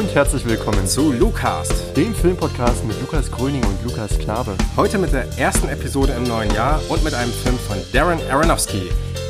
Und 0.00 0.14
herzlich 0.14 0.46
willkommen 0.46 0.86
zu 0.86 1.12
Lucast, 1.12 1.94
dem 1.94 2.14
Filmpodcast 2.14 2.86
mit 2.86 2.98
Lukas 3.02 3.30
Gröning 3.30 3.62
und 3.62 3.84
Lukas 3.84 4.18
Knabe. 4.18 4.56
Heute 4.74 4.96
mit 4.96 5.12
der 5.12 5.26
ersten 5.38 5.68
Episode 5.68 6.14
im 6.14 6.22
neuen 6.22 6.50
Jahr 6.54 6.80
und 6.88 7.04
mit 7.04 7.12
einem 7.12 7.30
Film 7.30 7.58
von 7.58 7.76
Darren 7.92 8.18
Aronofsky, 8.30 8.88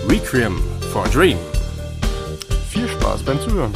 Requiem 0.08 0.62
for 0.92 1.06
a 1.06 1.08
Dream. 1.08 1.38
Viel 2.68 2.86
Spaß 2.86 3.24
beim 3.24 3.40
Zuhören. 3.40 3.74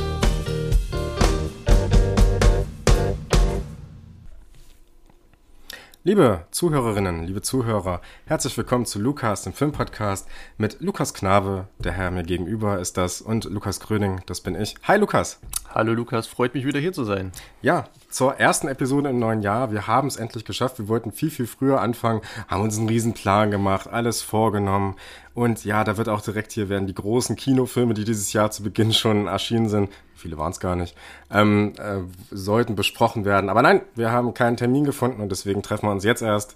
Liebe 6.05 6.45
Zuhörerinnen, 6.53 7.25
liebe 7.25 7.43
Zuhörer, 7.43 8.03
herzlich 8.27 8.57
willkommen 8.57 8.87
zu 8.87 9.01
Lukas, 9.01 9.43
dem 9.43 9.53
Filmpodcast 9.53 10.29
mit 10.59 10.81
Lukas 10.81 11.13
Knabe, 11.13 11.67
der 11.81 11.93
Herr 11.93 12.13
mir 12.13 12.23
gegenüber 12.23 12.79
ist 12.79 12.97
das, 12.99 13.21
und 13.21 13.47
Lukas 13.47 13.81
Gröning, 13.81 14.21
das 14.27 14.43
bin 14.43 14.55
ich. 14.55 14.77
Hi 14.85 14.97
Lukas. 14.97 15.41
Hallo 15.75 15.93
Lukas, 15.93 16.29
freut 16.29 16.55
mich 16.55 16.65
wieder 16.65 16.79
hier 16.79 16.93
zu 16.93 17.03
sein. 17.03 17.33
Ja, 17.61 17.89
zur 18.09 18.37
ersten 18.37 18.69
Episode 18.69 19.11
im 19.11 19.19
neuen 19.19 19.43
Jahr. 19.43 19.73
Wir 19.73 19.89
haben 19.89 20.07
es 20.07 20.15
endlich 20.15 20.45
geschafft. 20.45 20.79
Wir 20.79 20.87
wollten 20.87 21.11
viel, 21.11 21.31
viel 21.31 21.49
früher 21.49 21.81
anfangen, 21.81 22.21
haben 22.47 22.63
uns 22.63 22.79
einen 22.79 22.89
riesen 22.89 23.13
Plan 23.13 23.51
gemacht, 23.51 23.89
alles 23.89 24.23
vorgenommen. 24.23 24.95
Und 25.35 25.65
ja, 25.65 25.83
da 25.83 25.97
wird 25.97 26.09
auch 26.09 26.21
direkt 26.21 26.53
hier 26.53 26.69
werden 26.69 26.87
die 26.87 26.95
großen 26.95 27.35
Kinofilme, 27.35 27.93
die 27.93 28.05
dieses 28.05 28.33
Jahr 28.33 28.53
zu 28.53 28.63
Beginn 28.63 28.93
schon 28.93 29.27
erschienen 29.27 29.69
sind, 29.69 29.91
viele 30.15 30.39
waren 30.39 30.53
es 30.53 30.61
gar 30.61 30.77
nicht, 30.77 30.97
ähm, 31.33 31.73
äh, 31.79 32.03
sollten 32.31 32.77
besprochen 32.77 33.25
werden. 33.25 33.51
Aber 33.51 33.63
nein, 33.63 33.81
wir 33.97 34.13
haben 34.13 34.33
keinen 34.33 34.57
Termin 34.57 34.85
gefunden 34.85 35.21
und 35.21 35.33
deswegen 35.33 35.65
treffen 35.65 35.89
wir 35.89 35.91
uns 35.91 36.05
jetzt 36.05 36.23
erst. 36.23 36.55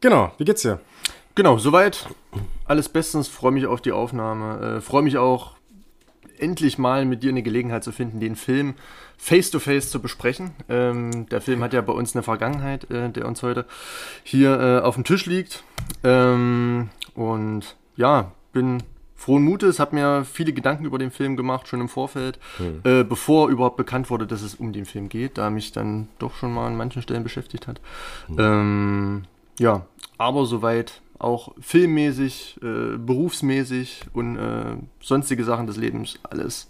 Genau, 0.00 0.30
wie 0.38 0.44
geht's 0.44 0.62
dir? 0.62 0.78
Genau, 1.34 1.58
soweit. 1.58 2.06
Alles 2.66 2.88
bestens, 2.88 3.26
freue 3.26 3.50
mich 3.50 3.66
auf 3.66 3.80
die 3.80 3.90
Aufnahme. 3.90 4.76
Äh, 4.76 4.80
freue 4.80 5.02
mich 5.02 5.18
auch, 5.18 5.57
endlich 6.40 6.78
mal 6.78 7.04
mit 7.04 7.22
dir 7.22 7.30
eine 7.30 7.42
Gelegenheit 7.42 7.84
zu 7.84 7.92
finden, 7.92 8.20
den 8.20 8.36
Film 8.36 8.74
face 9.16 9.50
to 9.50 9.58
face 9.58 9.90
zu 9.90 10.00
besprechen. 10.00 10.52
Ähm, 10.68 11.28
der 11.28 11.40
Film 11.40 11.62
hat 11.62 11.72
ja 11.72 11.80
bei 11.80 11.92
uns 11.92 12.14
eine 12.14 12.22
Vergangenheit, 12.22 12.90
äh, 12.90 13.10
der 13.10 13.26
uns 13.26 13.42
heute 13.42 13.66
hier 14.22 14.58
äh, 14.60 14.84
auf 14.84 14.94
dem 14.94 15.04
Tisch 15.04 15.26
liegt. 15.26 15.64
Ähm, 16.04 16.90
und 17.14 17.76
ja, 17.96 18.32
bin 18.52 18.82
frohen 19.16 19.42
Mutes, 19.42 19.80
habe 19.80 19.96
mir 19.96 20.24
viele 20.24 20.52
Gedanken 20.52 20.84
über 20.84 20.98
den 20.98 21.10
Film 21.10 21.36
gemacht, 21.36 21.66
schon 21.66 21.80
im 21.80 21.88
Vorfeld, 21.88 22.38
hm. 22.58 22.80
äh, 22.84 23.02
bevor 23.02 23.48
überhaupt 23.48 23.76
bekannt 23.76 24.10
wurde, 24.10 24.26
dass 24.26 24.42
es 24.42 24.54
um 24.54 24.72
den 24.72 24.84
Film 24.84 25.08
geht, 25.08 25.36
da 25.38 25.50
mich 25.50 25.72
dann 25.72 26.08
doch 26.20 26.36
schon 26.36 26.54
mal 26.54 26.68
an 26.68 26.76
manchen 26.76 27.02
Stellen 27.02 27.24
beschäftigt 27.24 27.66
hat. 27.66 27.80
Hm. 28.28 28.36
Ähm, 28.38 29.24
ja, 29.58 29.86
aber 30.16 30.46
soweit 30.46 31.00
auch 31.18 31.54
filmmäßig, 31.60 32.58
äh, 32.62 32.96
berufsmäßig 32.96 34.02
und 34.12 34.36
äh, 34.36 34.76
sonstige 35.00 35.44
Sachen 35.44 35.66
des 35.66 35.76
Lebens 35.76 36.18
alles 36.22 36.68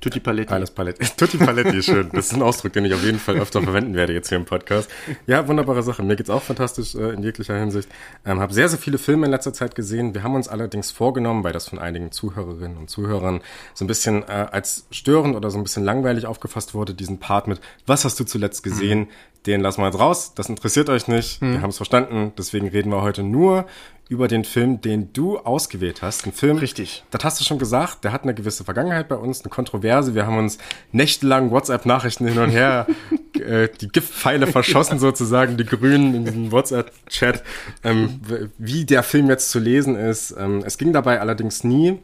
Tutti 0.00 0.20
Paletti. 0.20 0.52
Alles 0.52 0.70
Paletti. 0.70 1.04
Tutti 1.16 1.38
Paletti 1.38 1.78
ist 1.78 1.86
schön. 1.86 2.08
Das 2.12 2.26
ist 2.26 2.34
ein 2.34 2.42
Ausdruck, 2.42 2.72
den 2.72 2.84
ich 2.84 2.94
auf 2.94 3.02
jeden 3.02 3.18
Fall 3.18 3.36
öfter 3.36 3.62
verwenden 3.62 3.94
werde 3.94 4.12
jetzt 4.12 4.28
hier 4.28 4.38
im 4.38 4.44
Podcast. 4.44 4.88
Ja, 5.26 5.48
wunderbare 5.48 5.82
Sache. 5.82 6.04
Mir 6.04 6.14
geht's 6.14 6.30
auch 6.30 6.42
fantastisch 6.42 6.94
äh, 6.94 7.14
in 7.14 7.22
jeglicher 7.22 7.58
Hinsicht. 7.58 7.88
Ähm, 8.24 8.38
habe 8.38 8.54
sehr, 8.54 8.68
sehr 8.68 8.78
viele 8.78 8.98
Filme 8.98 9.26
in 9.26 9.32
letzter 9.32 9.52
Zeit 9.52 9.74
gesehen. 9.74 10.14
Wir 10.14 10.22
haben 10.22 10.36
uns 10.36 10.46
allerdings 10.46 10.92
vorgenommen, 10.92 11.42
weil 11.42 11.52
das 11.52 11.68
von 11.68 11.80
einigen 11.80 12.12
Zuhörerinnen 12.12 12.76
und 12.76 12.88
Zuhörern 12.88 13.40
so 13.74 13.84
ein 13.84 13.88
bisschen 13.88 14.22
äh, 14.22 14.46
als 14.52 14.86
störend 14.92 15.34
oder 15.34 15.50
so 15.50 15.58
ein 15.58 15.64
bisschen 15.64 15.84
langweilig 15.84 16.26
aufgefasst 16.26 16.74
wurde, 16.74 16.94
diesen 16.94 17.18
Part 17.18 17.48
mit, 17.48 17.60
was 17.86 18.04
hast 18.04 18.20
du 18.20 18.24
zuletzt 18.24 18.62
gesehen? 18.62 19.00
Mhm. 19.00 19.08
Den 19.46 19.60
lassen 19.60 19.80
wir 19.80 19.86
jetzt 19.86 19.98
raus. 19.98 20.34
Das 20.34 20.48
interessiert 20.48 20.88
euch 20.88 21.08
nicht. 21.08 21.40
Mhm. 21.40 21.52
Wir 21.52 21.62
haben 21.62 21.70
es 21.70 21.76
verstanden. 21.76 22.32
Deswegen 22.36 22.68
reden 22.68 22.90
wir 22.90 23.02
heute 23.02 23.22
nur 23.22 23.66
über 24.08 24.26
den 24.26 24.44
Film, 24.44 24.80
den 24.80 25.12
du 25.12 25.38
ausgewählt 25.38 26.00
hast. 26.02 26.26
Ein 26.26 26.32
Film. 26.32 26.56
Richtig. 26.58 27.04
Das 27.10 27.24
hast 27.24 27.40
du 27.40 27.44
schon 27.44 27.58
gesagt. 27.58 28.04
Der 28.04 28.12
hat 28.12 28.22
eine 28.22 28.34
gewisse 28.34 28.64
Vergangenheit 28.64 29.08
bei 29.08 29.16
uns, 29.16 29.42
eine 29.42 29.50
Kontroverse. 29.50 30.14
Wir 30.14 30.26
haben 30.26 30.38
uns 30.38 30.58
nächtelang 30.92 31.50
WhatsApp-Nachrichten 31.50 32.26
hin 32.26 32.38
und 32.38 32.50
her, 32.50 32.86
äh, 33.38 33.68
die 33.80 33.88
Giftpfeile 33.88 34.46
verschossen 34.46 34.98
sozusagen, 34.98 35.58
die 35.58 35.66
Grünen 35.66 36.14
in 36.14 36.24
diesem 36.24 36.52
WhatsApp-Chat, 36.52 37.42
ähm, 37.84 38.20
wie 38.56 38.86
der 38.86 39.02
Film 39.02 39.28
jetzt 39.28 39.50
zu 39.50 39.58
lesen 39.58 39.94
ist. 39.94 40.34
Ähm, 40.38 40.62
es 40.64 40.78
ging 40.78 40.92
dabei 40.94 41.20
allerdings 41.20 41.62
nie 41.62 41.98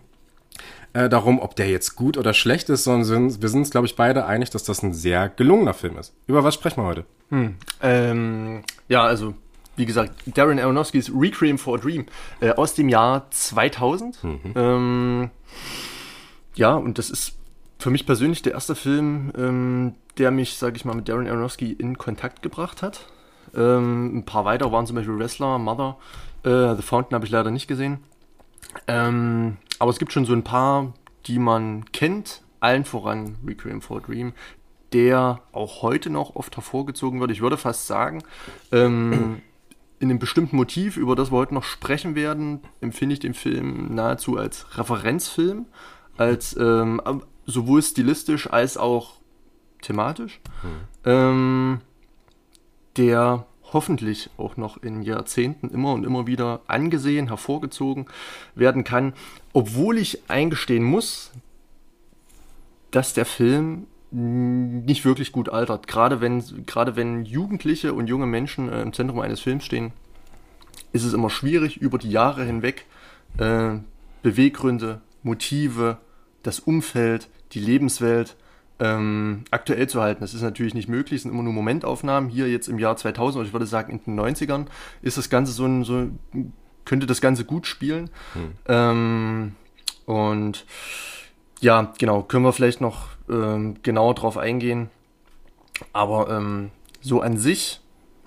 äh, 0.94 1.08
darum, 1.08 1.40
ob 1.40 1.54
der 1.56 1.68
jetzt 1.68 1.96
gut 1.96 2.16
oder 2.16 2.32
schlecht 2.32 2.70
ist, 2.70 2.84
sondern 2.84 3.04
sind, 3.04 3.42
wir 3.42 3.48
sind 3.48 3.60
uns, 3.60 3.70
glaube 3.70 3.86
ich, 3.86 3.96
beide 3.96 4.26
einig, 4.26 4.50
dass 4.50 4.64
das 4.64 4.82
ein 4.82 4.94
sehr 4.94 5.28
gelungener 5.28 5.74
Film 5.74 5.98
ist. 5.98 6.14
Über 6.26 6.44
was 6.44 6.54
sprechen 6.54 6.82
wir 6.82 6.86
heute? 6.86 7.04
Hm. 7.30 7.56
Ähm, 7.82 8.62
ja, 8.88 9.02
also 9.02 9.34
wie 9.76 9.86
gesagt, 9.86 10.12
Darren 10.26 10.58
Aronofskys 10.58 11.10
Requiem 11.14 11.58
for 11.58 11.76
a 11.76 11.80
Dream 11.80 12.06
äh, 12.40 12.50
aus 12.50 12.74
dem 12.74 12.88
Jahr 12.88 13.28
2000. 13.30 14.22
Mhm. 14.22 14.38
Ähm, 14.54 15.30
ja, 16.54 16.74
und 16.74 16.98
das 16.98 17.10
ist 17.10 17.34
für 17.80 17.90
mich 17.90 18.06
persönlich 18.06 18.42
der 18.42 18.52
erste 18.52 18.76
Film, 18.76 19.32
ähm, 19.36 19.94
der 20.16 20.30
mich, 20.30 20.54
sage 20.54 20.76
ich 20.76 20.84
mal, 20.84 20.94
mit 20.94 21.08
Darren 21.08 21.26
Aronofsky 21.26 21.72
in 21.72 21.98
Kontakt 21.98 22.42
gebracht 22.42 22.82
hat. 22.82 23.06
Ähm, 23.54 24.18
ein 24.18 24.24
paar 24.24 24.44
weiter 24.44 24.70
waren 24.70 24.86
zum 24.86 24.96
Beispiel 24.96 25.18
Wrestler, 25.18 25.58
Mother, 25.58 25.96
äh, 26.44 26.76
The 26.76 26.82
Fountain 26.82 27.14
habe 27.14 27.26
ich 27.26 27.32
leider 27.32 27.50
nicht 27.50 27.66
gesehen. 27.66 27.98
Ähm, 28.86 29.56
aber 29.84 29.90
es 29.90 29.98
gibt 29.98 30.14
schon 30.14 30.24
so 30.24 30.32
ein 30.32 30.44
paar, 30.44 30.94
die 31.26 31.38
man 31.38 31.84
kennt, 31.92 32.40
allen 32.58 32.86
voran 32.86 33.36
Requiem 33.46 33.82
for 33.82 34.00
Dream, 34.00 34.32
der 34.94 35.42
auch 35.52 35.82
heute 35.82 36.08
noch 36.08 36.36
oft 36.36 36.56
hervorgezogen 36.56 37.20
wird. 37.20 37.30
Ich 37.30 37.42
würde 37.42 37.58
fast 37.58 37.86
sagen, 37.86 38.22
ähm, 38.72 39.42
in 39.98 40.08
einem 40.08 40.18
bestimmten 40.18 40.56
Motiv, 40.56 40.96
über 40.96 41.14
das 41.14 41.30
wir 41.30 41.36
heute 41.36 41.52
noch 41.52 41.64
sprechen 41.64 42.14
werden, 42.14 42.60
empfinde 42.80 43.12
ich 43.12 43.20
den 43.20 43.34
Film 43.34 43.94
nahezu 43.94 44.38
als 44.38 44.78
Referenzfilm, 44.78 45.66
als 46.16 46.56
ähm, 46.56 47.02
sowohl 47.44 47.82
stilistisch 47.82 48.50
als 48.50 48.78
auch 48.78 49.16
thematisch, 49.82 50.40
hm. 50.62 50.70
ähm, 51.04 51.80
der 52.96 53.44
hoffentlich 53.74 54.30
auch 54.38 54.56
noch 54.56 54.82
in 54.82 55.02
Jahrzehnten 55.02 55.68
immer 55.68 55.92
und 55.92 56.04
immer 56.04 56.26
wieder 56.26 56.62
angesehen, 56.66 57.28
hervorgezogen 57.28 58.06
werden 58.54 58.84
kann, 58.84 59.12
obwohl 59.52 59.98
ich 59.98 60.30
eingestehen 60.30 60.82
muss, 60.82 61.30
dass 62.90 63.12
der 63.12 63.26
Film 63.26 63.86
nicht 64.10 65.04
wirklich 65.04 65.32
gut 65.32 65.48
altert. 65.48 65.88
Gerade 65.88 66.20
wenn, 66.20 66.64
gerade 66.66 66.94
wenn 66.94 67.24
Jugendliche 67.24 67.92
und 67.92 68.06
junge 68.06 68.26
Menschen 68.26 68.68
äh, 68.68 68.80
im 68.80 68.92
Zentrum 68.92 69.18
eines 69.18 69.40
Films 69.40 69.64
stehen, 69.64 69.92
ist 70.92 71.04
es 71.04 71.12
immer 71.12 71.30
schwierig, 71.30 71.78
über 71.78 71.98
die 71.98 72.10
Jahre 72.10 72.44
hinweg 72.44 72.86
äh, 73.38 73.78
Beweggründe, 74.22 75.00
Motive, 75.24 75.98
das 76.44 76.60
Umfeld, 76.60 77.28
die 77.52 77.60
Lebenswelt 77.60 78.36
ähm, 78.80 79.44
aktuell 79.50 79.88
zu 79.88 80.00
halten. 80.00 80.20
Das 80.20 80.34
ist 80.34 80.42
natürlich 80.42 80.74
nicht 80.74 80.88
möglich, 80.88 81.18
es 81.18 81.22
sind 81.22 81.32
immer 81.32 81.42
nur 81.42 81.52
Momentaufnahmen. 81.52 82.30
Hier 82.30 82.48
jetzt 82.48 82.68
im 82.68 82.78
Jahr 82.78 82.96
2000, 82.96 83.40
oder 83.40 83.46
ich 83.46 83.52
würde 83.52 83.66
sagen 83.66 83.92
in 83.92 84.00
den 84.04 84.20
90ern, 84.20 84.66
ist 85.02 85.16
das 85.16 85.30
Ganze 85.30 85.52
so 85.52 85.64
ein, 85.66 85.84
so, 85.84 86.08
könnte 86.84 87.06
das 87.06 87.20
Ganze 87.20 87.44
gut 87.44 87.66
spielen. 87.66 88.10
Hm. 88.32 88.52
Ähm, 88.66 89.52
und 90.06 90.66
ja, 91.60 91.92
genau, 91.98 92.22
können 92.22 92.44
wir 92.44 92.52
vielleicht 92.52 92.80
noch 92.80 93.08
ähm, 93.30 93.76
genauer 93.82 94.14
drauf 94.14 94.36
eingehen. 94.36 94.90
Aber 95.92 96.30
ähm, 96.30 96.70
so 97.00 97.20
an 97.20 97.36
sich 97.36 97.80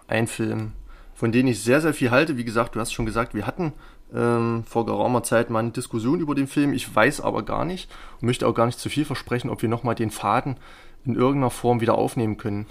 ein 0.08 0.28
Film, 0.28 0.74
von 1.14 1.32
dem 1.32 1.48
ich 1.48 1.62
sehr, 1.62 1.82
sehr 1.82 1.94
viel 1.94 2.12
halte. 2.12 2.38
Wie 2.38 2.46
gesagt, 2.46 2.76
du 2.76 2.80
hast 2.80 2.94
schon 2.94 3.06
gesagt, 3.06 3.34
wir 3.34 3.46
hatten 3.46 3.74
ähm, 4.14 4.64
vor 4.66 4.86
geraumer 4.86 5.24
Zeit 5.24 5.50
mal 5.50 5.60
eine 5.60 5.72
Diskussion 5.72 6.20
über 6.20 6.36
den 6.36 6.48
Film. 6.48 6.74
Ich 6.74 6.94
weiß 6.94 7.22
aber 7.22 7.44
gar 7.44 7.66
nicht 7.66 7.90
und 8.22 8.28
möchte 8.28 8.48
auch 8.48 8.54
gar 8.54 8.66
nicht 8.66 8.80
zu 8.80 8.90
viel 8.90 9.06
versprechen, 9.06 9.50
ob 9.50 9.62
wir 9.62 9.70
nochmal 9.70 9.96
den 9.96 10.12
Faden 10.12 10.58
in 11.06 11.16
irgendeiner 11.16 11.52
Form 11.52 11.82
wieder 11.82 11.96
aufnehmen 11.96 12.38
können. 12.38 12.68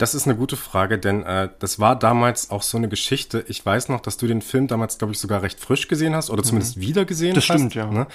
Das 0.00 0.14
ist 0.14 0.26
eine 0.26 0.34
gute 0.34 0.56
Frage, 0.56 0.98
denn 0.98 1.24
äh, 1.24 1.50
das 1.58 1.78
war 1.78 1.94
damals 1.94 2.50
auch 2.50 2.62
so 2.62 2.78
eine 2.78 2.88
Geschichte. 2.88 3.44
Ich 3.48 3.66
weiß 3.66 3.90
noch, 3.90 4.00
dass 4.00 4.16
du 4.16 4.26
den 4.26 4.40
Film 4.40 4.66
damals, 4.66 4.96
glaube 4.96 5.12
ich, 5.12 5.18
sogar 5.18 5.42
recht 5.42 5.60
frisch 5.60 5.88
gesehen 5.88 6.14
hast 6.14 6.30
oder 6.30 6.42
zumindest 6.42 6.78
mhm. 6.78 6.80
wieder 6.80 7.04
gesehen 7.04 7.34
das 7.34 7.44
hast. 7.44 7.50
Das 7.50 7.56
stimmt, 7.58 7.74
ja. 7.74 7.84
Ne? 7.84 8.06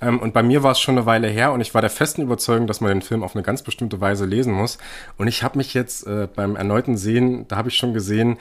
Ähm, 0.00 0.20
und 0.20 0.32
bei 0.32 0.42
mir 0.42 0.62
war 0.62 0.72
es 0.72 0.80
schon 0.80 0.96
eine 0.96 1.04
Weile 1.04 1.28
her 1.28 1.52
und 1.52 1.60
ich 1.60 1.74
war 1.74 1.82
der 1.82 1.90
festen 1.90 2.22
Überzeugung, 2.22 2.66
dass 2.66 2.80
man 2.80 2.88
den 2.88 3.02
Film 3.02 3.22
auf 3.22 3.36
eine 3.36 3.42
ganz 3.42 3.62
bestimmte 3.62 4.00
Weise 4.00 4.24
lesen 4.24 4.54
muss. 4.54 4.78
Und 5.18 5.26
ich 5.26 5.42
habe 5.42 5.58
mich 5.58 5.74
jetzt 5.74 6.06
äh, 6.06 6.28
beim 6.34 6.56
erneuten 6.56 6.96
Sehen, 6.96 7.46
da 7.46 7.56
habe 7.56 7.68
ich 7.68 7.76
schon 7.76 7.92
gesehen, 7.92 8.38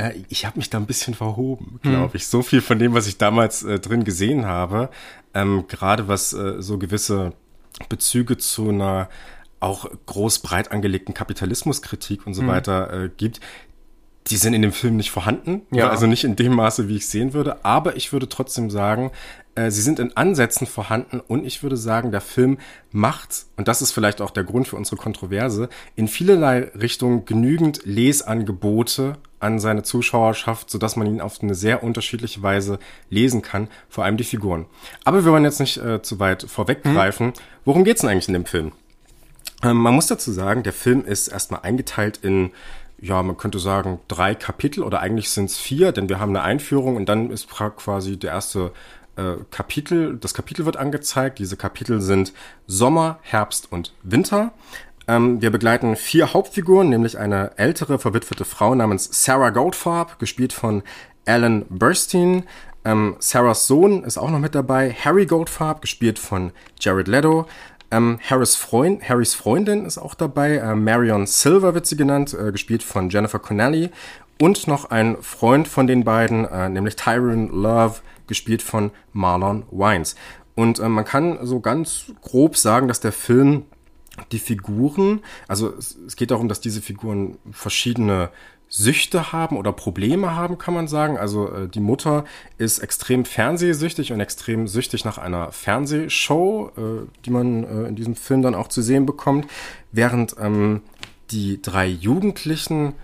äh, 0.00 0.24
ich 0.28 0.46
habe 0.46 0.58
mich 0.58 0.70
da 0.70 0.78
ein 0.78 0.86
bisschen 0.86 1.14
verhoben, 1.14 1.78
glaube 1.82 2.16
ich. 2.16 2.26
So 2.26 2.42
viel 2.42 2.60
von 2.60 2.78
dem, 2.78 2.94
was 2.94 3.06
ich 3.06 3.18
damals 3.18 3.62
äh, 3.62 3.78
drin 3.78 4.04
gesehen 4.04 4.46
habe, 4.46 4.90
ähm, 5.34 5.64
gerade 5.68 6.08
was 6.08 6.32
äh, 6.32 6.62
so 6.62 6.78
gewisse 6.78 7.32
Bezüge 7.88 8.36
zu 8.36 8.68
einer 8.68 9.08
auch 9.60 9.90
groß 10.06 10.38
breit 10.38 10.72
angelegten 10.72 11.12
Kapitalismuskritik 11.12 12.26
und 12.26 12.32
so 12.32 12.42
mhm. 12.42 12.48
weiter 12.48 12.92
äh, 12.92 13.10
gibt, 13.14 13.40
die 14.28 14.36
sind 14.36 14.54
in 14.54 14.62
dem 14.62 14.72
Film 14.72 14.96
nicht 14.96 15.10
vorhanden. 15.10 15.62
Ja. 15.70 15.90
Also 15.90 16.06
nicht 16.06 16.24
in 16.24 16.36
dem 16.36 16.54
Maße, 16.54 16.88
wie 16.88 16.96
ich 16.96 17.06
sehen 17.06 17.32
würde. 17.32 17.64
Aber 17.64 17.96
ich 17.96 18.12
würde 18.12 18.28
trotzdem 18.28 18.70
sagen, 18.70 19.10
äh, 19.54 19.70
sie 19.70 19.82
sind 19.82 19.98
in 19.98 20.16
Ansätzen 20.16 20.66
vorhanden 20.66 21.20
und 21.20 21.44
ich 21.44 21.62
würde 21.62 21.76
sagen, 21.76 22.12
der 22.12 22.20
Film 22.20 22.58
macht, 22.92 23.46
und 23.56 23.68
das 23.68 23.82
ist 23.82 23.92
vielleicht 23.92 24.20
auch 24.20 24.30
der 24.30 24.44
Grund 24.44 24.68
für 24.68 24.76
unsere 24.76 24.96
Kontroverse, 24.96 25.68
in 25.96 26.08
vielerlei 26.08 26.70
Richtungen 26.74 27.24
genügend 27.24 27.80
Lesangebote 27.84 29.18
an 29.40 29.58
seine 29.58 29.82
Zuschauerschaft, 29.82 30.70
sodass 30.70 30.96
man 30.96 31.06
ihn 31.06 31.20
auf 31.20 31.42
eine 31.42 31.54
sehr 31.54 31.82
unterschiedliche 31.82 32.42
Weise 32.42 32.78
lesen 33.08 33.42
kann, 33.42 33.68
vor 33.88 34.04
allem 34.04 34.16
die 34.16 34.24
Figuren. 34.24 34.66
Aber 35.04 35.24
wir 35.24 35.32
wollen 35.32 35.44
jetzt 35.44 35.60
nicht 35.60 35.78
äh, 35.78 36.02
zu 36.02 36.20
weit 36.20 36.42
vorweggreifen. 36.42 37.28
Mhm. 37.28 37.32
Worum 37.64 37.84
geht's 37.84 38.02
denn 38.02 38.10
eigentlich 38.10 38.28
in 38.28 38.34
dem 38.34 38.46
Film? 38.46 38.72
Ähm, 39.62 39.78
man 39.78 39.94
muss 39.94 40.06
dazu 40.06 40.30
sagen, 40.30 40.62
der 40.62 40.72
Film 40.72 41.04
ist 41.04 41.28
erstmal 41.28 41.62
eingeteilt 41.62 42.18
in 42.22 42.50
ja, 43.02 43.22
man 43.22 43.36
könnte 43.36 43.58
sagen, 43.58 43.98
drei 44.08 44.34
Kapitel 44.34 44.82
oder 44.82 45.00
eigentlich 45.00 45.30
sind 45.30 45.46
es 45.46 45.56
vier, 45.56 45.92
denn 45.92 46.08
wir 46.08 46.20
haben 46.20 46.30
eine 46.30 46.42
Einführung 46.42 46.96
und 46.96 47.08
dann 47.08 47.30
ist 47.30 47.48
quasi 47.48 48.18
der 48.18 48.32
erste 48.32 48.72
äh, 49.20 49.36
Kapitel, 49.50 50.16
das 50.16 50.34
Kapitel 50.34 50.64
wird 50.64 50.76
angezeigt. 50.76 51.38
Diese 51.38 51.56
Kapitel 51.56 52.00
sind 52.00 52.32
Sommer, 52.66 53.18
Herbst 53.22 53.70
und 53.70 53.92
Winter. 54.02 54.52
Ähm, 55.06 55.42
wir 55.42 55.50
begleiten 55.50 55.96
vier 55.96 56.32
Hauptfiguren, 56.32 56.88
nämlich 56.88 57.18
eine 57.18 57.52
ältere, 57.58 57.98
verwitwete 57.98 58.44
Frau 58.44 58.74
namens 58.74 59.08
Sarah 59.24 59.50
Goldfarb, 59.50 60.18
gespielt 60.18 60.52
von 60.52 60.82
Alan 61.26 61.66
Burstein. 61.68 62.44
Ähm, 62.84 63.16
Sarahs 63.18 63.66
Sohn 63.66 64.04
ist 64.04 64.16
auch 64.16 64.30
noch 64.30 64.38
mit 64.38 64.54
dabei, 64.54 64.92
Harry 64.92 65.26
Goldfarb, 65.26 65.82
gespielt 65.82 66.18
von 66.18 66.52
Jared 66.80 67.08
Leto. 67.08 67.46
Ähm, 67.90 68.20
Harris 68.22 68.54
Freund, 68.56 69.06
Harrys 69.08 69.34
Freundin 69.34 69.84
ist 69.84 69.98
auch 69.98 70.14
dabei, 70.14 70.56
äh, 70.58 70.74
Marion 70.76 71.26
Silver 71.26 71.74
wird 71.74 71.86
sie 71.86 71.96
genannt, 71.96 72.34
äh, 72.34 72.52
gespielt 72.52 72.82
von 72.82 73.10
Jennifer 73.10 73.40
Connelly. 73.40 73.90
Und 74.38 74.68
noch 74.68 74.90
ein 74.90 75.16
Freund 75.20 75.68
von 75.68 75.86
den 75.86 76.04
beiden, 76.04 76.46
äh, 76.46 76.68
nämlich 76.68 76.96
Tyron 76.96 77.48
Love, 77.48 77.96
gespielt 78.30 78.62
von 78.62 78.90
Marlon 79.12 79.64
Wines. 79.70 80.16
Und 80.54 80.78
äh, 80.78 80.88
man 80.88 81.04
kann 81.04 81.38
so 81.46 81.60
ganz 81.60 82.12
grob 82.22 82.56
sagen, 82.56 82.88
dass 82.88 83.00
der 83.00 83.12
Film 83.12 83.64
die 84.32 84.38
Figuren, 84.38 85.20
also 85.48 85.74
es, 85.76 85.96
es 86.06 86.16
geht 86.16 86.30
darum, 86.30 86.48
dass 86.48 86.60
diese 86.60 86.80
Figuren 86.80 87.36
verschiedene 87.50 88.30
Süchte 88.70 89.32
haben 89.32 89.56
oder 89.56 89.72
Probleme 89.72 90.36
haben, 90.36 90.56
kann 90.56 90.74
man 90.74 90.86
sagen. 90.86 91.18
Also 91.18 91.52
äh, 91.52 91.68
die 91.68 91.80
Mutter 91.80 92.24
ist 92.56 92.78
extrem 92.78 93.24
fernsehsüchtig 93.24 94.12
und 94.12 94.20
extrem 94.20 94.68
süchtig 94.68 95.04
nach 95.04 95.18
einer 95.18 95.50
Fernsehshow, 95.50 96.70
äh, 96.76 97.08
die 97.24 97.30
man 97.30 97.64
äh, 97.64 97.88
in 97.88 97.96
diesem 97.96 98.14
Film 98.14 98.42
dann 98.42 98.54
auch 98.54 98.68
zu 98.68 98.80
sehen 98.80 99.06
bekommt, 99.06 99.48
während 99.90 100.36
ähm, 100.38 100.82
die 101.32 101.60
drei 101.60 101.86
Jugendlichen 101.86 102.94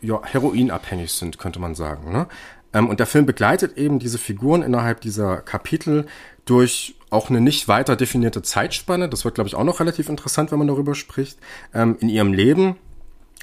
ja, 0.00 0.20
heroinabhängig 0.24 1.12
sind, 1.12 1.38
könnte 1.38 1.60
man 1.60 1.76
sagen. 1.76 2.12
Ne? 2.12 2.26
Ähm, 2.72 2.88
und 2.88 3.00
der 3.00 3.06
Film 3.06 3.26
begleitet 3.26 3.76
eben 3.76 3.98
diese 3.98 4.18
Figuren 4.18 4.62
innerhalb 4.62 5.00
dieser 5.00 5.38
Kapitel 5.38 6.06
durch 6.44 6.94
auch 7.10 7.30
eine 7.30 7.40
nicht 7.40 7.68
weiter 7.68 7.96
definierte 7.96 8.42
Zeitspanne. 8.42 9.08
Das 9.08 9.24
wird, 9.24 9.34
glaube 9.34 9.48
ich, 9.48 9.54
auch 9.54 9.64
noch 9.64 9.80
relativ 9.80 10.08
interessant, 10.08 10.50
wenn 10.50 10.58
man 10.58 10.68
darüber 10.68 10.94
spricht, 10.94 11.38
ähm, 11.74 11.96
in 12.00 12.08
ihrem 12.08 12.32
Leben 12.32 12.76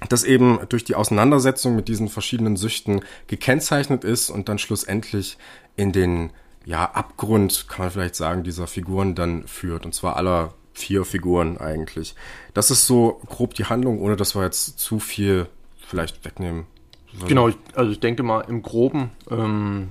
das 0.07 0.23
eben 0.23 0.59
durch 0.69 0.85
die 0.85 0.95
Auseinandersetzung 0.95 1.75
mit 1.75 1.89
diesen 1.89 2.07
verschiedenen 2.07 2.55
Süchten 2.55 3.01
gekennzeichnet 3.27 4.05
ist 4.05 4.29
und 4.29 4.47
dann 4.47 4.57
schlussendlich 4.57 5.37
in 5.75 5.91
den 5.91 6.31
ja, 6.65 6.85
Abgrund, 6.85 7.65
kann 7.67 7.79
man 7.79 7.91
vielleicht 7.91 8.15
sagen, 8.15 8.43
dieser 8.43 8.67
Figuren 8.67 9.15
dann 9.15 9.45
führt. 9.47 9.85
Und 9.85 9.93
zwar 9.93 10.15
aller 10.15 10.53
vier 10.73 11.03
Figuren 11.03 11.57
eigentlich. 11.57 12.15
Das 12.53 12.71
ist 12.71 12.87
so 12.87 13.19
grob 13.25 13.53
die 13.55 13.65
Handlung, 13.65 13.99
ohne 13.99 14.15
dass 14.15 14.35
wir 14.35 14.43
jetzt 14.43 14.79
zu 14.79 14.99
viel 14.99 15.47
vielleicht 15.85 16.23
wegnehmen. 16.23 16.65
Genau, 17.27 17.49
also 17.73 17.91
ich 17.91 17.99
denke 17.99 18.23
mal, 18.23 18.41
im 18.41 18.61
Groben 18.61 19.11
ähm, 19.31 19.89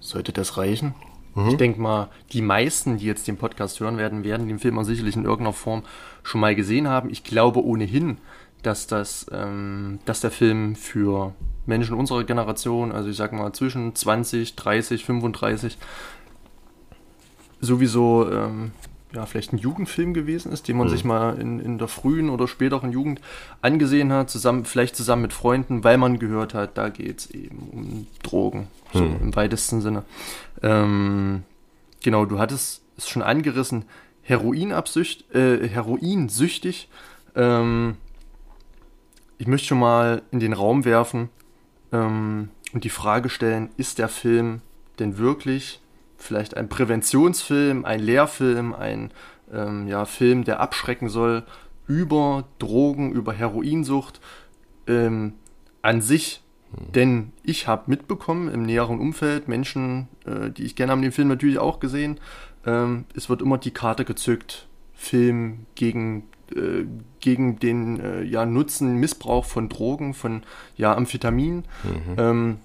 sollte 0.00 0.32
das 0.32 0.56
reichen. 0.56 0.94
Mhm. 1.34 1.48
Ich 1.48 1.56
denke 1.56 1.80
mal, 1.80 2.08
die 2.32 2.42
meisten, 2.42 2.98
die 2.98 3.06
jetzt 3.06 3.26
den 3.28 3.36
Podcast 3.36 3.80
hören 3.80 3.96
werden, 3.96 4.24
werden 4.24 4.48
den 4.48 4.58
Film 4.58 4.78
auch 4.78 4.84
sicherlich 4.84 5.16
in 5.16 5.24
irgendeiner 5.24 5.52
Form 5.52 5.82
schon 6.22 6.40
mal 6.40 6.54
gesehen 6.54 6.88
haben. 6.88 7.10
Ich 7.10 7.24
glaube 7.24 7.64
ohnehin, 7.64 8.18
dass 8.62 8.86
das, 8.86 9.26
ähm, 9.32 10.00
dass 10.04 10.20
der 10.20 10.30
Film 10.30 10.76
für 10.76 11.34
Menschen 11.66 11.96
unserer 11.96 12.24
Generation, 12.24 12.92
also 12.92 13.08
ich 13.08 13.16
sag 13.16 13.32
mal 13.32 13.52
zwischen 13.52 13.94
20, 13.94 14.56
30, 14.56 15.04
35, 15.04 15.78
sowieso 17.60 18.30
ähm, 18.30 18.72
ja, 19.12 19.26
vielleicht 19.26 19.52
ein 19.52 19.58
Jugendfilm 19.58 20.14
gewesen 20.14 20.52
ist, 20.52 20.68
den 20.68 20.76
man 20.76 20.86
mhm. 20.86 20.92
sich 20.92 21.04
mal 21.04 21.38
in, 21.38 21.58
in 21.60 21.78
der 21.78 21.88
frühen 21.88 22.30
oder 22.30 22.46
späteren 22.46 22.92
Jugend 22.92 23.20
angesehen 23.60 24.12
hat, 24.12 24.30
zusammen, 24.30 24.64
vielleicht 24.64 24.96
zusammen 24.96 25.22
mit 25.22 25.32
Freunden, 25.32 25.82
weil 25.82 25.98
man 25.98 26.18
gehört 26.18 26.54
hat, 26.54 26.78
da 26.78 26.88
geht 26.88 27.20
es 27.20 27.30
eben 27.30 27.68
um 27.72 28.06
Drogen, 28.22 28.68
so 28.92 29.02
mhm. 29.02 29.16
im 29.20 29.36
weitesten 29.36 29.80
Sinne. 29.80 30.04
Ähm, 30.62 31.42
genau, 32.02 32.24
du 32.24 32.38
hattest 32.38 32.82
es 32.96 33.08
schon 33.08 33.22
angerissen, 33.22 33.84
Heroinabsücht, 34.22 35.34
äh, 35.34 35.66
Heroinsüchtig. 35.68 36.88
Ähm, 37.34 37.96
ich 39.38 39.46
möchte 39.46 39.68
schon 39.68 39.80
mal 39.80 40.22
in 40.30 40.38
den 40.38 40.52
Raum 40.52 40.84
werfen 40.84 41.30
ähm, 41.92 42.50
und 42.72 42.84
die 42.84 42.90
Frage 42.90 43.28
stellen, 43.28 43.70
ist 43.76 43.98
der 43.98 44.08
Film 44.08 44.60
denn 44.98 45.18
wirklich 45.18 45.80
vielleicht 46.22 46.56
ein 46.56 46.68
Präventionsfilm, 46.68 47.84
ein 47.84 48.00
Lehrfilm, 48.00 48.74
ein 48.74 49.10
ähm, 49.52 49.88
ja, 49.88 50.04
Film, 50.04 50.44
der 50.44 50.60
abschrecken 50.60 51.08
soll 51.08 51.44
über 51.86 52.44
Drogen, 52.58 53.12
über 53.12 53.32
Heroinsucht 53.32 54.20
ähm, 54.86 55.34
an 55.82 56.00
sich. 56.00 56.42
Hm. 56.72 56.92
Denn 56.92 57.32
ich 57.42 57.66
habe 57.66 57.84
mitbekommen 57.86 58.48
im 58.48 58.62
näheren 58.62 59.00
Umfeld, 59.00 59.48
Menschen, 59.48 60.08
äh, 60.24 60.50
die 60.50 60.64
ich 60.64 60.76
gerne 60.76 60.92
haben 60.92 61.02
den 61.02 61.12
Film 61.12 61.28
natürlich 61.28 61.58
auch 61.58 61.80
gesehen, 61.80 62.20
ähm, 62.66 63.06
es 63.14 63.28
wird 63.28 63.42
immer 63.42 63.58
die 63.58 63.72
Karte 63.72 64.04
gezückt, 64.04 64.68
Film 64.94 65.66
gegen 65.74 66.24
äh, 66.54 66.84
gegen 67.20 67.58
den 67.58 68.00
äh, 68.00 68.22
ja, 68.22 68.46
Nutzen, 68.46 68.96
Missbrauch 68.96 69.44
von 69.44 69.68
Drogen, 69.68 70.14
von 70.14 70.42
ja, 70.76 70.94
Amphetamin. 70.96 71.64
Mhm. 72.16 72.58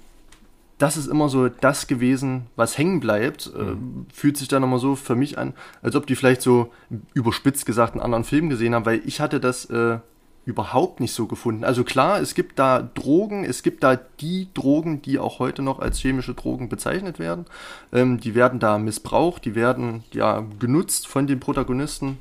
Das 0.78 0.98
ist 0.98 1.08
immer 1.08 1.30
so 1.30 1.48
das 1.48 1.88
gewesen, 1.88 2.48
was 2.56 2.78
hängen 2.78 3.00
bleibt. 3.00 3.52
Äh, 3.56 3.64
mhm. 3.64 4.08
fühlt 4.14 4.38
sich 4.38 4.48
dann 4.48 4.64
immer 4.64 4.80
so 4.80 4.96
für 4.96 5.16
mich 5.16 5.38
an, 5.38 5.54
als 5.82 5.96
ob 5.96 6.06
die 6.08 6.16
vielleicht 6.16 6.42
so 6.42 6.72
überspitzt 7.14 7.66
gesagt 7.66 7.94
einen 7.94 8.02
anderen 8.02 8.24
Film 8.24 8.50
gesehen 8.50 8.76
haben, 8.76 8.86
weil 8.86 9.02
ich 9.06 9.22
hatte 9.22 9.40
das 9.40 9.66
äh, 9.66 10.00
überhaupt 10.46 11.00
nicht 11.00 11.14
so 11.14 11.28
gefunden. 11.28 11.64
Also 11.64 11.84
klar, 11.84 12.20
es 12.20 12.36
gibt 12.36 12.60
da 12.60 12.82
Drogen, 12.82 13.46
es 13.46 13.64
gibt 13.64 13.84
da 13.84 13.96
die 13.96 14.50
Drogen, 14.54 15.02
die 15.02 15.18
auch 15.18 15.40
heute 15.40 15.62
noch 15.62 15.80
als 15.80 15.98
chemische 16.00 16.34
Drogen 16.34 16.70
bezeichnet 16.70 17.20
werden. 17.20 17.46
Ähm, 17.94 18.20
die 18.20 18.36
werden 18.36 18.60
da 18.60 18.78
missbraucht, 18.78 19.46
die 19.46 19.56
werden 19.56 20.04
ja 20.12 20.46
genutzt 20.60 21.08
von 21.08 21.26
den 21.26 21.40
Protagonisten 21.40 22.18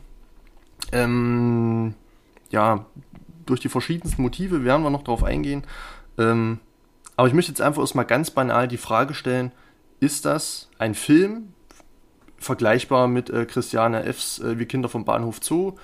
ähm, 0.93 1.95
ja, 2.51 2.87
durch 3.47 3.61
die 3.61 3.69
verschiedensten 3.69 4.23
Motive 4.23 4.65
werden 4.65 4.83
wir 4.83 4.91
noch 4.91 5.03
darauf 5.03 5.25
eingehen. 5.25 5.65
Ähm, 6.19 6.61
aber 7.17 7.29
ich 7.29 7.35
möchte 7.35 7.51
jetzt 7.53 7.61
einfach 7.61 7.83
erstmal 7.83 8.05
ganz 8.05 8.31
banal 8.31 8.69
die 8.69 8.77
Frage 8.77 9.15
stellen, 9.15 9.53
ist 10.01 10.25
das 10.25 10.69
ein 10.79 10.95
Film, 10.95 11.55
vergleichbar 12.39 13.09
mit 13.09 13.31
äh, 13.31 13.47
Christiane 13.47 14.05
Fs 14.13 14.39
äh, 14.41 14.59
Wir 14.59 14.67
Kinder 14.67 14.89
vom 14.89 15.05
Bahnhof 15.05 15.39
Zoo, 15.43 15.75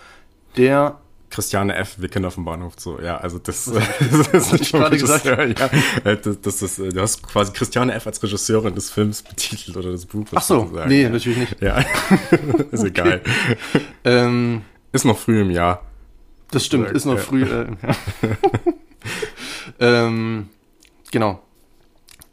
der 0.56 1.00
Christiane 1.30 1.76
F. 1.76 1.96
Wir 1.99 2.08
Kinder 2.08 2.30
vom 2.30 2.44
Bahnhof 2.44 2.75
Zoo. 2.76 2.99
Ja, 3.00 3.18
also 3.18 3.38
das, 3.38 3.64
das, 3.64 3.84
das 4.32 4.52
ist 4.52 4.60
ich 4.60 4.72
gerade 4.72 4.99
gesagt. 4.99 5.25
Ja, 5.25 5.37
äh, 5.38 6.16
das, 6.16 6.40
das 6.40 6.62
ist, 6.62 6.78
du 6.78 7.00
hast 7.00 7.22
quasi 7.22 7.52
Christiane 7.52 7.94
F. 7.94 8.06
als 8.06 8.22
Regisseurin 8.22 8.75
des 8.75 8.90
Films 8.90 9.22
betitelt 9.22 9.76
oder 9.76 9.92
des 9.92 10.06
Buches. 10.06 10.32
Ach 10.34 10.42
so, 10.42 10.70
nee, 10.87 11.08
natürlich 11.08 11.38
nicht. 11.38 11.62
Ja, 11.62 11.84
ist 12.72 12.84
egal. 12.84 13.22
ähm, 14.04 14.62
ist 14.92 15.04
noch 15.04 15.18
früh 15.18 15.40
im 15.40 15.50
Jahr. 15.50 15.82
Das 16.50 16.66
stimmt, 16.66 16.90
ist 16.90 17.04
noch 17.04 17.18
früh 17.18 17.44
äh, 17.44 17.62
im 17.62 17.78
Jahr. 17.80 17.96
ähm, 19.78 20.49
genau. 21.11 21.40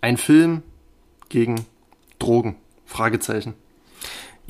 Ein 0.02 0.18
Film 0.18 0.64
gegen 1.30 1.66
Drogen. 2.20 2.56
Fragezeichen. 2.86 3.54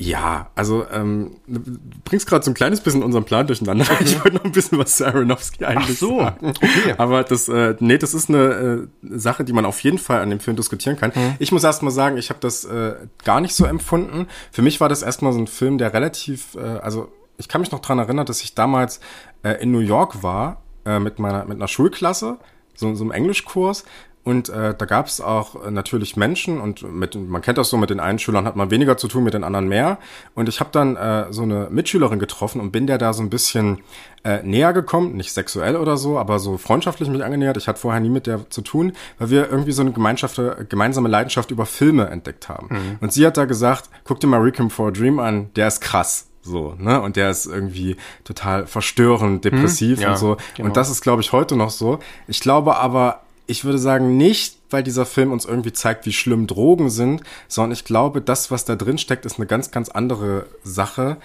Ja, 0.00 0.50
also 0.54 0.86
ähm, 0.92 1.38
du 1.48 1.60
bringst 2.04 2.28
gerade 2.28 2.44
so 2.44 2.52
ein 2.52 2.54
kleines 2.54 2.80
bisschen 2.80 3.02
unseren 3.02 3.24
Plan 3.24 3.48
durcheinander. 3.48 3.84
Okay. 3.84 4.04
Ich 4.04 4.24
wollte 4.24 4.36
noch 4.36 4.44
ein 4.44 4.52
bisschen 4.52 4.78
was 4.78 4.96
zu 4.96 5.06
Aronofsky 5.06 5.64
eigentlich 5.64 5.96
Ach 5.96 6.00
so. 6.00 6.20
sagen. 6.20 6.46
Okay. 6.50 6.94
Aber 6.98 7.24
das, 7.24 7.48
äh, 7.48 7.74
nee, 7.80 7.98
das 7.98 8.14
ist 8.14 8.28
eine 8.28 8.88
äh, 9.02 9.18
Sache, 9.18 9.42
die 9.42 9.52
man 9.52 9.64
auf 9.64 9.80
jeden 9.80 9.98
Fall 9.98 10.20
an 10.20 10.30
dem 10.30 10.38
Film 10.38 10.56
diskutieren 10.56 10.96
kann. 10.96 11.10
Mhm. 11.12 11.34
Ich 11.40 11.50
muss 11.50 11.64
erst 11.64 11.82
mal 11.82 11.90
sagen, 11.90 12.16
ich 12.16 12.30
habe 12.30 12.38
das 12.38 12.64
äh, 12.64 12.94
gar 13.24 13.40
nicht 13.40 13.56
so 13.56 13.64
empfunden. 13.64 14.28
Für 14.52 14.62
mich 14.62 14.80
war 14.80 14.88
das 14.88 15.02
erstmal 15.02 15.32
so 15.32 15.40
ein 15.40 15.48
Film, 15.48 15.78
der 15.78 15.92
relativ, 15.92 16.54
äh, 16.54 16.60
also 16.60 17.10
ich 17.36 17.48
kann 17.48 17.60
mich 17.60 17.72
noch 17.72 17.80
dran 17.80 17.98
erinnern, 17.98 18.24
dass 18.24 18.40
ich 18.40 18.54
damals 18.54 19.00
äh, 19.42 19.60
in 19.60 19.72
New 19.72 19.80
York 19.80 20.22
war 20.22 20.62
äh, 20.84 21.00
mit 21.00 21.18
meiner 21.18 21.44
mit 21.44 21.56
einer 21.56 21.68
Schulklasse, 21.68 22.38
so, 22.76 22.94
so 22.94 23.02
einem 23.02 23.10
Englischkurs. 23.10 23.84
Und 24.28 24.50
äh, 24.50 24.74
da 24.76 24.84
gab 24.84 25.06
es 25.06 25.22
auch 25.22 25.64
äh, 25.64 25.70
natürlich 25.70 26.14
Menschen 26.14 26.60
und 26.60 26.82
mit, 26.82 27.14
man 27.14 27.40
kennt 27.40 27.56
das 27.56 27.70
so, 27.70 27.78
mit 27.78 27.88
den 27.88 27.98
einen 27.98 28.18
Schülern 28.18 28.44
hat 28.44 28.56
man 28.56 28.70
weniger 28.70 28.98
zu 28.98 29.08
tun, 29.08 29.24
mit 29.24 29.32
den 29.32 29.42
anderen 29.42 29.68
mehr. 29.68 29.96
Und 30.34 30.50
ich 30.50 30.60
habe 30.60 30.68
dann 30.70 30.96
äh, 30.96 31.32
so 31.32 31.44
eine 31.44 31.68
Mitschülerin 31.70 32.18
getroffen 32.18 32.60
und 32.60 32.70
bin 32.70 32.86
der 32.86 32.98
da 32.98 33.14
so 33.14 33.22
ein 33.22 33.30
bisschen 33.30 33.78
äh, 34.24 34.42
näher 34.42 34.74
gekommen, 34.74 35.16
nicht 35.16 35.32
sexuell 35.32 35.76
oder 35.76 35.96
so, 35.96 36.18
aber 36.18 36.40
so 36.40 36.58
freundschaftlich 36.58 37.08
mich 37.08 37.24
angenähert. 37.24 37.56
Ich 37.56 37.68
hatte 37.68 37.80
vorher 37.80 38.02
nie 38.02 38.10
mit 38.10 38.26
der 38.26 38.50
zu 38.50 38.60
tun, 38.60 38.92
weil 39.18 39.30
wir 39.30 39.50
irgendwie 39.50 39.72
so 39.72 39.80
eine 39.80 39.92
Gemeinschaft, 39.92 40.38
gemeinsame 40.68 41.08
Leidenschaft 41.08 41.50
über 41.50 41.64
Filme 41.64 42.10
entdeckt 42.10 42.50
haben. 42.50 42.66
Mhm. 42.68 42.98
Und 43.00 43.14
sie 43.14 43.26
hat 43.26 43.38
da 43.38 43.46
gesagt, 43.46 43.88
guck 44.04 44.20
dir 44.20 44.26
mal 44.26 44.42
Requiem 44.42 44.68
for 44.68 44.88
a 44.88 44.90
Dream 44.90 45.20
an, 45.20 45.48
der 45.56 45.68
ist 45.68 45.80
krass. 45.80 46.26
So, 46.42 46.74
ne? 46.78 47.00
Und 47.00 47.16
der 47.16 47.30
ist 47.30 47.46
irgendwie 47.46 47.96
total 48.24 48.66
verstörend, 48.66 49.46
depressiv 49.46 49.96
hm, 49.96 50.02
ja, 50.02 50.10
und 50.10 50.18
so. 50.18 50.36
Genau. 50.54 50.68
Und 50.68 50.76
das 50.76 50.90
ist, 50.90 51.00
glaube 51.00 51.22
ich, 51.22 51.32
heute 51.32 51.56
noch 51.56 51.70
so. 51.70 51.98
Ich 52.26 52.40
glaube 52.40 52.76
aber, 52.76 53.22
ich 53.48 53.64
würde 53.64 53.78
sagen, 53.78 54.16
nicht, 54.16 54.58
weil 54.70 54.82
dieser 54.82 55.06
Film 55.06 55.32
uns 55.32 55.46
irgendwie 55.46 55.72
zeigt, 55.72 56.06
wie 56.06 56.12
schlimm 56.12 56.46
Drogen 56.46 56.90
sind, 56.90 57.22
sondern 57.48 57.72
ich 57.72 57.84
glaube, 57.84 58.20
das, 58.20 58.50
was 58.50 58.66
da 58.66 58.76
drin 58.76 58.98
steckt, 58.98 59.24
ist 59.24 59.38
eine 59.38 59.46
ganz, 59.46 59.70
ganz 59.70 59.88
andere 59.88 60.46
Sache. 60.62 61.16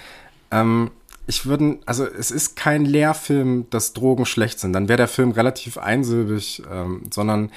Ähm, 0.49 0.89
ich 1.27 1.45
würde, 1.45 1.79
also 1.85 2.05
es 2.05 2.31
ist 2.31 2.55
kein 2.55 2.85
Lehrfilm, 2.85 3.69
dass 3.69 3.93
Drogen 3.93 4.25
schlecht 4.25 4.59
sind. 4.59 4.73
Dann 4.73 4.87
wäre 4.87 4.97
der 4.97 5.07
Film 5.09 5.31
relativ 5.31 5.77
einsilbig, 5.77 6.63
ähm, 6.71 7.03
sondern 7.11 7.51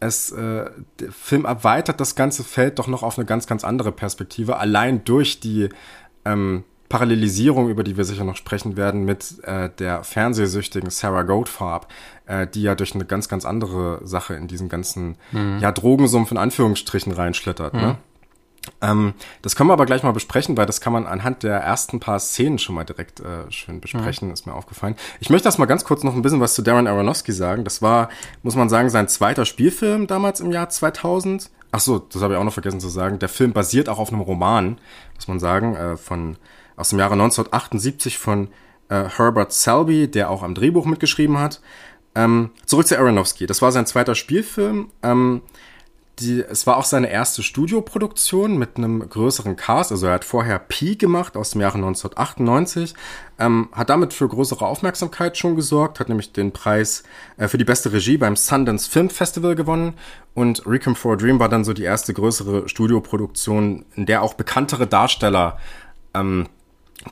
es, 0.00 0.32
äh, 0.32 0.70
der 1.00 1.12
Film 1.12 1.44
erweitert 1.44 2.00
das 2.00 2.14
ganze 2.14 2.44
Feld 2.44 2.78
doch 2.78 2.86
noch 2.86 3.02
auf 3.02 3.18
eine 3.18 3.26
ganz, 3.26 3.46
ganz 3.46 3.62
andere 3.62 3.92
Perspektive, 3.92 4.56
allein 4.56 5.04
durch 5.04 5.40
die 5.40 5.68
ähm, 6.24 6.64
Parallelisierung, 6.88 7.68
über 7.68 7.84
die 7.84 7.96
wir 7.96 8.04
sicher 8.04 8.24
noch 8.24 8.36
sprechen 8.36 8.76
werden, 8.76 9.04
mit 9.04 9.42
äh, 9.44 9.70
der 9.78 10.04
fernsehsüchtigen 10.04 10.90
Sarah 10.90 11.22
Goldfarb, 11.22 11.88
äh, 12.26 12.46
die 12.46 12.62
ja 12.62 12.74
durch 12.74 12.94
eine 12.94 13.04
ganz, 13.04 13.28
ganz 13.28 13.44
andere 13.44 14.00
Sache 14.04 14.34
in 14.34 14.48
diesen 14.48 14.68
ganzen 14.68 15.16
mhm. 15.32 15.58
ja, 15.60 15.70
Drogensumpf 15.72 16.30
in 16.30 16.38
Anführungsstrichen 16.38 17.12
reinschlittert. 17.12 17.74
Ne? 17.74 17.80
Mhm. 17.80 17.86
Ne? 17.86 17.98
Ähm, 18.80 19.14
das 19.42 19.56
können 19.56 19.68
wir 19.68 19.74
aber 19.74 19.86
gleich 19.86 20.02
mal 20.02 20.12
besprechen, 20.12 20.56
weil 20.56 20.66
das 20.66 20.80
kann 20.80 20.92
man 20.92 21.06
anhand 21.06 21.42
der 21.42 21.58
ersten 21.58 22.00
paar 22.00 22.18
Szenen 22.18 22.58
schon 22.58 22.74
mal 22.74 22.84
direkt 22.84 23.20
äh, 23.20 23.50
schön 23.50 23.80
besprechen, 23.80 24.28
mhm. 24.28 24.34
ist 24.34 24.46
mir 24.46 24.54
aufgefallen. 24.54 24.96
Ich 25.20 25.30
möchte 25.30 25.44
das 25.44 25.58
mal 25.58 25.66
ganz 25.66 25.84
kurz 25.84 26.04
noch 26.04 26.14
ein 26.14 26.22
bisschen 26.22 26.40
was 26.40 26.54
zu 26.54 26.62
Darren 26.62 26.86
Aronofsky 26.86 27.32
sagen. 27.32 27.64
Das 27.64 27.82
war, 27.82 28.08
muss 28.42 28.56
man 28.56 28.68
sagen, 28.68 28.90
sein 28.90 29.08
zweiter 29.08 29.44
Spielfilm 29.44 30.06
damals 30.06 30.40
im 30.40 30.52
Jahr 30.52 30.68
2000. 30.68 31.50
Ach 31.70 31.80
so, 31.80 31.98
das 31.98 32.22
habe 32.22 32.34
ich 32.34 32.40
auch 32.40 32.44
noch 32.44 32.52
vergessen 32.52 32.80
zu 32.80 32.88
sagen. 32.88 33.18
Der 33.18 33.28
Film 33.28 33.52
basiert 33.52 33.88
auch 33.88 33.98
auf 33.98 34.10
einem 34.10 34.22
Roman, 34.22 34.78
muss 35.14 35.28
man 35.28 35.38
sagen, 35.38 35.74
äh, 35.74 35.96
von 35.96 36.36
aus 36.78 36.90
dem 36.90 36.98
Jahre 36.98 37.14
1978 37.14 38.18
von 38.18 38.48
äh, 38.88 39.04
Herbert 39.16 39.52
Selby, 39.52 40.08
der 40.08 40.30
auch 40.30 40.42
am 40.42 40.54
Drehbuch 40.54 40.86
mitgeschrieben 40.86 41.38
hat. 41.38 41.60
Ähm, 42.14 42.50
zurück 42.64 42.86
zu 42.86 42.98
Aronofsky. 42.98 43.46
Das 43.46 43.60
war 43.62 43.72
sein 43.72 43.86
zweiter 43.86 44.14
Spielfilm. 44.14 44.90
Ähm, 45.02 45.42
die, 46.20 46.42
es 46.42 46.66
war 46.66 46.76
auch 46.76 46.84
seine 46.84 47.10
erste 47.10 47.42
Studioproduktion 47.42 48.58
mit 48.58 48.76
einem 48.76 49.08
größeren 49.08 49.56
Cast. 49.56 49.92
Also 49.92 50.06
er 50.06 50.14
hat 50.14 50.24
vorher 50.24 50.58
Pi 50.58 50.96
gemacht 50.96 51.36
aus 51.36 51.50
dem 51.50 51.60
Jahre 51.60 51.76
1998, 51.76 52.94
ähm, 53.38 53.68
hat 53.72 53.90
damit 53.90 54.12
für 54.12 54.28
größere 54.28 54.66
Aufmerksamkeit 54.66 55.36
schon 55.36 55.54
gesorgt, 55.54 56.00
hat 56.00 56.08
nämlich 56.08 56.32
den 56.32 56.52
Preis 56.52 57.04
äh, 57.36 57.46
für 57.46 57.58
die 57.58 57.64
beste 57.64 57.92
Regie 57.92 58.16
beim 58.16 58.36
Sundance 58.36 58.90
Film 58.90 59.10
Festival 59.10 59.54
gewonnen 59.54 59.94
und 60.34 60.66
Recom 60.66 60.96
for 60.96 61.12
a 61.12 61.16
Dream 61.16 61.38
war 61.38 61.48
dann 61.48 61.64
so 61.64 61.72
die 61.72 61.84
erste 61.84 62.14
größere 62.14 62.68
Studioproduktion, 62.68 63.84
in 63.94 64.06
der 64.06 64.22
auch 64.22 64.34
bekanntere 64.34 64.86
Darsteller 64.86 65.58
ähm, 66.14 66.48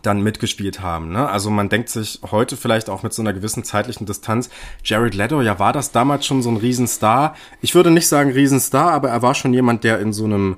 dann 0.02 0.20
mitgespielt 0.20 0.80
haben. 0.80 1.12
Ne? 1.12 1.28
Also 1.28 1.50
man 1.50 1.68
denkt 1.68 1.88
sich 1.88 2.20
heute 2.30 2.56
vielleicht 2.56 2.90
auch 2.90 3.02
mit 3.02 3.12
so 3.12 3.22
einer 3.22 3.32
gewissen 3.32 3.64
zeitlichen 3.64 4.06
Distanz, 4.06 4.50
Jared 4.84 5.14
Leto, 5.14 5.40
ja, 5.42 5.58
war 5.58 5.72
das 5.72 5.92
damals 5.92 6.26
schon 6.26 6.42
so 6.42 6.50
ein 6.50 6.56
Riesenstar? 6.56 7.36
Ich 7.60 7.74
würde 7.74 7.90
nicht 7.90 8.08
sagen 8.08 8.32
Riesenstar, 8.32 8.92
aber 8.92 9.10
er 9.10 9.22
war 9.22 9.34
schon 9.34 9.54
jemand, 9.54 9.84
der 9.84 10.00
in 10.00 10.12
so 10.12 10.24
einem 10.24 10.56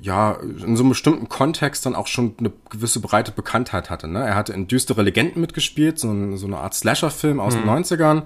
ja, 0.00 0.32
in 0.32 0.76
so 0.76 0.82
einem 0.82 0.90
bestimmten 0.90 1.28
Kontext 1.28 1.86
dann 1.86 1.94
auch 1.94 2.08
schon 2.08 2.34
eine 2.38 2.52
gewisse 2.70 3.00
breite 3.00 3.30
Bekanntheit 3.30 3.88
hatte. 3.88 4.08
Ne? 4.08 4.24
Er 4.24 4.34
hatte 4.34 4.52
in 4.52 4.66
Düstere 4.66 5.02
Legenden 5.02 5.40
mitgespielt, 5.40 5.98
so, 5.98 6.10
ein, 6.10 6.36
so 6.36 6.46
eine 6.46 6.58
Art 6.58 6.74
Slasher-Film 6.74 7.38
aus 7.38 7.54
mhm. 7.54 7.60
den 7.60 7.68
90ern. 7.70 8.22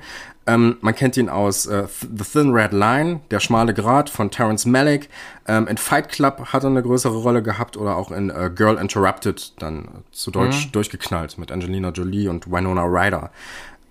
Ähm, 0.47 0.79
man 0.81 0.95
kennt 0.95 1.17
ihn 1.17 1.29
aus 1.29 1.67
äh, 1.67 1.87
The 1.87 2.25
Thin 2.25 2.53
Red 2.53 2.73
Line, 2.73 3.21
Der 3.31 3.41
schmale 3.41 3.75
Grat 3.75 4.09
von 4.09 4.31
Terence 4.31 4.65
Malick. 4.65 5.11
Ähm, 5.47 5.69
in 5.69 5.77
Fight 5.77 6.09
Club 6.09 6.47
hat 6.47 6.65
er 6.65 6.71
eine 6.71 6.83
größere 6.83 7.17
Rolle 7.17 7.43
gehabt 7.43 7.77
oder 7.77 7.97
auch 7.97 8.11
in 8.11 8.31
äh, 8.31 8.51
Girl 8.55 8.79
Interrupted, 8.79 9.53
dann 9.63 10.03
zu 10.13 10.31
Deutsch 10.31 10.67
mhm. 10.67 10.73
durchgeknallt 10.73 11.37
mit 11.37 11.53
Angelina 11.53 11.91
Jolie 11.91 12.29
und 12.29 12.51
Winona 12.51 12.85
Ryder. 12.85 13.31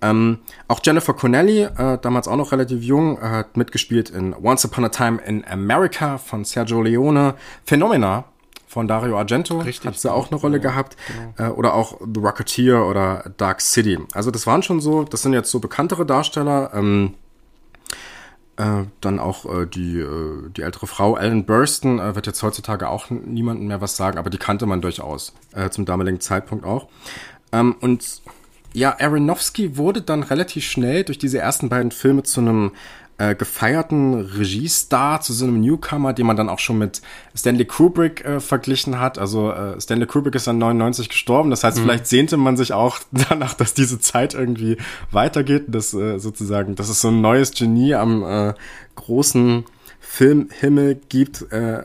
Ähm, 0.02 0.40
auch 0.68 0.80
Jennifer 0.84 1.14
Connelly, 1.14 1.64
äh, 1.64 1.98
damals 2.02 2.28
auch 2.28 2.38
noch 2.38 2.52
relativ 2.52 2.84
jung, 2.84 3.18
äh, 3.18 3.22
hat 3.22 3.58
mitgespielt 3.58 4.10
in 4.10 4.34
Once 4.34 4.66
Upon 4.66 4.86
a 4.86 4.90
Time 4.90 5.20
in 5.26 5.46
America 5.46 6.18
von 6.18 6.46
Sergio 6.46 6.82
Leone. 6.82 7.36
Phenomena 7.66 8.26
von 8.68 8.88
Dario 8.88 9.18
Argento 9.18 9.60
Richtig. 9.60 9.88
hat 9.88 10.00
sie 10.00 10.12
auch 10.12 10.32
eine 10.32 10.40
Rolle 10.40 10.60
genau. 10.60 10.72
gehabt. 10.72 10.96
Genau. 11.36 11.50
Äh, 11.50 11.54
oder 11.54 11.74
auch 11.74 12.00
The 12.02 12.20
Rocketeer 12.20 12.86
oder 12.86 13.32
Dark 13.38 13.62
City. 13.62 13.98
Also 14.14 14.32
das 14.32 14.48
waren 14.48 14.64
schon 14.64 14.80
so, 14.80 15.04
das 15.04 15.24
sind 15.24 15.34
jetzt 15.34 15.52
so 15.52 15.60
bekanntere 15.60 16.06
Darsteller. 16.06 16.72
Ähm, 16.74 17.16
äh, 18.58 18.86
dann 19.02 19.20
auch 19.20 19.46
äh, 19.46 19.66
die, 19.66 20.00
äh, 20.00 20.50
die 20.50 20.62
ältere 20.62 20.86
Frau 20.86 21.16
Ellen 21.18 21.46
Burstyn 21.46 21.98
äh, 21.98 22.16
wird 22.16 22.28
jetzt 22.28 22.44
heutzutage 22.44 22.90
auch 22.90 23.10
niemandem 23.10 23.68
mehr 23.68 23.80
was 23.80 23.96
sagen, 23.96 24.18
aber 24.18 24.30
die 24.30 24.38
kannte 24.38 24.66
man 24.66 24.82
durchaus 24.82 25.34
äh, 25.54 25.70
zum 25.70 25.86
damaligen 25.86 26.20
Zeitpunkt 26.20 26.66
auch. 26.66 26.90
Ähm, 27.52 27.76
und 27.80 28.22
ja, 28.74 28.96
Aronofsky 29.00 29.78
wurde 29.78 30.02
dann 30.02 30.24
relativ 30.24 30.66
schnell 30.66 31.04
durch 31.04 31.18
diese 31.18 31.40
ersten 31.40 31.70
beiden 31.70 31.92
Filme 31.92 32.24
zu 32.24 32.42
einem 32.42 32.72
äh, 33.20 33.36
gefeierten 33.36 34.14
Regiestar, 34.14 35.20
zu 35.22 35.34
so 35.34 35.46
einem 35.46 35.60
Newcomer, 35.60 36.14
den 36.14 36.26
man 36.26 36.38
dann 36.38 36.48
auch 36.48 36.60
schon 36.60 36.78
mit 36.78 37.02
Stanley 37.36 37.66
Kubrick 37.66 38.24
äh, 38.24 38.40
verglichen 38.40 39.00
hat. 39.00 39.20
Also 39.20 39.52
äh, 39.52 39.80
Stanley 39.80 40.08
Kubrick 40.08 40.36
ist 40.36 40.48
dann 40.48 40.58
99 40.58 41.10
gestorben, 41.10 41.50
das 41.50 41.64
heißt, 41.64 41.78
mhm. 41.78 41.82
vielleicht 41.82 42.08
sehnte 42.08 42.38
man 42.38 42.56
sich 42.56 42.72
auch 42.72 43.00
danach, 43.12 43.54
dass 43.56 43.74
diese 43.74 44.00
Zeit 44.00 44.34
irgendwie 44.34 44.78
weitergeht, 45.12 45.66
dass 45.68 45.94
äh, 45.94 46.18
sozusagen, 46.18 46.76
dass 46.76 46.88
es 46.88 47.02
so 47.02 47.10
ein 47.10 47.20
neues 47.20 47.52
Genie 47.52 47.94
am 47.94 48.24
äh, 48.24 48.54
großen 48.96 49.66
Filmhimmel 50.12 51.00
gibt. 51.08 51.52
Äh, 51.52 51.84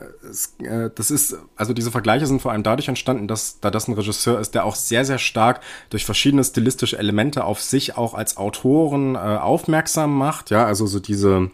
äh, 0.57 0.89
das 0.95 1.11
ist, 1.11 1.37
also 1.55 1.73
diese 1.73 1.91
Vergleiche 1.91 2.25
sind 2.25 2.41
vor 2.41 2.51
allem 2.51 2.63
dadurch 2.63 2.87
entstanden, 2.87 3.27
dass 3.27 3.59
da 3.59 3.69
das 3.69 3.87
ein 3.87 3.93
Regisseur 3.93 4.39
ist, 4.39 4.55
der 4.55 4.65
auch 4.65 4.75
sehr, 4.75 5.05
sehr 5.05 5.19
stark 5.19 5.61
durch 5.91 6.05
verschiedene 6.05 6.43
stilistische 6.43 6.97
Elemente 6.97 7.43
auf 7.43 7.61
sich 7.61 7.97
auch 7.97 8.15
als 8.15 8.37
Autoren 8.37 9.13
äh, 9.13 9.19
aufmerksam 9.19 10.17
macht. 10.17 10.49
Ja, 10.49 10.65
also 10.65 10.87
so 10.87 10.99
diese 10.99 11.51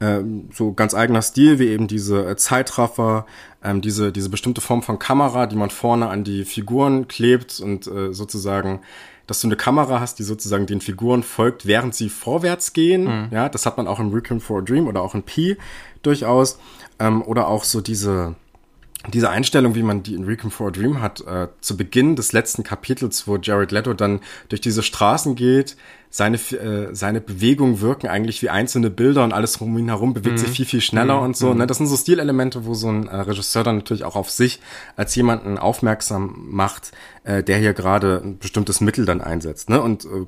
äh, 0.00 0.22
so 0.52 0.72
ganz 0.72 0.94
eigener 0.94 1.22
Stil, 1.22 1.60
wie 1.60 1.68
eben 1.68 1.86
diese 1.86 2.26
äh, 2.26 2.36
Zeitraffer, 2.36 3.24
ähm, 3.62 3.82
diese, 3.82 4.10
diese 4.10 4.30
bestimmte 4.30 4.60
Form 4.60 4.82
von 4.82 4.98
Kamera, 4.98 5.46
die 5.46 5.54
man 5.54 5.70
vorne 5.70 6.08
an 6.08 6.24
die 6.24 6.44
Figuren 6.44 7.06
klebt 7.06 7.60
und 7.60 7.86
äh, 7.86 8.12
sozusagen 8.12 8.80
dass 9.26 9.40
du 9.40 9.48
eine 9.48 9.56
Kamera 9.56 10.00
hast, 10.00 10.18
die 10.18 10.24
sozusagen 10.24 10.66
den 10.66 10.80
Figuren 10.80 11.22
folgt, 11.22 11.66
während 11.66 11.94
sie 11.94 12.08
vorwärts 12.08 12.72
gehen. 12.72 13.04
Mhm. 13.04 13.28
Ja, 13.30 13.48
das 13.48 13.66
hat 13.66 13.76
man 13.76 13.86
auch 13.86 14.00
im 14.00 14.12
Requiem 14.12 14.40
for 14.40 14.58
a 14.58 14.62
Dream 14.62 14.86
oder 14.86 15.02
auch 15.02 15.14
in 15.14 15.22
P 15.22 15.56
durchaus. 16.02 16.58
Ähm, 16.98 17.22
oder 17.22 17.48
auch 17.48 17.64
so 17.64 17.80
diese, 17.80 18.34
diese 19.08 19.30
Einstellung, 19.30 19.74
wie 19.74 19.82
man 19.82 20.02
die 20.02 20.14
in 20.14 20.24
Requiem 20.24 20.50
for 20.50 20.68
a 20.68 20.70
Dream 20.70 21.00
hat, 21.00 21.20
äh, 21.22 21.48
zu 21.60 21.76
Beginn 21.76 22.14
des 22.14 22.32
letzten 22.32 22.62
Kapitels, 22.62 23.26
wo 23.26 23.36
Jared 23.36 23.72
Leto 23.72 23.94
dann 23.94 24.20
durch 24.48 24.60
diese 24.60 24.82
Straßen 24.82 25.34
geht, 25.34 25.76
seine, 26.08 26.36
äh, 26.36 26.94
seine 26.94 27.20
Bewegungen 27.20 27.80
wirken 27.80 28.06
eigentlich 28.06 28.42
wie 28.42 28.50
einzelne 28.50 28.90
Bilder 28.90 29.24
und 29.24 29.32
alles 29.32 29.56
um 29.56 29.76
ihn 29.78 29.88
herum 29.88 30.12
bewegt 30.12 30.38
mhm. 30.38 30.42
sich 30.42 30.50
viel, 30.50 30.66
viel 30.66 30.80
schneller 30.82 31.16
mhm. 31.16 31.24
und 31.24 31.36
so. 31.36 31.50
Mhm. 31.50 31.58
Ne? 31.58 31.66
Das 31.66 31.78
sind 31.78 31.86
so 31.86 31.96
Stilelemente, 31.96 32.66
wo 32.66 32.74
so 32.74 32.88
ein 32.90 33.08
äh, 33.08 33.16
Regisseur 33.16 33.64
dann 33.64 33.76
natürlich 33.76 34.04
auch 34.04 34.14
auf 34.14 34.30
sich 34.30 34.60
als 34.94 35.14
jemanden 35.14 35.58
aufmerksam 35.58 36.36
macht, 36.50 36.92
äh, 37.24 37.42
der 37.42 37.58
hier 37.58 37.72
gerade 37.72 38.20
ein 38.22 38.38
bestimmtes 38.38 38.80
Mittel 38.80 39.06
dann 39.06 39.20
einsetzt. 39.20 39.70
Ne? 39.70 39.80
Und 39.80 40.04
äh, 40.04 40.26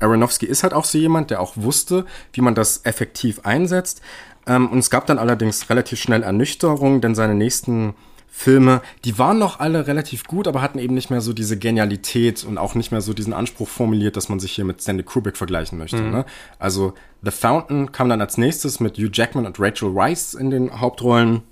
Aronofsky 0.00 0.46
ist 0.46 0.62
halt 0.64 0.74
auch 0.74 0.84
so 0.84 0.98
jemand, 0.98 1.30
der 1.30 1.40
auch 1.40 1.56
wusste, 1.56 2.04
wie 2.32 2.40
man 2.40 2.54
das 2.54 2.84
effektiv 2.84 3.40
einsetzt. 3.44 4.02
Ähm, 4.46 4.68
und 4.68 4.78
es 4.78 4.90
gab 4.90 5.06
dann 5.06 5.18
allerdings 5.18 5.68
relativ 5.70 6.00
schnell 6.00 6.22
Ernüchterung, 6.22 7.00
denn 7.00 7.14
seine 7.14 7.34
nächsten 7.34 7.94
Filme, 8.34 8.80
die 9.04 9.18
waren 9.18 9.38
noch 9.38 9.60
alle 9.60 9.86
relativ 9.86 10.24
gut, 10.24 10.48
aber 10.48 10.62
hatten 10.62 10.78
eben 10.78 10.94
nicht 10.94 11.10
mehr 11.10 11.20
so 11.20 11.34
diese 11.34 11.58
Genialität 11.58 12.44
und 12.44 12.56
auch 12.56 12.74
nicht 12.74 12.90
mehr 12.90 13.02
so 13.02 13.12
diesen 13.12 13.34
Anspruch 13.34 13.68
formuliert, 13.68 14.16
dass 14.16 14.30
man 14.30 14.40
sich 14.40 14.52
hier 14.52 14.64
mit 14.64 14.80
Stanley 14.80 15.02
Kubrick 15.04 15.36
vergleichen 15.36 15.76
möchte. 15.76 15.98
Mhm. 15.98 16.10
Ne? 16.10 16.24
Also 16.58 16.94
The 17.20 17.30
Fountain 17.30 17.92
kam 17.92 18.08
dann 18.08 18.22
als 18.22 18.38
nächstes 18.38 18.80
mit 18.80 18.96
Hugh 18.96 19.10
Jackman 19.12 19.44
und 19.44 19.60
Rachel 19.60 19.94
Weisz 19.94 20.32
in 20.32 20.50
den 20.50 20.80
Hauptrollen. 20.80 21.42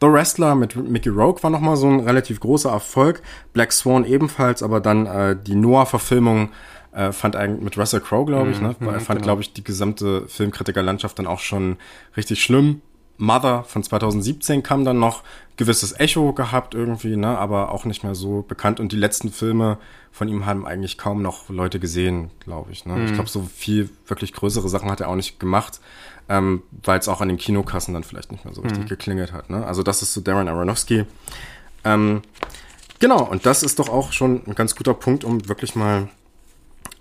The 0.00 0.06
Wrestler 0.06 0.54
mit 0.54 0.76
Mickey 0.76 1.10
Rogue 1.10 1.42
war 1.42 1.50
nochmal 1.50 1.76
so 1.76 1.86
ein 1.88 2.00
relativ 2.00 2.40
großer 2.40 2.70
Erfolg. 2.70 3.20
Black 3.52 3.70
Swan 3.72 4.06
ebenfalls, 4.06 4.62
aber 4.62 4.80
dann 4.80 5.04
äh, 5.04 5.36
die 5.36 5.54
Noah-Verfilmung 5.54 6.48
äh, 6.98 7.12
fand 7.12 7.36
eigentlich 7.36 7.62
mit 7.62 7.78
Russell 7.78 8.00
Crowe, 8.00 8.26
glaube 8.26 8.50
ich, 8.50 8.60
ne? 8.60 8.74
Mhm, 8.78 8.86
fand, 8.86 9.06
genau. 9.06 9.20
glaube 9.20 9.42
ich, 9.42 9.52
die 9.52 9.62
gesamte 9.62 10.26
Filmkritikerlandschaft 10.26 11.18
dann 11.18 11.28
auch 11.28 11.38
schon 11.38 11.76
richtig 12.16 12.42
schlimm. 12.42 12.82
Mother 13.18 13.64
von 13.64 13.84
2017 13.84 14.62
kam 14.62 14.84
dann 14.84 14.98
noch 14.98 15.22
gewisses 15.56 15.98
Echo 15.98 16.32
gehabt 16.32 16.74
irgendwie, 16.74 17.16
ne, 17.16 17.38
aber 17.38 17.72
auch 17.72 17.84
nicht 17.84 18.02
mehr 18.02 18.14
so 18.14 18.42
bekannt. 18.42 18.80
Und 18.80 18.90
die 18.90 18.96
letzten 18.96 19.30
Filme 19.30 19.78
von 20.10 20.28
ihm 20.28 20.44
haben 20.44 20.66
eigentlich 20.66 20.98
kaum 20.98 21.22
noch 21.22 21.48
Leute 21.48 21.78
gesehen, 21.78 22.30
glaube 22.40 22.72
ich. 22.72 22.84
Ne? 22.84 22.94
Mhm. 22.94 23.06
Ich 23.06 23.12
glaube, 23.14 23.28
so 23.28 23.42
viel 23.42 23.90
wirklich 24.06 24.32
größere 24.32 24.68
Sachen 24.68 24.90
hat 24.90 25.00
er 25.00 25.08
auch 25.08 25.16
nicht 25.16 25.38
gemacht, 25.38 25.80
ähm, 26.28 26.62
weil 26.82 26.98
es 26.98 27.08
auch 27.08 27.20
an 27.20 27.28
den 27.28 27.38
Kinokassen 27.38 27.94
dann 27.94 28.04
vielleicht 28.04 28.32
nicht 28.32 28.44
mehr 28.44 28.54
so 28.54 28.62
richtig 28.62 28.84
mhm. 28.84 28.88
geklingelt 28.88 29.32
hat. 29.32 29.50
Ne? 29.50 29.64
Also 29.64 29.82
das 29.82 30.02
ist 30.02 30.14
so 30.14 30.20
Darren 30.20 30.48
Aronofsky. 30.48 31.04
Ähm, 31.84 32.22
genau, 32.98 33.22
und 33.24 33.46
das 33.46 33.62
ist 33.62 33.78
doch 33.78 33.88
auch 33.88 34.12
schon 34.12 34.42
ein 34.46 34.54
ganz 34.54 34.76
guter 34.76 34.94
Punkt, 34.94 35.24
um 35.24 35.48
wirklich 35.48 35.74
mal 35.74 36.08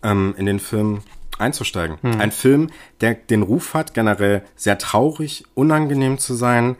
ähm, 0.03 0.35
in 0.37 0.45
den 0.45 0.59
Film 0.59 1.01
einzusteigen. 1.37 1.97
Hm. 2.01 2.19
Ein 2.19 2.31
Film, 2.31 2.69
der 3.01 3.13
den 3.13 3.43
Ruf 3.43 3.73
hat, 3.73 3.93
generell 3.93 4.43
sehr 4.55 4.77
traurig, 4.77 5.45
unangenehm 5.53 6.17
zu 6.17 6.33
sein, 6.33 6.75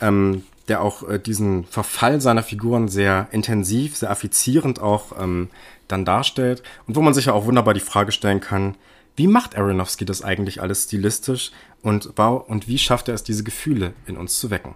ähm, 0.00 0.44
der 0.68 0.82
auch 0.82 1.08
äh, 1.08 1.18
diesen 1.18 1.64
Verfall 1.64 2.20
seiner 2.20 2.42
Figuren 2.42 2.88
sehr 2.88 3.28
intensiv, 3.30 3.96
sehr 3.96 4.10
affizierend 4.10 4.80
auch 4.80 5.20
ähm, 5.20 5.48
dann 5.88 6.04
darstellt 6.04 6.62
und 6.86 6.96
wo 6.96 7.02
man 7.02 7.14
sich 7.14 7.26
ja 7.26 7.32
auch 7.32 7.46
wunderbar 7.46 7.74
die 7.74 7.80
Frage 7.80 8.12
stellen 8.12 8.40
kann, 8.40 8.76
wie 9.16 9.26
macht 9.26 9.56
Aronofsky 9.56 10.04
das 10.04 10.22
eigentlich 10.22 10.62
alles 10.62 10.84
stilistisch 10.84 11.52
und, 11.82 12.18
und 12.18 12.68
wie 12.68 12.78
schafft 12.78 13.08
er 13.08 13.14
es, 13.14 13.22
diese 13.22 13.44
Gefühle 13.44 13.92
in 14.06 14.16
uns 14.16 14.38
zu 14.38 14.50
wecken? 14.50 14.74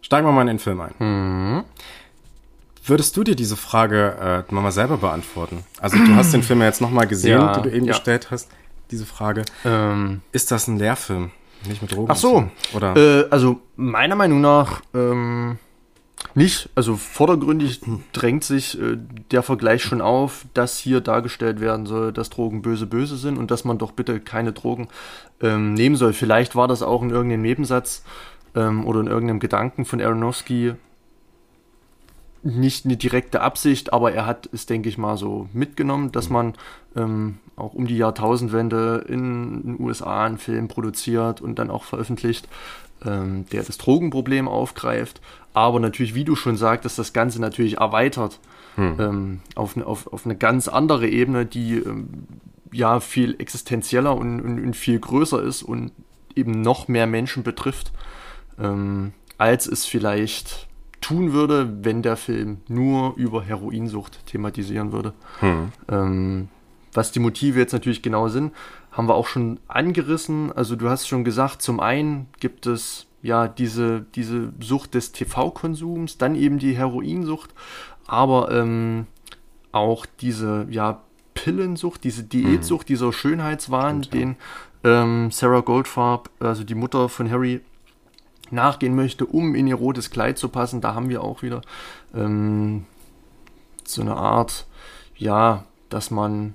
Steigen 0.00 0.26
wir 0.26 0.32
mal 0.32 0.42
in 0.42 0.46
den 0.46 0.58
Film 0.58 0.80
ein. 0.80 0.94
Mhm. 0.98 1.64
Würdest 2.86 3.16
du 3.16 3.24
dir 3.24 3.36
diese 3.36 3.56
Frage 3.56 4.44
äh, 4.48 4.54
mal 4.54 4.70
selber 4.72 4.98
beantworten? 4.98 5.64
Also 5.80 5.96
du 5.96 6.14
hast 6.14 6.32
den 6.32 6.42
Film 6.42 6.60
ja 6.60 6.66
jetzt 6.66 6.80
nochmal 6.80 7.06
gesehen, 7.06 7.40
Ja, 7.40 7.52
den 7.54 7.62
du 7.64 7.76
eben 7.76 7.86
ja. 7.86 7.92
gestellt 7.92 8.30
hast, 8.30 8.50
diese 8.90 9.06
Frage. 9.06 9.44
Ähm, 9.64 10.20
Ist 10.32 10.50
das 10.50 10.68
ein 10.68 10.78
Lehrfilm? 10.78 11.30
Nicht 11.66 11.82
mit 11.82 11.92
Drogen? 11.92 12.10
Ach 12.10 12.16
so, 12.16 12.48
Oder? 12.74 12.96
Äh, 12.96 13.28
also 13.30 13.60
meiner 13.76 14.16
Meinung 14.16 14.40
nach 14.40 14.82
ähm, 14.94 15.58
nicht. 16.34 16.68
Also 16.74 16.96
vordergründig 16.96 17.80
drängt 18.12 18.44
sich 18.44 18.80
äh, 18.80 18.96
der 19.30 19.42
Vergleich 19.42 19.82
schon 19.82 20.00
auf, 20.00 20.46
dass 20.54 20.78
hier 20.78 21.00
dargestellt 21.00 21.60
werden 21.60 21.86
soll, 21.86 22.12
dass 22.12 22.30
Drogen 22.30 22.62
böse 22.62 22.86
böse 22.86 23.16
sind 23.16 23.38
und 23.38 23.50
dass 23.50 23.64
man 23.64 23.78
doch 23.78 23.92
bitte 23.92 24.20
keine 24.20 24.52
Drogen 24.52 24.88
ähm, 25.40 25.74
nehmen 25.74 25.96
soll. 25.96 26.12
Vielleicht 26.12 26.56
war 26.56 26.68
das 26.68 26.82
auch 26.82 27.02
in 27.02 27.10
irgendeinem 27.10 27.42
Nebensatz 27.42 28.04
ähm, 28.54 28.86
oder 28.86 29.00
in 29.00 29.06
irgendeinem 29.06 29.40
Gedanken 29.40 29.84
von 29.84 30.00
Aronofsky 30.00 30.74
nicht 32.44 32.84
eine 32.84 32.96
direkte 32.96 33.40
Absicht, 33.40 33.92
aber 33.92 34.12
er 34.12 34.26
hat 34.26 34.48
es, 34.52 34.66
denke 34.66 34.88
ich 34.88 34.98
mal, 34.98 35.16
so 35.16 35.48
mitgenommen, 35.52 36.12
dass 36.12 36.28
man 36.28 36.54
ähm, 36.94 37.38
auch 37.56 37.74
um 37.74 37.86
die 37.86 37.96
Jahrtausendwende 37.96 39.04
in 39.08 39.62
den 39.62 39.80
USA 39.80 40.24
einen 40.24 40.38
Film 40.38 40.68
produziert 40.68 41.40
und 41.40 41.58
dann 41.58 41.70
auch 41.70 41.84
veröffentlicht, 41.84 42.48
ähm, 43.04 43.46
der 43.50 43.62
das 43.62 43.78
Drogenproblem 43.78 44.46
aufgreift, 44.46 45.20
aber 45.54 45.80
natürlich, 45.80 46.14
wie 46.14 46.24
du 46.24 46.36
schon 46.36 46.56
sagtest, 46.56 46.98
das 46.98 47.12
Ganze 47.12 47.40
natürlich 47.40 47.78
erweitert 47.78 48.40
ähm, 48.98 49.40
auf, 49.54 49.76
eine, 49.76 49.86
auf, 49.86 50.12
auf 50.12 50.24
eine 50.24 50.36
ganz 50.36 50.68
andere 50.68 51.08
Ebene, 51.08 51.46
die 51.46 51.76
ähm, 51.76 52.08
ja 52.72 53.00
viel 53.00 53.36
existenzieller 53.38 54.14
und, 54.16 54.40
und, 54.40 54.62
und 54.62 54.76
viel 54.76 54.98
größer 54.98 55.42
ist 55.42 55.62
und 55.62 55.92
eben 56.34 56.60
noch 56.60 56.88
mehr 56.88 57.06
Menschen 57.06 57.44
betrifft, 57.44 57.92
ähm, 58.58 59.12
als 59.38 59.66
es 59.66 59.86
vielleicht 59.86 60.66
tun 61.04 61.34
würde, 61.34 61.84
wenn 61.84 62.00
der 62.00 62.16
Film 62.16 62.62
nur 62.66 63.14
über 63.16 63.42
Heroinsucht 63.44 64.24
thematisieren 64.24 64.90
würde. 64.90 65.12
Ähm, 65.86 66.48
was 66.94 67.12
die 67.12 67.20
Motive 67.20 67.58
jetzt 67.58 67.74
natürlich 67.74 68.00
genau 68.00 68.28
sind, 68.28 68.52
haben 68.90 69.06
wir 69.06 69.14
auch 69.14 69.26
schon 69.26 69.60
angerissen. 69.68 70.50
Also 70.50 70.76
du 70.76 70.88
hast 70.88 71.06
schon 71.06 71.22
gesagt, 71.22 71.60
zum 71.60 71.78
einen 71.78 72.28
gibt 72.40 72.66
es 72.66 73.06
ja 73.20 73.48
diese, 73.48 74.06
diese 74.14 74.54
Sucht 74.60 74.94
des 74.94 75.12
TV-Konsums, 75.12 76.16
dann 76.16 76.36
eben 76.36 76.58
die 76.58 76.74
Heroinsucht, 76.74 77.50
aber 78.06 78.50
ähm, 78.50 79.06
auch 79.72 80.06
diese 80.06 80.66
ja, 80.70 81.02
Pillensucht, 81.34 82.02
diese 82.02 82.22
Diätsucht, 82.22 82.88
dieser 82.88 83.12
Schönheitswahn, 83.12 84.04
Stimmt, 84.04 84.14
ja. 84.14 84.20
den 84.20 84.36
ähm, 84.84 85.30
Sarah 85.30 85.60
Goldfarb, 85.60 86.30
also 86.40 86.64
die 86.64 86.74
Mutter 86.74 87.10
von 87.10 87.30
Harry, 87.30 87.60
nachgehen 88.54 88.94
möchte, 88.94 89.26
um 89.26 89.54
in 89.54 89.66
ihr 89.66 89.74
rotes 89.74 90.10
Kleid 90.10 90.38
zu 90.38 90.48
passen. 90.48 90.80
Da 90.80 90.94
haben 90.94 91.08
wir 91.08 91.22
auch 91.22 91.42
wieder 91.42 91.60
ähm, 92.14 92.86
so 93.84 94.02
eine 94.02 94.16
Art, 94.16 94.66
ja, 95.16 95.64
dass 95.88 96.10
man 96.10 96.54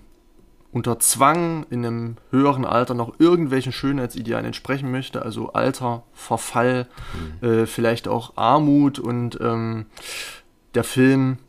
unter 0.71 0.99
Zwang 0.99 1.65
in 1.69 1.85
einem 1.85 2.17
höheren 2.29 2.65
Alter 2.65 2.93
noch 2.93 3.19
irgendwelchen 3.19 3.71
Schönheitsidealen 3.71 4.45
entsprechen 4.45 4.91
möchte, 4.91 5.23
also 5.23 5.53
Alter, 5.53 6.03
Verfall, 6.13 6.87
äh, 7.41 7.65
vielleicht 7.65 8.07
auch 8.07 8.33
Armut 8.35 8.99
und 8.99 9.39
ähm, 9.41 9.87
der 10.75 10.83
Film 10.83 11.39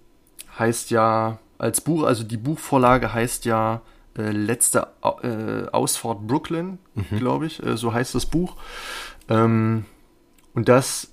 heißt 0.59 0.91
ja 0.91 1.39
als 1.59 1.83
Buch, 1.83 2.05
also 2.05 2.25
die 2.25 2.39
Buchvorlage 2.39 3.13
heißt 3.13 3.45
ja 3.45 3.83
äh, 4.17 4.31
letzte 4.31 4.89
äh, 5.23 5.69
Ausfahrt 5.71 6.27
Brooklyn, 6.27 6.79
glaube 7.11 7.47
ich, 7.47 7.63
äh, 7.63 7.77
so 7.77 7.93
heißt 7.93 8.15
das 8.15 8.27
Buch. 8.27 8.57
Ähm, 9.29 9.85
und 10.55 10.69
das 10.69 11.13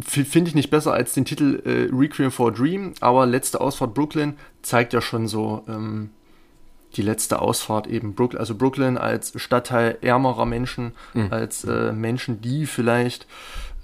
finde 0.00 0.48
ich 0.48 0.54
nicht 0.54 0.70
besser 0.70 0.92
als 0.92 1.14
den 1.14 1.24
Titel 1.24 1.62
äh, 1.64 1.94
Requiem 1.94 2.30
for 2.30 2.48
a 2.48 2.50
Dream, 2.50 2.94
aber 3.00 3.26
letzte 3.26 3.60
Ausfahrt 3.60 3.94
Brooklyn 3.94 4.36
zeigt 4.62 4.92
ja 4.92 5.00
schon 5.00 5.28
so 5.28 5.64
ähm, 5.68 6.10
die 6.96 7.02
letzte 7.02 7.40
Ausfahrt 7.40 7.86
eben 7.86 8.14
Brooklyn, 8.14 8.40
also 8.40 8.54
Brooklyn 8.54 8.98
als 8.98 9.32
Stadtteil 9.40 9.98
ärmerer 10.00 10.44
Menschen, 10.44 10.92
als 11.30 11.64
äh, 11.64 11.92
Menschen, 11.92 12.40
die 12.40 12.66
vielleicht 12.66 13.26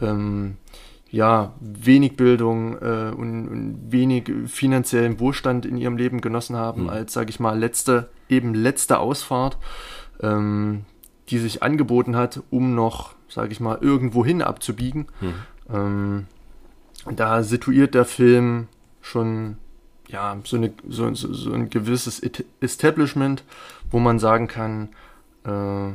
ähm, 0.01 0.57
ja 1.11 1.55
wenig 1.61 2.17
Bildung 2.17 2.77
äh, 2.79 3.13
und, 3.17 3.49
und 3.49 3.79
wenig 3.91 4.31
finanziellen 4.47 5.21
Wohlstand 5.21 5.67
in 5.67 5.77
ihrem 5.77 5.97
Leben 5.97 6.21
genossen 6.21 6.57
haben, 6.57 6.91
als 6.91 7.13
sage 7.13 7.31
ich 7.31 7.41
mal 7.41 7.59
letzte 7.59 8.09
eben 8.29 8.55
letzte 8.55 8.99
Ausfahrt, 8.99 9.57
ähm, 10.21 10.85
die 11.31 11.39
sich 11.39 11.63
angeboten 11.63 12.17
hat, 12.17 12.43
um 12.51 12.75
noch 12.75 13.16
sage 13.29 13.53
ich 13.53 13.61
mal 13.61 13.79
irgendwo 13.81 14.25
hin 14.25 14.43
abzubiegen. 14.43 15.07
Ähm, 15.73 16.27
da 17.11 17.43
situiert 17.43 17.95
der 17.95 18.05
Film 18.05 18.69
schon 19.01 19.59
ja, 20.09 20.37
so, 20.45 20.57
eine, 20.57 20.73
so, 20.89 21.13
so, 21.15 21.53
ein 21.53 21.69
gewisses 21.71 22.23
Establishment, 22.61 23.43
wo 23.91 23.99
man 23.99 24.19
sagen 24.19 24.47
kann, 24.47 24.91
äh, 25.45 25.93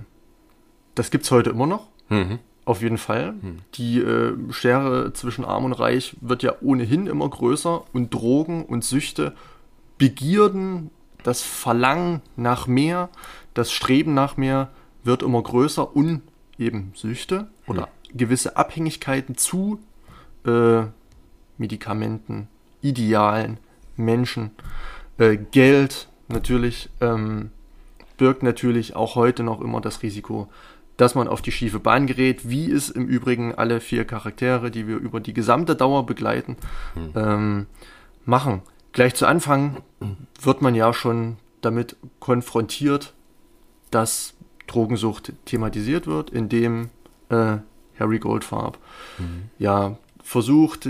das 0.96 1.12
gibt 1.12 1.24
es 1.24 1.32
heute 1.32 1.52
immer 1.52 1.67
noch, 1.67 1.88
Mhm. 2.10 2.39
auf 2.65 2.82
jeden 2.82 2.98
Fall. 2.98 3.36
Die 3.76 4.00
äh, 4.00 4.36
Schere 4.52 5.13
zwischen 5.13 5.46
Arm 5.46 5.63
und 5.63 5.74
Reich 5.74 6.17
wird 6.20 6.44
ja 6.44 6.56
ohnehin 6.62 7.08
immer 7.08 7.30
größer 7.30 7.84
und 7.94 8.13
Drogen 8.13 8.65
und 8.65 8.84
Süchte, 8.84 9.34
Begierden, 9.98 10.89
das 11.24 11.41
Verlangen 11.41 12.22
nach 12.36 12.67
mehr, 12.67 13.10
das 13.54 13.72
Streben 13.72 14.13
nach 14.13 14.36
mehr 14.36 14.70
wird 15.04 15.24
immer 15.24 15.41
größer 15.41 15.96
und 15.96 16.22
eben 16.62 16.93
Süchte 16.95 17.47
oder 17.67 17.89
gewisse 18.13 18.56
Abhängigkeiten 18.56 19.36
zu 19.36 19.80
äh, 20.45 20.84
Medikamenten, 21.58 22.47
Idealen, 22.82 23.58
Menschen, 23.97 24.52
äh, 25.17 25.38
Geld 25.38 26.08
natürlich 26.28 26.89
ähm, 27.02 27.52
birgt 28.17 28.43
natürlich 28.43 28.95
auch 28.95 29.15
heute 29.15 29.43
noch 29.43 29.62
immer 29.62 29.82
das 29.82 30.04
Risiko, 30.04 30.47
dass 30.97 31.15
man 31.15 31.28
auf 31.28 31.41
die 31.41 31.52
schiefe 31.52 31.80
Bahn 31.80 32.06
gerät, 32.06 32.47
wie 32.50 32.71
es 32.71 32.89
im 32.89 33.08
Übrigen 33.08 33.56
alle 33.56 33.80
vier 33.80 34.06
Charaktere, 34.06 34.69
die 34.69 34.88
wir 34.88 34.97
über 34.97 35.19
die 35.19 35.34
gesamte 35.34 35.76
Dauer 35.76 36.06
begleiten, 36.06 36.58
ähm, 37.15 37.65
machen. 38.26 38.62
Gleich 38.91 39.15
zu 39.15 39.26
Anfang 39.26 39.82
wird 40.41 40.62
man 40.62 40.76
ja 40.76 40.93
schon 40.93 41.38
damit 41.62 41.95
konfrontiert, 42.19 43.13
dass 43.89 44.34
Drogensucht 44.72 45.34
thematisiert 45.46 46.08
wird, 46.08 46.30
indem 46.30 46.90
äh, 47.30 47.58
Harry 48.00 48.20
Goldfarb 48.20 48.78
ja 49.60 49.98
versucht, 50.24 50.90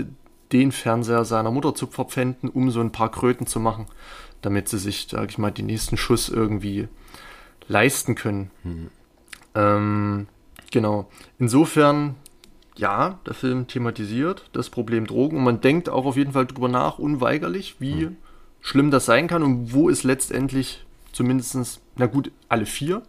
den 0.52 0.72
Fernseher 0.72 1.24
seiner 1.24 1.50
Mutter 1.50 1.74
zu 1.74 1.86
verpfänden, 1.86 2.48
um 2.48 2.70
so 2.70 2.80
ein 2.80 2.92
paar 2.92 3.10
Kröten 3.10 3.46
zu 3.46 3.58
machen, 3.60 3.86
damit 4.42 4.68
sie 4.68 4.78
sich, 4.78 5.08
sag 5.10 5.30
ich 5.30 5.38
mal, 5.38 5.50
den 5.50 5.66
nächsten 5.66 5.96
Schuss 5.96 6.28
irgendwie 6.28 6.88
leisten 7.68 8.14
können. 8.14 8.50
Ähm, 9.54 10.26
genau. 10.70 11.08
Insofern, 11.38 12.16
ja, 12.76 13.18
der 13.26 13.34
Film 13.34 13.66
thematisiert 13.66 14.48
das 14.52 14.70
Problem 14.70 15.06
Drogen 15.06 15.38
und 15.38 15.44
man 15.44 15.60
denkt 15.60 15.88
auch 15.88 16.04
auf 16.04 16.16
jeden 16.16 16.32
Fall 16.32 16.46
drüber 16.46 16.68
nach, 16.68 16.98
unweigerlich, 16.98 17.76
wie 17.78 18.08
schlimm 18.60 18.90
das 18.90 19.06
sein 19.06 19.26
kann 19.26 19.42
und 19.42 19.72
wo 19.72 19.88
es 19.88 20.04
letztendlich 20.04 20.84
zumindestens, 21.12 21.80
na 21.96 22.06
gut, 22.06 22.30
alle 22.48 22.66
vier 22.66 23.02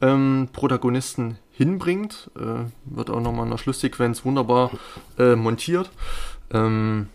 ähm, 0.00 0.48
Protagonisten 0.52 1.38
hinbringt. 1.52 2.30
Äh, 2.36 2.64
wird 2.84 3.10
auch 3.10 3.20
nochmal 3.20 3.44
in 3.44 3.50
der 3.50 3.58
Schlusssequenz 3.58 4.24
wunderbar 4.24 4.70
äh, 5.18 5.36
montiert. 5.36 5.90
Ähm, 6.50 7.08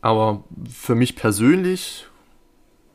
aber 0.00 0.44
für 0.70 0.94
mich 0.94 1.16
persönlich 1.16 2.06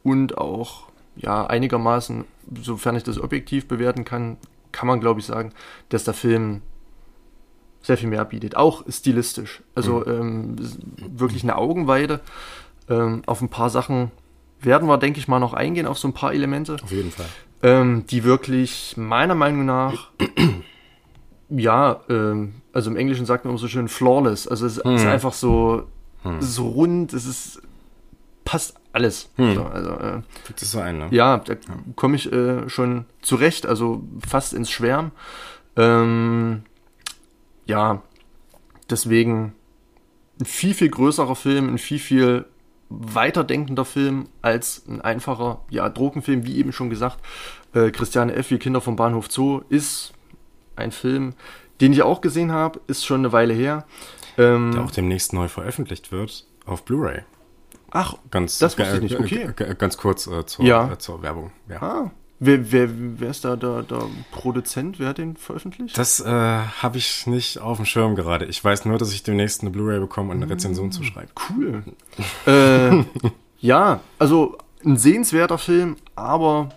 und 0.03 0.38
auch 0.38 0.84
ja 1.15 1.45
einigermaßen, 1.45 2.25
sofern 2.62 2.95
ich 2.95 3.03
das 3.03 3.19
objektiv 3.19 3.67
bewerten 3.67 4.05
kann, 4.05 4.38
kann 4.71 4.88
man 4.88 4.99
glaube 4.99 5.19
ich 5.19 5.25
sagen, 5.25 5.51
dass 5.89 6.03
der 6.03 6.13
Film 6.13 6.62
sehr 7.82 7.97
viel 7.97 8.10
mehr 8.10 8.25
bietet, 8.25 8.55
auch 8.55 8.84
stilistisch. 8.88 9.62
Also 9.73 10.05
ähm, 10.05 10.55
es 10.60 10.71
ist 10.71 10.79
wirklich 10.97 11.43
eine 11.43 11.58
Augenweide. 11.58 12.19
Ähm, 12.89 13.23
auf 13.25 13.41
ein 13.41 13.49
paar 13.49 13.69
Sachen 13.69 14.12
werden 14.60 14.88
wir, 14.88 14.97
denke 14.97 15.19
ich 15.19 15.27
mal, 15.27 15.39
noch 15.39 15.53
eingehen, 15.53 15.88
auf 15.88 15.97
so 15.97 16.08
ein 16.08 16.13
paar 16.13 16.34
Elemente 16.34 16.77
Auf 16.84 16.91
jeden 16.91 17.12
Fall. 17.12 17.27
Ähm, 17.61 18.05
die 18.07 18.23
wirklich 18.23 18.95
meiner 18.97 19.35
Meinung 19.35 19.65
nach, 19.65 20.11
ja, 21.49 22.01
ähm, 22.09 22.55
also 22.73 22.89
im 22.89 22.97
Englischen 22.97 23.25
sagt 23.25 23.45
man 23.45 23.51
immer 23.51 23.59
so 23.59 23.67
schön 23.67 23.87
flawless. 23.87 24.47
Also 24.47 24.65
es 24.65 24.77
ist 24.77 25.05
einfach 25.05 25.33
so, 25.33 25.87
es 26.37 26.45
ist 26.45 26.55
so 26.55 26.67
rund, 26.67 27.13
es 27.13 27.25
ist, 27.25 27.61
passt 28.45 28.75
alles. 28.93 29.29
So, 29.37 29.63
also, 29.65 29.89
äh, 29.91 30.21
es 30.55 30.71
so 30.71 30.79
ein, 30.79 30.97
ne? 30.97 31.07
ja, 31.11 31.37
da 31.37 31.55
komme 31.95 32.15
ich 32.15 32.31
äh, 32.31 32.67
schon 32.69 33.05
zurecht, 33.21 33.65
also 33.65 34.03
fast 34.27 34.53
ins 34.53 34.69
Schwärmen. 34.71 35.11
Ähm, 35.75 36.63
ja, 37.65 38.01
deswegen 38.89 39.53
ein 40.39 40.45
viel, 40.45 40.73
viel 40.73 40.89
größerer 40.89 41.35
Film, 41.35 41.69
ein 41.69 41.77
viel, 41.77 41.99
viel 41.99 42.45
weiterdenkender 42.89 43.86
Film 43.86 44.28
als 44.41 44.84
ein 44.88 45.02
einfacher, 45.02 45.62
ja, 45.69 45.88
Drogenfilm, 45.89 46.45
wie 46.45 46.58
eben 46.58 46.71
schon 46.73 46.89
gesagt. 46.89 47.19
Äh, 47.73 47.91
Christiane 47.91 48.34
F., 48.36 48.49
wie 48.52 48.58
Kinder 48.58 48.82
vom 48.82 48.95
Bahnhof 48.95 49.32
Zoo, 49.32 49.62
ist 49.69 50.13
ein 50.75 50.91
Film, 50.91 51.34
den 51.82 51.93
ich 51.93 52.02
auch 52.02 52.21
gesehen 52.21 52.52
habe, 52.52 52.82
ist 52.88 53.06
schon 53.06 53.21
eine 53.21 53.32
Weile 53.32 53.54
her. 53.54 53.86
Ähm, 54.38 54.71
Der 54.73 54.84
auch 54.84 54.91
demnächst 54.91 55.34
neu 55.34 55.47
veröffentlicht 55.47 56.12
wird 56.12 56.45
auf 56.65 56.84
Blu-ray. 56.84 57.21
Ach, 57.91 58.15
Ganz, 58.32 58.60
das 58.60 58.78
wusste 58.78 58.97
ich 58.97 59.02
nicht. 59.02 59.19
Okay. 59.19 59.52
Ganz 59.78 59.97
kurz 59.97 60.28
äh, 60.28 60.45
zur, 60.45 60.65
Ja. 60.65 60.91
äh, 60.91 60.97
zur 60.97 61.21
Werbung. 61.21 61.52
Ja. 61.67 61.82
Ah, 61.82 62.12
wer, 62.39 62.71
wer, 62.71 62.89
wer 62.91 63.30
ist 63.30 63.45
da 63.45 63.56
der, 63.56 63.84
der 63.84 64.04
Produzent? 64.32 64.99
Wer 64.99 65.10
hat 65.10 65.17
den 65.17 65.36
veröffentlicht? 65.36 65.97
Das 65.97 66.19
äh, 66.19 66.25
habe 66.30 66.97
ich 66.97 67.28
nicht 67.28 67.60
auf 67.60 67.78
dem 67.78 67.86
Schirm 67.86 68.15
gerade. 68.15 68.45
Ich 68.45 68.63
weiß 68.63 68.86
nur, 68.86 68.97
dass 68.97 69.13
ich 69.13 69.23
demnächst 69.23 69.62
eine 69.62 69.69
Blu-ray 69.69 69.99
bekomme 69.99 70.32
und 70.32 70.41
eine 70.41 70.52
Rezension 70.52 70.91
zu 70.91 71.04
schreiben. 71.04 71.32
Cool. 71.49 71.84
äh, 72.45 73.04
ja, 73.60 73.99
also 74.17 74.58
ein 74.84 74.97
sehenswerter 74.97 75.58
Film, 75.58 75.97
aber 76.15 76.69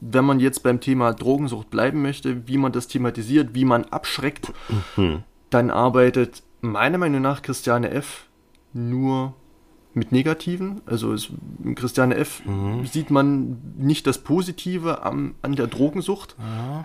wenn 0.00 0.24
man 0.24 0.40
jetzt 0.40 0.62
beim 0.62 0.80
Thema 0.80 1.14
Drogensucht 1.14 1.70
bleiben 1.70 2.02
möchte, 2.02 2.48
wie 2.48 2.58
man 2.58 2.72
das 2.72 2.88
thematisiert, 2.88 3.54
wie 3.54 3.64
man 3.64 3.84
abschreckt, 3.84 4.52
dann 5.50 5.70
arbeitet 5.70 6.42
meiner 6.60 6.98
Meinung 6.98 7.22
nach 7.22 7.42
Christiane 7.42 7.90
F. 7.90 8.26
nur 8.72 9.34
mit 9.94 10.12
Negativen. 10.12 10.80
Also 10.86 11.12
es, 11.12 11.30
in 11.62 11.74
Christiane 11.74 12.16
F. 12.16 12.42
sieht 12.84 13.10
man 13.10 13.58
nicht 13.76 14.06
das 14.06 14.18
Positive 14.18 15.04
am, 15.04 15.34
an 15.42 15.54
der 15.54 15.66
Drogensucht 15.66 16.36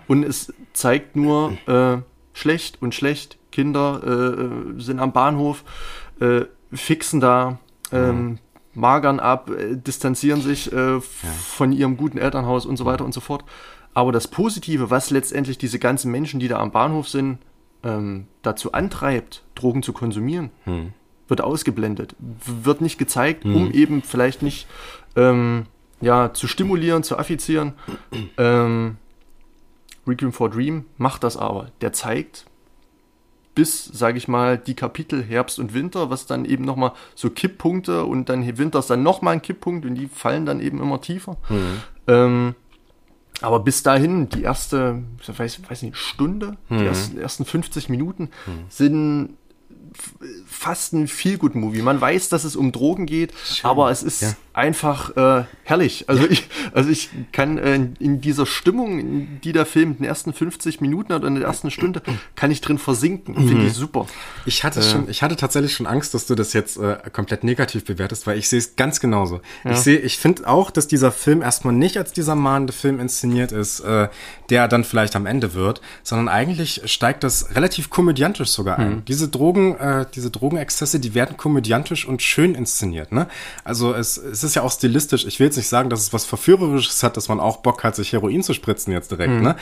und 0.06 0.22
es 0.24 0.52
zeigt 0.72 1.16
nur 1.16 1.52
äh, 1.66 1.98
schlecht 2.32 2.82
und 2.82 2.94
schlecht. 2.94 3.38
Kinder 3.50 4.00
äh, 4.04 4.42
äh, 4.42 4.80
sind 4.80 5.00
am 5.00 5.12
Bahnhof, 5.12 5.64
äh, 6.20 6.42
fixen 6.72 7.20
da, 7.20 7.58
ähm, 7.92 8.38
magern 8.74 9.20
ab, 9.20 9.50
äh, 9.50 9.76
distanzieren 9.76 10.40
sich 10.40 10.72
äh, 10.72 11.00
von 11.00 11.72
ihrem 11.72 11.96
guten 11.96 12.18
Elternhaus 12.18 12.66
und 12.66 12.76
so 12.76 12.84
weiter 12.84 13.04
und 13.04 13.12
so 13.12 13.20
fort. 13.20 13.44
Aber 13.94 14.12
das 14.12 14.28
Positive, 14.28 14.90
was 14.90 15.10
letztendlich 15.10 15.58
diese 15.58 15.78
ganzen 15.78 16.12
Menschen, 16.12 16.38
die 16.40 16.48
da 16.48 16.58
am 16.58 16.70
Bahnhof 16.70 17.08
sind, 17.08 17.38
ähm, 17.82 18.26
dazu 18.42 18.72
antreibt, 18.72 19.44
Drogen 19.54 19.82
zu 19.82 19.92
konsumieren, 19.92 20.50
wird 21.28 21.40
ausgeblendet, 21.40 22.14
wird 22.18 22.80
nicht 22.80 22.98
gezeigt, 22.98 23.44
um 23.44 23.70
eben 23.72 24.02
vielleicht 24.02 24.42
nicht 24.42 24.66
ähm, 25.16 25.66
ja, 26.00 26.32
zu 26.34 26.46
stimulieren, 26.48 27.02
zu 27.02 27.18
affizieren. 27.18 27.74
ähm, 28.38 28.96
Requiem 30.06 30.32
for 30.32 30.48
Dream 30.50 30.84
macht 30.96 31.22
das 31.22 31.36
aber. 31.36 31.70
Der 31.82 31.92
zeigt 31.92 32.46
bis, 33.54 33.84
sage 33.84 34.18
ich 34.18 34.28
mal, 34.28 34.56
die 34.56 34.74
Kapitel 34.74 35.22
Herbst 35.22 35.58
und 35.58 35.74
Winter, 35.74 36.10
was 36.10 36.26
dann 36.26 36.44
eben 36.44 36.64
nochmal 36.64 36.92
so 37.16 37.28
Kipppunkte 37.28 38.04
und 38.04 38.28
dann 38.28 38.56
Winters 38.56 38.86
dann 38.86 39.02
nochmal 39.02 39.34
ein 39.34 39.42
Kipppunkt 39.42 39.84
und 39.84 39.96
die 39.96 40.06
fallen 40.06 40.46
dann 40.46 40.60
eben 40.60 40.80
immer 40.80 41.00
tiefer. 41.00 41.36
Ähm, 42.06 42.54
aber 43.40 43.60
bis 43.60 43.82
dahin, 43.82 44.28
die 44.28 44.42
erste, 44.42 45.02
ich 45.20 45.36
weiß, 45.38 45.60
weiß 45.68 45.82
nicht, 45.82 45.96
Stunde, 45.96 46.56
die 46.70 46.76
ersten, 46.86 47.18
ersten 47.18 47.44
50 47.44 47.88
Minuten 47.88 48.30
sind 48.68 49.30
f- 49.30 49.34
fast 50.46 50.92
ein 50.92 51.08
Feel-Good-Movie. 51.08 51.82
Man 51.82 52.00
weiß, 52.00 52.28
dass 52.28 52.44
es 52.44 52.56
um 52.56 52.72
Drogen 52.72 53.06
geht, 53.06 53.32
aber 53.62 53.90
es 53.90 54.02
ist 54.02 54.22
Ja. 54.22 54.32
einfach 54.52 55.16
äh, 55.16 55.44
herrlich. 55.64 56.04
Also 56.08 56.26
ich, 56.28 56.48
also 56.72 56.90
ich 56.90 57.10
kann 57.32 57.58
äh, 57.58 57.74
in- 57.98 58.20
dieser 58.20 58.46
Stimmung, 58.46 59.40
die 59.42 59.52
der 59.52 59.66
Film 59.66 59.90
in 59.92 59.96
den 59.98 60.04
ersten 60.04 60.32
50 60.32 60.80
Minuten 60.80 61.12
hat 61.12 61.20
oder 61.20 61.28
in 61.28 61.34
der 61.36 61.44
ersten 61.44 61.70
Stunde, 61.70 62.02
kann 62.34 62.50
ich 62.50 62.60
drin 62.60 62.78
versinken. 62.78 63.34
Finde 63.36 63.66
ich 63.66 63.74
super. 63.74 64.06
Ich 64.46 64.64
hatte 64.64 64.82
schon, 64.82 65.08
ich 65.08 65.22
hatte 65.22 65.36
tatsächlich 65.36 65.72
schon 65.74 65.86
Angst, 65.86 66.14
dass 66.14 66.26
du 66.26 66.34
das 66.34 66.52
jetzt 66.52 66.76
äh, 66.78 66.96
komplett 67.12 67.44
negativ 67.44 67.84
bewertest, 67.84 68.26
weil 68.26 68.38
ich 68.38 68.48
sehe 68.48 68.58
es 68.58 68.74
ganz 68.76 69.00
genauso. 69.00 69.40
Ich 69.64 69.76
sehe, 69.78 69.98
ich 69.98 70.18
finde 70.18 70.48
auch, 70.48 70.70
dass 70.70 70.88
dieser 70.88 71.12
Film 71.12 71.42
erstmal 71.42 71.74
nicht 71.74 71.96
als 71.96 72.12
dieser 72.12 72.34
mahnende 72.34 72.72
Film 72.72 72.98
inszeniert 73.00 73.52
ist, 73.52 73.80
äh, 73.80 74.08
der 74.50 74.66
dann 74.68 74.82
vielleicht 74.84 75.14
am 75.16 75.26
Ende 75.26 75.54
wird, 75.54 75.80
sondern 76.02 76.28
eigentlich 76.28 76.82
steigt 76.86 77.22
das 77.22 77.54
relativ 77.54 77.90
komödiantisch 77.90 78.48
sogar 78.50 78.78
ein. 78.78 79.04
Diese 79.06 79.28
Drogen, 79.28 79.76
äh, 79.88 80.06
diese 80.14 80.30
Drogenexzesse, 80.30 81.00
die 81.00 81.14
werden 81.14 81.36
komödiantisch 81.36 82.06
und 82.06 82.22
schön 82.22 82.54
inszeniert. 82.54 83.12
Ne? 83.12 83.26
Also 83.64 83.94
es, 83.94 84.16
es 84.16 84.44
ist 84.44 84.54
ja 84.54 84.62
auch 84.62 84.72
stilistisch. 84.72 85.24
Ich 85.26 85.38
will 85.40 85.46
jetzt 85.46 85.56
nicht 85.56 85.68
sagen, 85.68 85.90
dass 85.90 86.00
es 86.00 86.12
was 86.12 86.24
Verführerisches 86.24 87.02
hat, 87.02 87.16
dass 87.16 87.28
man 87.28 87.40
auch 87.40 87.58
Bock 87.58 87.84
hat, 87.84 87.96
sich 87.96 88.12
Heroin 88.12 88.42
zu 88.42 88.54
spritzen 88.54 88.92
jetzt 88.92 89.10
direkt. 89.10 89.40
Ne? 89.42 89.56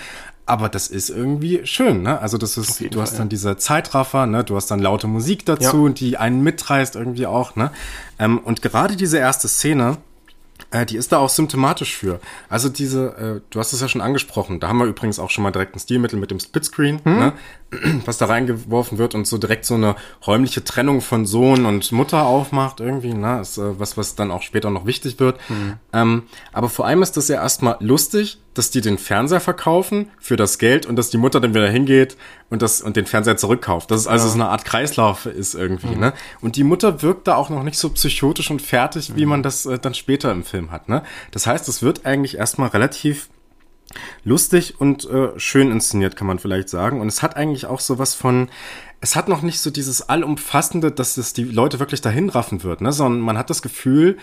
Aber 0.45 0.69
das 0.69 0.89
ist 0.89 1.11
irgendwie 1.11 1.61
schön. 1.65 2.03
Ne? 2.03 2.21
Also 2.21 2.39
das 2.39 2.57
ist, 2.57 2.81
du 2.93 3.01
hast 3.01 3.11
Fall, 3.11 3.19
dann 3.19 3.29
diese 3.29 3.57
Zeitraffer, 3.57 4.27
ne? 4.27 4.45
du 4.45 4.57
hast 4.57 4.71
dann 4.71 4.81
laute 4.81 5.07
Musik 5.07 5.45
dazu, 5.45 5.87
Ja. 5.87 5.93
die 5.93 6.17
einen 6.17 6.43
mitreißt 6.43 6.97
irgendwie 6.97 7.27
auch. 7.27 7.57
Ne? 7.57 7.71
Ähm, 8.19 8.39
und 8.39 8.63
gerade 8.63 8.97
diese 8.97 9.19
erste 9.19 9.49
Szene, 9.49 9.99
äh, 10.71 10.87
die 10.87 10.97
ist 10.97 11.13
da 11.13 11.19
auch 11.19 11.29
symptomatisch 11.29 11.97
für. 11.97 12.21
Also 12.49 12.69
diese, 12.69 13.17
äh, 13.17 13.41
du 13.51 13.59
hast 13.59 13.73
es 13.73 13.81
ja 13.81 13.89
schon 13.89 14.01
angesprochen, 14.01 14.61
da 14.61 14.69
haben 14.69 14.79
wir 14.79 14.87
übrigens 14.87 15.19
auch 15.19 15.31
schon 15.31 15.43
mal 15.45 15.51
direkt 15.51 15.75
ein 15.75 15.81
Stilmittel 15.81 16.19
mit 16.19 16.31
dem 16.31 16.41
Splitscreen, 16.41 17.01
ne? 17.05 17.33
was 18.05 18.19
da 18.19 18.27
reingeworfen 18.27 18.99
wird 18.99 19.15
und 19.15 19.27
so 19.27 19.39
direkt 19.39 19.65
so 19.65 19.75
eine 19.75 19.97
räumliche 20.27 20.63
Trennung 20.63 21.01
von 21.01 21.27
Sohn 21.27 21.67
und 21.67 21.91
Mutter 21.93 22.25
aufmacht 22.25 22.81
irgendwie, 22.81 23.13
ne? 23.13 23.41
ist 23.41 23.59
äh, 23.59 23.79
was, 23.79 23.97
was 23.97 24.15
dann 24.15 24.31
auch 24.31 24.43
später 24.43 24.71
noch 24.71 24.87
wichtig 24.87 25.19
wird. 25.19 25.39
Ähm, 25.93 26.23
aber 26.53 26.69
vor 26.69 26.87
allem 26.87 27.03
ist 27.03 27.17
das 27.17 27.29
ja 27.29 27.37
erstmal 27.37 27.77
lustig, 27.81 28.39
dass 28.57 28.71
die 28.71 28.81
den 28.81 28.99
Fernseher 28.99 29.41
verkaufen 29.41 30.11
für 30.19 30.37
das 30.37 30.59
Geld 30.59 30.87
und 30.87 30.97
dass 30.97 31.11
die 31.11 31.19
Mutter 31.19 31.41
dann 31.41 31.55
wieder 31.55 31.69
hingeht 31.69 32.17
und 32.49 32.63
das 32.63 32.81
und 32.81 32.97
den 32.97 33.07
Fernseher 33.07 33.37
zurückkauft. 33.37 33.91
Das 33.91 34.01
ist 34.01 34.07
also 34.07 34.29
so 34.29 34.35
eine 34.35 34.49
Art 34.49 34.65
Kreislauf 34.65 35.27
ist 35.27 35.55
irgendwie, 35.55 35.95
ne? 35.95 36.15
Und 36.41 36.57
die 36.57 36.65
Mutter 36.65 37.03
wirkt 37.03 37.29
da 37.29 37.37
auch 37.37 37.51
noch 37.51 37.63
nicht 37.63 37.79
so 37.79 37.91
psychotisch 37.91 38.51
und 38.51 38.63
fertig, 38.63 39.15
wie 39.17 39.27
man 39.27 39.43
das 39.43 39.67
äh, 39.67 39.79
dann 39.79 39.95
später 39.95 40.33
im 40.33 40.43
Film 40.43 40.71
hat, 40.71 40.89
ne? 40.89 41.03
Das 41.33 41.47
heißt, 41.47 41.69
es 41.69 41.83
wird 41.83 42.07
eigentlich 42.07 42.39
erstmal 42.39 42.69
relativ 42.69 43.29
lustig 44.25 44.81
und 44.81 45.09
äh, 45.09 45.39
schön 45.39 45.71
inszeniert, 45.71 46.17
kann 46.17 46.27
man 46.27 46.39
vielleicht 46.39 46.69
sagen. 46.69 47.01
Und 47.01 47.09
es 47.09 47.23
hat 47.23 47.37
eigentlich 47.37 47.67
auch 47.67 47.81
sowas 47.81 48.15
von, 48.15 48.49
es 49.01 49.17
hat 49.17 49.29
noch 49.29 49.43
nicht 49.43 49.61
so 49.61 49.71
dieses 49.71 50.09
allumfassende, 50.09 50.91
dass 50.91 51.17
es 51.17 51.33
die 51.33 51.45
Leute 51.45 51.79
wirklich 51.79 52.01
dahin 52.01 52.29
raffen 52.29 52.63
wird, 52.63 52.81
ne? 52.81 52.93
sondern 52.93 53.21
man 53.21 53.39
hat 53.39 53.51
das 53.51 53.63
Gefühl, 53.63 54.17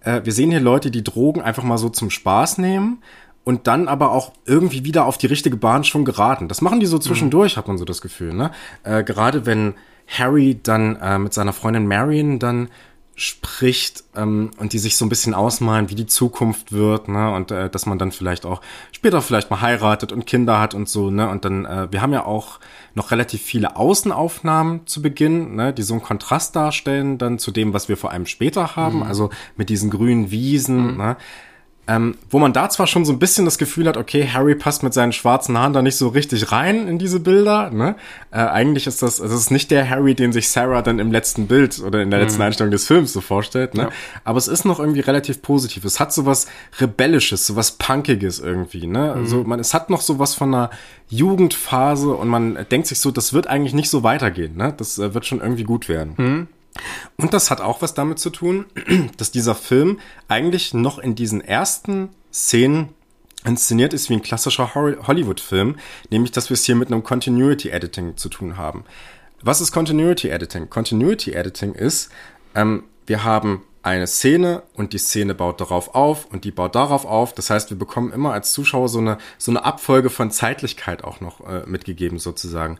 äh, 0.00 0.22
wir 0.24 0.32
sehen 0.32 0.50
hier 0.50 0.60
Leute, 0.60 0.90
die 0.90 1.04
Drogen 1.04 1.42
einfach 1.42 1.62
mal 1.62 1.78
so 1.78 1.88
zum 1.88 2.10
Spaß 2.10 2.58
nehmen 2.58 3.02
und 3.44 3.66
dann 3.66 3.88
aber 3.88 4.12
auch 4.12 4.32
irgendwie 4.46 4.84
wieder 4.84 5.06
auf 5.06 5.18
die 5.18 5.26
richtige 5.26 5.56
Bahn 5.56 5.84
schon 5.84 6.04
geraten. 6.04 6.48
Das 6.48 6.60
machen 6.60 6.80
die 6.80 6.86
so 6.86 6.98
zwischendurch, 6.98 7.56
hat 7.56 7.68
man 7.68 7.78
so 7.78 7.84
das 7.84 8.00
Gefühl. 8.00 8.34
Ne? 8.34 8.50
Äh, 8.84 9.02
gerade 9.02 9.46
wenn 9.46 9.74
Harry 10.06 10.58
dann 10.62 10.96
äh, 10.96 11.18
mit 11.18 11.34
seiner 11.34 11.52
Freundin 11.52 11.86
Marion 11.86 12.38
dann 12.38 12.68
spricht 13.14 14.04
ähm, 14.16 14.50
und 14.56 14.72
die 14.72 14.78
sich 14.78 14.96
so 14.96 15.04
ein 15.04 15.08
bisschen 15.08 15.34
ausmalen, 15.34 15.90
wie 15.90 15.94
die 15.94 16.06
Zukunft 16.06 16.72
wird, 16.72 17.08
ne, 17.08 17.32
und 17.34 17.50
äh, 17.50 17.68
dass 17.68 17.84
man 17.84 17.98
dann 17.98 18.10
vielleicht 18.10 18.46
auch 18.46 18.62
später 18.90 19.20
vielleicht 19.20 19.50
mal 19.50 19.60
heiratet 19.60 20.12
und 20.12 20.26
Kinder 20.26 20.58
hat 20.60 20.74
und 20.74 20.88
so, 20.88 21.10
ne, 21.10 21.28
und 21.28 21.44
dann, 21.44 21.66
äh, 21.66 21.88
wir 21.90 22.00
haben 22.00 22.14
ja 22.14 22.24
auch 22.24 22.58
noch 22.94 23.10
relativ 23.10 23.42
viele 23.42 23.76
Außenaufnahmen 23.76 24.86
zu 24.86 25.02
Beginn, 25.02 25.54
ne, 25.56 25.74
die 25.74 25.82
so 25.82 25.92
einen 25.94 26.02
Kontrast 26.02 26.56
darstellen 26.56 27.18
dann 27.18 27.38
zu 27.38 27.50
dem, 27.50 27.74
was 27.74 27.88
wir 27.88 27.98
vor 27.98 28.12
allem 28.12 28.26
später 28.26 28.76
haben, 28.76 29.02
also 29.02 29.28
mit 29.56 29.68
diesen 29.68 29.90
grünen 29.90 30.30
Wiesen, 30.30 30.96
ne, 30.96 31.16
ähm, 31.92 32.14
wo 32.30 32.38
man 32.38 32.54
da 32.54 32.70
zwar 32.70 32.86
schon 32.86 33.04
so 33.04 33.12
ein 33.12 33.18
bisschen 33.18 33.44
das 33.44 33.58
Gefühl 33.58 33.86
hat, 33.86 33.98
okay, 33.98 34.26
Harry 34.26 34.54
passt 34.54 34.82
mit 34.82 34.94
seinen 34.94 35.12
schwarzen 35.12 35.58
Haaren 35.58 35.74
da 35.74 35.82
nicht 35.82 35.96
so 35.96 36.08
richtig 36.08 36.50
rein 36.50 36.88
in 36.88 36.98
diese 36.98 37.20
Bilder. 37.20 37.70
Ne? 37.70 37.96
Äh, 38.30 38.38
eigentlich 38.38 38.86
ist 38.86 39.02
das, 39.02 39.20
also 39.20 39.34
es 39.34 39.42
ist 39.42 39.50
nicht 39.50 39.70
der 39.70 39.90
Harry, 39.90 40.14
den 40.14 40.32
sich 40.32 40.48
Sarah 40.48 40.80
dann 40.80 40.98
im 40.98 41.12
letzten 41.12 41.48
Bild 41.48 41.80
oder 41.80 42.00
in 42.00 42.10
der 42.10 42.20
letzten 42.20 42.40
Einstellung 42.40 42.70
des 42.70 42.86
Films 42.86 43.12
so 43.12 43.20
vorstellt. 43.20 43.74
Ne? 43.74 43.82
Ja. 43.82 43.88
Aber 44.24 44.38
es 44.38 44.48
ist 44.48 44.64
noch 44.64 44.80
irgendwie 44.80 45.00
relativ 45.00 45.42
positiv. 45.42 45.84
Es 45.84 46.00
hat 46.00 46.14
sowas 46.14 46.46
Rebellisches, 46.80 47.46
sowas 47.46 47.72
Punkiges 47.72 48.38
irgendwie. 48.38 48.86
Ne? 48.86 49.12
Also 49.12 49.44
man, 49.44 49.60
es 49.60 49.74
hat 49.74 49.90
noch 49.90 50.00
sowas 50.00 50.34
von 50.34 50.54
einer 50.54 50.70
Jugendphase 51.10 52.10
und 52.10 52.28
man 52.28 52.66
denkt 52.70 52.86
sich 52.86 53.00
so, 53.00 53.10
das 53.10 53.34
wird 53.34 53.48
eigentlich 53.48 53.74
nicht 53.74 53.90
so 53.90 54.02
weitergehen. 54.02 54.56
Ne? 54.56 54.72
Das 54.74 54.98
äh, 54.98 55.12
wird 55.12 55.26
schon 55.26 55.40
irgendwie 55.40 55.64
gut 55.64 55.90
werden. 55.90 56.48
Und 57.16 57.34
das 57.34 57.50
hat 57.50 57.60
auch 57.60 57.82
was 57.82 57.94
damit 57.94 58.18
zu 58.18 58.30
tun, 58.30 58.66
dass 59.16 59.30
dieser 59.30 59.54
Film 59.54 60.00
eigentlich 60.28 60.74
noch 60.74 60.98
in 60.98 61.14
diesen 61.14 61.40
ersten 61.40 62.10
Szenen 62.32 62.90
inszeniert 63.44 63.92
ist 63.92 64.08
wie 64.08 64.14
ein 64.14 64.22
klassischer 64.22 64.74
Hollywood-Film, 64.74 65.76
nämlich 66.10 66.32
dass 66.32 66.48
wir 66.50 66.54
es 66.54 66.64
hier 66.64 66.76
mit 66.76 66.92
einem 66.92 67.02
Continuity 67.02 67.70
Editing 67.70 68.16
zu 68.16 68.28
tun 68.28 68.56
haben. 68.56 68.84
Was 69.42 69.60
ist 69.60 69.72
Continuity 69.72 70.28
Editing? 70.28 70.70
Continuity 70.70 71.32
Editing 71.32 71.74
ist, 71.74 72.10
ähm, 72.54 72.84
wir 73.06 73.24
haben 73.24 73.64
eine 73.82 74.06
Szene 74.06 74.62
und 74.74 74.92
die 74.92 74.98
Szene 74.98 75.34
baut 75.34 75.60
darauf 75.60 75.96
auf 75.96 76.26
und 76.26 76.44
die 76.44 76.52
baut 76.52 76.76
darauf 76.76 77.04
auf. 77.04 77.34
Das 77.34 77.50
heißt, 77.50 77.70
wir 77.70 77.76
bekommen 77.76 78.12
immer 78.12 78.32
als 78.32 78.52
Zuschauer 78.52 78.88
so 78.88 79.00
eine, 79.00 79.18
so 79.38 79.50
eine 79.50 79.64
Abfolge 79.64 80.08
von 80.08 80.30
Zeitlichkeit 80.30 81.02
auch 81.02 81.20
noch 81.20 81.40
äh, 81.40 81.64
mitgegeben 81.66 82.20
sozusagen. 82.20 82.78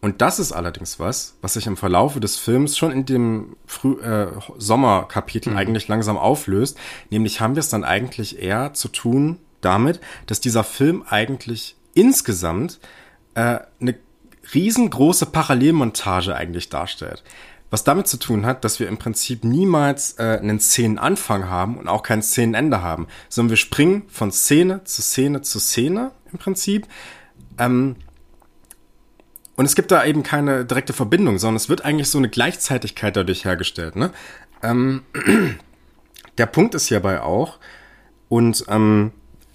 Und 0.00 0.22
das 0.22 0.38
ist 0.38 0.52
allerdings 0.52 1.00
was, 1.00 1.36
was 1.42 1.54
sich 1.54 1.66
im 1.66 1.76
Verlaufe 1.76 2.20
des 2.20 2.36
Films 2.36 2.76
schon 2.76 2.92
in 2.92 3.04
dem 3.04 3.56
Früh 3.66 4.00
äh, 4.00 4.28
Sommerkapitel 4.56 5.56
eigentlich 5.56 5.88
langsam 5.88 6.16
auflöst. 6.16 6.78
Nämlich 7.10 7.40
haben 7.40 7.56
wir 7.56 7.60
es 7.60 7.68
dann 7.68 7.84
eigentlich 7.84 8.40
eher 8.40 8.74
zu 8.74 8.88
tun 8.88 9.38
damit, 9.60 10.00
dass 10.26 10.40
dieser 10.40 10.62
Film 10.62 11.02
eigentlich 11.08 11.76
insgesamt 11.94 12.78
äh, 13.34 13.58
eine 13.80 13.96
riesengroße 14.54 15.26
Parallelmontage 15.26 16.34
eigentlich 16.34 16.68
darstellt. 16.68 17.24
Was 17.70 17.84
damit 17.84 18.06
zu 18.06 18.18
tun 18.18 18.46
hat, 18.46 18.64
dass 18.64 18.80
wir 18.80 18.88
im 18.88 18.98
Prinzip 18.98 19.44
niemals 19.44 20.18
äh, 20.18 20.38
einen 20.40 20.60
Szenenanfang 20.60 21.50
haben 21.50 21.76
und 21.76 21.88
auch 21.88 22.02
kein 22.02 22.22
Szenenende 22.22 22.82
haben, 22.82 23.08
sondern 23.28 23.50
wir 23.50 23.56
springen 23.56 24.04
von 24.08 24.30
Szene 24.30 24.84
zu 24.84 25.02
Szene 25.02 25.42
zu 25.42 25.58
Szene 25.58 26.12
im 26.32 26.38
Prinzip. 26.38 26.86
Ähm, 27.58 27.96
und 29.58 29.64
es 29.64 29.74
gibt 29.74 29.90
da 29.90 30.04
eben 30.04 30.22
keine 30.22 30.64
direkte 30.64 30.92
Verbindung, 30.92 31.38
sondern 31.38 31.56
es 31.56 31.68
wird 31.68 31.84
eigentlich 31.84 32.08
so 32.08 32.16
eine 32.16 32.28
Gleichzeitigkeit 32.28 33.16
dadurch 33.16 33.44
hergestellt. 33.44 33.96
Ne? 33.96 34.12
Ähm, 34.62 35.02
der 36.38 36.46
Punkt 36.46 36.76
ist 36.76 36.86
hierbei 36.86 37.20
auch, 37.20 37.58
und 38.28 38.64
ähm, 38.68 39.10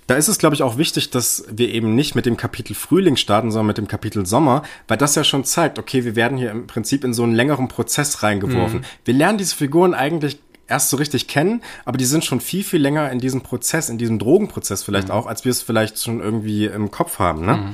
da 0.08 0.16
ist 0.16 0.28
es, 0.28 0.40
glaube 0.40 0.56
ich, 0.56 0.62
auch 0.62 0.78
wichtig, 0.78 1.10
dass 1.10 1.46
wir 1.50 1.70
eben 1.70 1.96
nicht 1.96 2.16
mit 2.16 2.26
dem 2.26 2.36
Kapitel 2.36 2.76
Frühling 2.76 3.16
starten, 3.16 3.50
sondern 3.50 3.68
mit 3.68 3.78
dem 3.78 3.88
Kapitel 3.88 4.26
Sommer, 4.26 4.64
weil 4.90 4.98
das 4.98 5.16
ja 5.16 5.24
schon 5.24 5.46
zeigt, 5.46 5.80
okay, 5.80 6.04
wir 6.04 6.18
werden 6.18 6.38
hier 6.38 6.52
im 6.52 6.68
Prinzip 6.68 7.06
in 7.06 7.14
so 7.14 7.24
einen 7.24 7.34
längeren 7.34 7.70
Prozess 7.70 8.24
reingeworfen. 8.24 8.80
Mhm. 8.80 8.86
Wir 9.06 9.14
lernen 9.14 9.38
diese 9.38 9.56
Figuren 9.56 9.94
eigentlich 9.94 10.38
erst 10.68 10.90
so 10.90 10.98
richtig 10.98 11.30
kennen, 11.30 11.62
aber 11.86 11.98
die 11.98 12.04
sind 12.04 12.26
schon 12.26 12.42
viel, 12.42 12.66
viel 12.66 12.82
länger 12.82 13.10
in 13.10 13.20
diesem 13.20 13.40
Prozess, 13.40 13.88
in 13.88 13.98
diesem 13.98 14.20
Drogenprozess 14.20 14.84
vielleicht 14.84 15.08
mhm. 15.08 15.14
auch, 15.14 15.28
als 15.28 15.46
wir 15.46 15.52
es 15.52 15.62
vielleicht 15.62 15.98
schon 16.04 16.20
irgendwie 16.20 16.66
im 16.66 16.92
Kopf 16.92 17.20
haben. 17.20 17.46
Ne? 17.46 17.56
Mhm. 17.56 17.72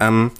Ähm, 0.00 0.30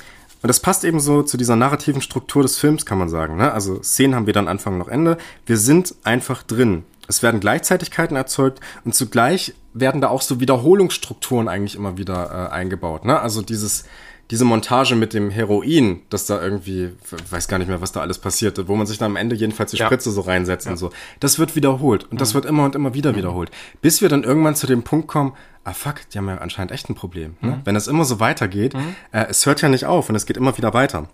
und 0.43 0.49
das 0.49 0.61
passt 0.61 0.85
eben 0.85 1.01
so 1.01 1.23
zu 1.23 1.37
dieser 1.37 1.57
narrativen 1.57 2.03
Struktur 2.03 2.43
des 2.43 2.59
Films, 2.59 2.85
kann 2.85 2.99
man 2.99 3.09
sagen. 3.09 3.37
Ne? 3.37 3.53
Also 3.53 3.83
Szenen 3.83 4.15
haben 4.15 4.27
wir 4.27 4.33
dann 4.33 4.49
Anfang 4.49 4.77
noch 4.77 4.89
Ende. 4.89 5.17
Wir 5.47 5.57
sind 5.57 5.95
einfach 6.03 6.43
drin. 6.43 6.85
Es 7.09 7.23
werden 7.23 7.41
Gleichzeitigkeiten 7.41 8.17
erzeugt 8.17 8.61
und 8.85 8.95
zugleich 8.95 9.55
werden 9.73 10.01
da 10.01 10.09
auch 10.09 10.23
so 10.23 10.41
Wiederholungsstrukturen 10.41 11.49
eigentlich 11.49 11.77
immer 11.77 11.97
wieder 11.97 12.49
äh, 12.51 12.53
eingebaut. 12.53 13.05
Ne? 13.05 13.19
Also 13.21 13.43
dieses, 13.43 13.85
diese 14.33 14.47
Montage 14.47 14.97
mit 14.97 15.13
dem 15.13 15.29
Heroin, 15.29 16.01
das 16.09 16.25
da 16.25 16.43
irgendwie, 16.43 16.93
weiß 17.29 17.49
gar 17.49 17.59
nicht 17.59 17.69
mehr, 17.69 17.83
was 17.83 17.93
da 17.93 18.01
alles 18.01 18.19
passiert, 18.19 18.67
wo 18.67 18.75
man 18.75 18.87
sich 18.87 18.97
dann 18.97 19.11
am 19.13 19.17
Ende 19.17 19.37
jedenfalls 19.37 19.73
die 19.73 19.77
ja. 19.77 19.85
Spritze 19.85 20.11
so 20.11 20.23
reinsetzt 20.23 20.65
ja. 20.65 20.73
und 20.73 20.79
so. 20.79 20.91
Das 21.21 21.39
wird 21.39 21.55
wiederholt 21.55 22.05
und 22.05 22.15
mhm. 22.15 22.17
das 22.17 22.33
wird 22.33 22.47
immer 22.47 22.65
und 22.65 22.75
immer 22.75 22.95
wieder 22.95 23.13
mhm. 23.13 23.17
wiederholt. 23.17 23.51
Bis 23.83 24.01
wir 24.01 24.09
dann 24.09 24.25
irgendwann 24.25 24.57
zu 24.57 24.67
dem 24.67 24.85
Punkt 24.85 25.07
kommen, 25.07 25.35
ah 25.65 25.75
fuck, 25.75 26.09
die 26.11 26.17
haben 26.17 26.29
ja 26.29 26.39
anscheinend 26.39 26.73
echt 26.73 26.89
ein 26.89 26.95
Problem. 26.95 27.37
Ne? 27.43 27.51
Mhm. 27.51 27.61
Wenn 27.65 27.75
das 27.75 27.89
immer 27.89 28.07
so 28.07 28.21
weitergeht, 28.21 28.73
mhm. 28.73 28.95
äh, 29.13 29.27
es 29.29 29.45
hört 29.45 29.61
ja 29.61 29.69
nicht 29.69 29.85
auf 29.85 30.09
und 30.09 30.15
es 30.15 30.25
geht 30.25 30.39
immer 30.39 30.57
wieder 30.57 30.73
weiter. 30.73 31.11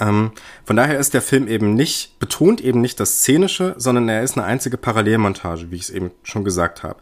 Ähm, 0.00 0.32
von 0.64 0.74
daher 0.74 0.98
ist 0.98 1.14
der 1.14 1.22
Film 1.22 1.46
eben 1.46 1.74
nicht, 1.74 2.18
betont 2.18 2.60
eben 2.60 2.80
nicht 2.80 2.98
das 2.98 3.18
Szenische, 3.18 3.76
sondern 3.78 4.08
er 4.08 4.24
ist 4.24 4.36
eine 4.36 4.44
einzige 4.44 4.76
Parallelmontage, 4.76 5.70
wie 5.70 5.76
ich 5.76 5.82
es 5.82 5.90
eben 5.90 6.10
schon 6.24 6.42
gesagt 6.42 6.82
habe. 6.82 6.98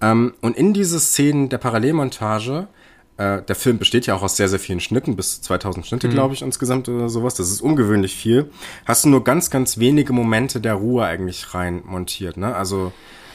Ähm, 0.00 0.34
und 0.40 0.56
in 0.56 0.72
diese 0.72 1.00
Szenen 1.00 1.48
der 1.48 1.58
Parallelmontage, 1.58 2.68
äh, 3.22 3.42
der 3.42 3.54
Film 3.54 3.78
besteht 3.78 4.06
ja 4.06 4.14
auch 4.14 4.22
aus 4.22 4.36
sehr, 4.36 4.48
sehr 4.48 4.58
vielen 4.58 4.80
Schnitten, 4.80 5.16
bis 5.16 5.40
2000 5.42 5.86
Schnitte, 5.86 6.08
mhm. 6.08 6.12
glaube 6.12 6.34
ich, 6.34 6.42
insgesamt 6.42 6.88
oder 6.88 7.08
sowas. 7.08 7.34
Das 7.34 7.50
ist 7.50 7.60
ungewöhnlich 7.60 8.16
viel. 8.16 8.50
Hast 8.84 9.04
du 9.04 9.08
nur 9.08 9.22
ganz, 9.22 9.50
ganz 9.50 9.78
wenige 9.78 10.12
Momente 10.12 10.60
der 10.60 10.74
Ruhe 10.74 11.04
eigentlich 11.04 11.54
rein 11.54 11.82
montiert, 11.84 12.36
ne? 12.36 12.54
Also 12.54 12.92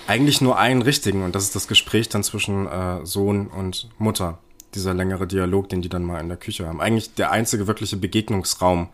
eigentlich 0.07 0.41
nur 0.41 0.57
einen 0.57 0.81
richtigen 0.81 1.23
und 1.23 1.35
das 1.35 1.43
ist 1.43 1.55
das 1.55 1.67
Gespräch 1.67 2.09
dann 2.09 2.23
zwischen 2.23 2.67
äh, 2.67 3.05
Sohn 3.05 3.47
und 3.47 3.89
Mutter 3.97 4.39
dieser 4.73 4.93
längere 4.93 5.27
Dialog, 5.27 5.69
den 5.69 5.81
die 5.81 5.89
dann 5.89 6.03
mal 6.03 6.19
in 6.19 6.27
der 6.27 6.37
Küche 6.37 6.67
haben. 6.67 6.81
Eigentlich 6.81 7.13
der 7.15 7.31
einzige 7.31 7.67
wirkliche 7.67 7.97
Begegnungsraum, 7.97 8.89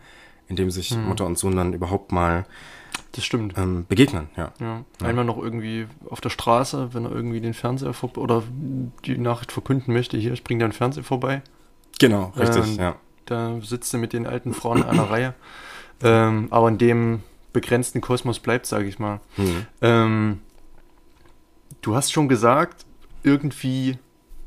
in 0.48 0.56
dem 0.56 0.72
sich 0.72 0.92
hm. 0.92 1.06
Mutter 1.06 1.26
und 1.26 1.38
Sohn 1.38 1.56
dann 1.56 1.74
überhaupt 1.74 2.12
mal 2.12 2.46
das 3.14 3.24
stimmt. 3.24 3.58
Ähm, 3.58 3.86
begegnen, 3.88 4.30
ja. 4.36 4.52
ja. 4.60 4.84
Einmal 5.02 5.24
noch 5.24 5.38
irgendwie 5.38 5.88
auf 6.10 6.20
der 6.20 6.30
Straße, 6.30 6.94
wenn 6.94 7.06
er 7.06 7.12
irgendwie 7.12 7.42
den 7.42 7.54
Fernseher 7.54 7.94
vor 7.94 8.18
oder 8.18 8.44
die 9.06 9.18
Nachricht 9.18 9.52
verkünden 9.52 9.94
möchte, 9.94 10.18
hier, 10.18 10.34
ich 10.34 10.44
bringe 10.44 10.62
deinen 10.62 10.72
Fernseher 10.72 11.04
vorbei. 11.04 11.42
Genau, 12.00 12.34
richtig, 12.38 12.74
ähm, 12.74 12.80
ja. 12.80 12.96
Da 13.26 13.62
sitzt 13.62 13.94
er 13.94 14.00
mit 14.00 14.14
den 14.14 14.26
alten 14.26 14.54
Frauen 14.54 14.80
in 14.80 14.84
einer 14.84 15.10
Reihe. 15.10 15.34
Ähm, 16.02 16.48
aber 16.50 16.68
in 16.70 16.78
dem 16.80 17.24
begrenzten 17.54 18.02
Kosmos 18.02 18.40
bleibt, 18.40 18.66
sage 18.66 18.88
ich 18.88 18.98
mal. 18.98 19.20
Mhm. 19.38 19.66
Ähm, 19.82 20.42
du 21.82 21.96
hast 21.96 22.12
schon 22.12 22.28
gesagt, 22.28 22.86
irgendwie 23.22 24.00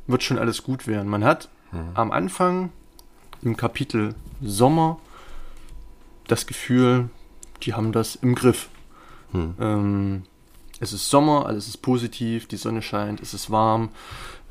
wird 0.08 0.24
schon 0.24 0.38
alles 0.38 0.64
gut 0.64 0.86
werden. 0.88 1.08
Man 1.08 1.24
hat 1.24 1.48
mhm. 1.70 1.90
am 1.94 2.10
Anfang 2.10 2.70
im 3.42 3.56
Kapitel 3.56 4.14
Sommer 4.42 4.98
das 6.26 6.46
Gefühl, 6.46 7.08
die 7.62 7.74
haben 7.74 7.92
das 7.92 8.16
im 8.16 8.34
Griff. 8.34 8.68
Mhm. 9.32 9.54
Ähm, 9.60 10.22
es 10.80 10.92
ist 10.92 11.08
Sommer, 11.08 11.46
alles 11.46 11.68
ist 11.68 11.78
positiv, 11.78 12.46
die 12.48 12.56
Sonne 12.56 12.82
scheint, 12.82 13.20
es 13.20 13.34
ist 13.34 13.50
warm. 13.50 13.90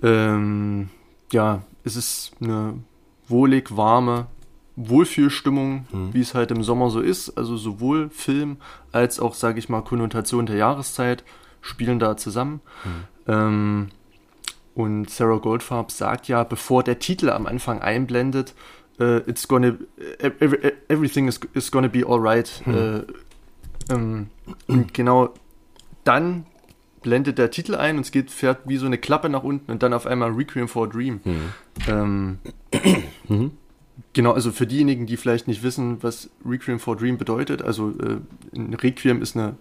Ähm, 0.01 0.89
ja, 1.31 1.63
es 1.83 1.95
ist 1.95 2.31
eine 2.41 2.79
wohlig 3.27 3.75
warme 3.75 4.27
Wohlfühlstimmung, 4.75 5.85
mhm. 5.91 6.13
wie 6.13 6.21
es 6.21 6.33
halt 6.33 6.51
im 6.51 6.63
Sommer 6.63 6.89
so 6.89 6.99
ist. 6.99 7.37
Also 7.37 7.57
sowohl 7.57 8.09
Film 8.09 8.57
als 8.91 9.19
auch, 9.19 9.33
sage 9.33 9.59
ich 9.59 9.69
mal, 9.69 9.81
Konnotation 9.81 10.45
der 10.45 10.57
Jahreszeit 10.57 11.23
spielen 11.61 11.99
da 11.99 12.17
zusammen. 12.17 12.61
Mhm. 12.83 13.03
Ähm, 13.27 13.89
und 14.75 15.09
Sarah 15.09 15.37
Goldfarb 15.37 15.91
sagt 15.91 16.27
ja, 16.27 16.43
bevor 16.43 16.83
der 16.83 16.99
Titel 16.99 17.29
am 17.29 17.45
Anfang 17.45 17.81
einblendet, 17.81 18.53
uh, 18.99 19.21
it's 19.27 19.47
gonna, 19.47 19.77
every, 20.19 20.73
everything 20.89 21.27
is, 21.27 21.39
is 21.53 21.71
gonna 21.71 21.87
be 21.87 22.05
alright. 22.05 22.47
Hm. 22.65 22.75
Äh, 22.75 23.93
ähm, 23.93 24.27
und 24.67 24.93
genau 24.93 25.33
dann 26.03 26.45
blendet 27.01 27.37
der 27.37 27.51
Titel 27.51 27.75
ein 27.75 27.97
und 27.97 28.05
es 28.05 28.11
geht, 28.11 28.31
fährt 28.31 28.61
wie 28.65 28.77
so 28.77 28.85
eine 28.85 28.97
Klappe 28.97 29.29
nach 29.29 29.43
unten 29.43 29.71
und 29.71 29.83
dann 29.83 29.93
auf 29.93 30.07
einmal 30.07 30.31
Requiem 30.31 30.67
for 30.67 30.85
a 30.85 30.89
Dream. 30.89 31.19
Hm. 31.23 31.53
Ähm, 31.87 32.39
mhm. 33.27 33.51
Genau, 34.13 34.31
also 34.31 34.51
für 34.51 34.67
diejenigen, 34.67 35.05
die 35.05 35.17
vielleicht 35.17 35.47
nicht 35.47 35.61
wissen, 35.61 36.01
was 36.01 36.29
Requiem 36.45 36.79
for 36.79 36.95
a 36.95 36.97
Dream 36.97 37.17
bedeutet, 37.17 37.61
also 37.61 37.91
äh, 37.91 38.17
ein 38.55 38.73
Requiem 38.73 39.21
ist 39.21 39.35
eine 39.35 39.55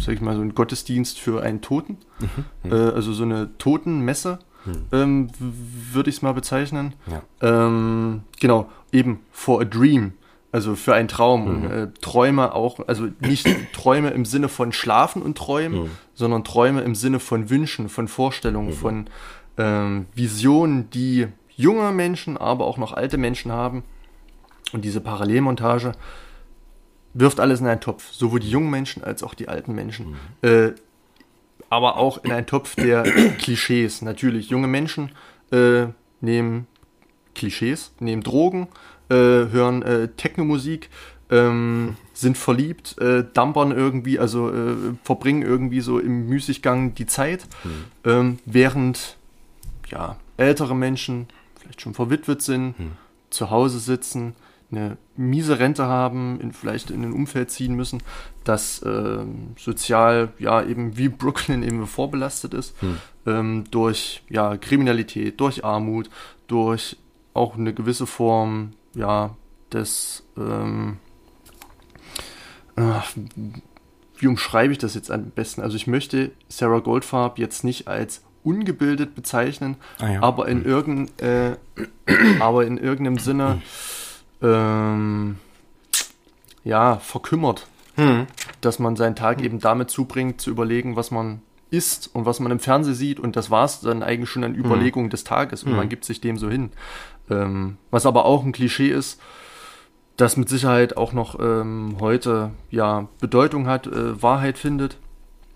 sag 0.00 0.14
ich 0.14 0.20
mal, 0.20 0.36
so 0.36 0.42
ein 0.42 0.54
Gottesdienst 0.54 1.18
für 1.18 1.42
einen 1.42 1.60
Toten. 1.60 1.98
Mhm. 2.20 2.72
Äh, 2.72 2.74
also 2.74 3.12
so 3.12 3.24
eine 3.24 3.56
Totenmesse, 3.58 4.38
mhm. 4.64 4.86
ähm, 4.92 5.28
würde 5.38 6.10
ich 6.10 6.16
es 6.16 6.22
mal 6.22 6.32
bezeichnen. 6.32 6.94
Ja. 7.06 7.22
Ähm, 7.40 8.22
genau, 8.40 8.68
eben 8.92 9.20
for 9.30 9.60
a 9.60 9.64
dream. 9.64 10.12
Also 10.50 10.76
für 10.76 10.94
einen 10.94 11.08
Traum. 11.08 11.62
Mhm. 11.62 11.70
Äh, 11.70 11.86
Träume 12.00 12.54
auch, 12.54 12.80
also 12.86 13.08
nicht 13.20 13.46
Träume 13.72 14.10
im 14.10 14.24
Sinne 14.24 14.48
von 14.48 14.72
Schlafen 14.72 15.22
und 15.22 15.36
Träumen, 15.36 15.82
mhm. 15.82 15.90
sondern 16.14 16.44
Träume 16.44 16.80
im 16.82 16.94
Sinne 16.94 17.20
von 17.20 17.50
Wünschen, 17.50 17.88
von 17.88 18.08
Vorstellungen, 18.08 18.70
mhm. 18.70 18.74
von 18.74 19.06
ähm, 19.58 20.06
Visionen, 20.14 20.88
die 20.90 21.26
junge 21.54 21.92
Menschen, 21.92 22.36
aber 22.36 22.66
auch 22.66 22.78
noch 22.78 22.92
alte 22.92 23.18
Menschen 23.18 23.52
haben. 23.52 23.82
Und 24.72 24.84
diese 24.84 25.00
Parallelmontage 25.00 25.92
wirft 27.14 27.40
alles 27.40 27.60
in 27.60 27.66
einen 27.66 27.80
Topf, 27.80 28.12
sowohl 28.12 28.40
die 28.40 28.50
jungen 28.50 28.70
Menschen 28.70 29.02
als 29.02 29.22
auch 29.22 29.34
die 29.34 29.48
alten 29.48 29.74
Menschen. 29.74 30.10
Mhm. 30.42 30.48
Äh, 30.48 30.72
aber 31.70 31.96
auch 31.96 32.22
in 32.24 32.32
einen 32.32 32.46
Topf 32.46 32.74
der 32.74 33.02
Klischees. 33.38 34.02
Natürlich, 34.02 34.50
junge 34.50 34.68
Menschen 34.68 35.10
äh, 35.50 35.86
nehmen 36.20 36.66
Klischees, 37.34 37.92
nehmen 38.00 38.22
Drogen, 38.22 38.68
äh, 39.08 39.14
hören 39.14 39.82
äh, 39.82 40.08
Techno-Musik, 40.08 40.90
ähm, 41.30 41.96
sind 42.14 42.38
verliebt, 42.38 42.96
äh, 42.98 43.24
dampern 43.32 43.70
irgendwie, 43.70 44.18
also 44.18 44.50
äh, 44.50 44.74
verbringen 45.04 45.42
irgendwie 45.42 45.80
so 45.80 45.98
im 45.98 46.28
Müßiggang 46.28 46.94
die 46.94 47.06
Zeit, 47.06 47.46
mhm. 47.64 47.84
ähm, 48.04 48.38
während 48.46 49.16
ja, 49.88 50.16
ältere 50.36 50.74
Menschen 50.74 51.28
vielleicht 51.60 51.82
schon 51.82 51.94
verwitwet 51.94 52.42
sind, 52.42 52.78
mhm. 52.78 52.92
zu 53.30 53.50
Hause 53.50 53.78
sitzen, 53.78 54.34
eine 54.70 54.98
miese 55.16 55.58
Rente 55.58 55.86
haben, 55.86 56.40
in, 56.40 56.52
vielleicht 56.52 56.90
in 56.90 57.02
ein 57.02 57.12
Umfeld 57.12 57.50
ziehen 57.50 57.74
müssen, 57.74 58.02
das 58.44 58.82
äh, 58.82 59.24
sozial 59.56 60.30
ja 60.38 60.62
eben 60.62 60.96
wie 60.96 61.08
Brooklyn 61.08 61.62
eben 61.62 61.86
vorbelastet 61.86 62.54
ist, 62.54 62.74
hm. 62.80 62.98
ähm, 63.26 63.64
durch 63.70 64.22
ja, 64.28 64.56
Kriminalität, 64.56 65.40
durch 65.40 65.64
Armut, 65.64 66.10
durch 66.46 66.96
auch 67.34 67.56
eine 67.56 67.72
gewisse 67.72 68.06
Form 68.06 68.72
ja, 68.94 69.34
des 69.72 70.24
ähm, 70.36 70.98
ach, 72.76 73.12
wie 74.18 74.26
umschreibe 74.26 74.72
ich 74.72 74.78
das 74.78 74.94
jetzt 74.94 75.10
am 75.10 75.30
besten? 75.30 75.60
Also 75.60 75.76
ich 75.76 75.86
möchte 75.86 76.32
Sarah 76.48 76.80
Goldfarb 76.80 77.38
jetzt 77.38 77.64
nicht 77.64 77.88
als 77.88 78.22
ungebildet 78.44 79.14
bezeichnen, 79.14 79.76
ah, 79.98 80.08
ja. 80.08 80.22
aber 80.22 80.48
in 80.48 80.64
hm. 80.64 80.70
irgendein, 80.70 81.18
äh, 81.18 81.56
aber 82.40 82.66
in 82.66 82.78
irgendeinem 82.78 83.18
Sinne 83.18 83.62
ähm, 84.42 85.38
ja, 86.64 86.96
verkümmert. 86.96 87.66
Hm. 87.96 88.26
Dass 88.60 88.78
man 88.78 88.96
seinen 88.96 89.16
Tag 89.16 89.42
eben 89.42 89.58
damit 89.58 89.90
zubringt, 89.90 90.40
zu 90.40 90.50
überlegen, 90.50 90.96
was 90.96 91.10
man 91.10 91.42
isst 91.70 92.10
und 92.14 92.24
was 92.24 92.40
man 92.40 92.52
im 92.52 92.60
Fernsehen 92.60 92.94
sieht 92.94 93.20
und 93.20 93.36
das 93.36 93.50
war 93.50 93.64
es 93.64 93.80
dann 93.80 94.02
eigentlich 94.02 94.30
schon 94.30 94.44
an 94.44 94.54
hm. 94.54 94.64
Überlegungen 94.64 95.06
hm. 95.06 95.10
des 95.10 95.24
Tages 95.24 95.64
und 95.64 95.70
hm. 95.70 95.76
man 95.76 95.88
gibt 95.88 96.04
sich 96.04 96.20
dem 96.20 96.36
so 96.36 96.48
hin. 96.48 96.70
Ähm, 97.30 97.76
was 97.90 98.06
aber 98.06 98.24
auch 98.24 98.44
ein 98.44 98.52
Klischee 98.52 98.88
ist, 98.88 99.20
das 100.16 100.36
mit 100.36 100.48
Sicherheit 100.48 100.96
auch 100.96 101.12
noch 101.12 101.38
ähm, 101.38 101.96
heute 102.00 102.50
ja 102.70 103.08
Bedeutung 103.20 103.66
hat, 103.66 103.86
äh, 103.86 104.22
Wahrheit 104.22 104.58
findet, 104.58 104.96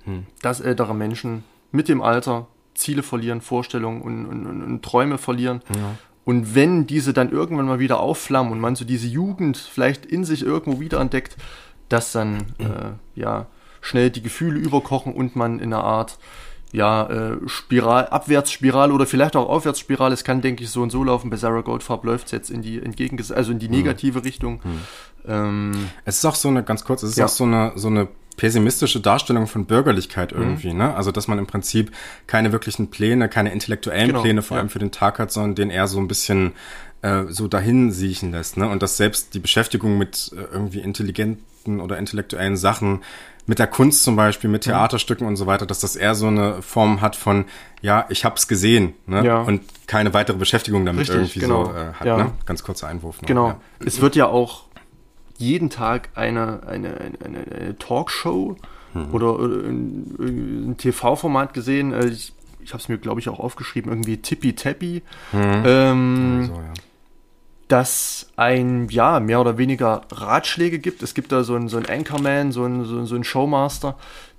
hm. 0.04 0.26
dass 0.42 0.60
ältere 0.60 0.94
Menschen 0.94 1.44
mit 1.70 1.88
dem 1.88 2.02
Alter 2.02 2.46
Ziele 2.74 3.02
verlieren, 3.02 3.40
Vorstellungen 3.40 4.02
und, 4.02 4.26
und, 4.26 4.46
und, 4.46 4.62
und 4.62 4.82
Träume 4.82 5.18
verlieren. 5.18 5.62
Ja. 5.74 5.96
Und 6.24 6.54
wenn 6.54 6.86
diese 6.86 7.12
dann 7.12 7.32
irgendwann 7.32 7.66
mal 7.66 7.78
wieder 7.80 8.00
aufflammen 8.00 8.52
und 8.52 8.60
man 8.60 8.76
so 8.76 8.84
diese 8.84 9.08
Jugend 9.08 9.56
vielleicht 9.56 10.06
in 10.06 10.24
sich 10.24 10.44
irgendwo 10.44 10.80
wiederentdeckt, 10.80 11.36
dass 11.88 12.12
dann 12.12 12.54
äh, 12.58 13.20
ja 13.20 13.46
schnell 13.80 14.10
die 14.10 14.22
Gefühle 14.22 14.60
überkochen 14.60 15.12
und 15.12 15.34
man 15.34 15.58
in 15.58 15.72
einer 15.72 15.84
Art 15.84 16.18
ja, 16.72 17.06
äh, 17.06 17.36
Spiral, 17.46 18.06
Abwärtsspirale 18.06 18.92
oder 18.92 19.06
vielleicht 19.06 19.36
auch 19.36 19.48
Aufwärtsspirale. 19.48 20.14
Es 20.14 20.24
kann, 20.24 20.40
denke 20.40 20.64
ich, 20.64 20.70
so 20.70 20.82
und 20.82 20.90
so 20.90 21.04
laufen. 21.04 21.30
Bei 21.30 21.36
Sarah 21.36 21.60
Goldfarb 21.60 22.04
läuft 22.04 22.26
es 22.26 22.32
jetzt 22.32 22.50
in 22.50 22.62
die 22.62 22.82
entgegen, 22.82 23.22
also 23.34 23.52
in 23.52 23.58
die 23.58 23.68
mhm. 23.68 23.76
negative 23.76 24.18
mhm. 24.18 24.24
Richtung. 24.24 24.60
Mhm. 24.64 24.80
Ähm, 25.28 25.90
es 26.04 26.16
ist 26.16 26.24
auch 26.24 26.34
so 26.34 26.48
eine, 26.48 26.62
ganz 26.62 26.84
kurz, 26.84 27.02
es 27.02 27.10
ist 27.10 27.18
ja. 27.18 27.26
auch 27.26 27.30
so 27.30 27.44
eine, 27.44 27.72
so 27.76 27.88
eine 27.88 28.08
pessimistische 28.36 29.00
Darstellung 29.00 29.46
von 29.46 29.66
Bürgerlichkeit 29.66 30.34
mhm. 30.34 30.42
irgendwie, 30.42 30.72
mhm. 30.72 30.78
ne? 30.78 30.94
Also, 30.94 31.12
dass 31.12 31.28
man 31.28 31.38
im 31.38 31.46
Prinzip 31.46 31.92
keine 32.26 32.52
wirklichen 32.52 32.88
Pläne, 32.88 33.28
keine 33.28 33.52
intellektuellen 33.52 34.08
genau, 34.08 34.22
Pläne 34.22 34.42
vor 34.42 34.56
ja. 34.56 34.62
allem 34.62 34.70
für 34.70 34.78
den 34.78 34.90
Tag 34.90 35.18
hat, 35.18 35.30
sondern 35.30 35.54
den 35.54 35.70
eher 35.70 35.86
so 35.86 35.98
ein 35.98 36.08
bisschen 36.08 36.52
äh, 37.02 37.24
so 37.28 37.48
dahin 37.48 37.92
siechen 37.92 38.32
lässt, 38.32 38.56
ne? 38.56 38.66
Und 38.68 38.82
dass 38.82 38.96
selbst 38.96 39.34
die 39.34 39.40
Beschäftigung 39.40 39.98
mit 39.98 40.32
äh, 40.34 40.54
irgendwie 40.54 40.80
intelligenten 40.80 41.80
oder 41.80 41.98
intellektuellen 41.98 42.56
Sachen 42.56 43.02
mit 43.46 43.58
der 43.58 43.66
Kunst 43.66 44.04
zum 44.04 44.16
Beispiel, 44.16 44.48
mit 44.48 44.66
mhm. 44.66 44.70
Theaterstücken 44.70 45.26
und 45.26 45.36
so 45.36 45.46
weiter, 45.46 45.66
dass 45.66 45.80
das 45.80 45.96
eher 45.96 46.14
so 46.14 46.28
eine 46.28 46.62
Form 46.62 47.00
hat 47.00 47.16
von, 47.16 47.46
ja, 47.80 48.06
ich 48.08 48.24
hab's 48.24 48.46
gesehen, 48.48 48.94
ne? 49.06 49.24
Ja. 49.24 49.42
Und 49.42 49.62
keine 49.86 50.14
weitere 50.14 50.36
Beschäftigung 50.36 50.86
damit 50.86 51.02
Richtig, 51.02 51.16
irgendwie 51.16 51.40
genau. 51.40 51.64
so 51.66 51.72
äh, 51.72 51.92
hat, 51.94 52.06
ja. 52.06 52.16
ne? 52.16 52.32
Ganz 52.46 52.62
kurzer 52.62 52.88
Einwurf. 52.88 53.20
Noch, 53.20 53.26
genau. 53.26 53.48
Ja. 53.48 53.60
Es 53.84 54.00
wird 54.00 54.16
ja 54.16 54.26
auch 54.26 54.64
jeden 55.38 55.70
Tag 55.70 56.10
eine, 56.14 56.62
eine, 56.66 57.00
eine, 57.00 57.16
eine 57.20 57.78
Talkshow 57.78 58.56
mhm. 58.94 59.12
oder, 59.12 59.38
oder 59.38 59.56
ein, 59.68 60.76
TV-Format 60.78 61.52
gesehen. 61.52 61.92
Äh, 61.92 62.06
ich, 62.06 62.32
ich 62.60 62.72
habe 62.72 62.80
es 62.80 62.88
mir, 62.88 62.98
glaube 62.98 63.20
ich, 63.20 63.28
auch 63.28 63.40
aufgeschrieben, 63.40 63.90
irgendwie 63.90 64.18
Tippy 64.18 64.54
Tappy. 64.54 65.02
Mhm. 65.32 65.62
Ähm, 65.66 66.46
so, 66.46 66.54
ja 66.54 66.72
dass 67.68 68.30
ein, 68.36 68.88
ja, 68.88 69.20
mehr 69.20 69.40
oder 69.40 69.58
weniger 69.58 70.02
Ratschläge 70.10 70.78
gibt. 70.78 71.02
Es 71.02 71.14
gibt 71.14 71.32
da 71.32 71.44
so 71.44 71.54
einen, 71.54 71.68
so 71.68 71.78
einen 71.78 71.86
Anchorman, 71.86 72.52
so 72.52 72.64
einen, 72.64 72.84
so, 72.84 73.04
so 73.04 73.14
einen 73.14 73.24
Showmaster, 73.24 73.96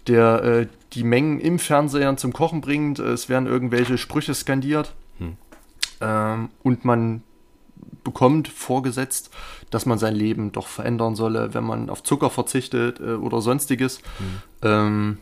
der 0.08 0.44
äh, 0.44 0.68
die 0.94 1.04
Mengen 1.04 1.40
im 1.40 1.60
Fernseher 1.60 2.16
zum 2.18 2.34
Kochen 2.34 2.62
bringt. 2.62 3.00
Es 3.00 3.30
werden 3.30 3.48
irgendwelche 3.48 3.98
Sprüche 3.98 4.34
skandiert. 4.34 4.94
Hm. 5.18 5.38
Ähm, 6.02 6.50
und 6.62 6.86
man 6.86 7.24
bekommt 8.04 8.48
vorgesetzt, 8.48 9.32
dass 9.72 9.86
man 9.86 9.98
sein 9.98 10.16
Leben 10.16 10.52
doch 10.52 10.68
verändern 10.68 11.16
solle, 11.16 11.54
wenn 11.54 11.64
man 11.64 11.90
auf 11.90 12.04
Zucker 12.04 12.30
verzichtet 12.30 13.00
äh, 13.00 13.14
oder 13.14 13.42
sonstiges. 13.42 14.00
Hm. 14.18 14.42
Ähm, 14.62 15.18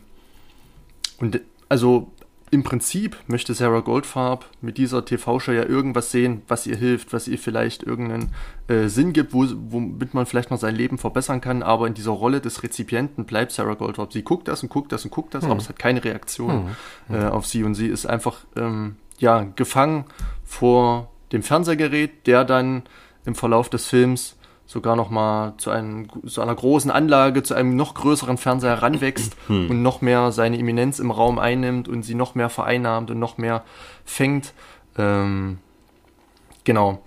und 1.18 1.40
also 1.68 2.10
im 2.52 2.62
Prinzip 2.64 3.16
möchte 3.28 3.54
Sarah 3.54 3.80
Goldfarb 3.80 4.44
mit 4.60 4.76
dieser 4.76 5.06
TV-Show 5.06 5.52
ja 5.52 5.64
irgendwas 5.64 6.10
sehen, 6.10 6.42
was 6.48 6.66
ihr 6.66 6.76
hilft, 6.76 7.14
was 7.14 7.26
ihr 7.26 7.38
vielleicht 7.38 7.82
irgendeinen 7.82 8.34
äh, 8.68 8.88
Sinn 8.88 9.14
gibt, 9.14 9.32
wo, 9.32 9.46
womit 9.70 10.12
man 10.12 10.26
vielleicht 10.26 10.50
mal 10.50 10.58
sein 10.58 10.76
Leben 10.76 10.98
verbessern 10.98 11.40
kann. 11.40 11.62
Aber 11.62 11.86
in 11.86 11.94
dieser 11.94 12.10
Rolle 12.10 12.42
des 12.42 12.62
Rezipienten 12.62 13.24
bleibt 13.24 13.52
Sarah 13.52 13.72
Goldfarb. 13.72 14.12
Sie 14.12 14.22
guckt 14.22 14.48
das 14.48 14.62
und 14.62 14.68
guckt 14.68 14.92
das 14.92 15.02
und 15.02 15.10
guckt 15.10 15.32
das, 15.32 15.44
hm. 15.44 15.50
aber 15.50 15.60
es 15.60 15.70
hat 15.70 15.78
keine 15.78 16.04
Reaktion 16.04 16.76
hm. 17.08 17.16
äh, 17.16 17.24
auf 17.24 17.46
sie. 17.46 17.64
Und 17.64 17.74
sie 17.74 17.86
ist 17.86 18.04
einfach 18.04 18.40
ähm, 18.54 18.96
ja, 19.16 19.46
gefangen 19.56 20.04
vor 20.44 21.10
dem 21.32 21.42
Fernsehgerät, 21.42 22.26
der 22.26 22.44
dann 22.44 22.82
im 23.24 23.34
Verlauf 23.34 23.70
des 23.70 23.86
Films 23.86 24.36
sogar 24.72 24.96
noch 24.96 25.10
mal 25.10 25.52
zu, 25.58 25.70
einem, 25.70 26.08
zu 26.26 26.40
einer 26.40 26.54
großen 26.54 26.90
Anlage, 26.90 27.42
zu 27.42 27.54
einem 27.54 27.76
noch 27.76 27.92
größeren 27.94 28.38
Fernseher 28.38 28.70
heranwächst 28.70 29.36
hm. 29.46 29.70
und 29.70 29.82
noch 29.82 30.00
mehr 30.00 30.32
seine 30.32 30.58
Eminenz 30.58 30.98
im 30.98 31.10
Raum 31.10 31.38
einnimmt 31.38 31.88
und 31.88 32.02
sie 32.04 32.14
noch 32.14 32.34
mehr 32.34 32.48
vereinnahmt 32.48 33.10
und 33.10 33.18
noch 33.18 33.36
mehr 33.36 33.64
fängt. 34.04 34.54
Ähm, 34.96 35.58
genau. 36.64 37.02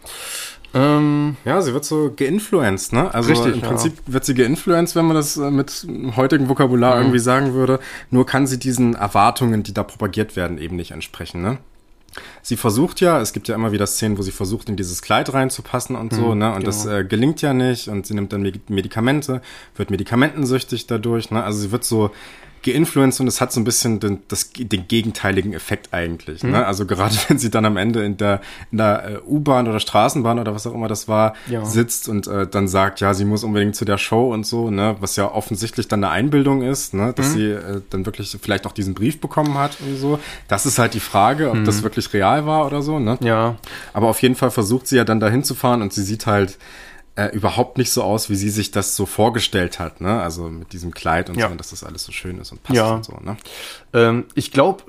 Ähm, 0.75 1.37
ja, 1.43 1.61
sie 1.61 1.73
wird 1.73 1.85
so 1.85 2.11
geinfluenced, 2.15 2.93
ne? 2.93 3.11
Also 3.13 3.29
richtig, 3.29 3.55
im 3.55 3.61
Prinzip 3.61 3.93
ja. 4.05 4.13
wird 4.13 4.25
sie 4.25 4.35
geinfluenced, 4.35 4.95
wenn 4.95 5.05
man 5.05 5.15
das 5.15 5.37
äh, 5.37 5.49
mit 5.49 5.87
heutigem 6.15 6.49
Vokabular 6.49 6.95
mhm. 6.95 7.01
irgendwie 7.01 7.19
sagen 7.19 7.53
würde. 7.53 7.79
Nur 8.11 8.25
kann 8.25 8.45
sie 8.45 8.59
diesen 8.59 8.93
Erwartungen, 8.93 9.63
die 9.63 9.73
da 9.73 9.83
propagiert 9.83 10.35
werden, 10.35 10.57
eben 10.59 10.75
nicht 10.75 10.91
entsprechen, 10.91 11.41
ne? 11.41 11.57
Sie 12.41 12.57
versucht 12.57 13.01
ja, 13.01 13.21
es 13.21 13.33
gibt 13.33 13.47
ja 13.47 13.55
immer 13.55 13.71
wieder 13.71 13.87
Szenen, 13.87 14.17
wo 14.17 14.21
sie 14.21 14.31
versucht, 14.31 14.69
in 14.69 14.75
dieses 14.75 15.01
Kleid 15.01 15.33
reinzupassen 15.33 15.95
und 15.95 16.13
so, 16.13 16.33
mhm, 16.33 16.39
ne? 16.39 16.47
Und 16.49 16.59
genau. 16.59 16.65
das 16.65 16.85
äh, 16.85 17.03
gelingt 17.03 17.41
ja 17.41 17.53
nicht 17.53 17.87
und 17.87 18.05
sie 18.05 18.13
nimmt 18.13 18.33
dann 18.33 18.41
Medikamente, 18.67 19.41
wird 19.75 19.91
medikamentensüchtig 19.91 20.87
dadurch, 20.87 21.31
ne? 21.31 21.43
Also 21.43 21.59
sie 21.59 21.71
wird 21.71 21.83
so 21.83 22.11
geinfluenced 22.65 23.21
und 23.21 23.27
es 23.27 23.39
hat 23.39 23.51
so 23.53 23.61
ein 23.61 23.63
bisschen 23.63 23.99
den, 23.99 24.23
das, 24.27 24.49
den 24.51 24.87
gegenteiligen 24.87 25.53
Effekt 25.53 25.93
eigentlich. 25.93 26.43
Ne? 26.43 26.49
Mhm. 26.49 26.55
Ne? 26.55 26.65
Also 26.65 26.85
gerade 26.85 27.15
wenn 27.27 27.37
sie 27.37 27.51
dann 27.51 27.63
am 27.65 27.77
Ende 27.77 28.03
in 28.03 28.17
der, 28.17 28.41
in 28.71 28.79
der 28.79 29.09
äh, 29.09 29.17
U-Bahn 29.25 29.67
oder 29.67 29.79
Straßenbahn 29.79 30.39
oder 30.39 30.53
was 30.53 30.65
auch 30.65 30.73
immer 30.73 30.87
das 30.87 31.07
war, 31.07 31.35
ja. 31.47 31.63
sitzt 31.63 32.09
und 32.09 32.27
äh, 32.27 32.47
dann 32.47 32.67
sagt, 32.67 32.99
ja, 33.01 33.13
sie 33.13 33.23
muss 33.23 33.43
unbedingt 33.43 33.75
zu 33.75 33.85
der 33.85 33.97
Show 33.97 34.33
und 34.33 34.45
so, 34.45 34.71
ne? 34.71 34.95
was 34.99 35.15
ja 35.15 35.31
offensichtlich 35.31 35.87
dann 35.87 36.03
eine 36.03 36.11
Einbildung 36.11 36.63
ist, 36.63 36.93
ne? 36.93 37.13
dass 37.15 37.29
mhm. 37.29 37.33
sie 37.33 37.51
äh, 37.51 37.81
dann 37.91 38.05
wirklich 38.05 38.35
vielleicht 38.41 38.65
auch 38.65 38.71
diesen 38.73 38.95
Brief 38.95 39.21
bekommen 39.21 39.57
hat 39.57 39.77
und 39.79 39.97
so. 39.97 40.19
Das 40.47 40.65
ist 40.65 40.79
halt 40.79 40.95
die 40.95 40.99
Frage, 40.99 41.51
ob 41.51 41.57
mhm. 41.57 41.65
das 41.65 41.83
wirklich 41.83 42.11
real 42.13 42.47
war 42.47 42.65
oder 42.65 42.81
so. 42.81 42.99
Ne? 42.99 43.17
Ja. 43.21 43.57
Aber 43.93 44.07
auf 44.07 44.21
jeden 44.21 44.35
Fall 44.35 44.49
versucht 44.49 44.87
sie 44.87 44.97
ja 44.97 45.03
dann 45.03 45.19
dahin 45.19 45.43
zu 45.43 45.53
fahren 45.53 45.83
und 45.83 45.93
sie 45.93 46.03
sieht 46.03 46.25
halt, 46.25 46.57
äh, 47.15 47.27
überhaupt 47.27 47.77
nicht 47.77 47.91
so 47.91 48.03
aus, 48.03 48.29
wie 48.29 48.35
sie 48.35 48.49
sich 48.49 48.71
das 48.71 48.97
so 48.97 49.05
vorgestellt 49.05 49.79
hat, 49.79 50.01
ne? 50.01 50.21
Also 50.21 50.49
mit 50.49 50.73
diesem 50.73 50.93
Kleid 50.93 51.29
und 51.29 51.37
ja. 51.37 51.45
so, 51.45 51.51
und 51.53 51.57
dass 51.57 51.69
das 51.69 51.85
alles 51.85 52.03
so 52.03 52.11
schön 52.11 52.39
ist 52.39 52.51
und 52.51 52.61
passt 52.61 52.75
ja. 52.75 52.93
und 52.93 53.05
so, 53.05 53.13
ne? 53.23 53.37
Ähm, 53.93 54.25
ich 54.35 54.51
glaube, 54.51 54.83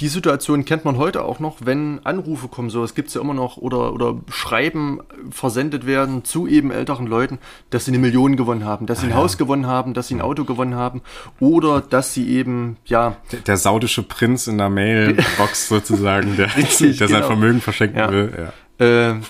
die 0.00 0.08
Situation 0.08 0.64
kennt 0.64 0.86
man 0.86 0.96
heute 0.96 1.22
auch 1.22 1.38
noch, 1.38 1.58
wenn 1.60 2.00
Anrufe 2.04 2.48
kommen, 2.48 2.70
so, 2.70 2.82
es 2.82 2.94
gibt's 2.94 3.12
ja 3.12 3.20
immer 3.20 3.34
noch, 3.34 3.58
oder, 3.58 3.92
oder 3.92 4.16
Schreiben 4.30 5.00
versendet 5.30 5.84
werden 5.84 6.24
zu 6.24 6.46
eben 6.46 6.70
älteren 6.70 7.06
Leuten, 7.06 7.38
dass 7.68 7.84
sie 7.84 7.90
eine 7.90 7.98
Million 7.98 8.36
gewonnen 8.36 8.64
haben, 8.64 8.86
dass 8.86 9.00
sie 9.00 9.06
ein 9.08 9.12
ah, 9.12 9.16
ja. 9.16 9.22
Haus 9.22 9.36
gewonnen 9.36 9.66
haben, 9.66 9.92
dass 9.92 10.08
sie 10.08 10.14
ein 10.14 10.22
Auto 10.22 10.44
gewonnen 10.44 10.76
haben, 10.76 11.02
oder 11.40 11.82
dass 11.82 12.14
sie 12.14 12.26
eben, 12.30 12.78
ja. 12.86 13.16
Der, 13.32 13.40
der 13.40 13.56
saudische 13.58 14.02
Prinz 14.02 14.46
in 14.46 14.56
der 14.56 14.70
Mailbox 14.70 15.68
sozusagen, 15.68 16.38
der, 16.38 16.56
Richtig, 16.56 16.96
der 16.98 17.08
sein 17.08 17.16
genau. 17.16 17.26
Vermögen 17.26 17.60
verschenken 17.60 18.10
will, 18.10 18.32
ja. 18.38 18.52
Äh, 18.80 19.20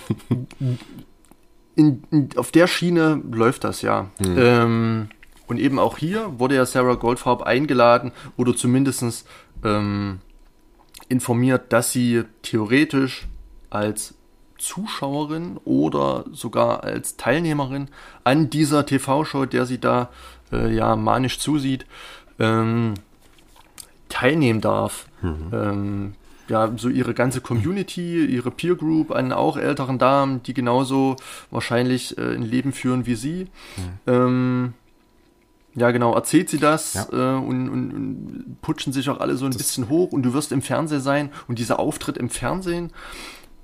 in, 1.75 2.03
in, 2.11 2.29
auf 2.35 2.51
der 2.51 2.67
Schiene 2.67 3.21
läuft 3.31 3.63
das 3.63 3.81
ja. 3.81 4.09
Mhm. 4.19 4.35
Ähm, 4.37 5.09
und 5.47 5.59
eben 5.59 5.79
auch 5.79 5.97
hier 5.97 6.39
wurde 6.39 6.55
ja 6.55 6.65
Sarah 6.65 6.95
Goldfarb 6.95 7.41
eingeladen 7.41 8.11
oder 8.37 8.55
zumindest 8.55 9.27
ähm, 9.63 10.19
informiert, 11.09 11.73
dass 11.73 11.91
sie 11.91 12.23
theoretisch 12.41 13.27
als 13.69 14.15
Zuschauerin 14.57 15.59
oder 15.65 16.25
sogar 16.31 16.83
als 16.83 17.17
Teilnehmerin 17.17 17.89
an 18.23 18.49
dieser 18.49 18.85
TV-Show, 18.85 19.45
der 19.45 19.65
sie 19.65 19.79
da 19.79 20.09
äh, 20.51 20.73
ja 20.73 20.95
manisch 20.95 21.39
zusieht, 21.39 21.85
ähm, 22.39 22.93
teilnehmen 24.07 24.61
darf. 24.61 25.07
Mhm. 25.21 25.51
Ähm, 25.51 26.13
ja, 26.51 26.69
so 26.75 26.89
ihre 26.89 27.13
ganze 27.13 27.39
Community, 27.39 28.25
ihre 28.25 28.51
Peer 28.51 28.75
Group 28.75 29.11
an 29.11 29.31
auch 29.31 29.55
älteren 29.55 29.97
Damen, 29.97 30.43
die 30.43 30.53
genauso 30.53 31.15
wahrscheinlich 31.49 32.17
äh, 32.17 32.35
ein 32.35 32.43
Leben 32.43 32.73
führen 32.73 33.05
wie 33.05 33.15
sie. 33.15 33.47
Mhm. 33.77 33.91
Ähm, 34.07 34.73
ja, 35.73 35.91
genau, 35.91 36.13
erzählt 36.13 36.49
sie 36.49 36.57
das 36.57 36.93
ja. 36.95 37.07
äh, 37.13 37.37
und, 37.37 37.69
und, 37.69 37.93
und, 37.93 38.57
putschen 38.61 38.91
sich 38.91 39.09
auch 39.09 39.21
alle 39.21 39.37
so 39.37 39.45
ein 39.45 39.51
das 39.51 39.59
bisschen 39.59 39.87
hoch 39.87 40.11
und 40.11 40.23
du 40.23 40.33
wirst 40.33 40.51
im 40.51 40.61
Fernsehen 40.61 40.99
sein 40.99 41.31
und 41.47 41.57
dieser 41.57 41.79
Auftritt 41.79 42.17
im 42.17 42.29
Fernsehen 42.29 42.91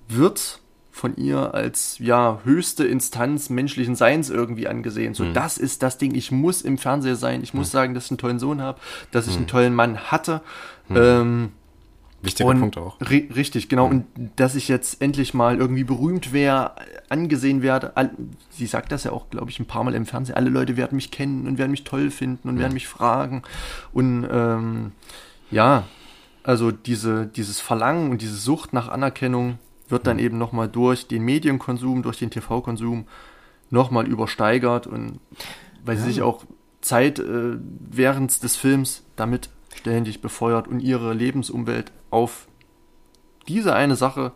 wird 0.08 0.62
von 0.90 1.18
ihr 1.18 1.54
als 1.54 2.00
ja 2.00 2.40
höchste 2.46 2.86
Instanz 2.86 3.50
menschlichen 3.50 3.96
Seins 3.96 4.30
irgendwie 4.30 4.70
angesehen. 4.70 5.14
So, 5.14 5.26
mhm. 5.26 5.34
das 5.34 5.58
ist 5.58 5.84
das 5.84 5.98
Ding. 5.98 6.16
Ich 6.16 6.32
muss 6.32 6.62
im 6.62 6.78
Fernsehen 6.78 7.18
sein. 7.18 7.44
Ich 7.44 7.54
muss 7.54 7.68
mhm. 7.68 7.72
sagen, 7.72 7.94
dass 7.94 8.06
ich 8.06 8.12
einen 8.12 8.18
tollen 8.18 8.40
Sohn 8.40 8.62
habe, 8.62 8.80
dass 9.12 9.28
ich 9.28 9.34
mhm. 9.34 9.40
einen 9.40 9.48
tollen 9.48 9.76
Mann 9.76 10.00
hatte. 10.10 10.42
Mhm. 10.88 10.96
Ähm, 10.98 11.52
Wichtiger 12.22 12.50
und 12.50 12.60
Punkt 12.60 12.78
auch. 12.78 13.00
Ri 13.00 13.30
richtig, 13.36 13.70
genau. 13.70 13.88
Mhm. 13.88 13.92
Und 14.18 14.32
dass 14.36 14.56
ich 14.56 14.68
jetzt 14.68 15.02
endlich 15.02 15.34
mal 15.34 15.58
irgendwie 15.58 15.84
berühmt 15.84 16.34
wäre, 16.34 16.72
angesehen 17.10 17.62
werde. 17.62 17.94
Sie 18.50 18.66
sagt 18.66 18.92
das 18.92 19.04
ja 19.04 19.12
auch, 19.12 19.30
glaube 19.30 19.52
ich, 19.52 19.60
ein 19.60 19.66
paar 19.66 19.84
Mal 19.84 19.94
im 19.94 20.06
Fernsehen. 20.06 20.36
Alle 20.36 20.50
Leute 20.50 20.78
werden 20.78 20.96
mich 20.96 21.12
kennen 21.12 21.48
und 21.48 21.58
werden 21.58 21.72
mich 21.72 21.84
toll 21.84 22.10
finden 22.10 22.50
und 22.50 22.56
mhm. 22.56 22.60
werden 22.60 22.74
mich 22.74 22.88
fragen. 22.88 23.44
Und 23.94 24.28
ähm, 24.32 24.92
ja, 25.52 25.84
also 26.44 26.72
diese, 26.72 27.28
dieses 27.28 27.60
Verlangen 27.60 28.10
und 28.10 28.22
diese 28.22 28.36
Sucht 28.36 28.74
nach 28.74 28.88
Anerkennung 28.88 29.60
wird 29.88 30.08
dann 30.08 30.18
mhm. 30.18 30.24
eben 30.24 30.38
nochmal 30.38 30.68
durch 30.68 31.08
den 31.08 31.24
Medienkonsum, 31.24 32.02
durch 32.02 32.18
den 32.18 32.32
TV-Konsum 32.32 33.06
nochmal 33.70 34.08
übersteigert 34.08 34.88
und 34.88 35.20
weil 35.86 35.96
ja. 35.96 36.02
sie 36.02 36.12
sich 36.14 36.22
auch 36.22 36.46
Zeit 36.82 37.20
äh, 37.20 37.58
während 37.90 38.44
des 38.44 38.56
Films 38.56 39.04
damit 39.16 39.50
ständig 39.76 40.22
befeuert 40.22 40.68
und 40.68 40.80
ihre 40.80 41.14
Lebensumwelt 41.14 41.92
auf 42.10 42.48
diese 43.48 43.74
eine 43.74 43.96
Sache 43.96 44.34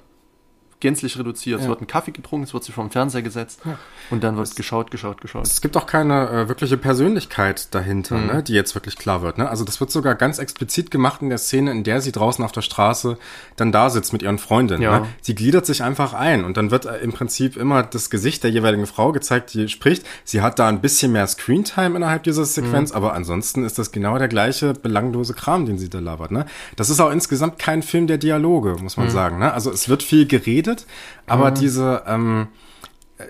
gänzlich 0.82 1.18
reduziert. 1.18 1.60
Ja. 1.60 1.64
Es 1.64 1.70
wird 1.70 1.82
ein 1.82 1.88
Kaffee 1.88 2.12
getrunken, 2.12 2.44
es 2.44 2.54
wird 2.54 2.64
sich 2.64 2.76
vom 2.76 2.92
Fernseher 2.92 3.22
gesetzt 3.22 3.62
ja. 3.64 3.78
und 4.10 4.24
dann 4.24 4.36
wird 4.36 4.48
es, 4.48 4.56
geschaut, 4.56 4.92
geschaut, 4.92 5.22
geschaut. 5.22 5.48
Es 5.48 5.62
gibt 5.62 5.78
auch 5.78 5.86
keine 5.86 6.30
äh, 6.30 6.50
wirkliche 6.50 6.78
Persönlichkeit 6.78 7.74
dahinter, 7.74 8.18
mhm. 8.18 8.28
ne, 8.28 8.44
die 8.44 8.54
jetzt 8.54 8.76
wirklich 8.76 8.98
klar 8.98 9.22
wird. 9.22 9.38
Ne? 9.38 9.48
Also 9.48 9.64
das 9.64 9.80
wird 9.80 9.92
sogar 9.92 10.16
ganz 10.16 10.40
explizit 10.40 10.92
gemacht 10.92 11.22
in 11.22 11.30
der 11.30 11.38
Szene, 11.38 11.72
in 11.72 11.84
der 11.84 12.02
sie 12.02 12.12
draußen 12.12 12.44
auf 12.44 12.52
der 12.52 12.62
Straße 12.62 13.18
dann 13.56 13.72
da 13.72 13.90
sitzt 13.90 14.12
mit 14.12 14.24
ihren 14.24 14.40
Freundinnen. 14.40 14.82
Ja. 14.82 15.02
Ne? 15.02 15.08
Sie 15.22 15.36
gliedert 15.36 15.66
sich 15.66 15.84
einfach 15.84 16.14
ein 16.14 16.44
und 16.44 16.58
dann 16.58 16.72
wird 16.72 16.86
äh, 16.86 16.98
im 16.98 17.14
Prinzip 17.14 17.56
immer 17.56 17.84
das 17.84 18.10
Gesicht 18.10 18.44
der 18.44 18.52
jeweiligen 18.52 18.88
Frau 18.88 19.12
gezeigt, 19.12 19.54
die 19.54 19.70
spricht. 19.70 20.06
Sie 20.24 20.42
hat 20.42 20.60
da 20.60 20.68
ein 20.68 20.82
bisschen 20.82 21.12
mehr 21.12 21.28
Screentime 21.28 21.96
innerhalb 21.96 22.24
dieser 22.24 22.46
Sequenz, 22.46 22.92
mhm. 22.92 22.98
aber 22.98 23.14
ansonsten 23.14 23.64
ist 23.64 23.78
das 23.78 23.92
genau 23.92 24.18
der 24.18 24.28
gleiche 24.28 24.74
belanglose 24.74 25.34
Kram, 25.34 25.66
den 25.66 25.78
sie 25.78 25.90
da 25.90 26.00
labert. 26.00 26.32
Ne? 26.32 26.46
Das 26.76 26.90
ist 26.90 27.00
auch 27.00 27.12
insgesamt 27.12 27.60
kein 27.60 27.84
Film 27.84 28.08
der 28.08 28.18
Dialoge, 28.18 28.78
muss 28.82 28.98
man 28.98 29.08
mhm. 29.08 29.12
sagen. 29.12 29.40
Ne? 29.40 29.54
Also 29.54 29.72
es 29.72 29.88
wird 29.88 30.02
viel 30.04 30.26
geredet 30.26 30.71
geredet, 30.72 30.88
aber 31.28 31.52
mhm. 31.52 31.56
diese, 31.56 32.04
ähm, 32.08 32.48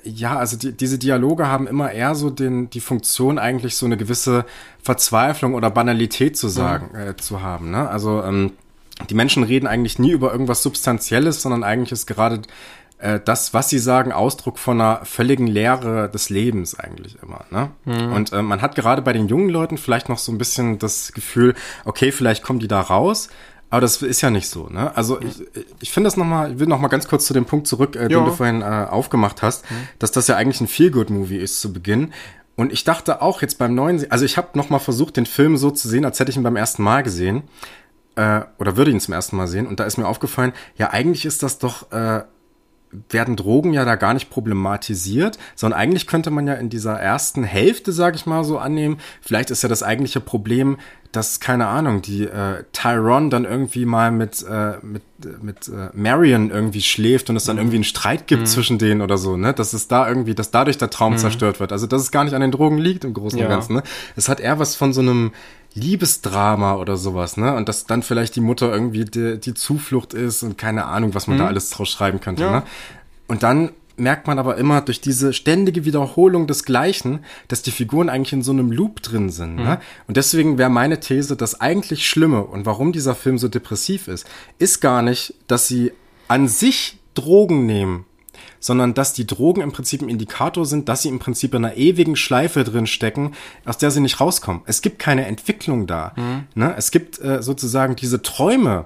ja, 0.04 0.38
also 0.38 0.58
die, 0.58 0.72
diese 0.72 0.98
Dialoge 0.98 1.48
haben 1.48 1.68
immer 1.68 1.92
eher 1.92 2.16
so 2.16 2.30
den, 2.30 2.70
die 2.70 2.80
Funktion, 2.80 3.40
eigentlich 3.40 3.76
so 3.76 3.86
eine 3.86 3.98
gewisse 3.98 4.46
Verzweiflung 4.82 5.54
oder 5.54 5.70
Banalität 5.70 6.38
zu 6.38 6.48
sagen, 6.48 6.90
mhm. 6.94 7.10
äh, 7.10 7.16
zu 7.18 7.42
haben. 7.42 7.72
Ne? 7.72 7.90
Also 7.90 8.24
ähm, 8.24 8.54
die 9.10 9.16
Menschen 9.16 9.44
reden 9.44 9.68
eigentlich 9.68 10.00
nie 10.00 10.12
über 10.12 10.32
irgendwas 10.32 10.64
Substanzielles, 10.64 11.42
sondern 11.42 11.64
eigentlich 11.64 11.92
ist 11.92 12.06
gerade 12.06 12.42
äh, 13.00 13.20
das, 13.24 13.54
was 13.54 13.70
sie 13.70 13.80
sagen, 13.80 14.12
Ausdruck 14.12 14.60
von 14.60 14.80
einer 14.80 15.04
völligen 15.04 15.48
Leere 15.48 16.10
des 16.10 16.30
Lebens 16.30 16.80
eigentlich 16.80 17.18
immer. 17.22 17.46
Ne? 17.50 17.72
Mhm. 17.86 18.14
Und 18.14 18.32
äh, 18.32 18.42
man 18.42 18.62
hat 18.62 18.76
gerade 18.76 19.02
bei 19.02 19.12
den 19.12 19.28
jungen 19.28 19.50
Leuten 19.50 19.78
vielleicht 19.78 20.08
noch 20.08 20.20
so 20.20 20.32
ein 20.32 20.38
bisschen 20.38 20.80
das 20.80 21.12
Gefühl, 21.12 21.56
okay, 21.84 22.12
vielleicht 22.12 22.44
kommen 22.44 22.60
die 22.60 22.68
da 22.68 22.80
raus, 22.80 23.30
aber 23.72 23.82
das 23.82 24.02
ist 24.02 24.22
ja 24.22 24.30
nicht 24.30 24.50
so, 24.50 24.68
ne? 24.68 24.96
Also 24.96 25.20
ich, 25.22 25.42
ich 25.80 25.92
finde 25.92 26.08
das 26.08 26.18
nochmal, 26.18 26.52
ich 26.52 26.60
will 26.60 26.68
nochmal 26.68 26.90
ganz 26.90 27.08
kurz 27.08 27.26
zu 27.26 27.34
dem 27.34 27.46
Punkt 27.46 27.68
zurück, 27.68 27.96
äh, 27.96 28.10
den 28.10 28.26
du 28.26 28.32
vorhin 28.32 28.62
äh, 28.62 28.66
aufgemacht 28.66 29.42
hast, 29.42 29.70
mhm. 29.72 29.88
dass 29.98 30.12
das 30.12 30.28
ja 30.28 30.36
eigentlich 30.36 30.60
ein 30.62 30.68
Feel-Good-Movie 30.68 31.38
ist 31.38 31.62
zu 31.62 31.72
Beginn. 31.72 32.12
Und 32.58 32.74
ich 32.74 32.84
dachte 32.84 33.22
auch 33.22 33.42
jetzt 33.42 33.58
beim 33.58 33.74
neuen, 33.74 34.12
also 34.12 34.26
ich 34.26 34.38
habe 34.38 34.50
nochmal 34.58 34.82
versucht, 34.82 35.16
den 35.16 35.26
Film 35.26 35.56
so 35.56 35.72
zu 35.72 35.88
sehen, 35.88 36.04
als 36.04 36.20
hätte 36.20 36.30
ich 36.32 36.38
ihn 36.38 36.44
beim 36.44 36.58
ersten 36.58 36.84
Mal 36.84 37.02
gesehen. 37.02 37.44
Äh, 38.16 38.42
oder 38.60 38.76
würde 38.76 38.92
ihn 38.92 39.00
zum 39.00 39.14
ersten 39.14 39.38
Mal 39.38 39.48
sehen. 39.48 39.66
Und 39.66 39.80
da 39.80 39.86
ist 39.86 39.98
mir 39.98 40.08
aufgefallen, 40.08 40.52
ja, 40.76 40.90
eigentlich 40.90 41.26
ist 41.26 41.42
das 41.42 41.58
doch 41.58 41.94
äh, 41.94 42.24
werden 43.10 43.36
Drogen 43.36 43.74
ja 43.74 43.86
da 43.86 43.96
gar 43.96 44.14
nicht 44.14 44.30
problematisiert, 44.30 45.38
sondern 45.56 45.80
eigentlich 45.80 46.08
könnte 46.08 46.30
man 46.30 46.48
ja 46.48 46.56
in 46.56 46.70
dieser 46.70 47.00
ersten 47.00 47.44
Hälfte, 47.44 47.92
sage 47.92 48.18
ich 48.18 48.26
mal 48.26 48.44
so, 48.44 48.58
annehmen, 48.58 49.00
vielleicht 49.22 49.50
ist 49.50 49.64
ja 49.64 49.70
das 49.70 49.84
eigentliche 49.84 50.20
Problem, 50.20 50.78
dass, 51.12 51.40
keine 51.40 51.68
Ahnung, 51.68 52.02
die 52.02 52.24
äh, 52.24 52.64
Tyrone 52.72 53.30
dann 53.30 53.46
irgendwie 53.46 53.86
mal 53.86 54.12
mit, 54.12 54.44
äh, 54.44 54.74
mit, 54.82 55.04
mit 55.42 55.68
äh, 55.68 55.90
Marion 55.94 56.50
irgendwie 56.50 56.82
schläft 56.82 57.30
und 57.30 57.36
es 57.36 57.46
dann 57.46 57.58
irgendwie 57.58 57.78
einen 57.78 57.84
Streit 57.84 58.28
gibt 58.28 58.44
mhm. 58.44 58.46
zwischen 58.46 58.78
denen 58.78 59.02
oder 59.02 59.18
so, 59.18 59.38
ne? 59.38 59.54
Dass 59.54 59.74
es 59.74 59.88
da 59.88 60.08
irgendwie, 60.08 60.36
dass 60.36 60.52
dadurch 60.52 60.78
der 60.78 60.90
Traum 60.90 61.14
mhm. 61.14 61.18
zerstört 61.18 61.60
wird. 61.60 61.72
Also 61.72 61.88
dass 61.88 62.02
es 62.02 62.12
gar 62.12 62.24
nicht 62.24 62.34
an 62.34 62.42
den 62.42 62.52
Drogen 62.52 62.78
liegt 62.78 63.04
im 63.04 63.14
Großen 63.14 63.38
ja. 63.38 63.46
und 63.46 63.52
Ganzen, 63.52 63.76
ne? 63.76 63.84
Es 64.16 64.30
hat 64.30 64.40
eher 64.40 64.60
was 64.60 64.76
von 64.76 64.94
so 64.94 65.02
einem 65.02 65.32
Liebesdrama 65.74 66.76
oder 66.76 66.98
sowas, 66.98 67.38
ne? 67.38 67.56
Und 67.56 67.70
dass 67.70 67.86
dann 67.86 68.04
vielleicht 68.04 68.36
die 68.36 68.42
Mutter 68.42 68.72
irgendwie 68.72 69.06
die, 69.06 69.40
die 69.40 69.54
Zuflucht 69.54 70.14
ist 70.14 70.44
und 70.44 70.58
keine 70.58 70.86
Ahnung, 70.86 71.14
was 71.14 71.28
man 71.28 71.38
mhm. 71.38 71.42
da 71.42 71.48
alles 71.48 71.70
draus 71.70 71.90
schreiben 71.90 72.22
könnte, 72.22 72.44
ja. 72.44 72.52
ne? 72.52 72.64
Und 73.28 73.44
dann 73.44 73.72
merkt 74.02 74.28
man 74.28 74.40
aber 74.40 74.58
immer 74.58 74.82
durch 74.82 75.00
diese 75.00 75.32
ständige 75.32 75.86
Wiederholung 75.86 76.48
des 76.48 76.66
Gleichen, 76.66 77.20
dass 77.48 77.62
die 77.62 77.72
Figuren 77.72 78.10
eigentlich 78.10 78.34
in 78.34 78.42
so 78.42 78.52
einem 78.52 78.72
Loop 78.72 79.02
drin 79.02 79.30
sind. 79.30 79.56
Ne? 79.56 79.62
Mhm. 79.62 79.68
Ne? 79.68 79.80
Und 80.08 80.18
deswegen 80.18 80.58
wäre 80.58 80.70
meine 80.70 81.00
These, 81.00 81.36
das 81.36 81.62
eigentlich 81.62 82.08
Schlimme 82.08 82.44
und 82.44 82.66
warum 82.66 82.92
dieser 82.92 83.16
Film 83.16 83.38
so 83.38 83.48
depressiv 83.48 84.08
ist, 84.08 84.28
ist 84.60 84.82
gar 84.82 85.02
nicht, 85.02 85.36
dass 85.48 85.68
sie 85.68 85.92
an 86.28 86.48
sich 86.48 86.98
Drogen 87.14 87.66
nehmen 87.66 88.06
sondern 88.60 88.94
dass 88.94 89.14
die 89.14 89.26
Drogen 89.26 89.62
im 89.62 89.72
Prinzip 89.72 90.02
ein 90.02 90.10
Indikator 90.10 90.66
sind, 90.66 90.88
dass 90.88 91.02
sie 91.02 91.10
im 91.10 91.20
Prinzip 91.20 91.54
in 91.56 91.66
einer 91.66 91.78
ewigen 91.78 92.16
Schleife 92.16 92.64
drin 92.64 92.86
stecken, 92.86 93.34
aus 93.66 93.80
der 93.80 93.92
sie 93.92 94.02
nicht 94.02 94.22
rauskommen. 94.22 94.62
Es 94.66 94.82
gibt 94.82 95.00
keine 95.00 95.26
Entwicklung 95.26 95.88
da. 95.88 96.14
Mhm. 96.16 96.44
Ne? 96.54 96.74
Es 96.78 96.92
gibt 96.92 97.20
äh, 97.20 97.42
sozusagen 97.42 97.96
diese 97.96 98.22
Träume, 98.22 98.86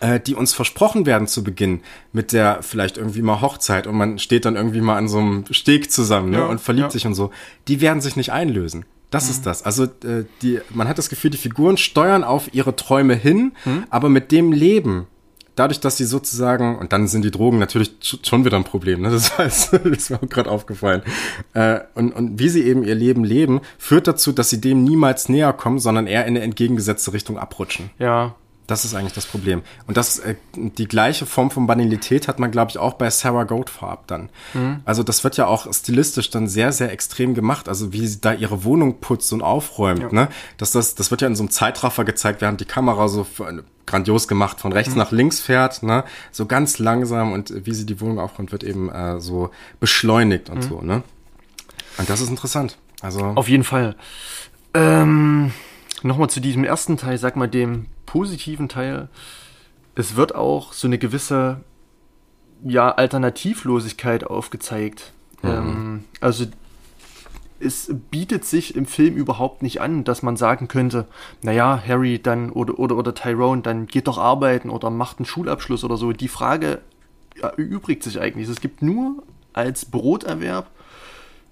äh, 0.00 0.20
die 0.20 0.34
uns 0.34 0.52
versprochen 0.52 1.06
werden 1.06 1.26
zu 1.26 1.42
Beginn 1.42 1.80
mit 2.12 2.32
der 2.32 2.62
vielleicht 2.62 2.98
irgendwie 2.98 3.22
mal 3.22 3.40
Hochzeit 3.40 3.86
und 3.86 3.96
man 3.96 4.18
steht 4.18 4.44
dann 4.44 4.56
irgendwie 4.56 4.80
mal 4.80 4.96
an 4.96 5.08
so 5.08 5.18
einem 5.18 5.44
Steg 5.50 5.90
zusammen 5.90 6.30
ne, 6.30 6.38
ja, 6.38 6.46
und 6.46 6.60
verliebt 6.60 6.88
ja. 6.88 6.90
sich 6.90 7.06
und 7.06 7.14
so, 7.14 7.30
die 7.68 7.80
werden 7.80 8.00
sich 8.00 8.16
nicht 8.16 8.32
einlösen. 8.32 8.84
Das 9.10 9.24
mhm. 9.24 9.30
ist 9.30 9.46
das. 9.46 9.62
Also 9.62 9.84
äh, 9.84 10.24
die, 10.42 10.60
man 10.70 10.88
hat 10.88 10.98
das 10.98 11.08
Gefühl, 11.08 11.30
die 11.30 11.38
Figuren 11.38 11.76
steuern 11.76 12.24
auf 12.24 12.52
ihre 12.52 12.76
Träume 12.76 13.14
hin, 13.14 13.52
mhm. 13.64 13.84
aber 13.88 14.08
mit 14.08 14.32
dem 14.32 14.52
Leben, 14.52 15.06
dadurch, 15.54 15.80
dass 15.80 15.96
sie 15.96 16.04
sozusagen, 16.04 16.76
und 16.76 16.92
dann 16.92 17.08
sind 17.08 17.24
die 17.24 17.30
Drogen 17.30 17.58
natürlich 17.58 17.92
schon 18.00 18.44
wieder 18.44 18.56
ein 18.56 18.64
Problem, 18.64 19.00
ne? 19.02 19.10
das, 19.10 19.38
heißt, 19.38 19.72
das 19.72 19.82
ist 19.84 20.10
mir 20.10 20.22
auch 20.22 20.28
gerade 20.28 20.50
aufgefallen. 20.50 21.02
Äh, 21.54 21.80
und, 21.94 22.12
und 22.12 22.38
wie 22.38 22.48
sie 22.48 22.64
eben 22.64 22.84
ihr 22.84 22.94
Leben 22.94 23.24
leben, 23.24 23.60
führt 23.78 24.06
dazu, 24.06 24.32
dass 24.32 24.50
sie 24.50 24.60
dem 24.60 24.84
niemals 24.84 25.28
näher 25.28 25.52
kommen, 25.52 25.78
sondern 25.78 26.06
eher 26.06 26.26
in 26.26 26.36
eine 26.36 26.40
entgegengesetzte 26.40 27.12
Richtung 27.12 27.38
abrutschen. 27.38 27.90
Ja, 27.98 28.34
das 28.66 28.84
ist 28.84 28.94
eigentlich 28.94 29.12
das 29.12 29.26
Problem. 29.26 29.62
Und 29.86 29.96
das, 29.96 30.18
äh, 30.18 30.34
die 30.54 30.88
gleiche 30.88 31.26
Form 31.26 31.50
von 31.50 31.66
Banalität 31.66 32.28
hat 32.28 32.38
man, 32.38 32.50
glaube 32.50 32.70
ich, 32.70 32.78
auch 32.78 32.94
bei 32.94 33.08
Sarah 33.10 33.44
Goldfarb 33.44 34.06
dann. 34.06 34.28
Mhm. 34.54 34.80
Also 34.84 35.02
das 35.02 35.24
wird 35.24 35.36
ja 35.36 35.46
auch 35.46 35.72
stilistisch 35.72 36.30
dann 36.30 36.48
sehr, 36.48 36.72
sehr 36.72 36.92
extrem 36.92 37.34
gemacht. 37.34 37.68
Also 37.68 37.92
wie 37.92 38.06
sie 38.06 38.20
da 38.20 38.32
ihre 38.32 38.64
Wohnung 38.64 39.00
putzt 39.00 39.32
und 39.32 39.42
aufräumt. 39.42 40.02
Ja. 40.02 40.12
Ne? 40.12 40.28
Das, 40.58 40.72
das, 40.72 40.94
das 40.94 41.10
wird 41.10 41.22
ja 41.22 41.28
in 41.28 41.36
so 41.36 41.42
einem 41.42 41.50
Zeitraffer 41.50 42.04
gezeigt, 42.04 42.40
während 42.40 42.60
die 42.60 42.64
Kamera 42.64 43.08
so 43.08 43.26
grandios 43.86 44.26
gemacht 44.26 44.60
von 44.60 44.72
rechts 44.72 44.92
mhm. 44.92 44.98
nach 44.98 45.12
links 45.12 45.40
fährt. 45.40 45.82
Ne? 45.82 46.04
So 46.32 46.46
ganz 46.46 46.78
langsam 46.78 47.32
und 47.32 47.66
wie 47.66 47.72
sie 47.72 47.86
die 47.86 48.00
Wohnung 48.00 48.18
aufräumt, 48.18 48.52
wird 48.52 48.64
eben 48.64 48.90
äh, 48.90 49.20
so 49.20 49.50
beschleunigt 49.80 50.50
und 50.50 50.58
mhm. 50.58 50.68
so. 50.68 50.80
Ne? 50.80 51.02
Und 51.98 52.10
das 52.10 52.20
ist 52.20 52.30
interessant. 52.30 52.78
Also 53.00 53.20
Auf 53.20 53.48
jeden 53.48 53.64
Fall. 53.64 53.94
Ähm, 54.74 55.52
Nochmal 56.02 56.30
zu 56.30 56.40
diesem 56.40 56.64
ersten 56.64 56.96
Teil, 56.96 57.18
sag 57.18 57.36
mal 57.36 57.48
dem 57.48 57.86
positiven 58.06 58.68
Teil, 58.68 59.08
es 59.94 60.16
wird 60.16 60.34
auch 60.34 60.72
so 60.72 60.86
eine 60.86 60.98
gewisse 60.98 61.60
ja, 62.64 62.90
Alternativlosigkeit 62.90 64.24
aufgezeigt. 64.24 65.12
Mhm. 65.42 65.48
Ähm, 65.48 66.04
also 66.20 66.46
es 67.58 67.90
bietet 68.10 68.44
sich 68.44 68.76
im 68.76 68.86
Film 68.86 69.14
überhaupt 69.14 69.62
nicht 69.62 69.80
an, 69.80 70.04
dass 70.04 70.22
man 70.22 70.36
sagen 70.36 70.68
könnte, 70.68 71.06
naja, 71.42 71.82
Harry 71.86 72.20
dann 72.20 72.50
oder, 72.50 72.78
oder, 72.78 72.96
oder 72.96 73.14
Tyrone, 73.14 73.62
dann 73.62 73.86
geht 73.86 74.08
doch 74.08 74.18
arbeiten 74.18 74.70
oder 74.70 74.90
macht 74.90 75.18
einen 75.18 75.26
Schulabschluss 75.26 75.84
oder 75.84 75.96
so. 75.96 76.12
Die 76.12 76.28
Frage 76.28 76.80
erübrigt 77.40 78.02
sich 78.02 78.20
eigentlich. 78.20 78.48
Es 78.48 78.60
gibt 78.60 78.82
nur 78.82 79.22
als 79.52 79.86
Broterwerb 79.86 80.70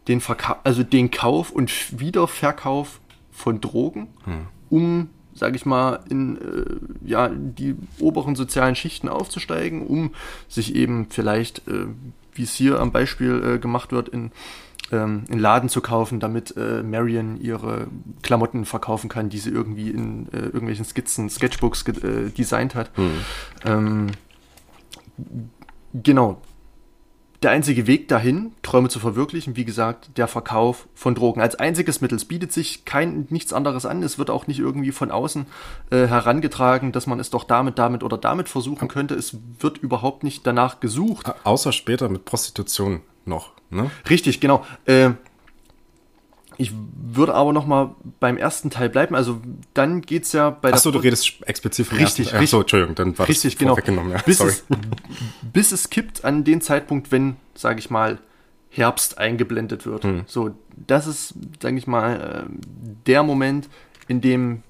den, 0.09 0.21
Verka 0.21 0.61
also 0.65 0.83
den 0.83 1.11
Kauf 1.11 1.51
und 1.51 1.99
Wiederverkauf 1.99 3.01
von 3.31 3.61
Drogen, 3.61 4.09
hm. 4.25 4.47
um 4.69 5.11
sage 5.35 5.57
ich 5.57 5.67
mal, 5.67 6.01
in 6.09 6.37
äh, 6.37 7.09
ja, 7.09 7.29
die 7.29 7.75
oberen 7.99 8.37
sozialen 8.37 8.77
Schichten 8.77 9.09
aufzusteigen, 9.09 9.87
um 9.87 10.13
sich 10.49 10.75
eben 10.75 11.07
vielleicht, 11.11 11.67
äh, 11.69 11.87
wie 12.33 12.43
es 12.43 12.55
hier 12.55 12.81
am 12.81 12.93
Beispiel 12.93 13.43
äh, 13.45 13.59
gemacht 13.59 13.93
wird, 13.93 14.09
in, 14.09 14.31
ähm, 14.93 15.25
in 15.29 15.39
Laden 15.39 15.69
zu 15.69 15.81
kaufen, 15.81 16.21
damit 16.21 16.57
äh, 16.57 16.83
Marion 16.83 17.41
ihre 17.41 17.89
Klamotten 18.23 18.65
verkaufen 18.65 19.09
kann, 19.09 19.29
die 19.29 19.39
sie 19.39 19.51
irgendwie 19.51 19.91
in 19.91 20.29
äh, 20.33 20.39
irgendwelchen 20.39 20.85
Skizzen, 20.85 21.29
Sketchbooks 21.29 21.87
äh, 21.89 22.31
designt 22.31 22.75
hat. 22.75 22.97
Mhm. 22.97 23.11
Ähm, 23.65 24.07
genau, 25.95 26.41
der 27.45 27.51
einzige 27.51 27.87
Weg 27.87 28.09
dahin, 28.09 28.53
Träume 28.63 28.89
zu 28.89 28.99
verwirklichen, 28.99 29.57
wie 29.57 29.65
gesagt, 29.65 30.17
der 30.17 30.27
Verkauf 30.29 30.89
von 30.95 31.15
Drogen. 31.15 31.41
Als 31.41 31.55
einziges 31.55 32.01
Mittel. 32.01 32.17
Es 32.17 32.25
bietet 32.25 32.53
sich 32.53 32.85
kein, 32.85 33.27
nichts 33.31 33.53
anderes 33.53 33.87
an. 33.87 34.03
Es 34.03 34.19
wird 34.19 34.31
auch 34.31 34.47
nicht 34.47 34.59
irgendwie 34.59 34.93
von 34.93 35.11
außen 35.11 35.47
äh, 35.91 36.07
herangetragen, 36.07 36.91
dass 36.93 37.07
man 37.07 37.21
es 37.21 37.31
doch 37.31 37.45
damit, 37.45 37.79
damit 37.79 38.03
oder 38.03 38.17
damit 38.17 38.49
versuchen 38.49 38.89
könnte. 38.89 39.15
Es 39.15 39.37
wird 39.61 39.79
überhaupt 39.79 40.25
nicht 40.25 40.47
danach 40.47 40.81
gesucht. 40.81 41.33
Außer 41.45 41.73
später 41.73 42.09
mit 42.09 42.25
Prostitution 42.25 43.03
noch. 43.27 43.53
Ne? 43.71 43.91
Richtig, 44.09 44.41
genau. 44.41 44.65
Äh, 44.87 45.11
ich 46.57 46.73
würde 46.97 47.35
aber 47.35 47.53
noch 47.53 47.67
mal 47.67 47.95
beim 48.21 48.37
ersten 48.37 48.71
Teil 48.71 48.89
bleiben. 48.89 49.15
Also 49.15 49.41
dann 49.73 50.03
geht's 50.03 50.33
ja 50.33 50.51
bei 50.51 50.73
Achso, 50.73 50.91
du 50.91 50.99
redest 50.99 51.43
explizit 51.47 51.87
vom 51.87 51.99
richtig, 51.99 52.27
ersten. 52.27 52.43
Achso, 52.43 52.61
Entschuldigung, 52.61 52.95
dann 52.95 53.19
war 53.19 53.29
richtig, 53.29 53.55
das 53.55 53.59
genau. 53.59 53.77
weggenommen. 53.77 54.13
Ja, 54.13 54.23
bis, 54.23 54.41
Es, 54.41 54.65
bis 55.53 55.73
es 55.73 55.91
kippt 55.91 56.25
an 56.25 56.45
den 56.45 56.61
Zeitpunkt, 56.61 57.13
wenn, 57.13 57.37
sage 57.55 57.79
ich 57.79 57.91
mal, 57.91 58.19
Herbst 58.71 59.19
eingeblendet 59.19 59.87
wird. 59.87 60.05
Hm. 60.05 60.25
So, 60.27 60.55
das 60.87 61.07
ist, 61.07 61.35
sage 61.63 61.77
ich 61.77 61.87
mal, 61.87 62.47
äh, 62.49 62.51
der 63.07 63.23
Moment, 63.23 63.69
in 64.09 64.21
dem 64.21 64.63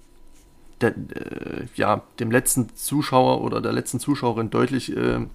der, 0.80 0.90
äh, 0.90 1.66
ja, 1.76 2.02
dem 2.20 2.30
letzten 2.30 2.74
Zuschauer 2.74 3.40
oder 3.42 3.60
der 3.60 3.72
letzten 3.72 4.00
Zuschauerin 4.00 4.50
deutlich 4.50 4.94
äh, 4.94 5.26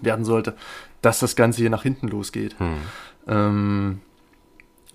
werden 0.00 0.24
sollte, 0.24 0.54
dass 1.02 1.18
das 1.18 1.36
Ganze 1.36 1.60
hier 1.60 1.70
nach 1.70 1.82
hinten 1.82 2.08
losgeht. 2.08 2.58
Hm. 2.58 2.76
Ähm, 3.26 4.00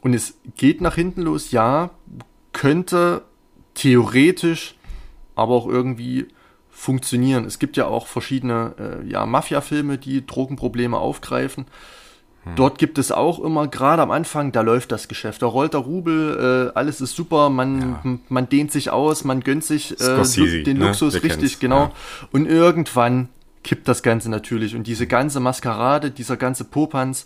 und 0.02 0.14
es 0.14 0.40
geht 0.56 0.82
nach 0.82 0.96
hinten 0.96 1.22
los, 1.22 1.52
ja, 1.52 1.92
könnte 2.54 3.24
theoretisch 3.74 4.76
aber 5.38 5.54
auch 5.54 5.68
irgendwie 5.68 6.28
funktionieren. 6.70 7.46
Es 7.46 7.60
gibt 7.60 7.78
ja 7.78 7.86
auch 7.86 8.08
verschiedene 8.08 8.74
äh, 8.80 9.08
ja, 9.08 9.26
Mafia-Filme, 9.26 9.98
die 9.98 10.26
Drogenprobleme 10.26 10.98
aufgreifen. 10.98 11.66
Hm. 12.44 12.56
Dort 12.56 12.80
gibt 12.80 12.98
es 12.98 13.12
auch 13.12 13.40
immer, 13.40 13.68
gerade 13.68 14.02
am 14.02 14.12
Anfang, 14.12 14.52
da 14.52 14.62
läuft 14.62 14.92
das 14.92 15.08
Geschäft. 15.08 15.42
Da 15.44 15.46
rollt 15.46 15.74
der 15.74 15.82
Rubel, 15.82 16.72
äh, 16.74 16.78
alles 16.78 17.02
ist 17.02 17.16
super, 17.16 17.50
man, 17.50 18.00
ja. 18.04 18.20
man 18.30 18.50
dehnt 18.50 18.72
sich 18.72 18.90
aus, 18.90 19.24
man 19.24 19.42
gönnt 19.42 19.64
sich 19.64 20.00
äh, 20.00 20.64
den 20.64 20.80
ne? 20.80 20.88
Luxus, 20.88 21.14
Wir 21.14 21.24
richtig, 21.24 21.60
genau. 21.60 21.86
Ja. 21.86 21.92
Und 22.32 22.48
irgendwann 22.48 23.30
kippt 23.64 23.88
das 23.88 24.02
Ganze 24.02 24.30
natürlich. 24.32 24.76
Und 24.76 24.88
diese 24.88 25.08
ganze 25.08 25.40
Maskerade, 25.40 26.10
dieser 26.10 26.38
ganze 26.38 26.64
Popanz 26.64 27.26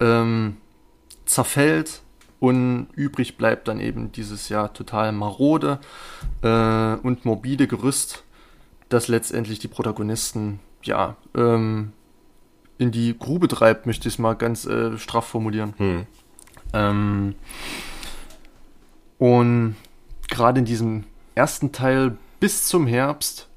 ähm, 0.00 0.58
zerfällt 1.24 2.02
und 2.40 2.88
übrig 2.94 3.36
bleibt 3.36 3.68
dann 3.68 3.80
eben 3.80 4.12
dieses 4.12 4.48
ja 4.48 4.68
total 4.68 5.12
marode 5.12 5.80
äh, 6.42 6.94
und 6.94 7.24
morbide 7.24 7.66
Gerüst, 7.66 8.24
das 8.88 9.08
letztendlich 9.08 9.58
die 9.58 9.68
Protagonisten 9.68 10.60
ja 10.82 11.16
ähm, 11.34 11.92
in 12.78 12.92
die 12.92 13.18
Grube 13.18 13.48
treibt, 13.48 13.86
möchte 13.86 14.08
ich 14.08 14.14
es 14.14 14.18
mal 14.18 14.34
ganz 14.34 14.64
äh, 14.64 14.96
straff 14.98 15.26
formulieren. 15.26 15.74
Hm. 15.78 16.06
Ähm, 16.72 17.34
und 19.18 19.74
gerade 20.28 20.60
in 20.60 20.64
diesem 20.64 21.04
ersten 21.34 21.72
Teil 21.72 22.16
bis 22.38 22.68
zum 22.68 22.86
Herbst 22.86 23.47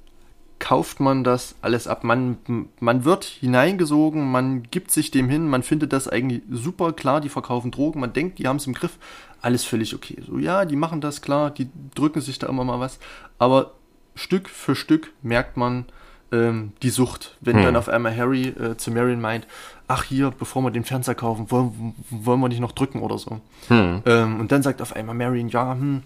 kauft 0.61 0.99
man 0.99 1.23
das 1.25 1.55
alles 1.61 1.87
ab. 1.87 2.03
Man, 2.03 2.37
man 2.79 3.03
wird 3.03 3.25
hineingesogen, 3.25 4.31
man 4.31 4.63
gibt 4.69 4.91
sich 4.91 5.09
dem 5.11 5.27
hin, 5.27 5.47
man 5.47 5.63
findet 5.63 5.91
das 5.91 6.07
eigentlich 6.07 6.43
super 6.49 6.93
klar, 6.93 7.19
die 7.19 7.29
verkaufen 7.29 7.71
Drogen, 7.71 7.99
man 7.99 8.13
denkt, 8.13 8.37
die 8.37 8.47
haben 8.47 8.57
es 8.57 8.67
im 8.67 8.73
Griff, 8.73 8.97
alles 9.41 9.65
völlig 9.65 9.95
okay. 9.95 10.21
So, 10.25 10.37
ja, 10.37 10.63
die 10.65 10.75
machen 10.75 11.01
das 11.01 11.21
klar, 11.21 11.49
die 11.49 11.67
drücken 11.95 12.21
sich 12.21 12.37
da 12.37 12.47
immer 12.47 12.63
mal 12.63 12.79
was, 12.79 12.99
aber 13.39 13.71
Stück 14.13 14.47
für 14.49 14.75
Stück 14.75 15.11
merkt 15.23 15.57
man 15.57 15.85
ähm, 16.31 16.73
die 16.83 16.91
Sucht, 16.91 17.35
wenn 17.41 17.57
Hm. 17.57 17.63
dann 17.63 17.75
auf 17.75 17.89
einmal 17.89 18.15
Harry 18.15 18.49
äh, 18.49 18.77
zu 18.77 18.91
Marion 18.91 19.19
meint, 19.19 19.47
ach 19.87 20.03
hier, 20.03 20.29
bevor 20.29 20.61
wir 20.61 20.69
den 20.69 20.85
Fernseher 20.85 21.15
kaufen, 21.15 21.49
wollen, 21.49 21.95
wollen 22.11 22.39
wir 22.39 22.49
nicht 22.49 22.61
noch 22.61 22.71
drücken 22.71 23.01
oder 23.01 23.17
so. 23.17 23.41
Hm. 23.67 24.03
Ähm, 24.05 24.39
und 24.39 24.51
dann 24.51 24.61
sagt 24.61 24.81
auf 24.81 24.95
einmal 24.95 25.15
Marion, 25.15 25.49
ja, 25.49 25.73
hm, 25.73 26.03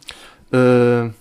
äh, 0.53 1.11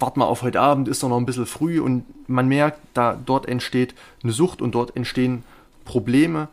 wart 0.00 0.16
mal 0.16 0.24
auf 0.24 0.42
heute 0.42 0.60
Abend, 0.60 0.88
ist 0.88 1.02
doch 1.02 1.08
noch 1.08 1.18
ein 1.18 1.26
bisschen 1.26 1.46
früh 1.46 1.80
und 1.80 2.04
man 2.28 2.48
merkt, 2.48 2.80
da 2.94 3.14
dort 3.14 3.46
entsteht 3.46 3.94
eine 4.22 4.32
Sucht 4.32 4.62
und 4.62 4.74
dort 4.74 4.96
entstehen 4.96 5.44
Probleme, 5.84 6.48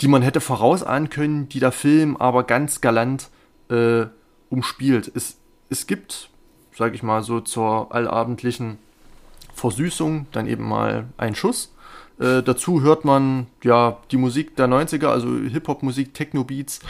die 0.00 0.08
man 0.08 0.22
hätte 0.22 0.40
vorausahnen 0.40 1.10
können, 1.10 1.48
die 1.48 1.60
der 1.60 1.72
Film 1.72 2.16
aber 2.16 2.44
ganz 2.44 2.80
galant 2.80 3.28
äh, 3.70 4.06
umspielt. 4.50 5.10
Es, 5.14 5.38
es 5.70 5.86
gibt, 5.86 6.28
sage 6.76 6.94
ich 6.94 7.02
mal 7.02 7.22
so, 7.22 7.40
zur 7.40 7.94
allabendlichen 7.94 8.78
Versüßung 9.54 10.26
dann 10.32 10.46
eben 10.46 10.68
mal 10.68 11.06
einen 11.16 11.34
Schuss. 11.34 11.74
Äh, 12.18 12.42
dazu 12.42 12.82
hört 12.82 13.04
man 13.04 13.46
ja 13.62 13.98
die 14.10 14.16
Musik 14.16 14.56
der 14.56 14.66
90er, 14.66 15.06
also 15.06 15.28
Hip-Hop-Musik, 15.36 16.14
Techno-Beats, 16.14 16.80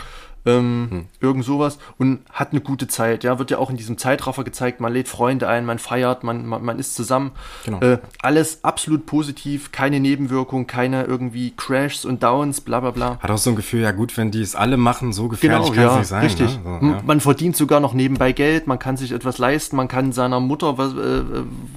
ähm, 0.44 1.06
irgend 1.20 1.44
sowas 1.44 1.78
und 1.98 2.20
hat 2.32 2.50
eine 2.50 2.60
gute 2.60 2.88
Zeit. 2.88 3.22
Ja, 3.22 3.38
wird 3.38 3.50
ja 3.52 3.58
auch 3.58 3.70
in 3.70 3.76
diesem 3.76 3.96
Zeitraffer 3.98 4.42
gezeigt, 4.42 4.80
man 4.80 4.92
lädt 4.92 5.08
Freunde 5.08 5.46
ein, 5.48 5.64
man 5.64 5.78
feiert, 5.78 6.24
man, 6.24 6.46
man, 6.46 6.64
man 6.64 6.78
ist 6.80 6.94
zusammen. 6.96 7.30
Genau. 7.64 7.80
Äh, 7.80 7.98
alles 8.22 8.64
absolut 8.64 9.06
positiv, 9.06 9.70
keine 9.70 10.00
Nebenwirkung, 10.00 10.66
keine 10.66 11.04
irgendwie 11.04 11.52
Crashs 11.56 12.04
und 12.04 12.22
Downs, 12.22 12.60
bla 12.60 12.80
bla 12.80 12.90
bla. 12.90 13.18
Hat 13.20 13.30
auch 13.30 13.38
so 13.38 13.50
ein 13.50 13.56
Gefühl, 13.56 13.82
ja 13.82 13.92
gut, 13.92 14.16
wenn 14.16 14.30
die 14.32 14.42
es 14.42 14.56
alle 14.56 14.76
machen, 14.76 15.12
so 15.12 15.28
gefährlich 15.28 15.72
kann 15.72 15.84
es 15.86 15.92
ja, 15.92 15.98
nicht 15.98 16.08
sein. 16.08 16.22
richtig. 16.24 16.56
Ne? 16.56 16.60
So, 16.64 16.70
M- 16.86 16.90
ja. 16.92 17.02
Man 17.06 17.20
verdient 17.20 17.56
sogar 17.56 17.78
noch 17.80 17.94
nebenbei 17.94 18.32
Geld, 18.32 18.66
man 18.66 18.78
kann 18.80 18.96
sich 18.96 19.12
etwas 19.12 19.38
leisten, 19.38 19.76
man 19.76 19.86
kann 19.88 20.12
seiner 20.12 20.40
Mutter 20.40 20.76
was, 20.76 20.92
äh, 20.94 21.22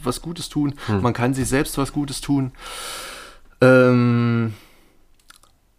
was 0.03 0.21
Gutes 0.21 0.49
tun, 0.49 0.73
Hm. 0.87 1.01
man 1.01 1.13
kann 1.13 1.33
sich 1.33 1.47
selbst 1.47 1.77
was 1.77 1.93
Gutes 1.93 2.19
tun. 2.21 2.51
Ähm, 3.61 4.53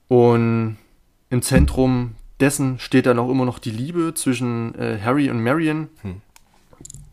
und 0.09 0.77
im 1.31 1.43
Zentrum 1.43 2.13
dessen 2.41 2.79
steht 2.79 3.07
dann 3.07 3.19
auch 3.19 3.31
immer 3.31 3.45
noch 3.45 3.59
die 3.59 3.71
Liebe 3.71 4.13
zwischen 4.15 4.75
äh, 4.75 4.99
Harry 5.03 5.31
und 5.31 5.43
Marion, 5.43 5.89
Hm. 6.03 6.21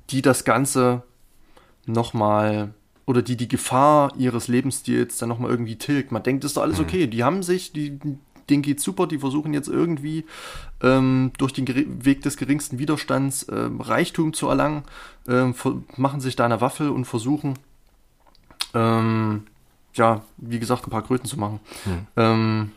die 0.10 0.22
das 0.22 0.44
Ganze 0.44 1.04
nochmal 1.86 2.74
oder 3.06 3.22
die 3.22 3.36
die 3.36 3.48
Gefahr 3.48 4.14
ihres 4.18 4.48
Lebensstils 4.48 5.18
dann 5.18 5.30
nochmal 5.30 5.52
irgendwie 5.52 5.76
tilgt. 5.78 6.12
Man 6.12 6.24
denkt, 6.24 6.44
ist 6.44 6.56
doch 6.58 6.64
Hm. 6.64 6.70
alles 6.70 6.80
okay. 6.80 7.08
Die 7.08 7.24
haben 7.24 7.44
sich, 7.44 7.74
die, 7.74 8.00
denen 8.50 8.62
geht's 8.62 8.84
super, 8.84 9.08
die 9.08 9.20
versuchen 9.20 9.54
jetzt 9.54 9.68
irgendwie 9.70 10.26
ähm, 10.82 11.32
durch 11.38 11.54
den 11.54 11.66
geri- 11.66 11.88
Weg 12.06 12.22
des 12.22 12.38
geringsten 12.38 12.80
Widerstands 12.80 13.46
ähm, 13.52 13.80
Reichtum 13.82 14.34
zu 14.34 14.48
erlangen, 14.50 14.84
ähm, 15.28 15.54
machen 15.98 16.20
sich 16.22 16.36
da 16.36 16.46
eine 16.46 16.60
Waffel 16.62 16.90
und 16.90 17.06
versuchen, 17.06 17.58
ähm, 18.74 19.44
ja, 19.94 20.24
wie 20.38 20.60
gesagt, 20.60 20.88
ein 20.88 20.90
paar 20.90 21.04
Kröten 21.04 21.28
zu 21.28 21.40
machen. 21.40 21.60
Hm. 21.84 22.08
Ähm, 22.18 22.72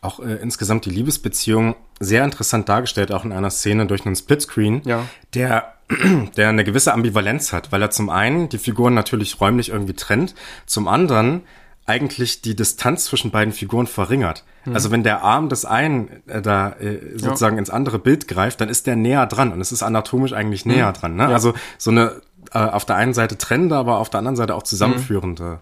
Auch 0.00 0.20
äh, 0.20 0.34
insgesamt 0.36 0.84
die 0.84 0.90
Liebesbeziehung 0.90 1.76
sehr 2.00 2.24
interessant 2.24 2.68
dargestellt, 2.68 3.12
auch 3.12 3.24
in 3.24 3.32
einer 3.32 3.50
Szene 3.50 3.86
durch 3.86 4.04
einen 4.06 4.16
Splitscreen, 4.16 4.82
Ja. 4.84 5.04
der, 5.34 5.74
der 6.36 6.48
eine 6.48 6.64
gewisse 6.64 6.92
Ambivalenz 6.92 7.52
hat, 7.52 7.72
weil 7.72 7.82
er 7.82 7.90
zum 7.90 8.10
einen 8.10 8.48
die 8.48 8.58
Figuren 8.58 8.94
natürlich 8.94 9.40
räumlich 9.40 9.70
irgendwie 9.70 9.94
trennt, 9.94 10.34
zum 10.66 10.88
anderen 10.88 11.42
eigentlich 11.88 12.42
die 12.42 12.56
Distanz 12.56 13.04
zwischen 13.04 13.30
beiden 13.30 13.52
Figuren 13.52 13.86
verringert. 13.86 14.44
Also 14.74 14.90
wenn 14.90 15.04
der 15.04 15.22
Arm 15.22 15.48
des 15.48 15.64
einen 15.64 16.08
äh, 16.26 16.42
da 16.42 16.70
äh, 16.80 16.98
sozusagen 17.16 17.56
ins 17.58 17.70
andere 17.70 18.00
Bild 18.00 18.26
greift, 18.26 18.60
dann 18.60 18.68
ist 18.68 18.88
der 18.88 18.96
näher 18.96 19.24
dran 19.26 19.52
und 19.52 19.60
es 19.60 19.70
ist 19.70 19.84
anatomisch 19.84 20.32
eigentlich 20.32 20.66
näher 20.66 20.90
dran. 20.92 21.14
Ne? 21.14 21.26
Also 21.28 21.54
so 21.78 21.92
eine 21.92 22.20
äh, 22.52 22.58
auf 22.58 22.84
der 22.84 22.96
einen 22.96 23.14
Seite 23.14 23.38
trennende, 23.38 23.76
aber 23.76 23.98
auf 23.98 24.10
der 24.10 24.18
anderen 24.18 24.34
Seite 24.34 24.56
auch 24.56 24.64
zusammenführende 24.64 25.60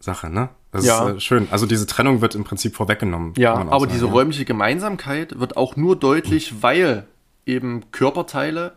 Sache. 0.00 0.28
Ne? 0.28 0.50
Das 0.74 0.84
Ja. 0.84 1.08
ist 1.10 1.16
äh, 1.16 1.20
schön. 1.20 1.48
Also 1.52 1.66
diese 1.66 1.86
Trennung 1.86 2.20
wird 2.20 2.34
im 2.34 2.42
Prinzip 2.44 2.74
vorweggenommen. 2.74 3.32
Ja, 3.36 3.54
aber 3.54 3.80
sagen, 3.80 3.92
diese 3.92 4.06
ja. 4.06 4.12
räumliche 4.12 4.44
Gemeinsamkeit 4.44 5.38
wird 5.38 5.56
auch 5.56 5.76
nur 5.76 5.96
deutlich, 5.96 6.62
weil 6.62 7.06
eben 7.46 7.90
Körperteile 7.92 8.72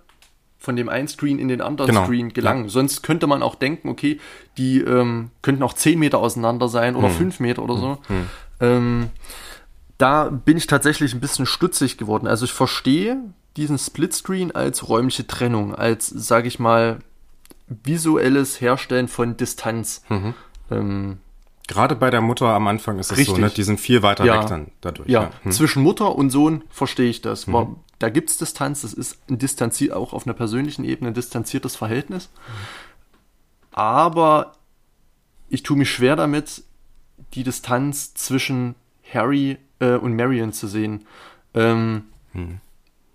von 0.60 0.76
dem 0.76 0.90
einen 0.90 1.08
Screen 1.08 1.40
in 1.40 1.48
den 1.48 1.60
anderen 1.62 1.90
Genau, 1.90 2.06
Screen 2.06 2.34
gelangen. 2.34 2.70
Sonst 2.70 3.02
könnte 3.02 3.26
man 3.26 3.42
auch 3.42 3.56
denken, 3.56 3.90
okay, 3.90 4.20
die 4.58 4.80
ähm, 4.80 5.32
könnten 5.42 5.64
auch 5.64 5.74
10 5.74 5.98
Meter 5.98 6.20
auseinander 6.20 6.68
sein 6.70 6.96
oder 6.96 7.10
5 7.10 7.40
Meter 7.40 7.64
oder 7.64 7.78
so. 7.78 7.98
Ähm, 8.60 9.10
da 9.98 10.30
bin 10.30 10.58
ich 10.58 10.68
tatsächlich 10.68 11.14
ein 11.16 11.20
bisschen 11.20 11.46
stutzig 11.48 11.98
geworden. 11.98 12.28
Also 12.28 12.46
ich 12.46 12.54
verstehe 12.54 13.18
diesen 13.56 13.80
Splitscreen 13.80 14.52
als 14.52 14.88
räumliche 14.88 15.26
Trennung, 15.26 15.74
als, 15.74 16.08
sage 16.08 16.48
ich 16.48 16.60
mal, 16.60 17.00
visuelles 17.68 18.62
Herstellen 18.62 19.08
von 19.08 19.36
Distanz. 19.38 20.04
Ähm, 20.70 21.18
Gerade 21.68 21.96
bei 21.96 22.10
der 22.10 22.22
Mutter 22.22 22.48
am 22.48 22.68
Anfang 22.68 22.98
ist 22.98 23.12
es 23.12 23.26
so, 23.26 23.38
ne? 23.38 23.50
Die 23.50 23.64
sind 23.64 23.80
viel 23.80 24.02
weiter 24.02 24.24
Ja. 24.26 24.40
weg 24.42 24.48
dann 24.48 24.72
dadurch. 24.82 25.10
Ja, 25.10 25.32
Hm. 25.44 25.52
zwischen 25.52 25.84
Mutter 25.84 26.16
und 26.16 26.30
Sohn 26.30 26.64
verstehe 26.70 27.10
ich 27.10 27.22
das. 27.22 27.52
War, 27.52 27.76
da 28.00 28.10
gibt 28.10 28.30
es 28.30 28.38
Distanz, 28.38 28.82
das 28.82 28.94
ist 28.94 29.20
ein 29.30 29.38
distanziert, 29.38 29.92
auch 29.94 30.14
auf 30.14 30.26
einer 30.26 30.34
persönlichen 30.34 30.86
Ebene 30.86 31.12
ein 31.12 31.14
distanziertes 31.14 31.76
Verhältnis. 31.76 32.30
Aber 33.72 34.54
ich 35.50 35.64
tue 35.64 35.78
mich 35.78 35.92
schwer 35.92 36.16
damit, 36.16 36.64
die 37.34 37.44
Distanz 37.44 38.14
zwischen 38.14 38.76
Harry 39.14 39.58
äh, 39.80 39.96
und 39.96 40.16
Marion 40.16 40.54
zu 40.54 40.68
sehen. 40.68 41.06
Ähm, 41.54 42.04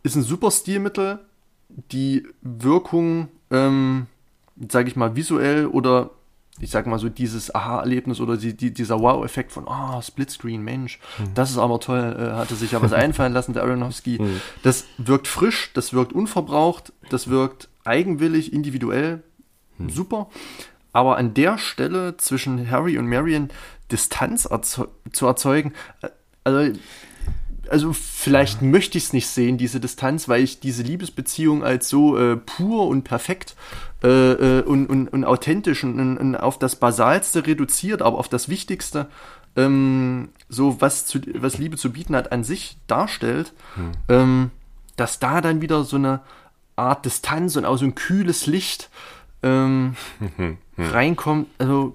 Ist 0.02 0.16
ein 0.16 0.22
super 0.22 0.50
Stilmittel, 0.50 1.20
die 1.68 2.26
Wirkung, 2.42 3.28
ähm, 3.50 4.06
sage 4.68 4.88
ich 4.88 4.96
mal, 4.96 5.14
visuell 5.16 5.66
oder 5.66 6.10
ich 6.60 6.70
sag 6.70 6.86
mal 6.86 6.98
so 6.98 7.08
dieses 7.08 7.54
Aha-Erlebnis 7.54 8.20
oder 8.20 8.36
die, 8.36 8.54
die, 8.54 8.72
dieser 8.72 9.00
Wow-Effekt 9.00 9.52
von, 9.52 9.66
ah, 9.68 10.00
Splitscreen, 10.02 10.62
Mensch, 10.62 11.00
das 11.34 11.50
ist 11.50 11.58
aber 11.58 11.80
toll, 11.80 12.16
äh, 12.18 12.36
hatte 12.36 12.54
sich 12.54 12.72
ja 12.72 12.82
was 12.82 12.92
einfallen 12.92 13.32
lassen, 13.32 13.54
der 13.54 13.62
Aronofsky. 13.62 14.20
Das 14.62 14.84
wirkt 14.98 15.28
frisch, 15.28 15.70
das 15.74 15.92
wirkt 15.92 16.12
unverbraucht, 16.12 16.92
das 17.08 17.28
wirkt 17.28 17.68
eigenwillig, 17.84 18.52
individuell, 18.52 19.22
super. 19.88 20.28
Aber 20.92 21.16
an 21.16 21.34
der 21.34 21.58
Stelle 21.58 22.16
zwischen 22.18 22.70
Harry 22.70 22.98
und 22.98 23.08
Marion 23.08 23.48
Distanz 23.90 24.44
erzeu 24.44 24.86
zu 25.10 25.26
erzeugen, 25.26 25.72
äh, 26.02 26.08
also 26.44 26.78
also 27.72 27.94
vielleicht 27.94 28.60
möchte 28.60 28.98
ich 28.98 29.04
es 29.04 29.12
nicht 29.14 29.28
sehen, 29.28 29.56
diese 29.56 29.80
Distanz, 29.80 30.28
weil 30.28 30.42
ich 30.42 30.60
diese 30.60 30.82
Liebesbeziehung 30.82 31.64
als 31.64 31.88
so 31.88 32.18
äh, 32.18 32.36
pur 32.36 32.86
und 32.86 33.02
perfekt 33.02 33.56
äh, 34.04 34.58
äh, 34.58 34.62
und, 34.62 34.88
und, 34.88 35.08
und 35.08 35.24
authentisch 35.24 35.82
und, 35.82 35.98
und, 35.98 36.18
und 36.18 36.36
auf 36.36 36.58
das 36.58 36.76
Basalste 36.76 37.46
reduziert, 37.46 38.02
aber 38.02 38.18
auf 38.18 38.28
das 38.28 38.50
Wichtigste, 38.50 39.08
ähm, 39.56 40.28
so 40.50 40.82
was, 40.82 41.06
zu, 41.06 41.18
was 41.36 41.56
Liebe 41.56 41.78
zu 41.78 41.92
bieten 41.92 42.14
hat, 42.14 42.30
an 42.30 42.44
sich 42.44 42.76
darstellt, 42.88 43.54
ähm, 44.10 44.50
dass 44.96 45.18
da 45.18 45.40
dann 45.40 45.62
wieder 45.62 45.84
so 45.84 45.96
eine 45.96 46.20
Art 46.76 47.06
Distanz 47.06 47.56
und 47.56 47.64
auch 47.64 47.78
so 47.78 47.86
ein 47.86 47.94
kühles 47.94 48.46
Licht 48.46 48.90
ähm, 49.42 49.96
reinkommt. 50.76 51.48
Also 51.56 51.94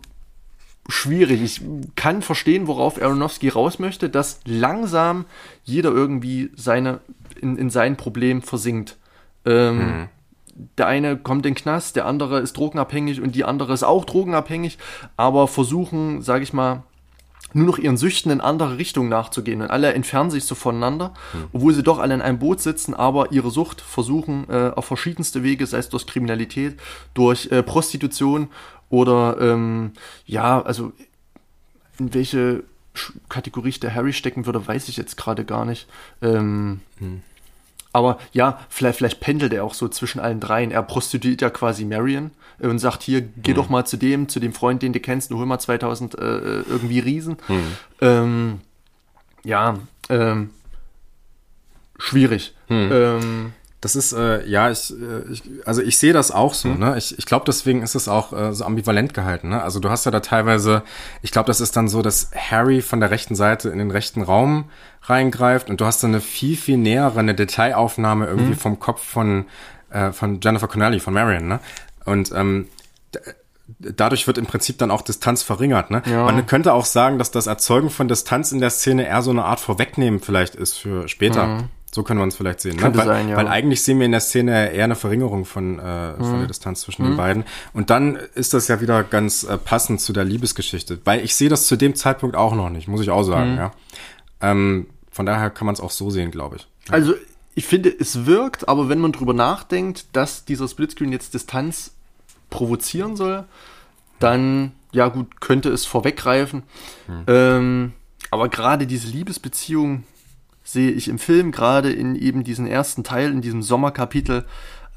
schwierig. 0.88 1.42
Ich 1.42 1.62
kann 1.96 2.22
verstehen, 2.22 2.68
worauf 2.68 3.02
Aronofsky 3.02 3.50
raus 3.50 3.80
möchte, 3.80 4.10
dass 4.10 4.40
langsam 4.46 5.26
jeder 5.64 5.92
irgendwie 5.92 6.50
seine, 6.56 7.00
in, 7.42 7.58
in 7.58 7.70
sein 7.70 7.98
Problem 7.98 8.42
versinkt. 8.42 8.98
Ähm, 9.46 10.10
Der 10.78 10.88
eine 10.88 11.18
kommt 11.18 11.46
in 11.46 11.54
den 11.54 11.62
Knast, 11.62 11.96
der 11.96 12.08
andere 12.08 12.40
ist 12.40 12.58
drogenabhängig 12.58 13.22
und 13.22 13.36
die 13.36 13.46
andere 13.46 13.74
ist 13.74 13.84
auch 13.84 14.06
drogenabhängig, 14.06 14.80
aber 15.16 15.48
versuchen, 15.48 16.24
sage 16.24 16.44
ich 16.44 16.52
mal, 16.52 16.82
nur 17.54 17.68
noch 17.68 17.78
ihren 17.78 17.96
Süchten 17.96 18.32
in 18.32 18.42
andere 18.42 18.78
Richtungen 18.80 19.08
nachzugehen. 19.08 19.62
Und 19.62 19.70
alle 19.70 19.94
entfernen 19.94 20.32
sich 20.32 20.46
so 20.46 20.56
voneinander, 20.56 21.14
obwohl 21.54 21.74
sie 21.74 21.84
doch 21.84 22.00
alle 22.00 22.14
in 22.16 22.22
einem 22.22 22.40
Boot 22.40 22.60
sitzen, 22.60 22.96
aber 22.96 23.32
ihre 23.32 23.52
Sucht 23.52 23.82
versuchen 23.82 24.50
äh, 24.50 24.72
auf 24.76 24.86
verschiedenste 24.86 25.44
Wege, 25.44 25.66
sei 25.68 25.78
es 25.78 25.90
durch 25.90 26.08
Kriminalität, 26.08 26.80
durch 27.14 27.52
äh, 27.52 27.62
Prostitution 27.62 28.50
oder 28.90 29.38
ähm, 29.40 29.94
ja, 30.26 30.62
also 30.62 30.94
in 32.00 32.14
welche 32.14 32.64
Kategorie 33.30 33.70
ich 33.70 33.80
der 33.80 33.94
Harry 33.94 34.14
stecken 34.14 34.46
würde, 34.46 34.66
weiß 34.66 34.90
ich 34.90 34.98
jetzt 34.98 35.18
gerade 35.18 35.46
gar 35.46 35.66
nicht. 35.66 35.88
Ähm, 36.22 36.82
Aber 37.94 38.20
ja, 38.32 38.60
vielleicht, 38.70 38.98
vielleicht 38.98 39.20
pendelt 39.20 39.54
er 39.54 39.64
auch 39.64 39.74
so 39.74 39.88
zwischen 39.88 40.20
allen 40.20 40.40
dreien. 40.40 40.72
Er 40.72 40.84
prostituiert 40.84 41.42
ja 41.42 41.50
quasi 41.50 41.86
Marion 41.86 42.32
äh, 42.60 42.68
und 42.68 42.80
sagt 42.80 43.04
hier, 43.04 43.22
geh 43.22 43.54
doch 43.54 43.70
mal 43.70 43.86
zu 43.86 43.98
dem, 43.98 44.30
zu 44.30 44.40
dem 44.40 44.54
Freund, 44.54 44.82
den 44.82 44.94
du 44.94 45.00
kennst, 45.00 45.32
und 45.32 45.38
hol 45.38 45.46
mal 45.46 45.60
2000 45.60 46.16
äh, 46.16 46.20
irgendwie 46.62 47.00
Riesen. 47.00 47.38
Ähm, 48.02 48.62
ja, 49.44 49.78
ähm, 50.10 50.52
schwierig. 51.98 52.54
Hm. 52.68 52.90
Ähm, 52.92 53.54
das 53.80 53.96
ist, 53.96 54.12
äh, 54.14 54.44
ja, 54.48 54.72
ich, 54.72 54.92
äh, 54.92 55.32
ich, 55.32 55.44
also 55.66 55.82
ich 55.84 56.00
sehe 56.00 56.14
das 56.14 56.32
auch 56.32 56.56
so, 56.56 56.70
mhm. 56.70 56.80
ne? 56.80 56.98
Ich, 56.98 57.18
ich 57.18 57.26
glaube, 57.26 57.46
deswegen 57.46 57.84
ist 57.84 57.94
es 57.94 58.08
auch 58.08 58.34
äh, 58.34 58.54
so 58.54 58.66
ambivalent 58.66 59.14
gehalten, 59.14 59.50
ne? 59.50 59.62
Also 59.62 59.80
du 59.80 59.90
hast 59.90 60.06
ja 60.06 60.12
da 60.12 60.20
teilweise, 60.20 60.82
ich 61.22 61.32
glaube, 61.32 61.48
das 61.48 61.62
ist 61.62 61.76
dann 61.76 61.88
so, 61.88 62.02
dass 62.02 62.32
Harry 62.36 62.82
von 62.82 63.00
der 63.00 63.12
rechten 63.12 63.36
Seite 63.36 63.70
in 63.70 63.78
den 63.78 63.92
rechten 63.92 64.24
Raum 64.24 64.66
reingreift 65.04 65.70
und 65.70 65.80
du 65.80 65.86
hast 65.86 66.04
dann 66.04 66.12
eine 66.12 66.22
viel, 66.22 66.58
viel 66.58 66.78
nähere, 66.78 67.20
eine 67.20 67.36
Detailaufnahme 67.36 68.26
irgendwie 68.26 68.54
mhm. 68.54 68.58
vom 68.58 68.80
Kopf 68.80 69.04
von, 69.04 69.46
äh, 69.92 70.12
von 70.12 70.40
Jennifer 70.42 70.68
Connelly, 70.68 71.00
von 71.00 71.14
Marion, 71.14 71.48
ne? 71.48 71.60
Und 72.04 72.32
ähm, 72.32 72.68
dadurch 73.80 74.26
wird 74.26 74.38
im 74.38 74.46
Prinzip 74.46 74.78
dann 74.80 74.92
auch 74.92 75.02
Distanz 75.02 75.44
verringert. 75.44 75.92
Ne? 75.92 76.02
Ja. 76.06 76.24
Man 76.24 76.46
könnte 76.46 76.74
auch 76.74 76.86
sagen, 76.86 77.20
dass 77.20 77.32
das 77.32 77.48
Erzeugen 77.48 77.90
von 77.90 78.08
Distanz 78.08 78.52
in 78.52 78.60
der 78.60 78.70
Szene 78.70 79.06
eher 79.06 79.22
so 79.22 79.32
eine 79.32 79.44
Art 79.44 79.60
Vorwegnehmen 79.60 80.20
vielleicht 80.20 80.56
ist 80.56 80.78
für 80.78 81.08
später. 81.08 81.46
Mhm. 81.46 81.70
So 81.98 82.04
können 82.04 82.20
wir 82.20 82.26
uns 82.26 82.36
vielleicht 82.36 82.60
sehen. 82.60 82.76
Ne? 82.76 82.96
Weil, 82.96 83.08
sein, 83.08 83.28
ja. 83.28 83.38
weil 83.38 83.48
eigentlich 83.48 83.82
sehen 83.82 83.98
wir 83.98 84.06
in 84.06 84.12
der 84.12 84.22
Szene 84.22 84.72
eher 84.72 84.84
eine 84.84 84.94
Verringerung 84.94 85.46
von, 85.46 85.80
äh, 85.80 86.12
mhm. 86.12 86.24
von 86.24 86.38
der 86.38 86.48
Distanz 86.48 86.82
zwischen 86.82 87.02
mhm. 87.02 87.08
den 87.08 87.18
beiden. 87.18 87.44
Und 87.74 87.90
dann 87.90 88.20
ist 88.36 88.54
das 88.54 88.68
ja 88.68 88.82
wieder 88.82 89.04
ganz 89.04 89.42
äh, 89.42 89.58
passend 89.58 90.00
zu 90.00 90.14
der 90.14 90.24
Liebesgeschichte. 90.24 91.00
Weil 91.06 91.26
ich 91.26 91.34
sehe 91.34 91.50
das 91.50 91.66
zu 91.66 91.76
dem 91.76 91.96
Zeitpunkt 91.96 92.36
auch 92.36 92.54
noch 92.54 92.70
nicht, 92.70 92.88
muss 92.88 93.02
ich 93.02 93.10
auch 93.10 93.24
sagen. 93.24 93.54
Mhm. 93.54 93.58
Ja. 93.58 93.72
Ähm, 94.42 94.86
von 95.10 95.26
daher 95.26 95.50
kann 95.50 95.66
man 95.66 95.74
es 95.74 95.82
auch 95.82 95.90
so 95.90 96.12
sehen, 96.12 96.30
glaube 96.30 96.58
ich. 96.58 96.68
Ja. 96.86 96.94
Also 96.94 97.16
ich 97.56 97.66
finde, 97.66 97.90
es 97.90 98.28
wirkt, 98.28 98.70
aber 98.70 98.90
wenn 98.90 99.00
man 99.00 99.12
drüber 99.12 99.34
nachdenkt, 99.34 100.06
dass 100.14 100.46
dieser 100.46 100.68
Splitscreen 100.68 101.12
jetzt 101.12 101.34
Distanz 101.34 101.96
provozieren 102.52 103.16
soll, 103.16 103.46
dann, 104.20 104.74
ja 104.92 105.08
gut, 105.08 105.42
könnte 105.42 105.70
es 105.70 105.88
vorweggreifen. 105.88 106.62
Mhm. 107.08 107.24
Ähm, 107.26 107.94
aber 108.30 108.50
gerade 108.50 108.86
diese 108.86 109.08
Liebesbeziehung 109.08 110.04
sehe 110.68 110.92
ich 110.92 111.08
im 111.08 111.18
Film 111.18 111.54
gerade 111.54 111.94
in 111.94 112.16
eben 112.18 112.44
diesen 112.44 112.68
ersten 112.68 113.06
Teil, 113.06 113.32
in 113.32 113.40
diesem 113.40 113.64
Sommerkapitel, 113.64 114.44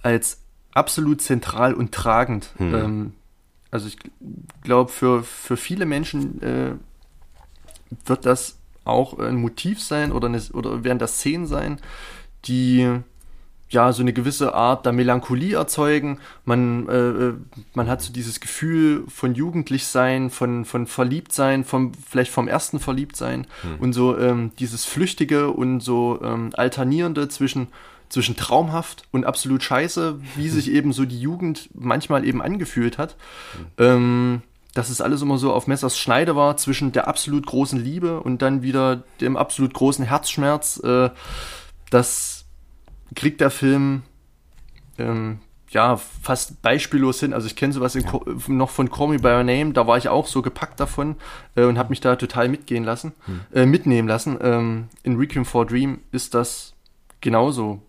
als 0.02 0.42
absolut 0.72 1.22
zentral 1.22 1.74
und 1.74 1.92
tragend. 1.92 2.50
Hm. 2.56 2.74
Ähm, 2.74 3.12
also 3.70 3.86
ich 3.86 3.96
glaube, 4.64 4.90
für, 4.90 5.22
für 5.22 5.56
viele 5.56 5.86
Menschen 5.86 6.42
äh, 6.42 6.72
wird 8.04 8.26
das 8.26 8.58
auch 8.84 9.20
ein 9.20 9.36
Motiv 9.36 9.80
sein 9.80 10.10
oder, 10.10 10.26
eine, 10.26 10.42
oder 10.52 10.82
werden 10.82 10.98
das 10.98 11.18
Szenen 11.18 11.46
sein, 11.46 11.78
die 12.46 13.00
ja, 13.70 13.92
so 13.92 14.02
eine 14.02 14.12
gewisse 14.12 14.52
Art 14.52 14.84
der 14.84 14.92
Melancholie 14.92 15.56
erzeugen. 15.56 16.18
Man, 16.44 16.88
äh, 16.88 16.92
äh, 16.98 17.34
man 17.72 17.88
hat 17.88 18.02
so 18.02 18.12
dieses 18.12 18.40
Gefühl 18.40 19.04
von 19.08 19.34
Jugendlichsein, 19.34 20.30
von, 20.30 20.64
von 20.64 20.88
Verliebtsein, 20.88 21.64
vom, 21.64 21.92
vielleicht 21.94 22.32
vom 22.32 22.48
ersten 22.48 22.80
Verliebtsein 22.80 23.46
hm. 23.62 23.76
und 23.78 23.92
so 23.92 24.18
ähm, 24.18 24.50
dieses 24.58 24.84
Flüchtige 24.84 25.50
und 25.50 25.80
so 25.80 26.20
ähm, 26.22 26.50
Alternierende 26.54 27.28
zwischen, 27.28 27.68
zwischen 28.08 28.36
traumhaft 28.36 29.04
und 29.12 29.24
absolut 29.24 29.62
scheiße, 29.62 30.20
wie 30.34 30.48
hm. 30.48 30.50
sich 30.54 30.72
eben 30.72 30.92
so 30.92 31.04
die 31.04 31.20
Jugend 31.20 31.70
manchmal 31.72 32.24
eben 32.24 32.42
angefühlt 32.42 32.98
hat. 32.98 33.16
Hm. 33.52 33.66
Ähm, 33.78 34.42
dass 34.74 34.88
es 34.88 35.00
alles 35.00 35.22
immer 35.22 35.36
so 35.36 35.52
auf 35.52 35.66
Messers 35.66 35.98
Schneide 35.98 36.36
war 36.36 36.56
zwischen 36.56 36.92
der 36.92 37.08
absolut 37.08 37.44
großen 37.44 37.82
Liebe 37.82 38.20
und 38.20 38.40
dann 38.40 38.62
wieder 38.62 39.02
dem 39.20 39.36
absolut 39.36 39.74
großen 39.74 40.04
Herzschmerz. 40.04 40.80
Äh, 40.82 41.10
das 41.90 42.39
kriegt 43.14 43.40
der 43.40 43.50
Film 43.50 44.02
ähm, 44.98 45.40
ja 45.70 45.96
fast 45.96 46.62
beispiellos 46.62 47.20
hin. 47.20 47.32
Also 47.32 47.46
ich 47.46 47.56
kenne 47.56 47.72
sowas 47.72 47.94
ja. 47.94 48.02
noch 48.48 48.70
von 48.70 48.90
Call 48.90 49.08
Me 49.08 49.18
By 49.18 49.28
Your 49.28 49.44
Name, 49.44 49.72
da 49.72 49.86
war 49.86 49.98
ich 49.98 50.08
auch 50.08 50.26
so 50.26 50.42
gepackt 50.42 50.80
davon 50.80 51.16
äh, 51.54 51.64
und 51.64 51.78
habe 51.78 51.90
mich 51.90 52.00
da 52.00 52.16
total 52.16 52.48
mitgehen 52.48 52.84
lassen, 52.84 53.12
hm. 53.26 53.40
äh, 53.54 53.66
mitnehmen 53.66 54.08
lassen. 54.08 54.38
Ähm, 54.40 54.88
in 55.02 55.16
Requiem 55.16 55.44
for 55.44 55.66
Dream 55.66 56.00
ist 56.12 56.34
das 56.34 56.74
genauso. 57.20 57.82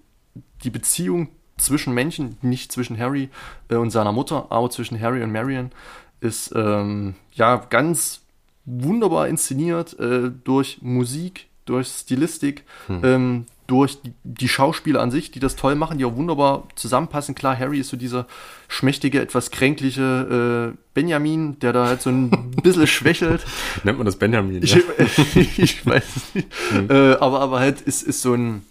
Die 0.64 0.70
Beziehung 0.70 1.30
zwischen 1.58 1.94
Menschen, 1.94 2.38
nicht 2.42 2.72
zwischen 2.72 2.98
Harry 3.00 3.30
äh, 3.70 3.76
und 3.76 3.90
seiner 3.90 4.12
Mutter, 4.12 4.48
aber 4.50 4.70
zwischen 4.70 5.00
Harry 5.00 5.24
und 5.24 5.32
Marion, 5.32 5.72
ist 6.20 6.54
ähm, 6.56 7.16
ja 7.34 7.58
ganz 7.58 8.22
wunderbar 8.66 9.28
inszeniert 9.28 10.00
äh, 10.00 10.30
durch 10.44 10.80
Musik, 10.82 11.48
durch 11.66 11.88
Stilistik, 11.88 12.64
hm. 12.88 13.02
ähm, 13.04 13.46
durch 13.72 14.00
die 14.26 14.50
Schauspieler 14.50 15.00
an 15.00 15.12
sich, 15.12 15.32
die 15.32 15.40
das 15.40 15.56
toll 15.56 15.76
machen, 15.76 15.98
die 15.98 16.04
auch 16.04 16.18
wunderbar 16.18 16.68
zusammenpassen. 16.76 17.36
Klar, 17.36 17.58
Harry 17.58 17.80
ist 17.80 17.88
so 17.88 17.96
dieser 17.96 18.28
schmächtige, 18.68 19.22
etwas 19.22 19.50
kränkliche 19.50 20.74
äh, 20.74 20.78
Benjamin, 20.94 21.58
der 21.60 21.72
da 21.72 21.88
halt 21.88 22.02
so 22.02 22.10
ein 22.10 22.52
bisschen 22.64 22.86
schwächelt. 22.86 23.46
Nennt 23.86 23.98
man 23.98 24.06
das 24.06 24.18
Benjamin? 24.18 24.62
Ich, 24.62 24.76
ja? 24.76 24.82
ich 25.58 25.86
weiß 25.86 26.34
nicht. 26.34 26.50
Mhm. 26.74 26.90
Äh, 26.90 27.14
aber, 27.14 27.40
aber 27.40 27.60
halt 27.62 27.80
ist, 27.80 28.04
ist 28.04 28.22
so 28.22 28.34
ein, 28.34 28.64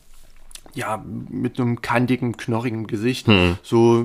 ja, 0.75 1.03
mit 1.31 1.59
einem 1.59 1.81
kantigen, 1.81 2.37
knorrigen 2.37 2.87
Gesicht, 2.87 3.27
mhm. 3.27 3.57
so 3.63 4.05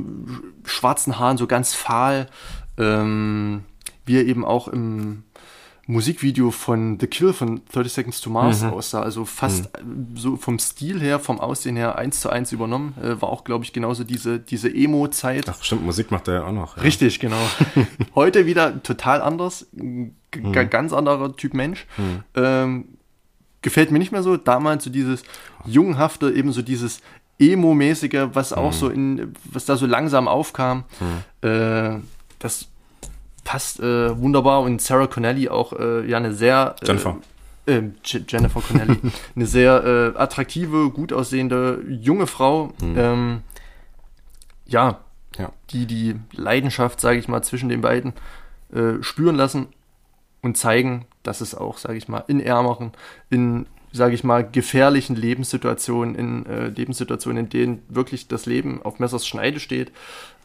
schwarzen 0.63 1.19
Haaren, 1.19 1.35
so 1.37 1.45
ganz 1.45 1.73
fahl, 1.73 2.29
ähm, 2.77 3.63
wie 4.05 4.15
er 4.15 4.25
eben 4.25 4.45
auch 4.45 4.69
im 4.69 5.23
Musikvideo 5.87 6.49
von 6.49 6.99
The 6.99 7.05
Kill 7.05 7.31
von 7.31 7.61
30 7.71 7.93
Seconds 7.93 8.21
to 8.21 8.29
Mars 8.29 8.63
mhm. 8.63 8.71
aussah. 8.71 9.01
Also 9.01 9.23
fast 9.25 9.69
mhm. 9.83 10.15
so 10.15 10.35
vom 10.35 10.57
Stil 10.57 10.99
her, 10.99 11.19
vom 11.19 11.39
Aussehen 11.39 11.75
her 11.75 11.97
eins 11.97 12.21
zu 12.21 12.29
eins 12.29 12.51
übernommen. 12.51 12.95
Äh, 13.01 13.21
war 13.21 13.29
auch, 13.29 13.43
glaube 13.43 13.65
ich, 13.65 13.73
genauso 13.73 14.03
diese, 14.03 14.39
diese 14.39 14.73
Emo-Zeit. 14.73 15.47
Ach 15.47 15.63
stimmt, 15.63 15.85
Musik 15.85 16.09
macht 16.09 16.27
er 16.27 16.33
ja 16.33 16.43
auch 16.45 16.51
noch. 16.51 16.77
Ja. 16.77 16.83
Richtig, 16.83 17.19
genau. 17.19 17.37
Heute 18.15 18.47
wieder 18.47 18.81
total 18.81 19.21
anders. 19.21 19.67
Mhm. 19.73 20.15
Ganz 20.69 20.91
anderer 20.91 21.35
Typ 21.35 21.53
Mensch. 21.53 21.85
Mhm. 21.97 22.23
Ähm, 22.33 22.85
gefällt 23.61 23.91
mir 23.91 23.99
nicht 23.99 24.11
mehr 24.11 24.23
so. 24.23 24.37
Damals 24.37 24.83
so 24.83 24.89
dieses 24.89 25.23
jungenhafte, 25.65 26.31
eben 26.31 26.51
so 26.51 26.63
dieses 26.63 27.01
Emo-mäßige, 27.37 28.29
was 28.33 28.53
auch 28.53 28.71
mhm. 28.71 28.77
so 28.77 28.89
in, 28.89 29.33
was 29.45 29.65
da 29.65 29.77
so 29.77 29.85
langsam 29.85 30.27
aufkam. 30.27 30.83
Mhm. 30.99 31.47
Äh, 31.47 31.99
das 32.39 32.69
passt 33.45 33.79
äh, 33.79 34.19
wunderbar 34.19 34.61
und 34.61 34.81
Sarah 34.81 35.07
Connelly 35.07 35.47
auch 35.47 35.71
äh, 35.71 36.05
ja 36.09 36.17
eine 36.17 36.33
sehr 36.33 36.75
Jennifer. 36.83 37.17
Äh, 37.65 37.83
Jennifer 38.03 38.59
Connelly 38.59 38.99
eine 39.35 39.45
sehr 39.45 40.13
äh, 40.15 40.19
attraktive, 40.19 40.89
gut 40.89 41.13
aussehende 41.13 41.81
junge 41.87 42.27
Frau. 42.27 42.73
Mhm. 42.81 42.95
Ähm, 42.97 43.41
ja, 44.65 44.99
ja, 45.37 45.53
die 45.69 45.85
die 45.85 46.15
Leidenschaft, 46.33 46.99
sage 46.99 47.19
ich 47.19 47.29
mal, 47.29 47.43
zwischen 47.43 47.69
den 47.69 47.81
beiden 47.81 48.13
äh, 48.73 49.01
spüren 49.01 49.35
lassen 49.35 49.67
und 50.41 50.57
zeigen, 50.57 51.05
dass 51.23 51.39
es 51.39 51.55
auch, 51.55 51.77
sage 51.77 51.97
ich 51.97 52.07
mal, 52.07 52.23
in 52.27 52.39
ärmeren, 52.39 52.91
in 53.29 53.67
sage 53.95 54.13
ich 54.13 54.23
mal, 54.25 54.47
gefährlichen 54.47 55.15
Lebenssituationen, 55.15 56.15
in 56.15 56.45
äh, 56.47 56.67
Lebenssituationen, 56.67 57.45
in 57.45 57.49
denen 57.49 57.81
wirklich 57.87 58.27
das 58.27 58.45
Leben 58.45 58.81
auf 58.83 58.99
Messers 58.99 59.25
Schneide 59.25 59.61
steht, 59.61 59.91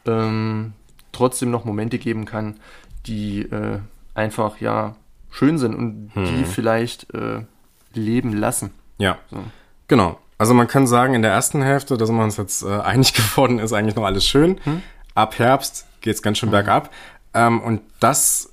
ähm, 0.05 0.71
trotzdem 1.11 1.51
noch 1.51 1.65
Momente 1.65 1.99
geben 1.99 2.23
kann, 2.23 2.55
die 3.05 3.41
äh, 3.41 3.79
einfach 4.13 4.59
ja 4.59 4.95
schön 5.29 5.57
sind 5.57 5.75
und 5.75 6.11
hm. 6.13 6.25
die 6.25 6.43
vielleicht 6.43 7.13
äh, 7.13 7.45
leben 7.93 8.33
lassen. 8.33 8.71
Ja, 8.97 9.17
so. 9.29 9.37
genau. 9.87 10.19
Also 10.37 10.53
man 10.53 10.67
kann 10.67 10.87
sagen, 10.87 11.13
in 11.13 11.21
der 11.21 11.31
ersten 11.31 11.61
Hälfte, 11.61 11.97
da 11.97 12.05
sind 12.05 12.15
wir 12.15 12.23
uns 12.23 12.37
jetzt 12.37 12.63
äh, 12.63 12.67
einig 12.83 13.13
geworden, 13.13 13.59
ist 13.59 13.73
eigentlich 13.73 13.95
noch 13.95 14.05
alles 14.05 14.25
schön. 14.25 14.59
Hm? 14.63 14.81
Ab 15.13 15.37
Herbst 15.39 15.87
geht's 16.01 16.21
ganz 16.21 16.37
schön 16.37 16.47
hm. 16.47 16.51
bergab. 16.51 16.91
Ähm, 17.33 17.61
und 17.61 17.81
das 17.99 18.51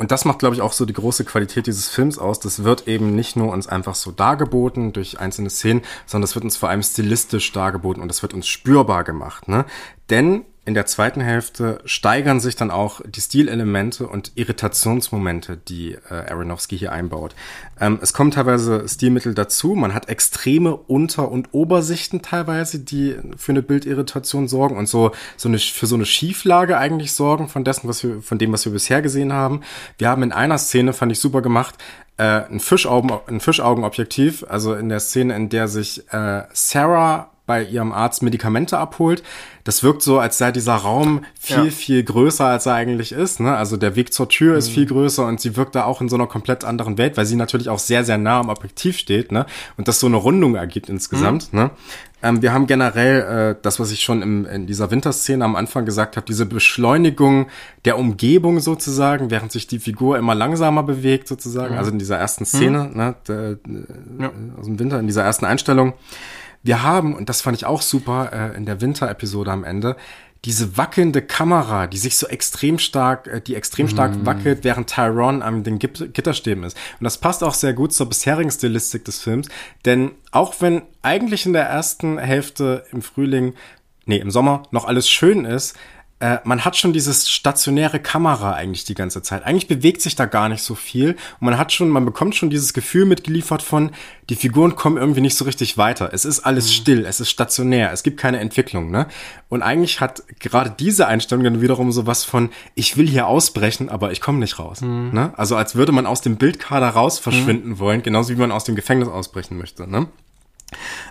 und 0.00 0.10
das 0.12 0.24
macht, 0.24 0.38
glaube 0.38 0.54
ich, 0.54 0.62
auch 0.62 0.72
so 0.72 0.86
die 0.86 0.94
große 0.94 1.26
Qualität 1.26 1.66
dieses 1.66 1.88
Films 1.88 2.18
aus. 2.18 2.40
Das 2.40 2.64
wird 2.64 2.88
eben 2.88 3.14
nicht 3.14 3.36
nur 3.36 3.52
uns 3.52 3.66
einfach 3.66 3.94
so 3.94 4.10
dargeboten 4.10 4.94
durch 4.94 5.20
einzelne 5.20 5.50
Szenen, 5.50 5.82
sondern 6.06 6.22
das 6.22 6.34
wird 6.34 6.42
uns 6.42 6.56
vor 6.56 6.70
allem 6.70 6.82
stilistisch 6.82 7.52
dargeboten 7.52 8.00
und 8.00 8.08
das 8.08 8.22
wird 8.22 8.32
uns 8.32 8.48
spürbar 8.48 9.04
gemacht. 9.04 9.46
Ne? 9.46 9.66
Denn 10.08 10.46
in 10.70 10.74
der 10.74 10.86
zweiten 10.86 11.20
Hälfte 11.20 11.80
steigern 11.84 12.38
sich 12.38 12.54
dann 12.54 12.70
auch 12.70 13.00
die 13.04 13.20
Stilelemente 13.20 14.06
und 14.06 14.30
Irritationsmomente, 14.36 15.56
die 15.56 15.98
äh, 16.08 16.30
Aronofsky 16.30 16.78
hier 16.78 16.92
einbaut. 16.92 17.34
Ähm, 17.80 17.98
es 18.00 18.12
kommen 18.12 18.30
teilweise 18.30 18.88
Stilmittel 18.88 19.34
dazu. 19.34 19.74
Man 19.74 19.94
hat 19.94 20.08
extreme 20.08 20.76
Unter- 20.76 21.28
und 21.28 21.48
Obersichten 21.50 22.22
teilweise, 22.22 22.78
die 22.78 23.16
für 23.36 23.50
eine 23.50 23.62
Bildirritation 23.62 24.46
sorgen 24.46 24.76
und 24.76 24.86
so, 24.86 25.10
so 25.36 25.48
eine, 25.48 25.58
für 25.58 25.88
so 25.88 25.96
eine 25.96 26.06
Schieflage 26.06 26.78
eigentlich 26.78 27.14
sorgen 27.14 27.48
von 27.48 27.64
dessen, 27.64 27.88
was 27.88 28.04
wir, 28.04 28.22
von 28.22 28.38
dem, 28.38 28.52
was 28.52 28.64
wir 28.64 28.72
bisher 28.72 29.02
gesehen 29.02 29.32
haben. 29.32 29.62
Wir 29.98 30.08
haben 30.08 30.22
in 30.22 30.30
einer 30.30 30.58
Szene, 30.58 30.92
fand 30.92 31.10
ich 31.10 31.18
super 31.18 31.42
gemacht, 31.42 31.74
äh, 32.16 32.44
ein, 32.48 32.60
Fischaugen, 32.60 33.10
ein 33.26 33.40
Fischaugenobjektiv, 33.40 34.44
also 34.48 34.74
in 34.74 34.88
der 34.88 35.00
Szene, 35.00 35.34
in 35.34 35.48
der 35.48 35.66
sich 35.66 36.04
äh, 36.12 36.44
Sarah 36.52 37.32
bei 37.50 37.64
ihrem 37.64 37.90
Arzt 37.90 38.22
Medikamente 38.22 38.78
abholt. 38.78 39.24
Das 39.64 39.82
wirkt 39.82 40.02
so, 40.02 40.20
als 40.20 40.38
sei 40.38 40.52
dieser 40.52 40.76
Raum 40.76 41.24
viel, 41.36 41.64
ja. 41.64 41.70
viel 41.72 42.04
größer, 42.04 42.46
als 42.46 42.66
er 42.66 42.74
eigentlich 42.74 43.10
ist. 43.10 43.40
Ne? 43.40 43.56
Also 43.56 43.76
der 43.76 43.96
Weg 43.96 44.12
zur 44.12 44.28
Tür 44.28 44.52
mhm. 44.52 44.58
ist 44.58 44.68
viel 44.68 44.86
größer 44.86 45.26
und 45.26 45.40
sie 45.40 45.56
wirkt 45.56 45.74
da 45.74 45.82
auch 45.82 46.00
in 46.00 46.08
so 46.08 46.14
einer 46.14 46.28
komplett 46.28 46.62
anderen 46.62 46.96
Welt, 46.96 47.16
weil 47.16 47.26
sie 47.26 47.34
natürlich 47.34 47.68
auch 47.68 47.80
sehr, 47.80 48.04
sehr 48.04 48.18
nah 48.18 48.38
am 48.38 48.50
Objektiv 48.50 48.96
steht 48.96 49.32
ne? 49.32 49.46
und 49.76 49.88
das 49.88 49.98
so 49.98 50.06
eine 50.06 50.14
Rundung 50.14 50.54
ergibt 50.54 50.88
insgesamt. 50.88 51.52
Mhm. 51.52 51.58
Ne? 51.58 51.70
Ähm, 52.22 52.40
wir 52.40 52.52
haben 52.52 52.68
generell 52.68 53.56
äh, 53.56 53.60
das, 53.60 53.80
was 53.80 53.90
ich 53.90 54.02
schon 54.04 54.22
im, 54.22 54.46
in 54.46 54.68
dieser 54.68 54.92
Winterszene 54.92 55.44
am 55.44 55.56
Anfang 55.56 55.86
gesagt 55.86 56.16
habe, 56.16 56.24
diese 56.24 56.46
Beschleunigung 56.46 57.48
der 57.84 57.98
Umgebung 57.98 58.60
sozusagen, 58.60 59.32
während 59.32 59.50
sich 59.50 59.66
die 59.66 59.80
Figur 59.80 60.18
immer 60.18 60.36
langsamer 60.36 60.84
bewegt 60.84 61.26
sozusagen, 61.26 61.72
mhm. 61.72 61.78
also 61.80 61.90
in 61.90 61.98
dieser 61.98 62.16
ersten 62.16 62.44
Szene 62.44 62.90
mhm. 62.92 62.96
ne, 62.96 63.14
der, 63.26 63.58
ja. 64.20 64.30
aus 64.56 64.66
dem 64.66 64.78
Winter, 64.78 65.00
in 65.00 65.08
dieser 65.08 65.24
ersten 65.24 65.46
Einstellung. 65.46 65.94
Wir 66.62 66.82
haben, 66.82 67.14
und 67.14 67.28
das 67.28 67.40
fand 67.40 67.56
ich 67.56 67.66
auch 67.66 67.82
super 67.82 68.30
äh, 68.32 68.56
in 68.56 68.66
der 68.66 68.80
Winter-Episode 68.80 69.50
am 69.50 69.64
Ende, 69.64 69.96
diese 70.44 70.78
wackelnde 70.78 71.20
Kamera, 71.20 71.86
die 71.86 71.98
sich 71.98 72.16
so 72.16 72.26
extrem 72.26 72.78
stark, 72.78 73.26
äh, 73.26 73.40
die 73.40 73.54
extrem 73.54 73.88
stark 73.88 74.16
mm. 74.16 74.26
wackelt, 74.26 74.64
während 74.64 74.88
Tyrone 74.88 75.44
an 75.44 75.64
den 75.64 75.78
Gitterstäben 75.78 76.64
ist. 76.64 76.76
Und 76.98 77.04
das 77.04 77.18
passt 77.18 77.44
auch 77.44 77.54
sehr 77.54 77.74
gut 77.74 77.92
zur 77.92 78.08
bisherigen 78.08 78.50
Stilistik 78.50 79.04
des 79.04 79.20
Films, 79.20 79.48
denn 79.84 80.12
auch 80.32 80.54
wenn 80.60 80.82
eigentlich 81.02 81.44
in 81.46 81.52
der 81.52 81.64
ersten 81.64 82.18
Hälfte 82.18 82.84
im 82.92 83.02
Frühling, 83.02 83.54
nee, 84.06 84.18
im 84.18 84.30
Sommer 84.30 84.62
noch 84.70 84.86
alles 84.86 85.08
schön 85.08 85.44
ist, 85.44 85.76
äh, 86.20 86.38
man 86.44 86.64
hat 86.64 86.76
schon 86.76 86.92
dieses 86.92 87.30
stationäre 87.30 87.98
Kamera 87.98 88.52
eigentlich 88.52 88.84
die 88.84 88.94
ganze 88.94 89.22
Zeit. 89.22 89.44
Eigentlich 89.44 89.68
bewegt 89.68 90.02
sich 90.02 90.16
da 90.16 90.26
gar 90.26 90.48
nicht 90.50 90.62
so 90.62 90.74
viel 90.74 91.10
und 91.40 91.46
man 91.46 91.56
hat 91.58 91.72
schon, 91.72 91.88
man 91.88 92.04
bekommt 92.04 92.36
schon 92.36 92.50
dieses 92.50 92.74
Gefühl 92.74 93.06
mitgeliefert 93.06 93.62
von, 93.62 93.90
die 94.28 94.36
Figuren 94.36 94.76
kommen 94.76 94.98
irgendwie 94.98 95.22
nicht 95.22 95.36
so 95.36 95.46
richtig 95.46 95.78
weiter. 95.78 96.10
Es 96.12 96.26
ist 96.26 96.40
alles 96.40 96.66
mhm. 96.66 96.72
still, 96.72 97.06
es 97.06 97.20
ist 97.20 97.30
stationär, 97.30 97.90
es 97.92 98.02
gibt 98.02 98.20
keine 98.20 98.38
Entwicklung, 98.38 98.90
ne? 98.90 99.06
Und 99.48 99.62
eigentlich 99.62 100.00
hat 100.00 100.22
gerade 100.38 100.72
diese 100.78 101.08
Einstellung 101.08 101.42
dann 101.42 101.62
wiederum 101.62 101.90
sowas 101.90 102.24
von, 102.24 102.50
ich 102.74 102.96
will 102.96 103.08
hier 103.08 103.26
ausbrechen, 103.26 103.88
aber 103.88 104.12
ich 104.12 104.20
komme 104.20 104.38
nicht 104.38 104.58
raus, 104.58 104.82
mhm. 104.82 105.10
ne? 105.12 105.32
Also 105.36 105.56
als 105.56 105.74
würde 105.74 105.92
man 105.92 106.06
aus 106.06 106.20
dem 106.20 106.36
Bildkader 106.36 106.90
raus 106.90 107.18
verschwinden 107.18 107.70
mhm. 107.70 107.78
wollen, 107.78 108.02
genauso 108.02 108.34
wie 108.34 108.38
man 108.38 108.52
aus 108.52 108.64
dem 108.64 108.76
Gefängnis 108.76 109.08
ausbrechen 109.08 109.56
möchte, 109.56 109.90
ne? 109.90 110.06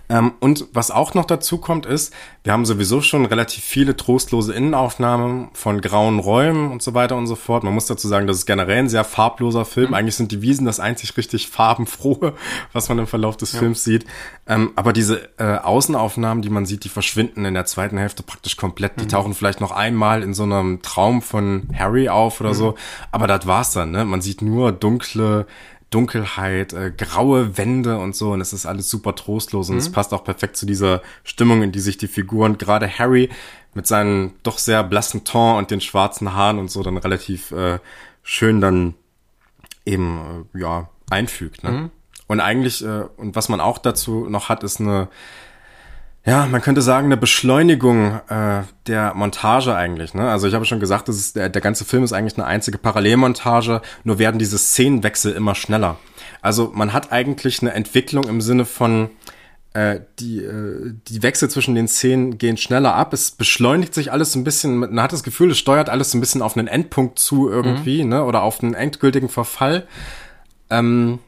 Ähm, 0.10 0.34
und 0.40 0.66
was 0.74 0.92
auch 0.92 1.14
noch 1.14 1.26
dazu 1.26 1.60
kommt, 1.60 1.86
ist, 1.86 2.14
wir 2.44 2.54
haben 2.54 2.66
sowieso 2.66 3.02
schon 3.02 3.26
relativ 3.26 3.64
viele 3.64 3.96
trostlose 3.96 4.54
Innenaufnahmen 4.54 5.50
von 5.54 5.82
grauen 5.82 6.20
Räumen 6.20 6.72
und 6.72 6.82
so 6.82 6.94
weiter 6.94 7.16
und 7.16 7.28
so 7.28 7.36
fort. 7.36 7.64
Man 7.64 7.74
muss 7.74 7.86
dazu 7.86 8.08
sagen, 8.08 8.26
das 8.26 8.38
ist 8.38 8.46
generell 8.46 8.80
ein 8.80 8.90
sehr 8.90 9.04
farbloser 9.04 9.66
Film. 9.66 9.90
Mhm. 9.90 9.94
Eigentlich 9.94 10.16
sind 10.16 10.32
die 10.32 10.42
Wiesen 10.42 10.66
das 10.66 10.80
einzig 10.80 11.16
richtig 11.16 11.50
farbenfrohe, 11.50 12.34
was 12.74 12.90
man 12.90 13.00
im 13.00 13.08
Verlauf 13.08 13.38
des 13.38 13.54
ja. 13.54 13.60
Films 13.60 13.84
sieht. 13.84 14.06
Ähm, 14.48 14.72
aber 14.76 14.94
diese 14.94 15.30
äh, 15.38 15.58
Außenaufnahmen, 15.58 16.42
die 16.42 16.50
man 16.50 16.66
sieht, 16.66 16.84
die 16.86 16.90
verschwinden 16.90 17.46
in 17.46 17.54
der 17.54 17.66
zweiten 17.66 17.98
Hälfte 17.98 18.24
praktisch 18.24 18.58
komplett. 18.58 18.98
Mhm. 18.98 19.02
Die 19.02 19.08
tauchen 19.08 19.34
vielleicht 19.34 19.62
noch 19.62 19.72
einmal 19.72 20.24
in 20.24 20.34
so 20.34 20.44
einem 20.44 20.82
Traum 20.82 21.22
von 21.22 21.70
Harry 21.78 22.10
auf 22.10 22.42
oder 22.42 22.50
mhm. 22.50 22.56
so. 22.56 22.76
Aber 23.12 23.28
das 23.28 23.46
war's 23.46 23.74
dann, 23.74 23.92
ne? 23.92 24.06
Man 24.06 24.22
sieht 24.22 24.42
nur 24.42 24.72
dunkle 24.72 25.46
Dunkelheit, 25.90 26.74
äh, 26.74 26.92
graue 26.96 27.58
Wände 27.58 27.98
und 27.98 28.16
so. 28.16 28.32
Und 28.32 28.42
es 28.42 28.54
ist 28.54 28.66
alles 28.66 28.90
super 28.90 29.16
trostlos 29.16 29.70
und 29.70 29.76
mhm. 29.76 29.80
es 29.80 29.92
passt 29.92 30.14
auch 30.14 30.24
perfekt 30.24 30.58
zu 30.58 30.66
dieser 30.66 31.02
Stimmung, 31.24 31.64
in 31.64 31.72
die 31.72 31.80
sich 31.80 31.98
die 31.98 32.08
Figuren, 32.08 32.58
gerade 32.58 32.88
Harry 32.88 33.30
mit 33.74 33.88
seinen 33.88 34.34
doch 34.44 34.58
sehr 34.58 34.84
blassen 34.84 35.24
Ton 35.24 35.58
und 35.58 35.72
den 35.72 35.82
schwarzen 35.82 36.34
Haaren 36.34 36.60
und 36.60 36.72
so 36.72 36.84
dann 36.84 36.98
relativ 36.98 37.52
äh, 37.52 37.80
schön 38.24 38.62
dann 38.62 38.96
eben 39.86 40.46
äh, 40.54 40.60
ja 40.60 40.90
einfügt. 41.10 41.64
Ne? 41.64 41.72
Mhm. 41.72 41.92
Und 42.28 42.42
eigentlich, 42.42 42.84
äh, 42.84 43.06
und 43.18 43.36
was 43.36 43.50
man 43.50 43.60
auch 43.60 43.78
dazu 43.80 44.28
noch 44.30 44.50
hat, 44.50 44.64
ist 44.64 44.80
eine 44.80 45.08
ja, 46.26 46.46
man 46.46 46.62
könnte 46.62 46.82
sagen, 46.82 47.06
eine 47.06 47.18
Beschleunigung 47.18 48.20
äh, 48.28 48.64
der 48.88 49.14
Montage 49.14 49.76
eigentlich. 49.76 50.14
Ne? 50.14 50.30
Also 50.30 50.48
ich 50.48 50.54
habe 50.54 50.66
schon 50.66 50.80
gesagt, 50.80 51.08
das 51.08 51.18
ist, 51.18 51.36
der, 51.36 51.50
der 51.50 51.62
ganze 51.62 51.86
Film 51.86 52.04
ist 52.04 52.14
eigentlich 52.14 52.38
eine 52.38 52.46
einzige 52.46 52.78
Parallelmontage, 52.78 53.82
nur 54.04 54.20
werden 54.20 54.38
diese 54.38 54.58
Szenenwechsel 54.58 55.34
immer 55.34 55.56
schneller. 55.56 55.98
Also 56.42 56.72
man 56.74 56.94
hat 56.94 57.12
eigentlich 57.12 57.62
eine 57.62 57.74
Entwicklung 57.74 58.26
im 58.26 58.42
Sinne 58.42 58.66
von, 58.66 59.10
äh, 59.74 60.02
die, 60.20 60.40
äh, 60.40 60.94
die 61.08 61.22
Wechsel 61.24 61.50
zwischen 61.50 61.76
den 61.76 61.88
Szenen 61.88 62.38
gehen 62.38 62.58
schneller 62.58 62.96
ab. 62.96 63.14
Es 63.14 63.32
beschleunigt 63.32 63.94
sich 63.94 64.12
alles 64.12 64.32
so 64.32 64.40
ein 64.40 64.44
bisschen. 64.44 64.78
Man 64.78 65.02
hat 65.02 65.14
das 65.14 65.24
Gefühl, 65.24 65.52
es 65.52 65.60
steuert 65.60 65.90
alles 65.90 66.12
so 66.12 66.18
ein 66.18 66.22
bisschen 66.22 66.42
auf 66.42 66.58
einen 66.58 66.68
Endpunkt 66.68 67.20
zu 67.20 67.50
irgendwie, 67.50 68.04
mhm. 68.04 68.10
ne? 68.10 68.24
Oder 68.26 68.42
auf 68.42 68.64
einen 68.64 68.74
endgültigen 68.74 69.30
Verfall. 69.30 69.88
Ähm, 70.70 71.20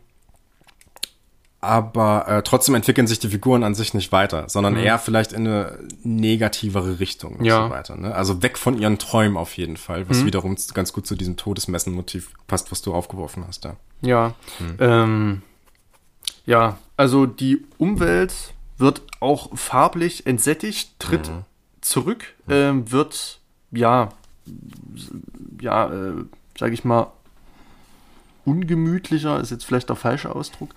aber 1.61 2.27
äh, 2.27 2.41
trotzdem 2.41 2.73
entwickeln 2.73 3.05
sich 3.05 3.19
die 3.19 3.29
Figuren 3.29 3.63
an 3.63 3.75
sich 3.75 3.93
nicht 3.93 4.11
weiter, 4.11 4.49
sondern 4.49 4.73
mhm. 4.73 4.79
eher 4.79 4.97
vielleicht 4.97 5.31
in 5.31 5.47
eine 5.47 5.77
negativere 6.03 6.99
Richtung 6.99 7.35
und 7.35 7.45
ja. 7.45 7.63
so 7.63 7.69
weiter. 7.69 7.95
Ne? 7.95 8.13
Also 8.13 8.41
weg 8.41 8.57
von 8.57 8.79
ihren 8.79 8.97
Träumen 8.97 9.37
auf 9.37 9.55
jeden 9.57 9.77
Fall, 9.77 10.09
was 10.09 10.21
mhm. 10.21 10.25
wiederum 10.25 10.57
ganz 10.73 10.91
gut 10.91 11.05
zu 11.05 11.15
diesem 11.15 11.37
Todesmessen-Motiv 11.37 12.31
passt, 12.47 12.71
was 12.71 12.81
du 12.81 12.95
aufgeworfen 12.95 13.45
hast. 13.47 13.63
Ja, 13.65 13.75
ja, 14.01 14.33
mhm. 14.59 14.75
ähm, 14.79 15.41
ja 16.47 16.77
also 16.97 17.27
die 17.27 17.63
Umwelt 17.77 18.33
wird 18.77 19.03
auch 19.19 19.55
farblich 19.55 20.25
entsättigt, 20.25 20.99
tritt 20.99 21.29
mhm. 21.29 21.45
zurück, 21.81 22.33
äh, 22.47 22.71
wird 22.73 23.39
ja, 23.71 24.09
ja, 25.61 25.93
äh, 25.93 26.13
sage 26.57 26.73
ich 26.73 26.83
mal, 26.83 27.11
ungemütlicher, 28.45 29.39
ist 29.39 29.51
jetzt 29.51 29.65
vielleicht 29.65 29.89
der 29.89 29.95
falsche 29.95 30.35
Ausdruck. 30.35 30.73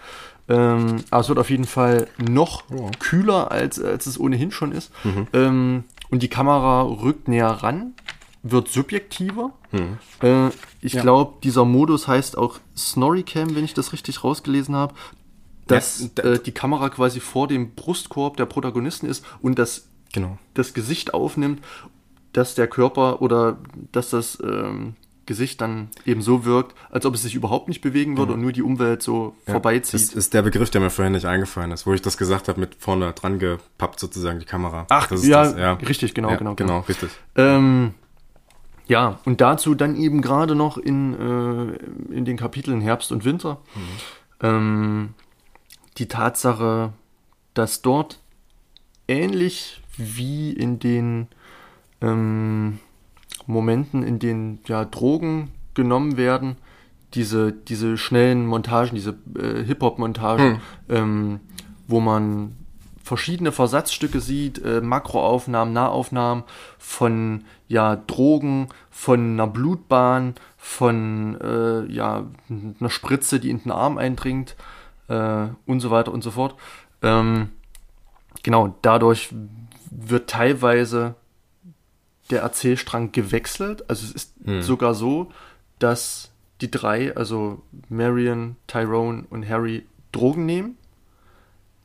Ähm, 0.48 0.96
aber 1.10 1.20
es 1.20 1.28
wird 1.28 1.38
auf 1.38 1.50
jeden 1.50 1.64
Fall 1.64 2.08
noch 2.18 2.64
ja. 2.70 2.90
kühler, 2.98 3.50
als, 3.50 3.80
als 3.80 4.06
es 4.06 4.20
ohnehin 4.20 4.50
schon 4.50 4.72
ist. 4.72 4.92
Mhm. 5.04 5.26
Ähm, 5.32 5.84
und 6.10 6.22
die 6.22 6.28
Kamera 6.28 6.82
rückt 6.82 7.28
näher 7.28 7.48
ran, 7.48 7.94
wird 8.42 8.68
subjektiver. 8.68 9.52
Mhm. 9.72 9.98
Äh, 10.22 10.50
ich 10.80 10.92
ja. 10.92 11.02
glaube, 11.02 11.34
dieser 11.42 11.64
Modus 11.64 12.06
heißt 12.06 12.36
auch 12.36 12.60
Snorri-Cam, 12.76 13.56
wenn 13.56 13.64
ich 13.64 13.74
das 13.74 13.92
richtig 13.92 14.22
rausgelesen 14.22 14.76
habe. 14.76 14.94
Dass 15.66 16.10
ja, 16.18 16.24
äh, 16.24 16.38
die 16.38 16.52
Kamera 16.52 16.90
quasi 16.90 17.20
vor 17.20 17.48
dem 17.48 17.74
Brustkorb 17.74 18.36
der 18.36 18.44
Protagonisten 18.44 19.06
ist 19.06 19.24
und 19.40 19.58
das, 19.58 19.88
genau. 20.12 20.36
das 20.52 20.74
Gesicht 20.74 21.14
aufnimmt, 21.14 21.62
dass 22.34 22.54
der 22.54 22.66
Körper 22.66 23.22
oder 23.22 23.56
dass 23.92 24.10
das 24.10 24.38
ähm, 24.44 24.94
Gesicht 25.26 25.60
dann 25.60 25.88
eben 26.04 26.22
so 26.22 26.44
wirkt, 26.44 26.74
als 26.90 27.06
ob 27.06 27.14
es 27.14 27.22
sich 27.22 27.34
überhaupt 27.34 27.68
nicht 27.68 27.80
bewegen 27.80 28.16
würde 28.16 28.32
mhm. 28.32 28.38
und 28.38 28.42
nur 28.42 28.52
die 28.52 28.62
Umwelt 28.62 29.02
so 29.02 29.34
ja, 29.46 29.52
vorbeizieht. 29.52 29.94
Das 29.94 30.12
ist 30.14 30.34
der 30.34 30.42
Begriff, 30.42 30.70
der 30.70 30.80
mir 30.80 30.90
vorhin 30.90 31.12
nicht 31.12 31.26
eingefallen 31.26 31.72
ist, 31.72 31.86
wo 31.86 31.92
ich 31.92 32.02
das 32.02 32.16
gesagt 32.16 32.48
habe, 32.48 32.60
mit 32.60 32.74
vorne 32.76 33.12
dran 33.12 33.38
gepappt 33.38 34.00
sozusagen 34.00 34.38
die 34.38 34.46
Kamera. 34.46 34.86
Ach, 34.90 35.10
ja, 35.10 35.44
das, 35.44 35.56
ja, 35.56 35.72
richtig, 35.74 36.14
genau, 36.14 36.30
ja, 36.30 36.36
genau, 36.36 36.54
genau. 36.54 36.66
Genau, 36.74 36.84
richtig. 36.86 37.10
Ähm, 37.36 37.94
ja, 38.86 39.18
und 39.24 39.40
dazu 39.40 39.74
dann 39.74 39.96
eben 39.96 40.20
gerade 40.20 40.54
noch 40.54 40.76
in, 40.76 41.14
äh, 41.14 42.14
in 42.14 42.24
den 42.24 42.36
Kapiteln 42.36 42.80
Herbst 42.80 43.12
und 43.12 43.24
Winter 43.24 43.60
mhm. 43.74 44.46
ähm, 44.46 45.14
die 45.96 46.08
Tatsache, 46.08 46.92
dass 47.54 47.82
dort 47.82 48.20
ähnlich 49.08 49.80
wie 49.96 50.52
in 50.52 50.78
den 50.78 51.28
ähm, 52.00 52.80
Momenten, 53.46 54.02
in 54.02 54.18
denen 54.18 54.60
ja 54.66 54.84
Drogen 54.84 55.50
genommen 55.74 56.16
werden, 56.16 56.56
diese, 57.14 57.52
diese 57.52 57.96
schnellen 57.96 58.46
Montagen, 58.46 58.94
diese 58.94 59.16
äh, 59.38 59.62
Hip-Hop-Montagen, 59.64 60.54
hm. 60.54 60.60
ähm, 60.88 61.40
wo 61.86 62.00
man 62.00 62.56
verschiedene 63.02 63.52
Versatzstücke 63.52 64.20
sieht, 64.20 64.64
äh, 64.64 64.80
Makroaufnahmen, 64.80 65.74
Nahaufnahmen 65.74 66.44
von 66.78 67.44
ja, 67.68 67.96
Drogen, 67.96 68.68
von 68.90 69.34
einer 69.34 69.46
Blutbahn, 69.46 70.34
von 70.56 71.38
äh, 71.40 71.92
ja, 71.92 72.24
einer 72.48 72.90
Spritze, 72.90 73.38
die 73.40 73.50
in 73.50 73.62
den 73.62 73.72
Arm 73.72 73.98
eindringt 73.98 74.56
äh, 75.08 75.48
und 75.66 75.80
so 75.80 75.90
weiter 75.90 76.12
und 76.12 76.24
so 76.24 76.30
fort. 76.30 76.56
Ähm, 77.02 77.50
genau, 78.42 78.74
dadurch 78.80 79.34
wird 79.90 80.30
teilweise 80.30 81.14
der 82.34 82.42
Erzählstrang 82.42 83.12
gewechselt. 83.12 83.88
Also 83.88 84.04
es 84.04 84.12
ist 84.12 84.34
hm. 84.44 84.60
sogar 84.60 84.94
so, 84.94 85.30
dass 85.78 86.32
die 86.60 86.70
drei, 86.70 87.16
also 87.16 87.62
Marion, 87.88 88.56
Tyrone 88.66 89.24
und 89.30 89.48
Harry, 89.48 89.86
Drogen 90.12 90.46
nehmen. 90.46 90.76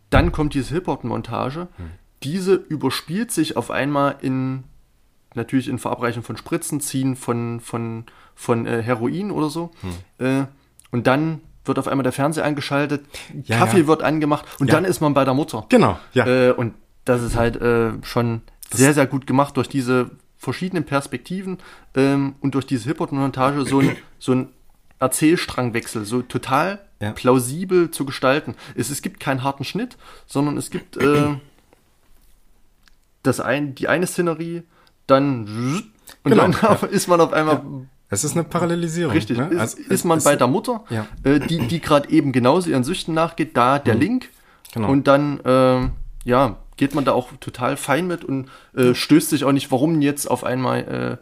Dann 0.10 0.32
kommt 0.32 0.54
diese 0.54 0.74
Hip-Hop-Montage. 0.74 1.68
Hm. 1.78 1.92
Diese 2.24 2.56
überspielt 2.56 3.32
sich 3.32 3.58
auf 3.58 3.72
einmal 3.72 4.18
in, 4.22 4.64
natürlich 5.36 5.68
in 5.68 5.80
Verabreichung 5.80 6.24
von 6.24 6.36
Spritzen, 6.36 6.82
Ziehen 6.82 7.16
von, 7.16 7.60
von, 7.60 8.06
von 8.36 8.66
äh, 8.66 8.82
Heroin 8.82 9.32
oder 9.32 9.50
so. 9.50 9.72
Hm. 10.18 10.26
Äh, 10.26 10.46
und 10.92 11.08
dann 11.08 11.42
wird 11.66 11.78
auf 11.78 11.88
einmal 11.88 12.04
der 12.04 12.12
Fernseher 12.12 12.44
eingeschaltet, 12.44 13.06
ja, 13.44 13.58
Kaffee 13.58 13.82
ja. 13.82 13.88
wird 13.88 14.02
angemacht 14.02 14.46
und 14.60 14.68
ja. 14.68 14.74
dann 14.74 14.86
ist 14.86 15.02
man 15.02 15.14
bei 15.14 15.24
der 15.24 15.36
Mutter. 15.36 15.66
Genau, 15.70 16.00
ja. 16.14 16.26
Äh, 16.26 16.52
und 16.52 16.74
das 17.06 17.22
ist 17.22 17.36
halt 17.36 17.62
äh, 17.62 17.92
schon 18.02 18.42
das 18.70 18.80
sehr, 18.80 18.94
sehr 18.94 19.08
gut 19.08 19.28
gemacht 19.28 19.56
durch 19.58 19.70
diese 19.70 20.12
verschiedenen 20.40 20.86
Perspektiven 20.86 21.60
ähm, 21.96 22.34
und 22.42 22.56
durch 22.56 22.66
diese 22.66 22.86
Hip-Hop-Montage 22.86 23.66
so 23.66 23.80
ein, 23.82 23.96
so 24.20 24.32
ein 24.32 24.50
Erzählstrangwechsel, 25.00 26.06
so 26.06 26.22
total 26.24 26.80
ja. 27.02 27.12
plausibel 27.12 27.92
zu 27.92 28.06
gestalten. 28.06 28.56
Es, 28.76 28.90
es 28.90 29.02
gibt 29.02 29.20
keinen 29.20 29.44
harten 29.44 29.64
Schnitt, 29.66 29.98
sondern 30.26 30.58
es 30.58 30.72
gibt 30.72 30.98
äh, 30.98 31.36
das 33.24 33.40
ein, 33.40 33.76
die 33.76 33.88
eine 33.88 34.08
Szenerie, 34.08 34.64
dann 35.08 35.84
und 36.24 36.32
Genau, 36.32 36.44
dann 36.44 36.52
ja. 36.54 36.74
ist 36.92 37.08
man 37.08 37.22
auf 37.22 37.34
einmal 37.34 37.62
Es 38.10 38.24
ist 38.24 38.34
eine 38.34 38.44
Parallelisierung. 38.44 39.14
Richtig, 39.14 39.38
Ne? 39.38 39.48
ist, 39.50 39.60
Also, 39.60 39.78
ist 39.78 40.04
man 40.06 40.18
es- 40.18 40.24
bei 40.24 40.36
der 40.36 40.48
Mutter, 40.48 40.84
Ja. 40.90 41.06
äh, 41.24 41.40
die, 41.40 41.68
die 41.68 41.80
gerade 41.80 42.10
eben 42.10 42.32
genauso 42.32 42.70
ihren 42.70 42.84
Süchten 42.84 43.14
nachgeht, 43.14 43.56
da 43.56 43.78
der 43.80 43.96
Link. 43.96 44.30
Genau. 44.74 44.90
Und 44.90 45.08
dann, 45.08 45.40
ähm, 45.46 45.92
ja, 46.24 46.58
geht 46.80 46.96
man 46.96 47.04
da 47.04 47.12
auch 47.12 47.34
total 47.42 47.76
fein 47.76 48.08
mit 48.08 48.24
und 48.24 48.50
äh, 48.74 48.96
stößt 48.96 49.30
sich 49.30 49.44
auch 49.44 49.52
nicht, 49.52 49.70
warum 49.70 50.02
jetzt 50.02 50.26
auf 50.32 50.46
einmal 50.46 51.20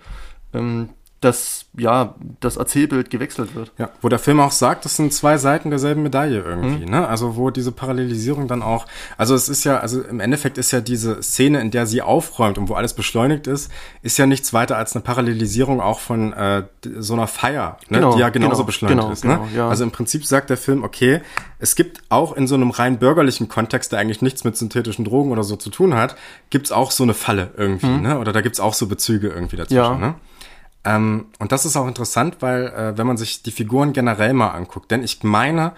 äh, 0.53 0.57
ähm, 0.57 0.89
das, 1.20 1.65
ja, 1.76 2.13
das 2.41 2.57
Erzählbild 2.57 3.09
gewechselt 3.09 3.55
wird. 3.55 3.72
Ja, 3.80 3.89
wo 4.03 4.09
der 4.09 4.20
Film 4.20 4.39
auch 4.39 4.51
sagt, 4.51 4.86
das 4.86 4.97
sind 4.97 5.11
zwei 5.13 5.39
Seiten 5.39 5.72
derselben 5.72 6.03
Medaille 6.03 6.41
irgendwie, 6.43 6.86
Mhm. 6.86 6.91
ne? 6.91 7.07
Also 7.07 7.36
wo 7.36 7.49
diese 7.49 7.72
Parallelisierung 7.72 8.47
dann 8.47 8.61
auch, 8.61 8.86
also 9.18 9.34
es 9.34 9.49
ist 9.49 9.63
ja, 9.63 9.80
also 9.80 10.01
im 10.03 10.20
Endeffekt 10.20 10.59
ist 10.59 10.70
ja 10.72 10.80
diese 10.80 11.24
Szene, 11.24 11.59
in 11.59 11.72
der 11.72 11.88
sie 11.88 12.03
aufräumt 12.03 12.59
und 12.59 12.70
wo 12.70 12.76
alles 12.76 12.93
beschleunigt 12.93 13.47
ist, 13.47 13.72
ist 14.03 14.18
ja 14.20 14.28
nichts 14.28 14.53
weiter 14.53 14.78
als 14.78 14.95
eine 14.95 15.01
Parallelisierung 15.03 15.82
auch 15.82 15.99
von 15.99 16.34
äh, 16.34 16.63
so 16.99 17.13
einer 17.13 17.26
Feier, 17.28 17.78
ne? 17.89 17.97
Genau, 17.97 18.13
die 18.13 18.20
ja 18.22 18.30
genauso 18.30 18.57
genau, 18.57 18.65
beschleunigt 18.65 18.99
genau, 19.01 19.11
ist. 19.11 19.26
Ne? 19.26 19.34
genau, 19.38 19.47
ja. 19.55 19.70
Also 19.70 19.84
im 19.86 19.91
Prinzip 19.91 20.24
sagt 20.24 20.51
der 20.51 20.57
Film, 20.57 20.84
okay, 20.84 21.22
es 21.57 21.76
gibt 21.76 22.01
auch 22.09 22.34
in 22.38 22.45
so 22.45 22.53
einem 22.53 22.70
rein 22.70 22.99
bürgerlichen 22.99 23.47
Kontext, 23.49 23.91
der 23.91 23.97
eigentlich 23.97 24.22
nichts 24.22 24.43
mit 24.43 24.55
synthetischen 24.55 25.03
Drogen 25.03 25.32
oder 25.32 25.43
so 25.43 25.55
zu 25.55 25.72
tun 25.72 25.95
hat, 25.95 26.15
gibt's 26.51 26.72
auch 26.72 26.91
so 26.91 27.01
eine 27.01 27.15
Falle 27.15 27.49
irgendwie, 27.57 27.88
ne? 27.88 28.20
Oder 28.20 28.34
da 28.34 28.41
gibt's 28.41 28.59
auch 28.59 28.76
so 28.76 28.86
Bezüge 28.86 29.30
irgendwie 29.30 29.55
dazwischen, 29.55 29.95
Mhm. 29.95 30.01
Ja. 30.01 30.07
ne? 30.09 30.15
Ähm, 30.88 31.25
und 31.39 31.51
das 31.51 31.65
ist 31.65 31.75
auch 31.75 31.88
interessant, 31.88 32.38
weil 32.39 32.67
äh, 32.67 32.97
wenn 32.97 33.05
man 33.05 33.17
sich 33.17 33.43
die 33.43 33.51
Figuren 33.51 33.91
generell 33.91 34.33
mal 34.33 34.51
anguckt, 34.51 34.89
denn 34.89 35.03
ich 35.03 35.21
meine, 35.21 35.73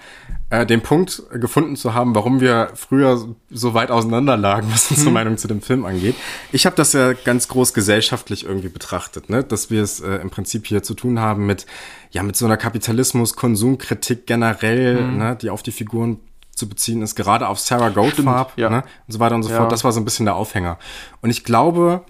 äh, 0.52 0.68
den 0.68 0.82
Punkt 0.82 1.24
gefunden 1.34 1.76
zu 1.76 1.96
haben, 1.96 2.14
warum 2.14 2.42
wir 2.42 2.70
früher 2.76 3.20
so 3.50 3.74
weit 3.74 3.90
auseinander 3.90 4.38
lagen, 4.38 4.68
was 4.72 4.92
unsere 4.92 5.10
Meinung 5.12 5.38
zu 5.40 5.48
dem 5.48 5.62
Film 5.64 5.86
angeht. 5.86 6.16
Ich 6.52 6.68
habe 6.68 6.76
das 6.76 6.94
ja 6.94 7.14
ganz 7.14 7.48
groß 7.48 7.74
gesellschaftlich 7.74 8.46
irgendwie 8.46 8.70
betrachtet, 8.70 9.30
ne? 9.30 9.44
dass 9.44 9.72
wir 9.72 9.82
es 9.82 10.00
äh, 10.00 10.16
im 10.18 10.30
Prinzip 10.30 10.68
hier 10.68 10.84
zu 10.84 10.94
tun 10.94 11.20
haben 11.20 11.48
mit 11.48 11.66
ja 12.12 12.22
mit 12.22 12.36
so 12.36 12.46
einer 12.46 12.58
Kapitalismus-Konsumkritik 12.58 14.28
generell, 14.28 15.12
ne? 15.12 15.36
die 15.42 15.50
auf 15.50 15.64
die 15.64 15.72
Figuren 15.72 16.20
zu 16.54 16.70
beziehen 16.70 17.02
ist, 17.02 17.16
gerade 17.16 17.48
auf 17.48 17.60
Sarah 17.60 17.90
Goldfarb 17.90 18.54
ja. 18.58 18.70
ne? 18.70 18.84
und 19.08 19.14
so 19.14 19.20
weiter 19.20 19.36
und 19.36 19.44
so 19.44 19.50
Ja. 19.50 19.58
fort. 19.58 19.72
Das 19.72 19.84
war 19.84 19.92
so 19.92 20.00
ein 20.00 20.06
bisschen 20.06 20.26
der 20.26 20.36
Aufhänger. 20.36 20.78
Und 21.22 21.32
ich 21.32 21.44
glaube, 21.44 22.04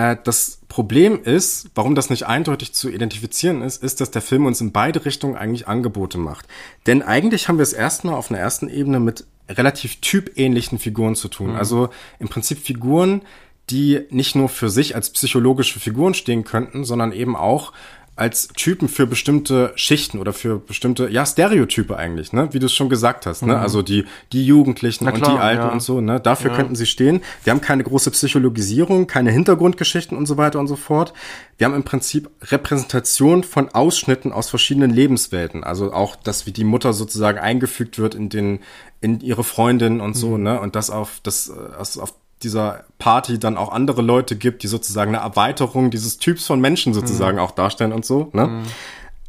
äh, 0.00 0.16
das 0.22 0.60
Problem 0.68 1.22
ist, 1.22 1.70
warum 1.74 1.94
das 1.94 2.10
nicht 2.10 2.26
eindeutig 2.26 2.72
zu 2.72 2.88
identifizieren 2.88 3.62
ist, 3.62 3.82
ist, 3.82 4.00
dass 4.00 4.10
der 4.10 4.22
Film 4.22 4.46
uns 4.46 4.60
in 4.60 4.72
beide 4.72 5.04
Richtungen 5.04 5.36
eigentlich 5.36 5.68
Angebote 5.68 6.18
macht. 6.18 6.46
Denn 6.86 7.02
eigentlich 7.02 7.48
haben 7.48 7.58
wir 7.58 7.64
es 7.64 7.72
erstmal 7.72 8.14
auf 8.14 8.30
einer 8.30 8.40
ersten 8.40 8.68
Ebene 8.68 9.00
mit 9.00 9.26
relativ 9.48 10.00
typähnlichen 10.00 10.78
Figuren 10.78 11.16
zu 11.16 11.28
tun. 11.28 11.56
Also 11.56 11.90
im 12.18 12.28
Prinzip 12.28 12.58
Figuren, 12.58 13.22
die 13.68 14.00
nicht 14.10 14.34
nur 14.36 14.48
für 14.48 14.70
sich 14.70 14.94
als 14.94 15.10
psychologische 15.10 15.80
Figuren 15.80 16.14
stehen 16.14 16.44
könnten, 16.44 16.84
sondern 16.84 17.12
eben 17.12 17.36
auch 17.36 17.72
als 18.20 18.48
Typen 18.48 18.88
für 18.88 19.06
bestimmte 19.06 19.72
Schichten 19.76 20.18
oder 20.18 20.34
für 20.34 20.58
bestimmte, 20.58 21.08
ja, 21.08 21.24
Stereotype 21.24 21.96
eigentlich, 21.96 22.34
ne? 22.34 22.50
Wie 22.52 22.58
du 22.58 22.66
es 22.66 22.74
schon 22.74 22.90
gesagt 22.90 23.24
hast, 23.24 23.42
ne? 23.42 23.58
Also 23.58 23.80
die, 23.80 24.04
die 24.32 24.44
Jugendlichen 24.44 25.06
Na 25.06 25.12
und 25.12 25.22
klar, 25.22 25.32
die 25.36 25.40
Alten 25.40 25.62
ja. 25.62 25.68
und 25.72 25.80
so, 25.80 26.02
ne? 26.02 26.20
Dafür 26.20 26.50
könnten 26.52 26.76
sie 26.76 26.84
stehen. 26.84 27.22
Wir 27.44 27.52
haben 27.52 27.62
keine 27.62 27.82
große 27.82 28.10
Psychologisierung, 28.10 29.06
keine 29.06 29.30
Hintergrundgeschichten 29.30 30.18
und 30.18 30.26
so 30.26 30.36
weiter 30.36 30.60
und 30.60 30.66
so 30.68 30.76
fort. 30.76 31.14
Wir 31.56 31.64
haben 31.64 31.74
im 31.74 31.82
Prinzip 31.82 32.28
Repräsentation 32.42 33.42
von 33.42 33.70
Ausschnitten 33.70 34.32
aus 34.32 34.50
verschiedenen 34.50 34.90
Lebenswelten. 34.90 35.64
Also 35.64 35.92
auch, 35.92 36.14
dass 36.16 36.44
wie 36.46 36.52
die 36.52 36.64
Mutter 36.64 36.92
sozusagen 36.92 37.38
eingefügt 37.38 37.98
wird 37.98 38.14
in 38.14 38.28
den, 38.28 38.60
in 39.00 39.20
ihre 39.20 39.44
Freundin 39.44 40.00
und 40.00 40.12
so, 40.14 40.36
ne? 40.36 40.60
Und 40.60 40.76
das 40.76 40.90
auf, 40.90 41.20
das, 41.22 41.48
äh, 41.48 41.76
aus- 41.78 41.96
auf 41.96 42.12
dieser 42.42 42.84
Party 42.98 43.38
dann 43.38 43.56
auch 43.56 43.70
andere 43.70 44.02
Leute 44.02 44.36
gibt, 44.36 44.62
die 44.62 44.68
sozusagen 44.68 45.14
eine 45.14 45.24
Erweiterung 45.24 45.90
dieses 45.90 46.18
Typs 46.18 46.46
von 46.46 46.60
Menschen 46.60 46.94
sozusagen 46.94 47.38
auch 47.38 47.50
darstellen 47.50 47.92
und 47.92 48.04
so, 48.04 48.30
ne? 48.32 48.62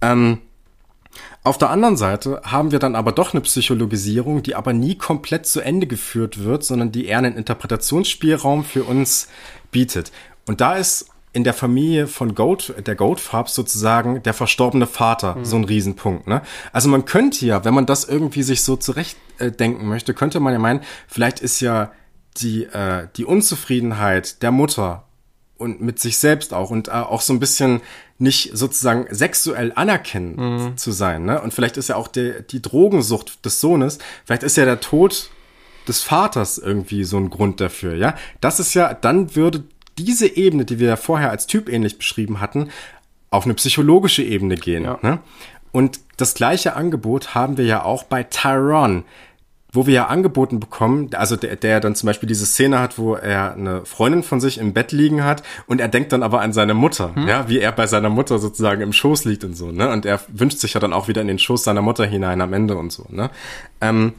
Ähm, 0.01 0.39
auf 1.43 1.57
der 1.57 1.71
anderen 1.71 1.97
Seite 1.97 2.41
haben 2.43 2.71
wir 2.71 2.77
dann 2.77 2.95
aber 2.95 3.11
doch 3.11 3.33
eine 3.33 3.41
Psychologisierung, 3.41 4.43
die 4.43 4.53
aber 4.53 4.73
nie 4.73 4.95
komplett 4.95 5.47
zu 5.47 5.59
Ende 5.59 5.87
geführt 5.87 6.43
wird, 6.43 6.63
sondern 6.63 6.91
die 6.91 7.07
eher 7.07 7.17
einen 7.17 7.35
Interpretationsspielraum 7.35 8.63
für 8.63 8.83
uns 8.83 9.27
bietet. 9.71 10.11
Und 10.47 10.61
da 10.61 10.75
ist 10.75 11.07
in 11.33 11.43
der 11.43 11.53
Familie 11.53 12.07
von 12.07 12.35
Goat, 12.35 12.73
der 12.85 12.95
Goatfarbs 12.95 13.55
sozusagen 13.55 14.21
der 14.21 14.33
verstorbene 14.33 14.85
Vater 14.85 15.37
so 15.41 15.55
ein 15.55 15.63
Riesenpunkt. 15.63 16.27
Ne? 16.27 16.41
Also 16.73 16.89
man 16.89 17.05
könnte 17.05 17.45
ja, 17.45 17.63
wenn 17.65 17.73
man 17.73 17.85
das 17.85 18.03
irgendwie 18.03 18.43
sich 18.43 18.63
so 18.63 18.75
zurecht 18.75 19.17
äh, 19.39 19.67
möchte, 19.69 20.13
könnte 20.13 20.39
man 20.39 20.53
ja 20.53 20.59
meinen, 20.59 20.81
vielleicht 21.07 21.39
ist 21.39 21.59
ja 21.61 21.91
die, 22.37 22.63
äh, 22.65 23.07
die 23.17 23.25
Unzufriedenheit 23.25 24.41
der 24.41 24.51
Mutter 24.51 25.05
und 25.57 25.81
mit 25.81 25.99
sich 25.99 26.17
selbst 26.17 26.53
auch 26.53 26.71
und 26.71 26.87
äh, 26.87 26.91
auch 26.91 27.21
so 27.21 27.33
ein 27.33 27.39
bisschen 27.39 27.81
nicht 28.17 28.51
sozusagen 28.53 29.07
sexuell 29.09 29.71
anerkennend 29.75 30.79
zu 30.79 30.91
sein. 30.91 31.25
Ne? 31.25 31.41
Und 31.41 31.53
vielleicht 31.53 31.77
ist 31.77 31.89
ja 31.89 31.95
auch 31.95 32.07
die, 32.07 32.33
die 32.49 32.61
Drogensucht 32.61 33.43
des 33.45 33.59
Sohnes, 33.59 33.97
vielleicht 34.25 34.43
ist 34.43 34.57
ja 34.57 34.65
der 34.65 34.79
Tod 34.79 35.31
des 35.87 36.01
Vaters 36.01 36.57
irgendwie 36.57 37.03
so 37.03 37.17
ein 37.17 37.29
Grund 37.29 37.59
dafür. 37.59 37.95
Ja, 37.95 38.15
das 38.39 38.59
ist 38.59 38.73
ja, 38.75 38.93
dann 38.93 39.35
würde 39.35 39.63
diese 39.97 40.27
Ebene, 40.27 40.65
die 40.65 40.79
wir 40.79 40.87
ja 40.87 40.95
vorher 40.95 41.31
als 41.31 41.47
typähnlich 41.47 41.97
beschrieben 41.97 42.39
hatten, 42.39 42.69
auf 43.29 43.45
eine 43.45 43.53
psychologische 43.55 44.23
Ebene 44.23 44.55
gehen. 44.55 44.83
Ja. 44.83 44.99
Ne? 45.01 45.19
Und 45.71 45.99
das 46.17 46.33
gleiche 46.33 46.75
Angebot 46.75 47.33
haben 47.33 47.57
wir 47.57 47.65
ja 47.65 47.83
auch 47.83 48.03
bei 48.03 48.23
Tyrone 48.23 49.03
wo 49.73 49.87
wir 49.87 49.93
ja 49.93 50.07
angeboten 50.07 50.59
bekommen, 50.59 51.09
also 51.13 51.35
der, 51.35 51.55
der 51.55 51.79
dann 51.79 51.95
zum 51.95 52.07
Beispiel 52.07 52.27
diese 52.27 52.45
Szene 52.45 52.79
hat, 52.79 52.97
wo 52.97 53.15
er 53.15 53.53
eine 53.53 53.85
Freundin 53.85 54.23
von 54.23 54.41
sich 54.41 54.57
im 54.57 54.73
Bett 54.73 54.91
liegen 54.91 55.23
hat 55.23 55.43
und 55.67 55.79
er 55.79 55.87
denkt 55.87 56.11
dann 56.11 56.23
aber 56.23 56.41
an 56.41 56.53
seine 56.53 56.73
Mutter, 56.73 57.11
ja, 57.27 57.47
wie 57.47 57.59
er 57.59 57.71
bei 57.71 57.87
seiner 57.87 58.09
Mutter 58.09 58.39
sozusagen 58.39 58.81
im 58.81 58.93
Schoß 58.93 59.25
liegt 59.25 59.43
und 59.43 59.55
so, 59.55 59.71
ne? 59.71 59.89
Und 59.89 60.05
er 60.05 60.19
wünscht 60.27 60.59
sich 60.59 60.73
ja 60.73 60.79
dann 60.79 60.93
auch 60.93 61.07
wieder 61.07 61.21
in 61.21 61.27
den 61.27 61.39
Schoß 61.39 61.63
seiner 61.63 61.81
Mutter 61.81 62.05
hinein 62.05 62.41
am 62.41 62.53
Ende 62.53 62.75
und 62.75 62.91
so, 62.91 63.05
ne? 63.09 63.29
Ähm, 63.79 64.13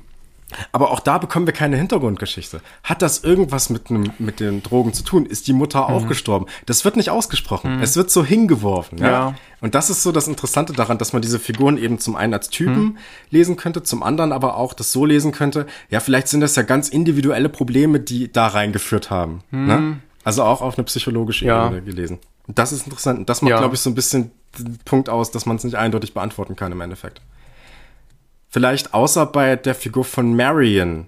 aber 0.73 0.91
auch 0.91 1.01
da 1.01 1.19
bekommen 1.19 1.47
wir 1.47 1.53
keine 1.53 1.77
Hintergrundgeschichte. 1.77 2.61
Hat 2.83 3.03
das 3.03 3.25
irgendwas 3.25 3.71
mit, 3.71 3.91
nem, 3.91 4.13
mit 4.19 4.41
den 4.41 4.63
Drogen 4.63 4.93
zu 4.93 5.03
tun? 5.03 5.27
Ist 5.27 5.47
die 5.49 5.53
Mutter 5.53 5.89
auch 5.89 6.07
gestorben? 6.09 6.47
Das 6.67 6.85
wird 6.85 6.97
nicht 6.97 7.11
ausgesprochen. 7.11 7.81
Es 7.83 7.97
wird 7.97 8.11
so 8.11 8.25
hingeworfen. 8.25 8.99
Ja? 8.99 9.07
Ja. 9.11 9.35
Und 9.61 9.75
das 9.75 9.91
ist 9.91 10.03
so 10.03 10.13
das 10.13 10.29
Interessante 10.29 10.73
daran, 10.73 10.99
dass 10.99 11.13
man 11.13 11.23
diese 11.23 11.39
Figuren 11.39 11.79
eben 11.79 11.99
zum 11.99 12.17
einen 12.17 12.35
als 12.35 12.49
Typen 12.51 12.99
lesen 13.31 13.57
könnte, 13.57 13.83
zum 13.83 14.03
anderen 14.03 14.33
aber 14.33 14.57
auch 14.57 14.73
das 14.75 14.93
so 14.93 15.05
lesen 15.05 15.33
könnte, 15.33 15.67
ja, 15.91 16.01
vielleicht 16.01 16.29
sind 16.29 16.41
das 16.41 16.57
ja 16.57 16.63
ganz 16.63 16.89
individuelle 16.89 17.49
Probleme, 17.49 18.01
die 18.01 18.31
da 18.33 18.49
reingeführt 18.49 19.11
haben. 19.11 19.41
Ne? 19.51 19.99
Also 20.25 20.43
auch 20.45 20.63
auf 20.63 20.77
eine 20.79 20.85
psychologische 20.85 21.45
Ja. 21.47 21.67
Ebene 21.67 21.83
gelesen. 21.83 22.19
Das 22.49 22.73
ist 22.73 22.87
interessant. 22.87 23.21
Und 23.21 23.29
das 23.29 23.43
macht, 23.43 23.51
Ja. 23.51 23.59
glaube 23.59 23.75
ich, 23.75 23.81
so 23.81 23.91
ein 23.91 23.95
bisschen 23.95 24.33
den 24.59 24.79
Punkt 24.85 25.09
aus, 25.09 25.31
dass 25.31 25.47
man 25.47 25.57
es 25.57 25.65
nicht 25.65 25.77
eindeutig 25.77 26.13
beantworten 26.15 26.57
kann 26.57 26.73
im 26.73 26.81
Endeffekt. 26.81 27.21
Vielleicht 28.53 28.93
außer 28.93 29.25
bei 29.27 29.57
der 29.57 29.75
Figur 29.75 30.05
von 30.05 30.37
Marion. 30.37 31.07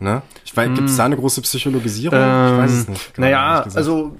Ne? 0.00 0.22
Ich 0.44 0.54
weiß, 0.56 0.74
gibt 0.74 0.90
es 0.90 0.96
da 0.96 1.04
eine 1.04 1.16
große 1.16 1.40
Psychologisierung? 1.42 2.18
ich 2.18 2.58
weiß 2.58 2.70
es 2.72 2.88
nicht. 2.88 3.14
genau, 3.14 3.26
Naja, 3.28 3.62
also 3.74 4.16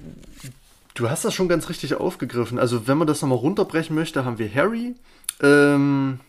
du 0.95 1.11
hast 1.11 1.25
das 1.25 1.35
schon 1.35 1.49
ganz 1.49 1.69
richtig 1.69 1.95
aufgegriffen. 1.97 2.59
Also 2.61 2.87
wenn 2.87 2.97
man 2.97 3.09
das 3.09 3.21
nochmal 3.23 3.39
runterbrechen 3.39 3.95
möchte, 3.97 4.25
haben 4.25 4.39
wir 4.39 4.55
Harry. 4.55 4.95
Ähm, 5.43 6.21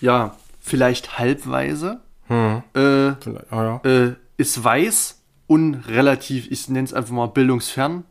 ja, 0.00 0.34
vielleicht 0.60 1.18
halbweise. 1.18 2.00
Hm. 2.28 2.62
Äh, 2.74 3.12
Vielleicht- 3.20 3.52
oh 3.52 3.56
ja. 3.56 3.80
äh, 3.84 4.14
ist 4.38 4.64
weiß 4.64 5.20
und 5.46 5.74
relativ, 5.88 6.50
ich 6.50 6.68
nenne 6.70 6.86
es 6.86 6.94
einfach 6.94 7.12
mal 7.12 7.26
bildungsfern. 7.26 8.04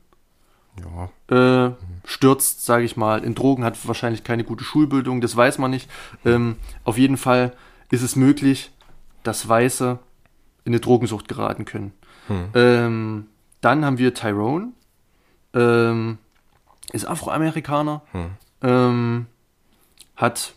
Ja. 0.79 1.67
Äh, 1.67 1.71
stürzt, 2.05 2.65
sage 2.65 2.85
ich 2.85 2.97
mal, 2.97 3.23
in 3.23 3.35
Drogen, 3.35 3.63
hat 3.63 3.87
wahrscheinlich 3.87 4.23
keine 4.23 4.43
gute 4.43 4.63
Schulbildung, 4.63 5.21
das 5.21 5.35
weiß 5.35 5.57
man 5.57 5.71
nicht. 5.71 5.89
Ähm, 6.25 6.57
auf 6.83 6.97
jeden 6.97 7.17
Fall 7.17 7.53
ist 7.91 8.01
es 8.01 8.15
möglich, 8.15 8.71
dass 9.23 9.47
Weiße 9.47 9.99
in 10.65 10.73
eine 10.73 10.79
Drogensucht 10.79 11.27
geraten 11.27 11.65
können. 11.65 11.93
Ähm, 12.53 13.27
dann 13.61 13.85
haben 13.85 13.97
wir 13.97 14.13
Tyrone, 14.13 14.73
ähm, 15.53 16.17
ist 16.91 17.05
Afroamerikaner, 17.05 18.01
ähm, 18.61 19.27
hat, 20.15 20.53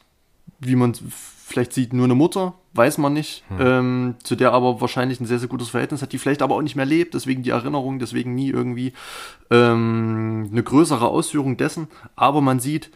wie 0.61 0.77
man 0.77 0.95
vielleicht 0.95 1.73
sieht, 1.73 1.93
nur 1.93 2.05
eine 2.05 2.15
Mutter, 2.15 2.55
weiß 2.75 2.99
man 2.99 3.13
nicht, 3.13 3.43
ähm, 3.59 4.15
zu 4.23 4.37
der 4.37 4.53
aber 4.53 4.81
wahrscheinlich 4.81 5.19
ein 5.21 5.27
sehr, 5.27 5.41
sehr 5.41 5.49
gutes 5.49 5.71
Verhältnis 5.71 6.01
hat, 6.03 6.13
die 6.13 6.19
vielleicht 6.19 6.43
aber 6.43 6.55
auch 6.55 6.63
nicht 6.63 6.77
mehr 6.77 6.87
lebt, 6.87 7.15
deswegen 7.15 7.43
die 7.43 7.51
Erinnerung, 7.51 7.99
deswegen 7.99 8.35
nie 8.35 8.51
irgendwie 8.51 8.93
ähm, 9.51 10.49
eine 10.53 10.63
größere 10.63 11.09
Ausführung 11.09 11.57
dessen. 11.57 11.89
Aber 12.15 12.41
man 12.41 12.61
sieht, 12.61 12.91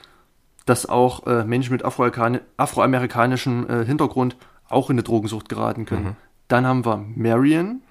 dass 0.67 0.87
auch 0.87 1.27
äh, 1.27 1.45
Menschen 1.45 1.73
mit 1.73 1.85
Afroamerikani- 1.85 2.41
afroamerikanischem 2.57 3.67
äh, 3.69 3.85
Hintergrund 3.85 4.37
auch 4.69 4.89
in 4.89 4.95
eine 4.95 5.03
Drogensucht 5.03 5.49
geraten 5.49 5.85
können. 5.85 6.17
Dann 6.49 6.65
haben 6.67 6.85
wir 6.85 7.05
Marion, 7.17 7.83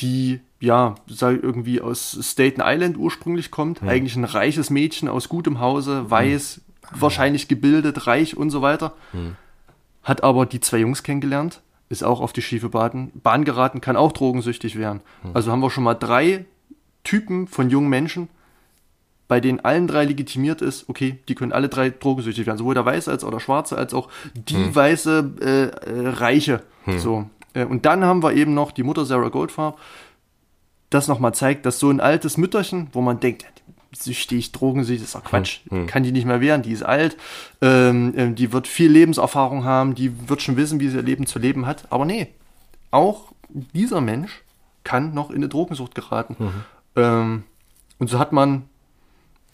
die 0.00 0.40
ja, 0.60 0.96
sei 1.06 1.32
irgendwie 1.34 1.80
aus 1.80 2.18
Staten 2.20 2.60
Island 2.64 2.96
ursprünglich 2.96 3.50
kommt, 3.50 3.82
eigentlich 3.82 4.16
ein 4.16 4.24
reiches 4.24 4.70
Mädchen 4.70 5.08
aus 5.08 5.28
gutem 5.28 5.60
Hause, 5.60 6.10
weiß, 6.10 6.60
wahrscheinlich 6.92 7.48
gebildet, 7.48 8.06
reich 8.06 8.36
und 8.36 8.50
so 8.50 8.62
weiter. 8.62 8.94
Hat 10.02 10.22
aber 10.24 10.46
die 10.46 10.60
zwei 10.60 10.78
Jungs 10.78 11.02
kennengelernt, 11.02 11.60
ist 11.88 12.04
auch 12.04 12.20
auf 12.20 12.32
die 12.32 12.42
schiefe 12.42 12.68
Bahn, 12.68 13.10
Bahn 13.14 13.44
geraten, 13.44 13.80
kann 13.80 13.96
auch 13.96 14.12
drogensüchtig 14.12 14.76
werden. 14.76 15.00
Mhm. 15.22 15.30
Also 15.34 15.52
haben 15.52 15.60
wir 15.60 15.70
schon 15.70 15.84
mal 15.84 15.94
drei 15.94 16.44
Typen 17.04 17.46
von 17.46 17.70
jungen 17.70 17.88
Menschen, 17.88 18.28
bei 19.28 19.40
denen 19.40 19.60
allen 19.60 19.86
drei 19.86 20.04
legitimiert 20.04 20.62
ist, 20.62 20.88
okay, 20.88 21.18
die 21.28 21.34
können 21.34 21.52
alle 21.52 21.68
drei 21.68 21.90
drogensüchtig 21.90 22.46
werden, 22.46 22.58
sowohl 22.58 22.74
der 22.74 22.86
Weiße 22.86 23.10
als 23.10 23.24
auch 23.24 23.30
der 23.30 23.40
Schwarze, 23.40 23.76
als 23.76 23.92
auch 23.92 24.08
die 24.34 24.56
hm. 24.56 24.74
weiße 24.74 25.30
äh, 25.40 25.46
äh, 25.66 26.08
Reiche. 26.08 26.62
Hm. 26.84 26.98
So. 26.98 27.30
Äh, 27.52 27.64
und 27.64 27.84
dann 27.84 28.04
haben 28.04 28.22
wir 28.22 28.32
eben 28.32 28.54
noch 28.54 28.72
die 28.72 28.82
Mutter 28.82 29.04
Sarah 29.04 29.28
Goldfarb, 29.28 29.78
das 30.88 31.08
nochmal 31.08 31.34
zeigt, 31.34 31.66
dass 31.66 31.78
so 31.78 31.90
ein 31.90 32.00
altes 32.00 32.38
Mütterchen, 32.38 32.88
wo 32.92 33.02
man 33.02 33.20
denkt, 33.20 33.44
süchtig, 33.92 34.52
drogensüchtig, 34.52 35.02
das 35.02 35.08
ist 35.08 35.14
doch 35.14 35.24
Quatsch, 35.24 35.60
hm. 35.68 35.86
kann 35.86 36.02
die 36.02 36.12
nicht 36.12 36.26
mehr 36.26 36.40
wehren, 36.40 36.62
die 36.62 36.72
ist 36.72 36.82
alt, 36.82 37.16
ähm, 37.60 38.16
äh, 38.16 38.32
die 38.32 38.52
wird 38.52 38.66
viel 38.66 38.90
Lebenserfahrung 38.90 39.64
haben, 39.64 39.94
die 39.94 40.28
wird 40.28 40.42
schon 40.42 40.56
wissen, 40.56 40.80
wie 40.80 40.88
sie 40.88 40.96
ihr 40.96 41.02
Leben 41.02 41.26
zu 41.26 41.38
leben 41.38 41.66
hat. 41.66 41.86
Aber 41.90 42.04
nee, 42.04 42.28
auch 42.90 43.32
dieser 43.48 44.00
Mensch 44.00 44.42
kann 44.84 45.14
noch 45.14 45.30
in 45.30 45.36
eine 45.36 45.48
Drogensucht 45.48 45.94
geraten. 45.94 46.36
Mhm. 46.38 46.64
Ähm, 46.96 47.42
und 47.98 48.10
so 48.10 48.18
hat 48.18 48.32
man 48.32 48.64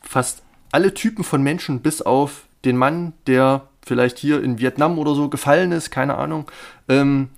fast 0.02 0.42
alle 0.70 0.94
Typen 0.94 1.24
von 1.24 1.42
Menschen, 1.42 1.80
bis 1.80 2.02
auf 2.02 2.46
den 2.64 2.76
Mann, 2.76 3.12
der 3.26 3.68
vielleicht 3.84 4.18
hier 4.18 4.42
in 4.42 4.58
Vietnam 4.58 4.98
oder 4.98 5.14
so 5.14 5.28
gefallen 5.28 5.72
ist, 5.72 5.90
keine 5.90 6.16
Ahnung, 6.16 6.50
ähm, 6.88 7.28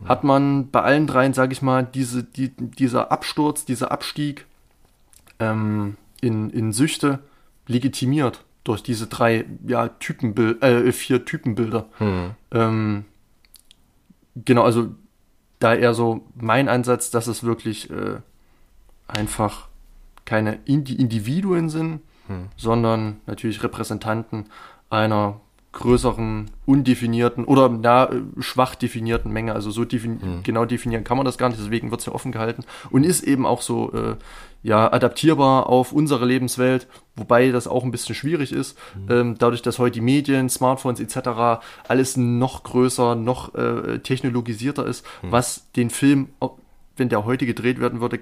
ja. 0.00 0.08
hat 0.10 0.24
man 0.24 0.70
bei 0.70 0.82
allen 0.82 1.06
dreien, 1.06 1.34
sage 1.34 1.52
ich 1.52 1.62
mal, 1.62 1.82
diese, 1.82 2.22
die, 2.22 2.50
dieser 2.50 3.10
Absturz, 3.10 3.64
dieser 3.64 3.90
Abstieg 3.90 4.46
ähm, 5.40 5.96
in, 6.20 6.50
in 6.50 6.72
Süchte 6.72 7.20
legitimiert 7.66 8.44
durch 8.64 8.82
diese 8.82 9.06
drei 9.06 9.44
ja, 9.66 9.88
Typenbild, 9.88 10.62
äh, 10.62 10.90
vier 10.92 11.24
Typenbilder. 11.24 11.86
Hm. 11.98 12.30
Ähm, 12.50 13.04
genau, 14.34 14.62
also 14.62 14.94
da 15.58 15.74
eher 15.74 15.94
so 15.94 16.24
mein 16.34 16.68
Ansatz, 16.68 17.10
dass 17.10 17.26
es 17.26 17.44
wirklich 17.44 17.90
äh, 17.90 18.16
einfach 19.06 19.68
keine 20.24 20.58
Indi 20.64 20.94
Individuen 20.94 21.68
sind, 21.68 22.00
hm. 22.26 22.48
sondern 22.56 23.20
natürlich 23.26 23.62
Repräsentanten 23.62 24.46
einer 24.88 25.40
größeren, 25.74 26.50
undefinierten 26.66 27.44
oder 27.44 27.68
na, 27.68 28.08
schwach 28.38 28.74
definierten 28.74 29.32
Menge. 29.32 29.52
Also 29.52 29.70
so 29.70 29.84
defini 29.84 30.20
hm. 30.20 30.42
genau 30.42 30.64
definieren 30.64 31.04
kann 31.04 31.16
man 31.16 31.26
das 31.26 31.36
gar 31.36 31.48
nicht, 31.48 31.60
deswegen 31.60 31.90
wird 31.90 32.00
es 32.00 32.06
ja 32.06 32.12
offen 32.12 32.32
gehalten 32.32 32.64
und 32.90 33.04
ist 33.04 33.22
eben 33.24 33.44
auch 33.44 33.60
so 33.60 33.92
äh, 33.92 34.16
ja, 34.62 34.90
adaptierbar 34.90 35.68
auf 35.68 35.92
unsere 35.92 36.24
Lebenswelt, 36.24 36.86
wobei 37.16 37.50
das 37.50 37.66
auch 37.66 37.84
ein 37.84 37.90
bisschen 37.90 38.14
schwierig 38.14 38.52
ist, 38.52 38.78
hm. 38.94 39.06
ähm, 39.10 39.34
dadurch, 39.38 39.60
dass 39.60 39.78
heute 39.78 39.94
die 39.94 40.00
Medien, 40.00 40.48
Smartphones 40.48 41.00
etc. 41.00 41.62
alles 41.86 42.16
noch 42.16 42.62
größer, 42.62 43.14
noch 43.14 43.54
äh, 43.54 43.98
technologisierter 43.98 44.86
ist, 44.86 45.04
hm. 45.20 45.32
was 45.32 45.70
den 45.72 45.90
Film, 45.90 46.28
wenn 46.96 47.08
der 47.08 47.24
heute 47.24 47.46
gedreht 47.46 47.80
werden 47.80 48.00
würde, 48.00 48.20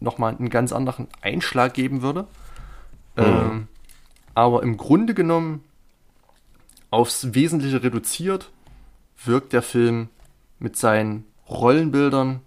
nochmal 0.00 0.36
einen 0.36 0.50
ganz 0.50 0.72
anderen 0.72 1.06
Einschlag 1.20 1.74
geben 1.74 2.02
würde. 2.02 2.26
Mhm. 3.16 3.22
Ähm, 3.24 3.68
aber 4.34 4.62
im 4.62 4.76
Grunde 4.76 5.14
genommen 5.14 5.62
aufs 6.92 7.34
Wesentliche 7.34 7.82
reduziert 7.82 8.50
wirkt 9.24 9.52
der 9.52 9.62
Film 9.62 10.08
mit 10.58 10.76
seinen 10.76 11.24
Rollenbildern 11.48 12.40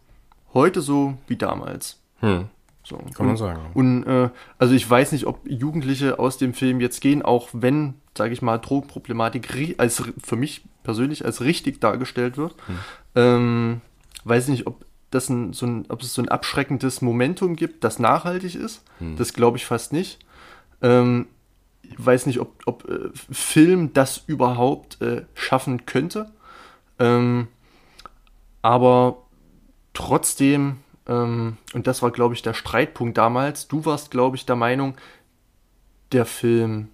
heute 0.53 0.81
so 0.81 1.17
wie 1.27 1.35
damals. 1.35 2.01
Hm. 2.19 2.45
So. 2.83 2.97
Kann 3.15 3.25
man 3.25 3.37
sagen. 3.37 3.61
Und 3.73 4.03
äh, 4.03 4.29
also 4.59 4.75
ich 4.75 4.87
weiß 4.87 5.11
nicht, 5.11 5.25
ob 5.25 5.39
Jugendliche 5.49 6.19
aus 6.19 6.37
dem 6.37 6.53
Film 6.53 6.79
jetzt 6.79 7.01
gehen, 7.01 7.23
auch 7.23 7.49
wenn, 7.51 7.95
sage 8.15 8.33
ich 8.33 8.41
mal, 8.43 8.59
Drogenproblematik 8.59 9.75
als 9.79 10.03
für 10.23 10.35
mich 10.35 10.63
persönlich 10.83 11.25
als 11.25 11.41
richtig 11.41 11.81
dargestellt 11.81 12.37
wird. 12.37 12.55
Hm. 12.67 12.79
Ähm, 13.15 13.81
weiß 14.23 14.49
nicht, 14.49 14.67
ob 14.67 14.85
das 15.09 15.29
ein, 15.29 15.53
so 15.53 15.65
ein, 15.65 15.85
ob 15.89 16.01
es 16.01 16.13
so 16.13 16.21
ein 16.21 16.29
abschreckendes 16.29 17.01
Momentum 17.01 17.55
gibt, 17.55 17.83
das 17.83 17.97
nachhaltig 17.97 18.53
ist. 18.53 18.83
Hm. 18.99 19.15
Das 19.15 19.33
glaube 19.33 19.57
ich 19.57 19.65
fast 19.65 19.91
nicht. 19.91 20.19
Ähm, 20.81 21.27
weiß 21.97 22.25
nicht, 22.25 22.39
ob, 22.39 22.61
ob 22.65 22.89
äh, 22.89 23.09
Film 23.13 23.93
das 23.93 24.23
überhaupt 24.27 25.01
äh, 25.01 25.25
schaffen 25.33 25.86
könnte. 25.86 26.31
Ähm, 26.99 27.47
aber 28.61 29.23
trotzdem, 29.93 30.77
ähm, 31.07 31.57
und 31.73 31.88
das 31.88 32.01
war, 32.01 32.11
glaube 32.11 32.33
ich, 32.33 32.41
der 32.41 32.53
Streitpunkt 32.53 33.17
damals, 33.17 33.67
du 33.67 33.86
warst, 33.86 34.11
glaube 34.11 34.38
ich, 34.38 34.45
der 34.45 34.55
Meinung, 34.55 34.95
der 36.11 36.25
Film 36.25 36.89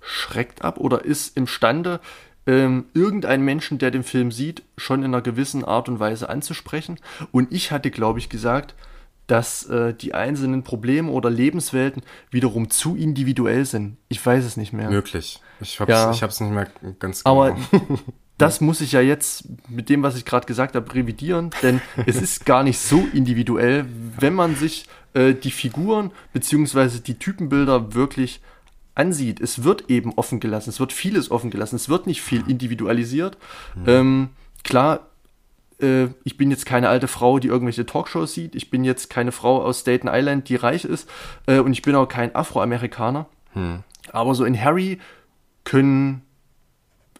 schreckt 0.00 0.62
ab 0.62 0.78
oder 0.78 1.04
ist 1.04 1.36
imstande, 1.36 2.00
ähm, 2.46 2.86
irgendeinen 2.94 3.44
Menschen, 3.44 3.78
der 3.78 3.90
den 3.90 4.04
Film 4.04 4.30
sieht, 4.30 4.62
schon 4.76 5.00
in 5.02 5.12
einer 5.12 5.22
gewissen 5.22 5.64
Art 5.64 5.88
und 5.88 5.98
Weise 5.98 6.28
anzusprechen. 6.28 7.00
Und 7.32 7.52
ich 7.52 7.72
hatte, 7.72 7.90
glaube 7.90 8.20
ich, 8.20 8.28
gesagt, 8.28 8.74
dass 9.26 9.64
äh, 9.66 9.94
die 9.94 10.14
einzelnen 10.14 10.62
Probleme 10.62 11.10
oder 11.10 11.30
Lebenswelten 11.30 12.02
wiederum 12.30 12.70
zu 12.70 12.96
individuell 12.96 13.64
sind. 13.64 13.96
Ich 14.08 14.24
weiß 14.24 14.44
es 14.44 14.56
nicht 14.56 14.72
mehr. 14.72 14.90
Möglich. 14.90 15.40
Ich 15.60 15.80
hab's, 15.80 15.90
ja. 15.90 16.10
ich 16.10 16.22
hab's 16.22 16.40
nicht 16.40 16.52
mehr 16.52 16.68
ganz 16.98 17.24
genau. 17.24 17.44
Aber 17.44 17.56
das 18.38 18.60
muss 18.60 18.80
ich 18.80 18.92
ja 18.92 19.00
jetzt 19.00 19.44
mit 19.68 19.88
dem, 19.88 20.02
was 20.02 20.16
ich 20.16 20.24
gerade 20.24 20.46
gesagt 20.46 20.76
habe, 20.76 20.94
revidieren, 20.94 21.50
denn 21.62 21.80
es 22.06 22.20
ist 22.20 22.44
gar 22.44 22.62
nicht 22.62 22.78
so 22.78 23.06
individuell, 23.12 23.86
wenn 24.18 24.34
man 24.34 24.54
sich 24.54 24.86
äh, 25.14 25.34
die 25.34 25.50
Figuren 25.50 26.12
beziehungsweise 26.32 27.00
die 27.00 27.18
Typenbilder 27.18 27.94
wirklich 27.94 28.40
ansieht, 28.94 29.40
es 29.40 29.62
wird 29.62 29.90
eben 29.90 30.12
offen 30.14 30.40
gelassen, 30.40 30.70
es 30.70 30.80
wird 30.80 30.92
vieles 30.92 31.30
offen 31.30 31.50
gelassen, 31.50 31.76
es 31.76 31.88
wird 31.88 32.06
nicht 32.06 32.22
viel 32.22 32.44
individualisiert. 32.48 33.36
Mhm. 33.74 33.84
Ähm, 33.86 34.28
klar, 34.64 35.08
äh, 35.80 36.08
ich 36.24 36.36
bin 36.36 36.50
jetzt 36.50 36.66
keine 36.66 36.88
alte 36.88 37.08
Frau, 37.08 37.38
die 37.38 37.48
irgendwelche 37.48 37.86
Talkshows 37.86 38.34
sieht, 38.34 38.54
ich 38.54 38.70
bin 38.70 38.84
jetzt 38.84 39.10
keine 39.10 39.32
Frau 39.32 39.62
aus 39.62 39.80
Staten 39.80 40.08
Island, 40.10 40.48
die 40.48 40.56
reich 40.56 40.84
ist 40.84 41.08
äh, 41.46 41.58
und 41.58 41.72
ich 41.72 41.82
bin 41.82 41.94
auch 41.94 42.06
kein 42.06 42.34
Afroamerikaner. 42.34 43.26
Mhm. 43.54 43.82
Aber 44.12 44.34
so 44.34 44.44
in 44.44 44.60
Harry 44.60 44.98
können 45.64 46.22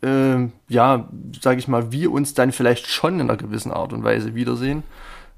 äh, 0.03 0.49
ja, 0.69 1.09
sage 1.41 1.59
ich 1.59 1.69
mal, 1.69 1.93
wir 1.93 2.13
uns 2.13 2.35
dann 2.35 2.53
vielleicht 2.53 2.87
schon 2.87 3.15
in 3.15 3.29
einer 3.29 3.37
gewissen 3.37 3.73
Art 3.73 3.93
und 3.93 4.05
Weise 4.05 4.35
wiedersehen. 4.35 4.83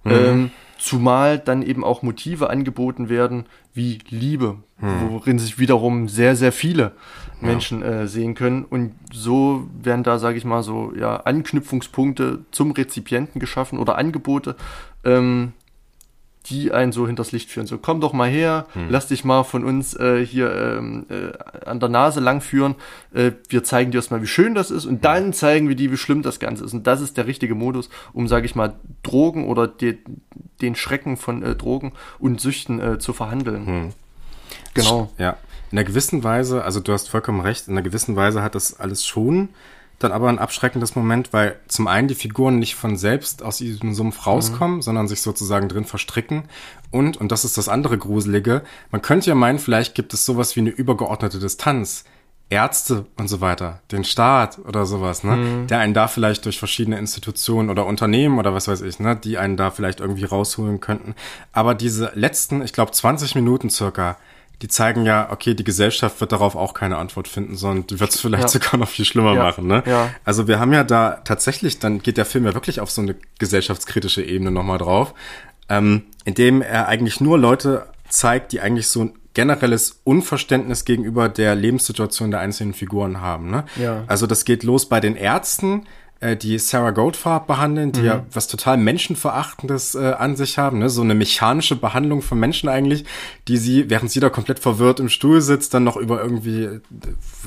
Mhm. 0.04 0.12
Ähm, 0.12 0.50
Zumal 0.78 1.38
dann 1.38 1.62
eben 1.62 1.84
auch 1.84 2.02
Motive 2.02 2.50
angeboten 2.50 3.08
werden 3.08 3.46
wie 3.74 3.98
Liebe, 4.08 4.56
hm. 4.78 5.10
worin 5.10 5.38
sich 5.38 5.58
wiederum 5.58 6.08
sehr, 6.08 6.36
sehr 6.36 6.52
viele 6.52 6.92
Menschen 7.40 7.80
ja. 7.80 8.02
äh, 8.02 8.08
sehen 8.08 8.34
können. 8.34 8.64
Und 8.64 8.94
so 9.12 9.66
werden 9.82 10.04
da, 10.04 10.18
sage 10.18 10.38
ich 10.38 10.44
mal, 10.44 10.62
so 10.62 10.92
ja, 10.98 11.16
Anknüpfungspunkte 11.16 12.44
zum 12.50 12.70
Rezipienten 12.70 13.40
geschaffen 13.40 13.78
oder 13.78 13.98
Angebote, 13.98 14.56
ähm, 15.04 15.52
die 16.46 16.72
einen 16.72 16.92
so 16.92 17.06
hinters 17.06 17.32
Licht 17.32 17.50
führen. 17.50 17.66
So, 17.66 17.78
komm 17.78 18.00
doch 18.00 18.12
mal 18.12 18.28
her, 18.28 18.66
hm. 18.72 18.86
lass 18.88 19.08
dich 19.08 19.24
mal 19.24 19.42
von 19.42 19.64
uns 19.64 19.94
äh, 19.94 20.24
hier 20.24 20.54
ähm, 20.54 21.06
äh, 21.10 21.66
an 21.66 21.80
der 21.80 21.88
Nase 21.88 22.20
lang 22.20 22.40
führen. 22.40 22.74
Äh, 23.12 23.32
wir 23.48 23.64
zeigen 23.64 23.90
dir 23.90 23.98
erstmal, 23.98 24.22
wie 24.22 24.26
schön 24.26 24.54
das 24.54 24.70
ist 24.70 24.86
und 24.86 24.94
hm. 24.94 25.00
dann 25.02 25.32
zeigen 25.32 25.68
wir 25.68 25.76
dir, 25.76 25.92
wie 25.92 25.96
schlimm 25.96 26.22
das 26.22 26.40
Ganze 26.40 26.64
ist. 26.64 26.72
Und 26.72 26.86
das 26.86 27.00
ist 27.00 27.16
der 27.16 27.26
richtige 27.26 27.54
Modus, 27.54 27.90
um, 28.12 28.28
sage 28.28 28.46
ich 28.46 28.54
mal, 28.54 28.74
Drogen 29.02 29.46
oder 29.46 29.68
die, 29.68 29.98
den 30.60 30.74
Schrecken 30.74 31.16
von 31.16 31.42
äh, 31.42 31.54
Drogen 31.54 31.92
und 32.18 32.40
Süchten 32.40 32.80
äh, 32.80 32.98
zu 32.98 33.12
verhandeln. 33.12 33.66
Hm. 33.66 33.92
Genau. 34.74 35.10
Ja. 35.18 35.36
In 35.70 35.78
einer 35.78 35.84
gewissen 35.84 36.24
Weise, 36.24 36.64
also 36.64 36.80
du 36.80 36.92
hast 36.92 37.10
vollkommen 37.10 37.40
recht, 37.40 37.68
in 37.68 37.74
einer 37.74 37.82
gewissen 37.82 38.16
Weise 38.16 38.42
hat 38.42 38.54
das 38.54 38.78
alles 38.80 39.06
schon 39.06 39.50
dann 39.98 40.12
aber 40.12 40.28
ein 40.28 40.38
abschreckendes 40.38 40.94
Moment, 40.94 41.32
weil 41.32 41.58
zum 41.66 41.88
einen 41.88 42.08
die 42.08 42.14
Figuren 42.14 42.58
nicht 42.58 42.76
von 42.76 42.96
selbst 42.96 43.42
aus 43.42 43.58
diesem 43.58 43.94
Sumpf 43.94 44.26
rauskommen, 44.26 44.76
mhm. 44.76 44.82
sondern 44.82 45.08
sich 45.08 45.22
sozusagen 45.22 45.68
drin 45.68 45.84
verstricken. 45.84 46.44
Und, 46.90 47.16
und 47.16 47.32
das 47.32 47.44
ist 47.44 47.58
das 47.58 47.68
andere 47.68 47.98
Gruselige, 47.98 48.62
man 48.90 49.02
könnte 49.02 49.28
ja 49.28 49.34
meinen, 49.34 49.58
vielleicht 49.58 49.94
gibt 49.94 50.14
es 50.14 50.24
sowas 50.24 50.54
wie 50.56 50.60
eine 50.60 50.70
übergeordnete 50.70 51.40
Distanz. 51.40 52.04
Ärzte 52.50 53.04
und 53.16 53.28
so 53.28 53.40
weiter, 53.42 53.80
den 53.92 54.04
Staat 54.04 54.58
oder 54.58 54.86
sowas, 54.86 55.22
ne, 55.22 55.36
mhm. 55.36 55.66
der 55.66 55.80
einen 55.80 55.92
da 55.92 56.08
vielleicht 56.08 56.46
durch 56.46 56.58
verschiedene 56.58 56.98
Institutionen 56.98 57.68
oder 57.68 57.84
Unternehmen 57.84 58.38
oder 58.38 58.54
was 58.54 58.68
weiß 58.68 58.80
ich, 58.82 59.00
ne, 59.00 59.16
die 59.16 59.36
einen 59.36 59.58
da 59.58 59.70
vielleicht 59.70 60.00
irgendwie 60.00 60.24
rausholen 60.24 60.80
könnten. 60.80 61.14
Aber 61.52 61.74
diese 61.74 62.10
letzten, 62.14 62.62
ich 62.62 62.72
glaube 62.72 62.92
20 62.92 63.34
Minuten 63.34 63.68
circa, 63.68 64.16
die 64.62 64.68
zeigen 64.68 65.04
ja, 65.04 65.28
okay, 65.30 65.54
die 65.54 65.62
Gesellschaft 65.62 66.20
wird 66.20 66.32
darauf 66.32 66.56
auch 66.56 66.74
keine 66.74 66.96
Antwort 66.96 67.28
finden, 67.28 67.54
sondern 67.54 67.86
die 67.86 68.00
wird 68.00 68.10
es 68.10 68.20
vielleicht 68.20 68.42
ja. 68.44 68.48
sogar 68.48 68.78
noch 68.78 68.88
viel 68.88 69.04
schlimmer 69.04 69.34
ja. 69.34 69.42
machen. 69.42 69.66
Ne? 69.66 69.82
Ja. 69.86 70.10
Also 70.24 70.48
wir 70.48 70.58
haben 70.58 70.72
ja 70.72 70.84
da 70.84 71.20
tatsächlich, 71.24 71.78
dann 71.78 72.02
geht 72.02 72.16
der 72.16 72.24
Film 72.24 72.44
ja 72.44 72.54
wirklich 72.54 72.80
auf 72.80 72.90
so 72.90 73.02
eine 73.02 73.14
gesellschaftskritische 73.38 74.22
Ebene 74.22 74.50
nochmal 74.50 74.78
drauf, 74.78 75.14
ähm, 75.68 76.04
indem 76.24 76.62
er 76.62 76.88
eigentlich 76.88 77.20
nur 77.20 77.38
Leute 77.38 77.86
zeigt, 78.08 78.52
die 78.52 78.60
eigentlich 78.60 78.88
so 78.88 79.02
ein 79.02 79.17
generelles 79.34 80.00
Unverständnis 80.04 80.84
gegenüber 80.84 81.28
der 81.28 81.54
Lebenssituation 81.54 82.30
der 82.30 82.40
einzelnen 82.40 82.74
Figuren 82.74 83.20
haben. 83.20 83.50
Ne? 83.50 83.64
Ja. 83.76 84.04
Also 84.06 84.26
das 84.26 84.44
geht 84.44 84.62
los 84.62 84.88
bei 84.88 85.00
den 85.00 85.16
Ärzten, 85.16 85.86
äh, 86.20 86.36
die 86.36 86.58
Sarah 86.58 86.90
Goldfarb 86.90 87.46
behandeln, 87.46 87.92
die 87.92 88.00
mhm. 88.00 88.06
ja 88.06 88.26
was 88.32 88.48
total 88.48 88.76
Menschenverachtendes 88.76 89.94
äh, 89.94 90.14
an 90.18 90.34
sich 90.34 90.58
haben, 90.58 90.80
ne? 90.80 90.90
so 90.90 91.02
eine 91.02 91.14
mechanische 91.14 91.76
Behandlung 91.76 92.22
von 92.22 92.40
Menschen 92.40 92.68
eigentlich, 92.68 93.04
die 93.46 93.56
sie, 93.56 93.88
während 93.88 94.10
sie 94.10 94.18
da 94.18 94.28
komplett 94.28 94.58
verwirrt 94.58 94.98
im 94.98 95.08
Stuhl 95.08 95.40
sitzt, 95.40 95.74
dann 95.74 95.84
noch 95.84 95.96
über 95.96 96.20
irgendwie, 96.20 96.80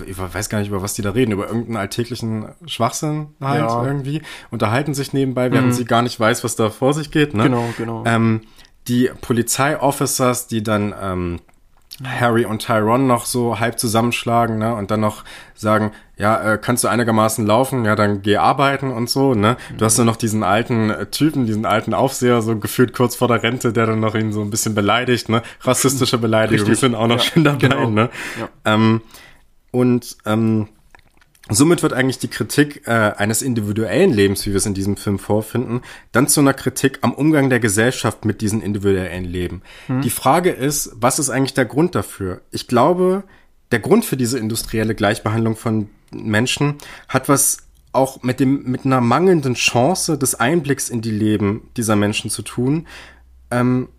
ich 0.06 0.18
weiß 0.18 0.48
gar 0.48 0.60
nicht, 0.60 0.70
über 0.70 0.82
was 0.82 0.94
die 0.94 1.02
da 1.02 1.12
reden, 1.12 1.34
über 1.34 1.48
irgendeinen 1.48 1.78
alltäglichen 1.78 2.48
Schwachsinn 2.66 3.28
halt 3.42 3.70
ja. 3.70 3.86
irgendwie, 3.86 4.22
unterhalten 4.52 4.94
sich 4.94 5.12
nebenbei, 5.12 5.52
während 5.52 5.68
mhm. 5.68 5.74
sie 5.74 5.84
gar 5.84 6.02
nicht 6.02 6.18
weiß, 6.18 6.46
was 6.46 6.56
da 6.56 6.70
vor 6.70 6.94
sich 6.94 7.12
geht. 7.12 7.34
Ne? 7.34 7.44
Genau, 7.44 7.74
genau. 7.78 8.04
Ähm, 8.06 8.42
die 8.88 9.10
Polizeiofficers, 9.20 10.48
die 10.48 10.64
dann 10.64 10.96
ähm, 11.00 11.40
Harry 12.06 12.46
und 12.46 12.60
Tyrone 12.60 13.04
noch 13.04 13.26
so 13.26 13.60
halb 13.60 13.80
zusammenschlagen, 13.80 14.58
ne, 14.58 14.74
und 14.76 14.92
dann 14.92 15.00
noch 15.00 15.24
sagen, 15.56 15.92
ja, 16.18 16.54
äh, 16.54 16.58
kannst 16.58 16.84
du 16.84 16.88
einigermaßen 16.88 17.46
laufen, 17.46 17.86
ja, 17.86 17.96
dann 17.96 18.22
geh 18.22 18.38
arbeiten 18.38 18.92
und 18.92 19.10
so, 19.10 19.34
ne. 19.34 19.58
Du 19.78 19.86
hast 19.86 19.98
nur 19.98 20.06
noch 20.06 20.16
diesen 20.16 20.44
alten 20.44 20.90
äh, 20.90 21.06
Typen, 21.08 21.46
diesen 21.46 21.66
alten 21.66 21.94
Aufseher, 21.94 22.42
so 22.42 22.58
gefühlt 22.58 22.94
kurz 22.94 23.16
vor 23.16 23.28
der 23.28 23.44
Rente, 23.44 23.74
der 23.74 23.86
dann 23.86 24.00
noch 24.00 24.16
ihn 24.16 24.32
so 24.32 24.42
ein 24.42 24.50
bisschen 24.50 24.76
beleidigt, 24.76 25.30
ne. 25.30 25.42
Rassistische 25.62 26.18
Beleidigungen 26.18 26.76
sind 26.76 26.96
auch 26.96 27.08
noch 27.08 27.18
ja, 27.18 27.24
schön 27.24 27.44
dabei, 27.44 27.68
genau. 27.68 27.90
ne. 27.90 28.10
Ja. 28.40 28.50
Ähm, 28.66 29.02
und 29.72 30.18
ähm, 30.26 30.68
Somit 31.52 31.84
wird 31.84 31.94
eigentlich 31.94 32.20
die 32.20 32.30
Kritik 32.30 32.88
äh, 32.88 32.92
eines 32.92 33.42
individuellen 33.42 34.12
Lebens, 34.12 34.46
wie 34.46 34.52
wir 34.52 34.58
es 34.58 34.66
in 34.66 34.74
diesem 34.74 34.98
Film 34.98 35.20
vorfinden, 35.20 35.82
dann 36.12 36.28
zu 36.28 36.40
einer 36.40 36.54
Kritik 36.54 37.00
am 37.02 37.14
Umgang 37.14 37.50
der 37.50 37.60
Gesellschaft 37.60 38.26
mit 38.26 38.42
diesem 38.42 38.62
individuellen 38.62 39.26
Leben. 39.26 39.62
Hm. 39.88 40.02
Die 40.02 40.10
Frage 40.10 40.52
ist, 40.52 40.92
was 40.96 41.20
ist 41.20 41.30
eigentlich 41.30 41.54
der 41.54 41.66
Grund 41.66 41.96
dafür? 41.96 42.42
Ich 42.52 42.68
glaube, 42.68 43.24
der 43.72 43.80
Grund 43.80 44.06
für 44.06 44.18
diese 44.18 44.40
industrielle 44.40 44.96
Gleichbehandlung 44.96 45.56
von 45.56 45.90
Menschen 46.12 46.76
hat 47.08 47.30
was 47.30 47.58
auch 47.94 48.24
mit 48.24 48.40
dem 48.40 48.64
mit 48.64 48.86
einer 48.86 49.02
mangelnden 49.02 49.54
Chance 49.56 50.18
des 50.18 50.36
Einblicks 50.36 50.90
in 50.90 51.02
die 51.02 51.12
Leben 51.12 51.70
dieser 51.76 51.96
Menschen 51.96 52.30
zu 52.30 52.42
tun. 52.42 52.88
Ähm, 53.50 53.90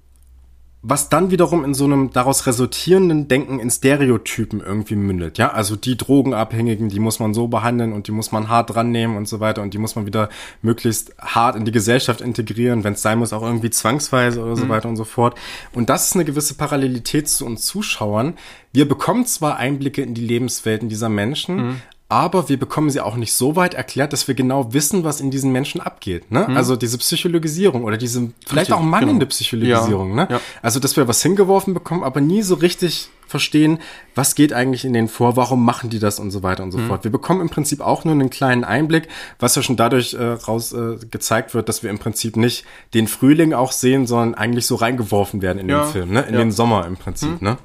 was 0.84 1.08
dann 1.08 1.30
wiederum 1.30 1.64
in 1.64 1.74
so 1.74 1.84
einem 1.84 2.10
daraus 2.10 2.46
resultierenden 2.46 3.28
Denken 3.28 3.60
in 3.60 3.70
Stereotypen 3.70 4.60
irgendwie 4.60 4.96
mündet. 4.96 5.38
Ja, 5.38 5.52
also 5.52 5.76
die 5.76 5.96
Drogenabhängigen, 5.96 6.88
die 6.88 6.98
muss 6.98 7.20
man 7.20 7.34
so 7.34 7.46
behandeln 7.46 7.92
und 7.92 8.08
die 8.08 8.12
muss 8.12 8.32
man 8.32 8.48
hart 8.48 8.74
dran 8.74 8.90
nehmen 8.90 9.16
und 9.16 9.28
so 9.28 9.38
weiter 9.38 9.62
und 9.62 9.74
die 9.74 9.78
muss 9.78 9.94
man 9.94 10.06
wieder 10.06 10.28
möglichst 10.60 11.16
hart 11.18 11.54
in 11.54 11.64
die 11.64 11.70
Gesellschaft 11.70 12.20
integrieren, 12.20 12.82
wenn 12.82 12.94
es 12.94 13.02
sein 13.02 13.20
muss, 13.20 13.32
auch 13.32 13.42
irgendwie 13.42 13.70
zwangsweise 13.70 14.42
oder 14.42 14.56
so 14.56 14.64
mhm. 14.64 14.70
weiter 14.70 14.88
und 14.88 14.96
so 14.96 15.04
fort. 15.04 15.38
Und 15.72 15.88
das 15.88 16.08
ist 16.08 16.16
eine 16.16 16.24
gewisse 16.24 16.54
Parallelität 16.54 17.28
zu 17.28 17.46
uns 17.46 17.64
Zuschauern. 17.64 18.34
Wir 18.72 18.88
bekommen 18.88 19.24
zwar 19.24 19.58
Einblicke 19.58 20.02
in 20.02 20.14
die 20.14 20.26
Lebenswelten 20.26 20.88
dieser 20.88 21.08
Menschen, 21.08 21.56
mhm 21.56 21.82
aber 22.12 22.50
wir 22.50 22.58
bekommen 22.58 22.90
sie 22.90 23.00
auch 23.00 23.16
nicht 23.16 23.32
so 23.32 23.56
weit 23.56 23.72
erklärt, 23.72 24.12
dass 24.12 24.28
wir 24.28 24.34
genau 24.34 24.74
wissen, 24.74 25.02
was 25.02 25.22
in 25.22 25.30
diesen 25.30 25.50
Menschen 25.50 25.80
abgeht. 25.80 26.30
Ne? 26.30 26.44
Mhm. 26.46 26.58
Also 26.58 26.76
diese 26.76 26.98
Psychologisierung 26.98 27.84
oder 27.84 27.96
diese 27.96 28.30
vielleicht 28.46 28.68
richtig, 28.68 28.74
auch 28.74 28.82
mangelnde 28.82 29.20
genau. 29.20 29.30
Psychologisierung. 29.30 30.10
Ja, 30.10 30.14
ne? 30.16 30.28
Ja. 30.32 30.40
Also 30.60 30.78
dass 30.78 30.94
wir 30.98 31.08
was 31.08 31.22
hingeworfen 31.22 31.72
bekommen, 31.72 32.04
aber 32.04 32.20
nie 32.20 32.42
so 32.42 32.56
richtig 32.56 33.08
verstehen, 33.26 33.78
was 34.14 34.34
geht 34.34 34.52
eigentlich 34.52 34.84
in 34.84 34.92
denen 34.92 35.08
vor, 35.08 35.36
warum 35.36 35.64
machen 35.64 35.88
die 35.88 36.00
das 36.00 36.20
und 36.20 36.30
so 36.30 36.42
weiter 36.42 36.62
und 36.62 36.70
so 36.70 36.76
mhm. 36.76 36.88
fort. 36.88 37.04
Wir 37.04 37.10
bekommen 37.10 37.40
im 37.40 37.48
Prinzip 37.48 37.80
auch 37.80 38.04
nur 38.04 38.12
einen 38.12 38.28
kleinen 38.28 38.62
Einblick, 38.62 39.08
was 39.38 39.54
ja 39.54 39.62
schon 39.62 39.76
dadurch 39.76 40.12
äh, 40.12 40.22
raus 40.22 40.74
äh, 40.74 40.98
gezeigt 41.10 41.54
wird, 41.54 41.70
dass 41.70 41.82
wir 41.82 41.88
im 41.88 41.98
Prinzip 41.98 42.36
nicht 42.36 42.66
den 42.92 43.08
Frühling 43.08 43.54
auch 43.54 43.72
sehen, 43.72 44.06
sondern 44.06 44.34
eigentlich 44.34 44.66
so 44.66 44.74
reingeworfen 44.74 45.40
werden 45.40 45.60
in 45.60 45.70
ja, 45.70 45.84
den 45.84 45.92
Film, 45.92 46.12
ne? 46.12 46.20
in 46.28 46.34
den 46.34 46.52
Sommer 46.52 46.86
im 46.86 46.98
Prinzip. 46.98 47.40
Mhm. 47.40 47.48
Ne? 47.48 47.58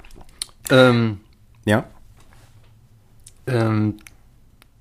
Ähm, 0.69 1.19
ja. 1.65 1.83
Ähm, 3.45 3.95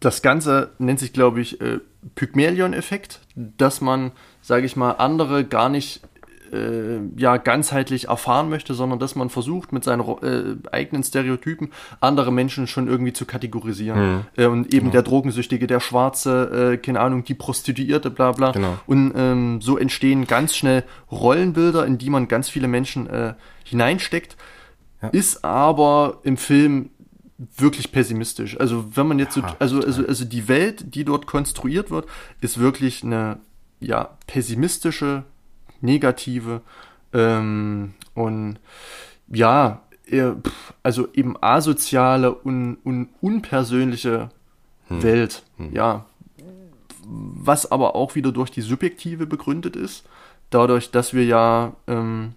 das 0.06 0.22
Ganze 0.22 0.70
nennt 0.78 1.00
sich, 1.00 1.12
glaube 1.12 1.40
ich, 1.40 1.60
äh, 1.60 1.80
Pygmalion-Effekt, 2.14 3.20
dass 3.34 3.80
man, 3.80 4.12
sage 4.40 4.64
ich 4.64 4.76
mal, 4.76 4.92
andere 4.92 5.44
gar 5.44 5.68
nicht 5.68 6.00
äh, 6.52 7.00
ja 7.16 7.38
ganzheitlich 7.38 8.06
erfahren 8.06 8.48
möchte, 8.48 8.74
sondern 8.74 9.00
dass 9.00 9.16
man 9.16 9.30
versucht, 9.30 9.72
mit 9.72 9.82
seinen 9.82 10.02
äh, 10.22 10.68
eigenen 10.70 11.02
Stereotypen 11.02 11.72
andere 11.98 12.32
Menschen 12.32 12.68
schon 12.68 12.86
irgendwie 12.86 13.14
zu 13.14 13.24
kategorisieren. 13.24 13.98
Mhm. 13.98 14.20
Äh, 14.36 14.46
und 14.46 14.66
eben 14.66 14.78
genau. 14.78 14.92
der 14.92 15.02
Drogensüchtige, 15.02 15.66
der 15.66 15.80
Schwarze, 15.80 16.74
äh, 16.74 16.76
keine 16.76 17.00
Ahnung, 17.00 17.24
die 17.24 17.34
Prostituierte, 17.34 18.10
bla 18.10 18.30
bla. 18.30 18.52
Genau. 18.52 18.78
Und 18.86 19.12
ähm, 19.16 19.60
so 19.60 19.76
entstehen 19.76 20.28
ganz 20.28 20.54
schnell 20.54 20.84
Rollenbilder, 21.10 21.84
in 21.84 21.98
die 21.98 22.10
man 22.10 22.28
ganz 22.28 22.48
viele 22.48 22.68
Menschen 22.68 23.08
äh, 23.08 23.34
hineinsteckt. 23.64 24.36
Ja. 25.02 25.08
Ist 25.08 25.44
aber 25.44 26.20
im 26.22 26.36
Film 26.36 26.90
wirklich 27.38 27.92
pessimistisch. 27.92 28.58
Also 28.58 28.96
wenn 28.96 29.08
man 29.08 29.18
jetzt 29.18 29.36
ja, 29.36 29.48
so, 29.48 29.56
also, 29.58 29.80
also, 29.80 30.06
also 30.06 30.24
die 30.24 30.48
Welt, 30.48 30.94
die 30.94 31.04
dort 31.04 31.26
konstruiert 31.26 31.90
wird, 31.90 32.06
ist 32.40 32.58
wirklich 32.58 33.02
eine 33.04 33.38
ja, 33.80 34.16
pessimistische, 34.26 35.24
negative 35.80 36.62
ähm, 37.12 37.94
und 38.14 38.58
ja, 39.28 39.82
eher, 40.06 40.36
also 40.82 41.08
eben 41.12 41.36
asoziale 41.40 42.32
und, 42.32 42.76
und 42.84 43.08
unpersönliche 43.20 44.30
hm. 44.88 45.02
Welt. 45.02 45.42
Hm. 45.58 45.72
Ja. 45.74 46.06
Was 47.04 47.70
aber 47.70 47.94
auch 47.94 48.14
wieder 48.14 48.32
durch 48.32 48.50
die 48.50 48.62
Subjektive 48.62 49.26
begründet 49.26 49.76
ist. 49.76 50.04
Dadurch, 50.50 50.90
dass 50.90 51.12
wir 51.12 51.24
ja 51.24 51.74
ähm, 51.86 52.34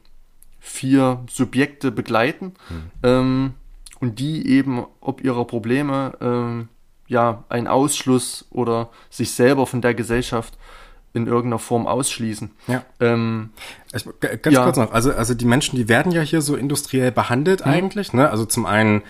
vier 0.59 1.23
Subjekte 1.29 1.91
begleiten. 1.91 2.53
Hm. 2.67 2.83
Ähm, 3.03 3.53
und 3.99 4.19
die 4.19 4.47
eben 4.47 4.85
ob 5.01 5.23
ihrer 5.23 5.45
Probleme 5.45 6.13
ähm, 6.21 6.69
ja 7.07 7.43
einen 7.49 7.67
Ausschluss 7.67 8.45
oder 8.51 8.89
sich 9.09 9.31
selber 9.31 9.65
von 9.67 9.81
der 9.81 9.93
Gesellschaft 9.93 10.57
in 11.13 11.25
irgendeiner 11.25 11.59
Form 11.59 11.87
ausschließen. 11.87 12.51
Ja. 12.67 12.83
Ähm, 12.99 13.49
ich, 13.93 14.05
ganz 14.21 14.55
ja. 14.55 14.63
kurz 14.63 14.77
noch, 14.77 14.91
also, 14.91 15.11
also 15.11 15.33
die 15.33 15.45
Menschen, 15.45 15.75
die 15.75 15.89
werden 15.89 16.11
ja 16.11 16.21
hier 16.21 16.41
so 16.41 16.55
industriell 16.55 17.11
behandelt 17.11 17.65
mhm. 17.65 17.71
eigentlich, 17.71 18.13
ne? 18.13 18.29
Also 18.29 18.45
zum 18.45 18.65
einen 18.65 19.01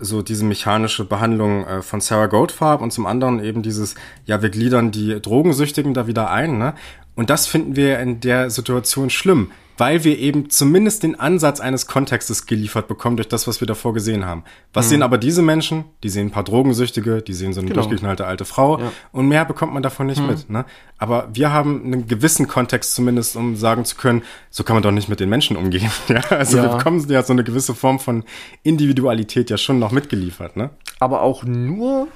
so 0.00 0.22
diese 0.22 0.44
mechanische 0.44 1.04
Behandlung 1.04 1.66
äh, 1.66 1.82
von 1.82 2.00
Sarah 2.00 2.26
Goldfarb 2.26 2.82
und 2.82 2.92
zum 2.92 3.06
anderen 3.06 3.42
eben 3.42 3.62
dieses, 3.62 3.94
ja, 4.26 4.42
wir 4.42 4.50
gliedern 4.50 4.92
die 4.92 5.20
Drogensüchtigen 5.20 5.94
da 5.94 6.06
wieder 6.06 6.30
ein, 6.30 6.58
ne? 6.58 6.74
Und 7.16 7.30
das 7.30 7.46
finden 7.46 7.74
wir 7.74 7.98
in 7.98 8.20
der 8.20 8.50
Situation 8.50 9.10
schlimm 9.10 9.50
weil 9.78 10.04
wir 10.04 10.18
eben 10.18 10.50
zumindest 10.50 11.04
den 11.04 11.18
Ansatz 11.18 11.60
eines 11.60 11.86
Kontextes 11.86 12.46
geliefert 12.46 12.88
bekommen 12.88 13.16
durch 13.16 13.28
das, 13.28 13.46
was 13.46 13.60
wir 13.60 13.66
davor 13.66 13.94
gesehen 13.94 14.26
haben. 14.26 14.44
Was 14.72 14.86
mhm. 14.86 14.90
sehen 14.90 15.02
aber 15.02 15.18
diese 15.18 15.40
Menschen? 15.40 15.84
Die 16.02 16.08
sehen 16.08 16.26
ein 16.26 16.30
paar 16.30 16.44
Drogensüchtige, 16.44 17.22
die 17.22 17.32
sehen 17.32 17.52
so 17.52 17.60
eine 17.60 17.70
genau. 17.70 17.82
durchgeknallte 17.82 18.26
alte 18.26 18.44
Frau 18.44 18.80
ja. 18.80 18.92
und 19.12 19.28
mehr 19.28 19.44
bekommt 19.44 19.72
man 19.72 19.82
davon 19.82 20.08
nicht 20.08 20.20
mhm. 20.20 20.26
mit. 20.26 20.50
Ne? 20.50 20.64
Aber 20.98 21.28
wir 21.32 21.52
haben 21.52 21.84
einen 21.84 22.08
gewissen 22.08 22.48
Kontext 22.48 22.94
zumindest, 22.94 23.36
um 23.36 23.56
sagen 23.56 23.84
zu 23.84 23.96
können, 23.96 24.22
so 24.50 24.64
kann 24.64 24.74
man 24.74 24.82
doch 24.82 24.90
nicht 24.90 25.08
mit 25.08 25.20
den 25.20 25.28
Menschen 25.28 25.56
umgehen. 25.56 25.90
ja? 26.08 26.20
Also 26.30 26.56
ja. 26.56 26.64
wir 26.64 26.76
bekommen 26.76 27.04
ja 27.08 27.22
so 27.22 27.32
eine 27.32 27.44
gewisse 27.44 27.74
Form 27.74 28.00
von 28.00 28.24
Individualität 28.64 29.48
ja 29.48 29.56
schon 29.56 29.78
noch 29.78 29.92
mitgeliefert. 29.92 30.56
Ne? 30.56 30.70
Aber 30.98 31.22
auch 31.22 31.44
nur 31.44 32.08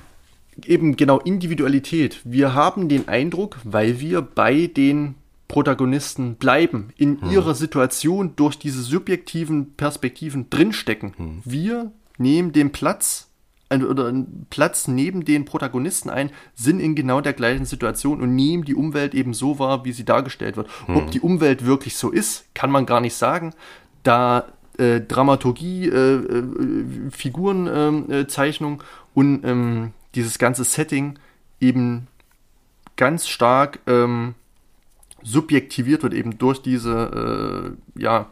eben 0.67 0.97
genau 0.97 1.19
Individualität. 1.19 2.21
Wir 2.25 2.55
haben 2.55 2.89
den 2.89 3.09
Eindruck, 3.09 3.59
weil 3.65 4.01
wir 4.01 4.21
bei 4.23 4.67
den 4.67 5.15
Protagonisten 5.53 6.36
bleiben, 6.36 6.94
in 6.96 7.20
hm. 7.20 7.30
ihrer 7.30 7.55
Situation 7.55 8.34
durch 8.36 8.59
diese 8.59 8.80
subjektiven 8.80 9.74
Perspektiven 9.74 10.48
drinstecken. 10.48 11.12
Hm. 11.16 11.42
Wir 11.44 11.92
nehmen 12.16 12.53
den 12.53 12.72
Platz 12.72 13.28
oder 13.70 14.07
einen 14.07 14.46
Platz 14.48 14.88
neben 14.88 15.26
den 15.26 15.44
Protagonisten 15.44 16.09
ein, 16.09 16.30
sind 16.55 16.80
in 16.80 16.94
genau 16.94 17.20
der 17.20 17.34
gleichen 17.34 17.66
Situation 17.66 18.22
und 18.22 18.34
nehmen 18.34 18.64
die 18.64 18.74
Umwelt 18.74 19.14
eben 19.14 19.34
so 19.34 19.58
wahr, 19.58 19.84
wie 19.84 19.92
sie 19.92 20.07
dargestellt 20.07 20.57
wird. 20.57 20.68
Hm. 20.87 20.96
Ob 20.96 21.11
die 21.11 21.20
Umwelt 21.20 21.66
wirklich 21.66 21.96
so 21.96 22.11
ist, 22.11 22.46
kann 22.54 22.70
man 22.70 22.87
gar 22.87 23.03
nicht 23.03 23.14
sagen, 23.14 23.53
da 24.04 24.46
äh, 24.79 25.03
Dramaturgie, 25.03 25.87
äh, 25.87 26.14
äh, 26.16 27.11
Figurenzeichnung 27.11 28.80
äh, 28.80 28.84
und 29.12 29.45
ähm, 29.45 29.92
dieses 30.14 30.38
ganze 30.38 30.64
Setting 30.64 31.18
eben 31.61 32.07
ganz 32.96 33.29
stark 33.29 33.80
ähm, 33.87 34.34
subjektiviert 35.22 36.03
wird, 36.03 36.14
eben 36.14 36.38
durch 36.38 36.62
diese, 36.62 37.76
äh, 37.96 38.00
ja, 38.00 38.26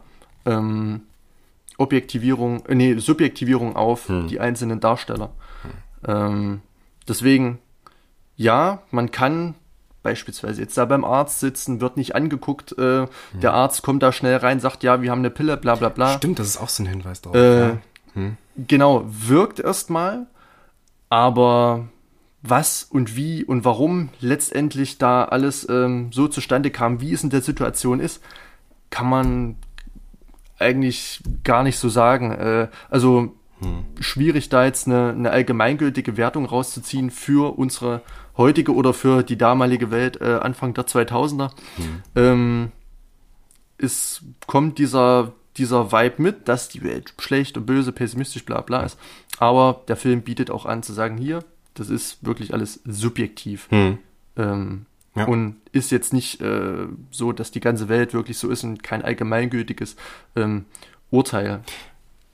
ähm, 0.45 1.01
Objektivierung, 1.77 2.65
äh, 2.67 2.75
nee, 2.75 2.97
Subjektivierung 2.97 3.75
auf 3.75 4.07
hm. 4.07 4.27
die 4.27 4.39
einzelnen 4.39 4.79
Darsteller. 4.79 5.31
Hm. 5.63 5.71
Ähm, 6.07 6.61
deswegen, 7.07 7.59
ja, 8.35 8.83
man 8.91 9.11
kann 9.11 9.55
beispielsweise 10.03 10.61
jetzt 10.61 10.77
da 10.77 10.85
beim 10.85 11.03
Arzt 11.03 11.39
sitzen, 11.39 11.79
wird 11.79 11.97
nicht 11.97 12.15
angeguckt, 12.15 12.77
äh, 12.77 13.01
hm. 13.01 13.07
der 13.41 13.53
Arzt 13.53 13.83
kommt 13.83 14.01
da 14.03 14.11
schnell 14.11 14.37
rein, 14.37 14.59
sagt, 14.59 14.83
ja, 14.83 15.01
wir 15.01 15.11
haben 15.11 15.19
eine 15.19 15.29
Pille, 15.29 15.57
bla 15.57 15.75
bla 15.75 15.89
bla. 15.89 16.17
Stimmt, 16.17 16.39
das 16.39 16.47
ist 16.47 16.57
auch 16.57 16.69
so 16.69 16.83
ein 16.83 16.87
Hinweis 16.87 17.21
drauf. 17.21 17.35
Äh, 17.35 17.59
ja. 17.59 17.77
hm. 18.13 18.37
Genau, 18.67 19.05
wirkt 19.07 19.59
erstmal, 19.59 20.27
aber 21.09 21.87
was 22.41 22.83
und 22.83 23.15
wie 23.15 23.43
und 23.43 23.65
warum 23.65 24.09
letztendlich 24.19 24.97
da 24.97 25.25
alles 25.25 25.67
ähm, 25.69 26.11
so 26.11 26.27
zustande 26.27 26.71
kam, 26.71 27.01
wie 27.01 27.13
es 27.13 27.23
in 27.23 27.29
der 27.29 27.41
Situation 27.41 27.99
ist, 27.99 28.21
kann 28.89 29.07
man 29.07 29.55
eigentlich 30.57 31.21
gar 31.43 31.63
nicht 31.63 31.77
so 31.77 31.89
sagen. 31.89 32.31
Äh, 32.31 32.67
also 32.89 33.35
hm. 33.59 33.85
schwierig, 33.99 34.49
da 34.49 34.65
jetzt 34.65 34.87
eine, 34.87 35.09
eine, 35.09 35.31
allgemeingültige 35.31 36.17
Wertung 36.17 36.45
rauszuziehen 36.45 37.11
für 37.11 37.57
unsere 37.57 38.01
heutige 38.37 38.73
oder 38.73 38.93
für 38.93 39.23
die 39.23 39.37
damalige 39.37 39.91
Welt 39.91 40.19
äh, 40.21 40.39
Anfang 40.41 40.73
der 40.73 40.87
2000er. 40.87 41.51
Hm. 41.75 42.01
Ähm, 42.15 42.71
es 43.77 44.23
kommt 44.47 44.77
dieser, 44.77 45.33
dieser 45.57 45.91
Vibe 45.91 46.21
mit, 46.21 46.47
dass 46.47 46.69
die 46.69 46.83
Welt 46.83 47.13
schlecht 47.19 47.57
und 47.57 47.65
böse, 47.65 47.91
pessimistisch, 47.91 48.45
bla 48.45 48.61
bla 48.61 48.81
ist. 48.81 48.97
Aber 49.39 49.81
der 49.87 49.95
Film 49.95 50.21
bietet 50.21 50.51
auch 50.51 50.65
an 50.65 50.83
zu 50.83 50.93
sagen, 50.93 51.17
hier, 51.17 51.43
das 51.73 51.89
ist 51.89 52.25
wirklich 52.25 52.53
alles 52.53 52.81
subjektiv. 52.85 53.67
Hm. 53.69 53.97
Ähm, 54.37 54.85
ja. 55.15 55.25
Und 55.25 55.57
ist 55.73 55.91
jetzt 55.91 56.13
nicht 56.13 56.41
äh, 56.41 56.87
so, 57.11 57.33
dass 57.33 57.51
die 57.51 57.59
ganze 57.59 57.89
Welt 57.89 58.13
wirklich 58.13 58.37
so 58.37 58.49
ist 58.49 58.63
und 58.63 58.81
kein 58.81 59.01
allgemeingültiges 59.01 59.97
ähm, 60.35 60.65
Urteil. 61.09 61.61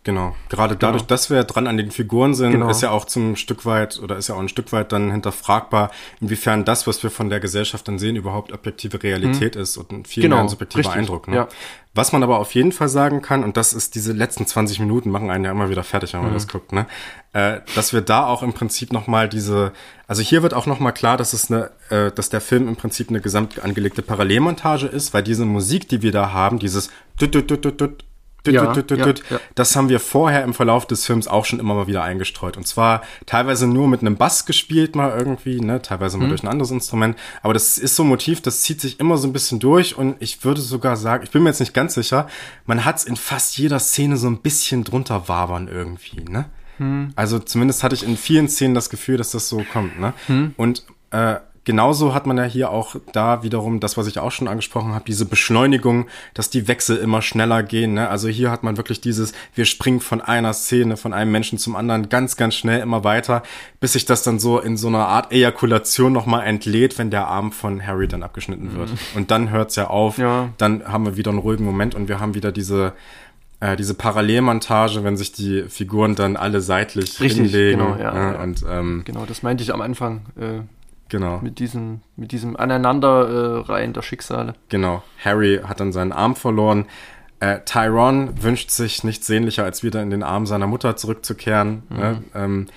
Genau. 0.08 0.34
Gerade 0.48 0.78
genau. 0.78 0.94
dadurch, 0.94 1.06
dass 1.06 1.30
wir 1.30 1.44
dran 1.44 1.68
an 1.68 1.76
den 1.76 1.92
Figuren 1.92 2.34
sind, 2.34 2.54
genau. 2.54 2.70
ist 2.70 2.82
ja 2.82 2.92
auch 2.92 3.04
zum 3.04 3.36
Stück 3.36 3.66
weit 3.66 4.00
oder 4.02 4.16
ist 4.16 4.30
ja 4.30 4.36
auch 4.36 4.40
ein 4.40 4.48
Stück 4.48 4.72
weit 4.72 4.94
dann 4.94 5.12
hinterfragbar, 5.12 5.92
inwiefern 6.22 6.64
das, 6.64 6.88
was 6.88 7.04
wir 7.04 7.12
von 7.12 7.30
der 7.30 7.42
Gesellschaft 7.42 7.86
dann 7.90 8.00
sehen, 8.00 8.16
überhaupt 8.16 8.54
objektive 8.54 9.04
Realität 9.04 9.56
hm. 9.56 9.62
ist 9.62 9.76
und 9.76 10.08
viel 10.08 10.24
genau. 10.24 10.38
mehr 10.38 10.44
ein 10.44 10.50
subjektiver 10.50 10.80
Richtig. 10.80 10.98
Eindruck. 10.98 11.28
Ne? 11.28 11.36
Ja. 11.36 11.48
Was 11.94 12.14
man 12.14 12.24
aber 12.24 12.40
auf 12.40 12.56
jeden 12.56 12.72
Fall 12.72 12.88
sagen 12.88 13.22
kann, 13.22 13.44
und 13.44 13.58
das 13.58 13.74
ist 13.74 13.96
diese 13.96 14.14
letzten 14.14 14.48
20 14.48 14.80
Minuten 14.80 15.10
machen 15.10 15.30
einen 15.30 15.44
ja 15.44 15.52
immer 15.52 15.70
wieder 15.70 15.84
fertig, 15.84 16.14
wenn 16.14 16.22
man 16.22 16.30
mhm. 16.30 16.36
das 16.36 16.48
guckt, 16.48 16.72
ne? 16.72 16.86
Äh, 17.34 17.60
dass 17.76 17.92
wir 17.92 18.00
da 18.00 18.28
auch 18.28 18.44
im 18.44 18.54
Prinzip 18.54 18.94
nochmal 18.94 19.28
diese, 19.28 19.74
also 20.08 20.22
hier 20.22 20.42
wird 20.42 20.54
auch 20.54 20.68
nochmal 20.68 20.94
klar, 20.94 21.18
dass 21.18 21.34
es 21.34 21.52
eine, 21.52 21.72
äh, 21.90 22.12
dass 22.14 22.30
der 22.30 22.40
Film 22.40 22.70
im 22.70 22.78
Prinzip 22.78 23.10
eine 23.10 23.20
gesamt 23.20 23.62
angelegte 23.62 24.04
Parallelmontage 24.04 24.88
ist, 24.88 25.14
weil 25.14 25.24
diese 25.24 25.44
Musik, 25.44 25.90
die 25.90 26.02
wir 26.02 26.14
da 26.14 26.32
haben, 26.32 26.60
dieses 26.60 26.92
dut, 27.20 27.36
dut, 27.36 28.06
ja, 28.46 28.74
ja, 28.74 29.08
ja. 29.08 29.40
Das 29.56 29.76
haben 29.76 29.90
wir 29.90 30.00
vorher 30.00 30.44
im 30.44 30.54
Verlauf 30.54 30.86
des 30.86 31.06
Films 31.06 31.28
auch 31.28 31.46
schon 31.46 31.60
immer 31.60 31.74
mal 31.74 31.88
wieder 31.88 32.04
eingestreut. 32.04 32.58
Und 32.58 32.66
zwar 32.66 33.02
teilweise 33.26 33.68
nur 33.68 33.88
mit 33.88 34.02
einem 34.02 34.16
Bass 34.16 34.46
gespielt 34.46 34.96
mal 34.96 35.18
irgendwie, 35.18 35.60
ne, 35.60 35.82
teilweise 35.82 36.18
mal 36.18 36.26
mhm. 36.26 36.30
durch 36.30 36.44
ein 36.44 36.48
anderes 36.48 36.72
Instrument. 36.72 37.18
Aber 37.42 37.54
das 37.54 37.78
ist 37.78 37.96
so 37.96 38.04
ein 38.04 38.10
Motiv, 38.10 38.42
das 38.42 38.62
zieht 38.62 38.82
sich 38.82 39.00
immer 39.00 39.18
so 39.18 39.28
ein 39.28 39.34
bisschen 39.34 39.60
durch. 39.60 39.98
Und 39.98 40.16
ich 40.20 40.44
würde 40.44 40.62
sogar 40.62 40.96
sagen, 40.96 41.24
ich 41.24 41.32
bin 41.32 41.44
mir 41.44 41.50
jetzt 41.50 41.60
nicht 41.60 41.74
ganz 41.74 41.94
sicher, 41.94 42.28
man 42.66 42.86
hat 42.86 42.98
es 42.98 43.04
in 43.04 43.16
fast 43.16 43.58
jeder 43.58 43.80
Szene 43.80 44.18
so 44.18 44.28
ein 44.28 44.42
bisschen 44.42 44.84
drunter 44.84 45.28
wabern 45.28 45.68
irgendwie, 45.68 46.24
ne? 46.24 46.46
Hm. 46.78 47.12
Also 47.16 47.40
zumindest 47.40 47.84
hatte 47.84 47.96
ich 47.96 48.04
in 48.04 48.18
vielen 48.18 48.48
Szenen 48.48 48.76
das 48.76 48.90
Gefühl, 48.90 49.18
dass 49.18 49.32
das 49.32 49.50
so 49.50 49.64
kommt, 49.74 50.00
ne? 50.00 50.14
Hm. 50.28 50.54
Und 50.58 50.86
äh, 51.12 51.38
genauso 51.68 52.14
hat 52.14 52.26
man 52.26 52.38
ja 52.38 52.46
hier 52.46 52.72
auch 52.72 52.96
da 53.12 53.44
wiederum 53.44 53.82
das, 53.82 53.98
was 53.98 54.08
ich 54.08 54.20
auch 54.20 54.32
schon 54.32 54.48
angesprochen 54.48 54.96
habe, 54.96 55.04
diese 55.06 55.26
Beschleunigung, 55.26 56.08
dass 56.34 56.50
die 56.50 56.70
Wechsel 56.70 56.96
immer 56.96 57.22
schneller 57.22 57.62
gehen. 57.62 57.96
Ne? 57.96 58.08
Also 58.08 58.30
hier 58.30 58.52
hat 58.52 58.64
man 58.64 58.78
wirklich 58.78 59.02
dieses, 59.02 59.34
wir 59.54 59.66
springen 59.66 60.00
von 60.00 60.22
einer 60.22 60.54
Szene, 60.54 60.96
von 60.96 61.12
einem 61.12 61.30
Menschen 61.30 61.60
zum 61.60 61.76
anderen 61.76 62.08
ganz, 62.08 62.38
ganz 62.38 62.56
schnell 62.56 62.80
immer 62.80 63.04
weiter, 63.04 63.44
bis 63.82 63.94
sich 63.94 64.06
das 64.06 64.24
dann 64.24 64.40
so 64.40 64.60
in 64.60 64.78
so 64.78 64.88
einer 64.88 65.08
Art 65.10 65.34
Ejakulation 65.34 66.14
nochmal 66.14 66.48
entlädt, 66.48 66.98
wenn 66.98 67.12
der 67.12 67.28
Arm 67.28 67.52
von 67.52 67.86
Harry 67.86 68.08
dann 68.08 68.24
abgeschnitten 68.24 68.74
wird. 68.74 68.90
Mhm. 68.90 68.98
Und 69.16 69.30
dann 69.30 69.50
hört's 69.50 69.76
ja 69.76 69.88
auf, 69.88 70.18
ja. 70.18 70.48
dann 70.58 70.88
haben 70.88 71.04
wir 71.04 71.18
wieder 71.18 71.32
einen 71.32 71.40
ruhigen 71.40 71.66
Moment 71.66 71.96
und 71.96 72.08
wir 72.08 72.22
haben 72.22 72.34
wieder 72.34 72.54
diese 72.54 72.94
äh, 73.60 73.76
diese 73.76 73.96
Parallelmontage, 73.96 75.04
wenn 75.04 75.18
sich 75.18 75.34
die 75.34 75.64
Figuren 75.68 76.16
dann 76.16 76.38
alle 76.38 76.62
seitlich 76.62 77.20
Richtig, 77.20 77.52
hinlegen. 77.52 77.80
Genau, 77.80 77.98
ja, 77.98 78.16
ja. 78.16 78.42
Und, 78.44 78.64
ähm, 78.70 79.02
genau, 79.04 79.26
das 79.26 79.42
meinte 79.42 79.64
ich 79.64 79.74
am 79.74 79.82
Anfang. 79.82 80.22
Äh, 80.40 80.62
Genau. 81.10 81.40
Mit 81.40 81.60
diesem, 81.60 82.02
mit 82.16 82.32
diesem 82.32 82.56
Aneinanderreihen 82.56 83.92
äh, 83.92 83.94
der 83.94 84.02
Schicksale. 84.02 84.54
Genau. 84.70 85.04
Harry 85.24 85.62
hat 85.64 85.80
dann 85.80 85.92
seinen 85.92 86.12
Arm 86.12 86.36
verloren. 86.36 86.86
Äh, 87.40 87.60
Tyrone 87.66 88.42
wünscht 88.42 88.72
sich 88.72 89.04
nichts 89.04 89.28
sehnlicher, 89.28 89.64
als 89.64 89.84
wieder 89.84 90.02
in 90.02 90.10
den 90.10 90.24
Arm 90.24 90.46
seiner 90.46 90.68
Mutter 90.68 90.96
zurückzukehren. 90.96 91.84
Mhm. 91.90 91.98
Ne? 91.98 92.24
Ähm, 92.34 92.68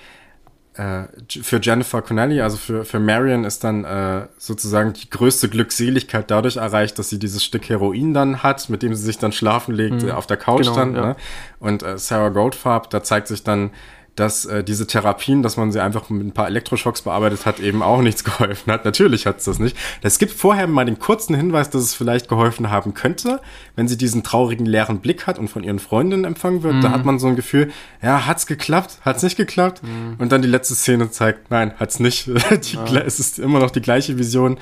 äh, 0.75 1.03
für 1.27 1.59
Jennifer 1.61 2.01
Connelly, 2.01 2.41
also 2.41 2.57
für, 2.57 2.85
für 2.85 2.99
Marion, 2.99 3.43
ist 3.43 3.63
dann 3.63 3.83
äh, 3.83 4.27
sozusagen 4.37 4.93
die 4.93 5.09
größte 5.09 5.49
Glückseligkeit 5.49 6.31
dadurch 6.31 6.55
erreicht, 6.55 6.97
dass 6.97 7.09
sie 7.09 7.19
dieses 7.19 7.43
Stück 7.43 7.67
Heroin 7.67 8.13
dann 8.13 8.41
hat, 8.41 8.69
mit 8.69 8.81
dem 8.81 8.95
sie 8.95 9.03
sich 9.03 9.17
dann 9.17 9.33
schlafen 9.33 9.75
legt, 9.75 10.03
mhm. 10.03 10.09
äh, 10.09 10.11
auf 10.11 10.27
der 10.27 10.37
Couch 10.37 10.61
genau, 10.63 10.75
dann. 10.75 10.95
Ja. 10.95 11.05
Ne? 11.07 11.15
Und 11.59 11.83
äh, 11.83 11.97
Sarah 11.97 12.29
Goldfarb, 12.29 12.89
da 12.89 13.03
zeigt 13.03 13.27
sich 13.27 13.43
dann, 13.43 13.71
dass 14.15 14.45
äh, 14.45 14.63
diese 14.63 14.87
Therapien, 14.87 15.41
dass 15.41 15.55
man 15.55 15.71
sie 15.71 15.81
einfach 15.81 16.09
mit 16.09 16.25
ein 16.25 16.33
paar 16.33 16.47
Elektroschocks 16.47 17.03
bearbeitet 17.03 17.45
hat, 17.45 17.59
eben 17.59 17.81
auch 17.81 18.01
nichts 18.01 18.23
geholfen 18.25 18.71
hat. 18.71 18.83
Natürlich 18.83 19.25
hat 19.25 19.39
es 19.39 19.45
das 19.45 19.59
nicht. 19.59 19.77
Es 20.01 20.19
gibt 20.19 20.33
vorher 20.33 20.67
mal 20.67 20.85
den 20.85 20.99
kurzen 20.99 21.33
Hinweis, 21.33 21.69
dass 21.69 21.81
es 21.81 21.93
vielleicht 21.93 22.27
geholfen 22.27 22.69
haben 22.69 22.93
könnte, 22.93 23.41
wenn 23.75 23.87
sie 23.87 23.97
diesen 23.97 24.23
traurigen 24.23 24.65
leeren 24.65 24.99
Blick 24.99 25.27
hat 25.27 25.39
und 25.39 25.47
von 25.47 25.63
ihren 25.63 25.79
Freundinnen 25.79 26.25
empfangen 26.25 26.61
wird. 26.63 26.75
Mhm. 26.75 26.81
Da 26.81 26.91
hat 26.91 27.05
man 27.05 27.19
so 27.19 27.27
ein 27.27 27.35
Gefühl, 27.35 27.71
ja, 28.01 28.25
hat's 28.25 28.47
geklappt, 28.47 28.97
hat's 29.03 29.23
nicht 29.23 29.37
geklappt. 29.37 29.81
Mhm. 29.83 30.15
Und 30.17 30.31
dann 30.31 30.41
die 30.41 30.47
letzte 30.49 30.75
Szene 30.75 31.09
zeigt, 31.09 31.49
nein, 31.49 31.73
hat's 31.77 31.99
nicht. 31.99 32.27
die, 32.63 32.75
ja. 32.75 33.01
Es 33.05 33.19
ist 33.19 33.39
immer 33.39 33.59
noch 33.59 33.71
die 33.71 33.81
gleiche 33.81 34.17
Vision. 34.17 34.57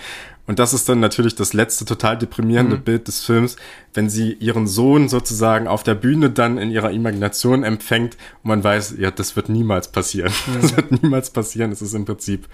Und 0.49 0.57
das 0.57 0.73
ist 0.73 0.89
dann 0.89 0.99
natürlich 0.99 1.35
das 1.35 1.53
letzte 1.53 1.85
total 1.85 2.17
deprimierende 2.17 2.77
mhm. 2.77 2.81
Bild 2.81 3.07
des 3.07 3.23
Films, 3.23 3.55
wenn 3.93 4.09
sie 4.09 4.34
ihren 4.34 4.65
Sohn 4.65 5.07
sozusagen 5.07 5.67
auf 5.67 5.84
der 5.84 5.93
Bühne 5.93 6.31
dann 6.31 6.57
in 6.57 6.71
ihrer 6.71 6.89
Imagination 6.89 7.63
empfängt 7.63 8.17
und 8.41 8.47
man 8.47 8.63
weiß, 8.63 8.95
ja, 8.97 9.11
das 9.11 9.35
wird 9.35 9.49
niemals 9.49 9.91
passieren. 9.91 10.34
Mhm. 10.47 10.61
Das 10.61 10.76
wird 10.76 11.03
niemals 11.03 11.30
passieren. 11.30 11.71
Es 11.71 11.84
ist 11.84 11.93
im 11.93 12.05
Prinzip 12.05 12.47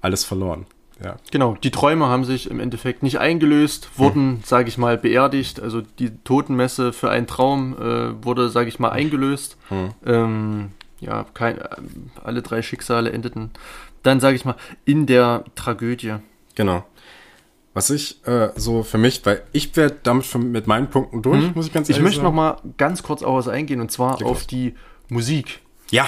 alles 0.00 0.24
verloren. 0.24 0.66
Ja. 1.02 1.16
Genau, 1.32 1.56
die 1.60 1.72
Träume 1.72 2.06
haben 2.06 2.24
sich 2.24 2.48
im 2.48 2.60
Endeffekt 2.60 3.02
nicht 3.02 3.18
eingelöst, 3.18 3.88
wurden, 3.96 4.34
hm. 4.34 4.40
sage 4.44 4.68
ich 4.68 4.78
mal, 4.78 4.96
beerdigt. 4.96 5.58
Also 5.58 5.82
die 5.98 6.10
Totenmesse 6.22 6.92
für 6.92 7.10
einen 7.10 7.26
Traum 7.26 7.74
äh, 7.74 8.24
wurde, 8.24 8.50
sage 8.50 8.68
ich 8.68 8.78
mal, 8.78 8.90
eingelöst. 8.90 9.56
Hm. 9.70 9.90
Ähm, 10.06 10.68
ja, 11.00 11.26
kein, 11.34 11.58
äh, 11.58 11.68
alle 12.22 12.42
drei 12.42 12.62
Schicksale 12.62 13.10
endeten 13.10 13.50
dann, 14.04 14.20
sage 14.20 14.36
ich 14.36 14.44
mal, 14.44 14.54
in 14.84 15.06
der 15.06 15.44
Tragödie. 15.56 16.14
Genau. 16.54 16.84
Was 17.72 17.90
ich 17.90 18.26
äh, 18.26 18.50
so 18.56 18.82
für 18.82 18.98
mich, 18.98 19.24
weil 19.24 19.42
ich 19.52 19.76
werde 19.76 19.96
damit 20.02 20.26
schon 20.26 20.50
mit 20.50 20.66
meinen 20.66 20.90
Punkten 20.90 21.22
durch, 21.22 21.42
mhm. 21.42 21.52
muss 21.54 21.66
ich 21.66 21.72
ganz 21.72 21.88
ehrlich 21.88 21.98
Ich 21.98 22.04
möchte 22.04 22.22
noch 22.22 22.32
mal 22.32 22.56
ganz 22.76 23.02
kurz 23.02 23.22
auf 23.22 23.36
was 23.36 23.48
eingehen 23.48 23.80
und 23.80 23.92
zwar 23.92 24.24
auf 24.24 24.46
die 24.46 24.74
Musik. 25.08 25.60
Ja. 25.90 26.06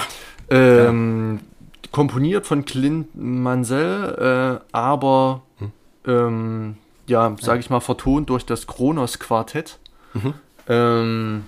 Ähm, 0.49 1.39
ja. 1.41 1.89
Komponiert 1.91 2.45
von 2.45 2.65
Clint 2.65 3.09
Mansell, 3.15 4.59
äh, 4.61 4.65
aber 4.75 5.43
hm. 5.59 5.71
ähm, 6.05 6.77
ja, 7.07 7.35
sage 7.39 7.59
ich 7.59 7.69
mal, 7.69 7.81
vertont 7.81 8.29
durch 8.29 8.45
das 8.45 8.67
Kronos 8.67 9.19
Quartett. 9.19 9.79
Mhm. 10.13 10.33
Ähm, 10.67 11.43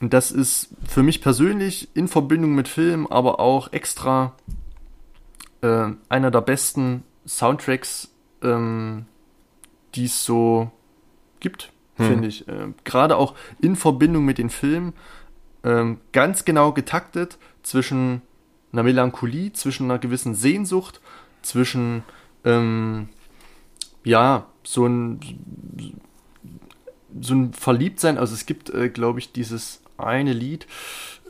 und 0.00 0.12
das 0.12 0.30
ist 0.30 0.68
für 0.86 1.02
mich 1.02 1.22
persönlich 1.22 1.88
in 1.94 2.08
Verbindung 2.08 2.54
mit 2.54 2.68
Film, 2.68 3.06
aber 3.06 3.40
auch 3.40 3.72
extra 3.72 4.34
äh, 5.62 5.88
einer 6.08 6.30
der 6.30 6.42
besten 6.42 7.02
Soundtracks 7.26 8.10
ähm, 8.42 9.06
die 9.96 10.04
es 10.04 10.24
so 10.24 10.70
gibt, 11.40 11.72
hm. 11.96 12.06
finde 12.06 12.28
ich. 12.28 12.46
Ähm, 12.48 12.74
Gerade 12.84 13.16
auch 13.16 13.34
in 13.60 13.76
Verbindung 13.76 14.24
mit 14.24 14.38
den 14.38 14.50
Filmen 14.50 14.92
ähm, 15.64 15.98
ganz 16.12 16.44
genau 16.44 16.72
getaktet 16.72 17.38
zwischen 17.62 18.22
einer 18.72 18.82
Melancholie, 18.82 19.52
zwischen 19.52 19.84
einer 19.84 19.98
gewissen 19.98 20.34
Sehnsucht, 20.34 21.00
zwischen 21.42 22.04
ähm, 22.44 23.08
ja, 24.04 24.46
so 24.62 24.86
ein 24.86 25.20
so 27.20 27.34
ein 27.34 27.52
Verliebtsein, 27.54 28.18
also 28.18 28.34
es 28.34 28.46
gibt, 28.46 28.70
äh, 28.70 28.90
glaube 28.90 29.18
ich, 29.18 29.32
dieses 29.32 29.82
eine 29.96 30.32
Lied, 30.34 30.66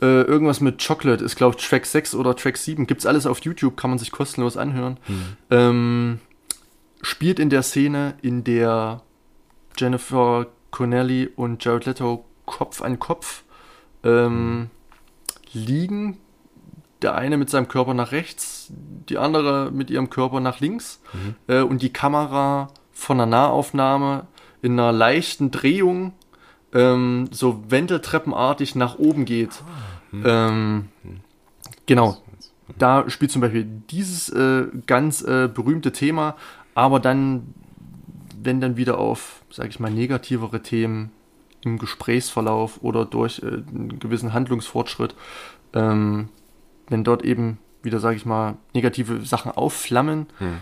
äh, 0.01 0.21
irgendwas 0.23 0.59
mit 0.59 0.85
Chocolate, 0.85 1.23
ist 1.23 1.37
glaube 1.37 1.55
ich 1.57 1.65
Track 1.65 1.85
6 1.85 2.15
oder 2.15 2.35
Track 2.35 2.57
7, 2.57 2.85
gibt 2.87 3.01
es 3.01 3.05
alles 3.05 3.25
auf 3.25 3.39
YouTube, 3.39 3.77
kann 3.77 3.89
man 3.89 3.99
sich 3.99 4.11
kostenlos 4.11 4.57
anhören. 4.57 4.97
Hm. 5.05 5.23
Ähm, 5.49 6.19
spielt 7.01 7.39
in 7.39 7.49
der 7.49 7.63
Szene, 7.63 8.15
in 8.21 8.43
der 8.43 9.01
Jennifer 9.77 10.47
Connelly 10.71 11.29
und 11.35 11.63
Jared 11.63 11.85
Leto 11.85 12.25
Kopf 12.45 12.81
an 12.81 12.99
Kopf 12.99 13.43
ähm, 14.03 14.69
liegen. 15.51 16.17
Der 17.03 17.13
eine 17.13 17.37
mit 17.37 17.51
seinem 17.51 17.67
Körper 17.67 17.93
nach 17.93 18.11
rechts, 18.11 18.71
die 18.71 19.19
andere 19.19 19.69
mit 19.71 19.91
ihrem 19.91 20.09
Körper 20.09 20.39
nach 20.39 20.59
links. 20.59 20.99
Mhm. 21.13 21.35
Äh, 21.47 21.61
und 21.61 21.83
die 21.83 21.93
Kamera 21.93 22.69
von 22.91 23.21
einer 23.21 23.29
Nahaufnahme 23.29 24.25
in 24.63 24.73
einer 24.73 24.91
leichten 24.91 25.51
Drehung 25.51 26.13
ähm, 26.73 27.29
so 27.31 27.63
wendeltreppenartig 27.69 28.73
nach 28.75 28.97
oben 28.97 29.25
geht. 29.25 29.61
Ah, 29.61 30.15
mhm. 30.15 30.23
Ähm, 30.25 30.75
mhm. 31.03 31.19
Genau. 31.85 32.17
Da 32.77 33.09
spielt 33.09 33.31
zum 33.31 33.41
Beispiel 33.41 33.65
dieses 33.89 34.29
äh, 34.29 34.65
ganz 34.87 35.21
äh, 35.21 35.47
berühmte 35.47 35.91
Thema 35.91 36.35
aber 36.77 36.99
dann, 36.99 37.55
wenn 38.39 38.61
dann 38.61 38.77
wieder 38.77 38.99
auf, 38.99 39.41
sage 39.49 39.69
ich 39.69 39.79
mal, 39.79 39.89
negativere 39.89 40.61
Themen 40.61 41.09
im 41.61 41.79
Gesprächsverlauf 41.79 42.83
oder 42.83 43.03
durch 43.03 43.41
äh, 43.41 43.47
einen 43.47 43.97
gewissen 43.97 44.31
Handlungsfortschritt, 44.31 45.15
ähm, 45.73 46.29
wenn 46.87 47.03
dort 47.03 47.25
eben 47.25 47.57
wieder, 47.81 47.99
sage 47.99 48.17
ich 48.17 48.27
mal, 48.27 48.57
negative 48.75 49.25
Sachen 49.25 49.51
aufflammen, 49.51 50.27
hm. 50.37 50.57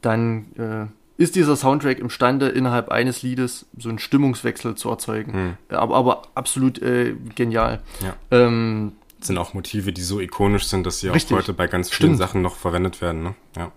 dann 0.00 0.46
äh, 0.56 1.22
ist 1.22 1.36
dieser 1.36 1.56
Soundtrack 1.56 1.98
imstande, 1.98 2.48
innerhalb 2.48 2.88
eines 2.88 3.20
Liedes 3.20 3.66
so 3.76 3.90
einen 3.90 3.98
Stimmungswechsel 3.98 4.76
zu 4.76 4.88
erzeugen. 4.88 5.32
Hm. 5.34 5.56
Aber, 5.68 5.94
aber 5.94 6.22
absolut 6.34 6.80
äh, 6.80 7.16
genial. 7.34 7.82
Ja. 8.00 8.14
Ähm, 8.30 8.92
sind 9.20 9.36
auch 9.36 9.52
Motive, 9.52 9.92
die 9.92 10.02
so 10.02 10.20
ikonisch 10.20 10.64
sind, 10.64 10.86
dass 10.86 11.00
sie 11.00 11.08
Richtig. 11.08 11.34
auch 11.34 11.40
heute 11.40 11.52
bei 11.52 11.66
ganz 11.66 11.90
vielen 11.90 12.14
Stimmt. 12.14 12.18
Sachen 12.18 12.40
noch 12.40 12.56
verwendet 12.56 13.02
werden. 13.02 13.22
Ne? 13.22 13.34
Ja. 13.58 13.70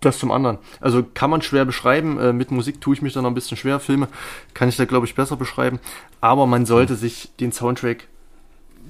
Das 0.00 0.18
zum 0.18 0.30
anderen. 0.30 0.58
Also 0.80 1.02
kann 1.02 1.30
man 1.30 1.42
schwer 1.42 1.64
beschreiben. 1.64 2.18
Äh, 2.18 2.32
mit 2.32 2.50
Musik 2.50 2.80
tue 2.80 2.94
ich 2.94 3.02
mich 3.02 3.12
da 3.12 3.20
noch 3.20 3.30
ein 3.30 3.34
bisschen 3.34 3.56
schwer. 3.56 3.80
Filme 3.80 4.08
kann 4.54 4.68
ich 4.68 4.76
da, 4.76 4.86
glaube 4.86 5.06
ich, 5.06 5.14
besser 5.14 5.36
beschreiben. 5.36 5.78
Aber 6.20 6.46
man 6.46 6.64
sollte 6.64 6.96
sich 6.96 7.30
den 7.38 7.52
Soundtrack, 7.52 8.08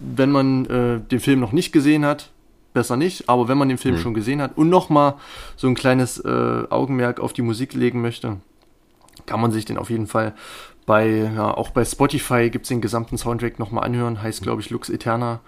wenn 0.01 0.31
man 0.31 0.67
äh, 0.67 1.01
den 1.01 1.21
Film 1.21 1.41
noch 1.41 1.53
nicht 1.53 1.73
gesehen 1.73 2.05
hat, 2.05 2.31
besser 2.75 2.97
nicht. 2.97 3.29
Aber 3.29 3.49
wenn 3.49 3.59
man 3.59 3.69
den 3.69 3.79
Film 3.79 3.99
schon 3.99 4.15
gesehen 4.15 4.41
hat 4.41 4.57
und 4.57 4.69
nochmal 4.69 5.15
so 5.57 5.67
ein 5.67 5.75
kleines 5.75 6.19
äh, 6.19 6.65
Augenmerk 6.71 7.19
auf 7.19 7.33
die 7.33 7.43
Musik 7.43 7.75
legen 7.75 8.01
möchte, 8.01 8.37
kann 9.27 9.41
man 9.41 9.51
sich 9.51 9.65
den 9.65 9.79
auf 9.79 9.91
jeden 9.91 10.07
Fall 10.07 10.35
bei, 10.87 11.31
ja, 11.35 11.53
auch 11.53 11.71
bei 11.71 11.85
Spotify 11.85 12.51
gibt 12.51 12.65
es 12.65 12.69
den 12.69 12.81
gesamten 12.81 13.19
Soundtrack 13.19 13.59
nochmal 13.59 13.85
anhören. 13.85 14.23
Heißt, 14.23 14.43
glaube 14.43 14.61
ich, 14.61 14.71
Lux 14.71 14.89
Eterna. 14.89 15.41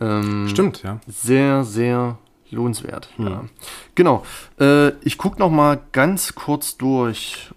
Ähm, 0.00 0.48
Stimmt, 0.48 0.82
ja. 0.82 1.00
sehr, 1.06 1.64
sehr 1.64 2.18
lohnenswert. 2.50 3.08
Ja. 3.18 3.44
Genau. 3.94 4.24
Äh, 4.58 4.90
ich 5.02 5.18
gucke 5.18 5.38
noch 5.38 5.50
mal 5.50 5.80
ganz 5.92 6.34
kurz 6.34 6.76
durch, 6.76 7.50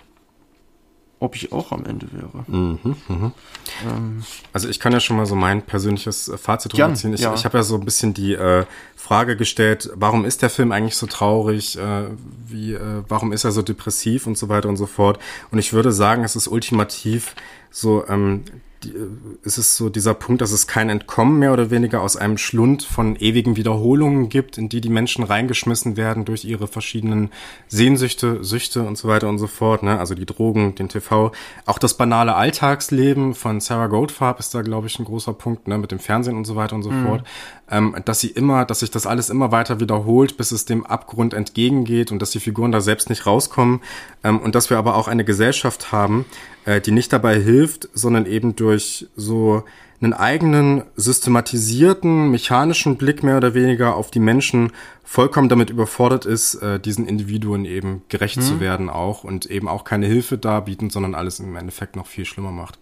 ob 1.19 1.35
ich 1.37 1.53
auch 1.53 1.71
am 1.71 1.85
Ende 1.85 2.07
wäre. 2.11 2.45
Ähm, 2.49 4.23
Also 4.51 4.67
ich 4.67 4.79
kann 4.79 4.91
ja 4.91 4.99
schon 4.99 5.15
mal 5.15 5.25
so 5.25 5.35
mein 5.35 5.61
persönliches 5.61 6.27
äh, 6.27 6.37
Fazit 6.37 6.73
drüber 6.73 6.93
ziehen. 6.95 7.13
Ich, 7.13 7.21
ja. 7.21 7.33
ich 7.33 7.45
habe 7.45 7.57
ja 7.57 7.63
so 7.63 7.75
ein 7.75 7.85
bisschen 7.85 8.13
die 8.13 8.33
äh, 8.33 8.65
Frage 8.95 9.37
gestellt, 9.37 9.89
warum 9.95 10.25
ist 10.25 10.41
der 10.41 10.49
Film 10.49 10.71
eigentlich 10.71 10.97
so 10.97 11.07
traurig? 11.07 11.77
Äh, 11.77 12.07
wie, 12.45 12.73
äh, 12.73 13.03
warum 13.07 13.31
ist 13.31 13.45
er 13.45 13.51
so 13.51 13.61
depressiv 13.61 14.27
und 14.27 14.37
so 14.37 14.49
weiter 14.49 14.67
und 14.67 14.75
so 14.75 14.85
fort? 14.85 15.17
Und 15.49 15.59
ich 15.59 15.71
würde 15.71 15.93
sagen, 15.93 16.23
es 16.25 16.35
ist 16.35 16.47
ultimativ 16.47 17.35
so, 17.71 18.05
ähm, 18.07 18.43
äh, 18.85 19.07
es 19.43 19.57
ist 19.57 19.75
so 19.75 19.89
dieser 19.89 20.13
Punkt, 20.13 20.41
dass 20.41 20.51
es 20.51 20.67
kein 20.67 20.89
Entkommen 20.89 21.39
mehr 21.39 21.53
oder 21.53 21.69
weniger 21.69 22.01
aus 22.01 22.15
einem 22.15 22.37
Schlund 22.37 22.83
von 22.83 23.15
ewigen 23.15 23.55
Wiederholungen 23.55 24.29
gibt, 24.29 24.57
in 24.57 24.69
die 24.69 24.81
die 24.81 24.89
Menschen 24.89 25.23
reingeschmissen 25.23 25.97
werden 25.97 26.25
durch 26.25 26.45
ihre 26.45 26.67
verschiedenen 26.67 27.29
Sehnsüchte, 27.67 28.43
Süchte 28.43 28.83
und 28.83 28.97
so 28.97 29.07
weiter 29.07 29.29
und 29.29 29.39
so 29.39 29.47
fort. 29.47 29.83
Ne? 29.83 29.99
Also 29.99 30.15
die 30.15 30.25
Drogen, 30.25 30.75
den 30.75 30.89
TV, 30.89 31.31
auch 31.65 31.79
das 31.79 31.97
banale 31.97 32.35
Alltagsleben 32.35 33.33
von 33.33 33.59
Sarah 33.59 33.87
Goldfarb 33.87 34.39
ist 34.39 34.53
da, 34.53 34.61
glaube 34.61 34.87
ich, 34.87 34.99
ein 34.99 35.05
großer 35.05 35.33
Punkt, 35.33 35.67
ne? 35.67 35.77
mit 35.77 35.91
dem 35.91 35.99
Fernsehen 35.99 36.37
und 36.37 36.45
so 36.45 36.55
weiter 36.55 36.75
und 36.75 36.83
so 36.83 36.91
fort. 36.91 37.23
Ähm, 37.69 37.95
dass 38.05 38.19
sie 38.19 38.27
immer, 38.27 38.65
dass 38.65 38.81
sich 38.81 38.91
das 38.91 39.07
alles 39.07 39.29
immer 39.29 39.51
weiter 39.51 39.79
wiederholt, 39.79 40.37
bis 40.37 40.51
es 40.51 40.65
dem 40.65 40.85
Abgrund 40.85 41.33
entgegengeht 41.33 42.11
und 42.11 42.21
dass 42.21 42.31
die 42.31 42.39
Figuren 42.39 42.71
da 42.71 42.81
selbst 42.81 43.09
nicht 43.09 43.25
rauskommen. 43.25 43.81
Ähm, 44.23 44.39
und 44.39 44.55
dass 44.55 44.69
wir 44.69 44.77
aber 44.77 44.95
auch 44.95 45.07
eine 45.07 45.23
Gesellschaft 45.23 45.91
haben, 45.91 46.25
äh, 46.65 46.81
die 46.81 46.91
nicht 46.91 47.13
dabei 47.13 47.39
hilft, 47.39 47.89
sondern 47.93 48.25
eben 48.25 48.55
durch 48.55 49.07
so 49.15 49.63
einen 50.03 50.13
eigenen 50.13 50.83
systematisierten, 50.95 52.29
mechanischen 52.29 52.97
Blick 52.97 53.23
mehr 53.23 53.37
oder 53.37 53.53
weniger 53.53 53.95
auf 53.95 54.11
die 54.11 54.19
Menschen 54.19 54.71
vollkommen 55.03 55.47
damit 55.47 55.69
überfordert 55.69 56.25
ist, 56.25 56.55
äh, 56.55 56.79
diesen 56.79 57.07
Individuen 57.07 57.65
eben 57.65 58.03
gerecht 58.09 58.41
zu 58.41 58.59
werden 58.59 58.89
auch 58.89 59.23
und 59.23 59.45
eben 59.45 59.67
auch 59.67 59.83
keine 59.83 60.07
Hilfe 60.07 60.37
darbieten, 60.37 60.89
sondern 60.89 61.15
alles 61.15 61.39
im 61.39 61.55
Endeffekt 61.55 61.95
noch 61.95 62.07
viel 62.07 62.25
schlimmer 62.25 62.51
macht. 62.51 62.79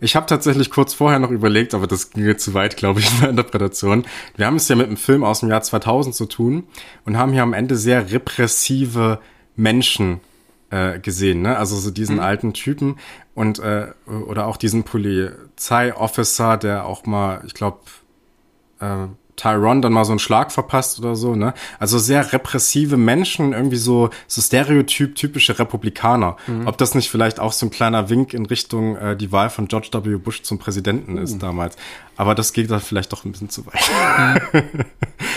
Ich 0.00 0.16
habe 0.16 0.26
tatsächlich 0.26 0.70
kurz 0.70 0.94
vorher 0.94 1.18
noch 1.18 1.30
überlegt, 1.30 1.74
aber 1.74 1.86
das 1.86 2.10
ging 2.10 2.38
zu 2.38 2.54
weit, 2.54 2.76
glaube 2.76 3.00
ich, 3.00 3.12
in 3.12 3.20
der 3.20 3.30
Interpretation. 3.30 4.04
Wir 4.36 4.46
haben 4.46 4.56
es 4.56 4.68
ja 4.68 4.76
mit 4.76 4.86
einem 4.86 4.96
Film 4.96 5.24
aus 5.24 5.40
dem 5.40 5.50
Jahr 5.50 5.62
2000 5.62 6.14
zu 6.14 6.26
tun 6.26 6.64
und 7.04 7.16
haben 7.16 7.32
hier 7.32 7.42
am 7.42 7.52
Ende 7.52 7.76
sehr 7.76 8.10
repressive 8.10 9.20
Menschen 9.56 10.20
äh, 10.70 10.98
gesehen, 10.98 11.42
ne? 11.42 11.56
Also 11.56 11.76
so 11.76 11.90
diesen 11.90 12.20
alten 12.20 12.52
Typen 12.52 12.96
und 13.34 13.58
äh, 13.58 13.88
oder 14.06 14.46
auch 14.46 14.56
diesen 14.56 14.84
Polizeiofficer, 14.84 16.56
der 16.56 16.86
auch 16.86 17.06
mal, 17.06 17.42
ich 17.46 17.54
glaube, 17.54 17.80
äh, 18.80 19.06
Tyron 19.38 19.80
dann 19.80 19.92
mal 19.94 20.04
so 20.04 20.12
einen 20.12 20.18
Schlag 20.18 20.52
verpasst 20.52 20.98
oder 20.98 21.16
so, 21.16 21.34
ne? 21.34 21.54
Also 21.78 21.98
sehr 21.98 22.30
repressive 22.32 22.96
Menschen, 22.98 23.54
irgendwie 23.54 23.76
so, 23.76 24.10
so 24.26 24.42
Stereotyp, 24.42 25.14
typische 25.14 25.58
Republikaner. 25.58 26.36
Ob 26.66 26.76
das 26.76 26.94
nicht 26.94 27.08
vielleicht 27.10 27.40
auch 27.40 27.52
so 27.52 27.64
ein 27.66 27.70
kleiner 27.70 28.10
Wink 28.10 28.34
in 28.34 28.44
Richtung 28.44 28.96
äh, 28.96 29.16
die 29.16 29.32
Wahl 29.32 29.48
von 29.48 29.68
George 29.68 29.88
W. 29.92 30.16
Bush 30.16 30.42
zum 30.42 30.58
Präsidenten 30.58 31.16
ist 31.16 31.38
damals. 31.38 31.76
Aber 32.16 32.34
das 32.34 32.52
geht 32.52 32.68
dann 32.70 32.80
vielleicht 32.80 33.12
doch 33.12 33.24
ein 33.24 33.30
bisschen 33.32 33.48
zu 33.48 33.64
weit. 33.66 33.80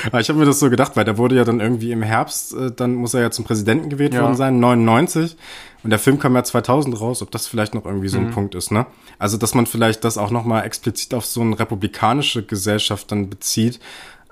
Aber 0.08 0.20
ich 0.20 0.30
habe 0.30 0.40
mir 0.40 0.46
das 0.46 0.60
so 0.60 0.70
gedacht, 0.70 0.94
weil 0.96 1.06
der 1.06 1.18
wurde 1.18 1.36
ja 1.36 1.44
dann 1.44 1.60
irgendwie 1.60 1.92
im 1.92 2.02
Herbst, 2.02 2.54
äh, 2.54 2.72
dann 2.76 2.96
muss 2.96 3.14
er 3.14 3.22
ja 3.22 3.32
zum 3.32 3.46
Präsidenten 3.46 3.90
gewählt 3.90 4.14
Ja. 4.16 4.22
worden 4.24 4.36
sein, 4.36 4.60
99. 4.60 5.38
Und 5.84 5.90
der 5.90 6.00
Film 6.00 6.20
kam 6.20 6.36
ja 6.36 6.44
2000 6.44 7.00
raus, 7.00 7.22
ob 7.22 7.32
das 7.32 7.48
vielleicht 7.48 7.74
noch 7.74 7.86
irgendwie 7.86 8.08
so 8.10 8.20
Mhm. 8.20 8.28
ein 8.28 8.32
Punkt 8.32 8.56
ist, 8.56 8.72
ne? 8.72 8.86
Also, 9.20 9.38
dass 9.38 9.56
man 9.56 9.66
vielleicht 9.66 10.04
das 10.04 10.18
auch 10.18 10.30
nochmal 10.32 10.64
explizit 10.66 11.14
auf 11.14 11.26
so 11.26 11.42
eine 11.42 11.58
republikanische 11.58 12.44
Gesellschaft 12.44 13.12
dann 13.12 13.30
bezieht. 13.30 13.80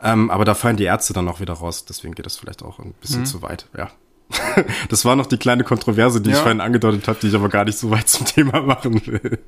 Ähm, 0.02 0.30
aber 0.32 0.46
da 0.46 0.54
fallen 0.54 0.78
die 0.78 0.84
Ärzte 0.86 1.14
dann 1.14 1.28
auch 1.28 1.40
wieder 1.42 1.54
raus. 1.54 1.86
Deswegen 1.86 2.14
geht 2.16 2.26
das 2.26 2.38
vielleicht 2.38 2.64
auch 2.64 2.80
ein 2.80 2.94
bisschen 3.02 3.26
zu 3.26 3.42
weit, 3.42 3.68
ja. 3.78 3.90
das 4.90 5.06
war 5.06 5.16
noch 5.16 5.26
die 5.26 5.38
kleine 5.38 5.64
Kontroverse, 5.64 6.22
die 6.22 6.30
ich 6.30 6.34
Mhm. 6.36 6.38
Ja. 6.38 6.42
vorhin 6.44 6.62
angedeutet 6.62 7.08
habe, 7.08 7.18
die 7.20 7.28
ich 7.30 7.36
aber 7.36 7.50
gar 7.50 7.66
nicht 7.66 7.78
so 7.80 7.90
weit 7.90 8.08
zum 8.08 8.28
Thema 8.28 8.62
machen 8.62 9.02
will. 9.08 9.40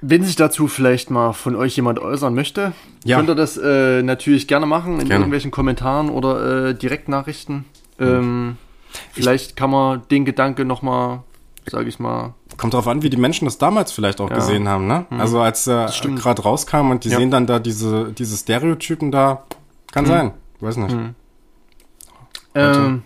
Wenn 0.00 0.22
sich 0.24 0.36
dazu 0.36 0.68
vielleicht 0.68 1.10
mal 1.10 1.32
von 1.32 1.56
euch 1.56 1.74
jemand 1.76 1.98
äußern 1.98 2.34
möchte, 2.34 2.72
Ja. 3.04 3.16
könnt 3.16 3.30
ihr 3.30 3.34
das 3.34 3.56
äh, 3.56 4.02
natürlich 4.02 4.46
gerne 4.48 4.66
machen 4.66 4.94
in 4.94 4.98
Gerne. 5.00 5.14
irgendwelchen 5.14 5.50
Kommentaren 5.50 6.08
oder 6.08 6.68
äh, 6.68 6.74
Direktnachrichten. 6.74 7.64
Ähm, 7.98 8.56
vielleicht 9.12 9.56
kann 9.56 9.70
man 9.70 10.02
den 10.10 10.24
Gedanke 10.24 10.64
nochmal, 10.64 11.22
sage 11.66 11.88
ich 11.88 11.98
mal, 11.98 12.34
Kommt 12.56 12.72
drauf 12.74 12.86
an, 12.86 13.02
wie 13.02 13.10
die 13.10 13.16
Menschen 13.16 13.46
das 13.46 13.58
damals 13.58 13.90
vielleicht 13.90 14.20
auch 14.20 14.30
Ja. 14.30 14.36
gesehen 14.36 14.68
haben, 14.68 14.86
ne? 14.86 15.06
Also 15.10 15.40
als 15.40 15.66
er 15.66 15.88
stimmt. 15.88 16.20
gerade 16.20 16.40
rauskam 16.42 16.90
und 16.92 17.02
die 17.02 17.08
Ja. 17.08 17.18
sehen 17.18 17.32
dann 17.32 17.48
da 17.48 17.58
diese, 17.58 18.12
diese 18.12 18.36
Stereotypen 18.36 19.10
da, 19.10 19.42
kann 19.90 20.06
sein. 20.06 20.32
Weiß 20.60 20.76
nicht. 20.76 20.96
ähm, 22.54 23.02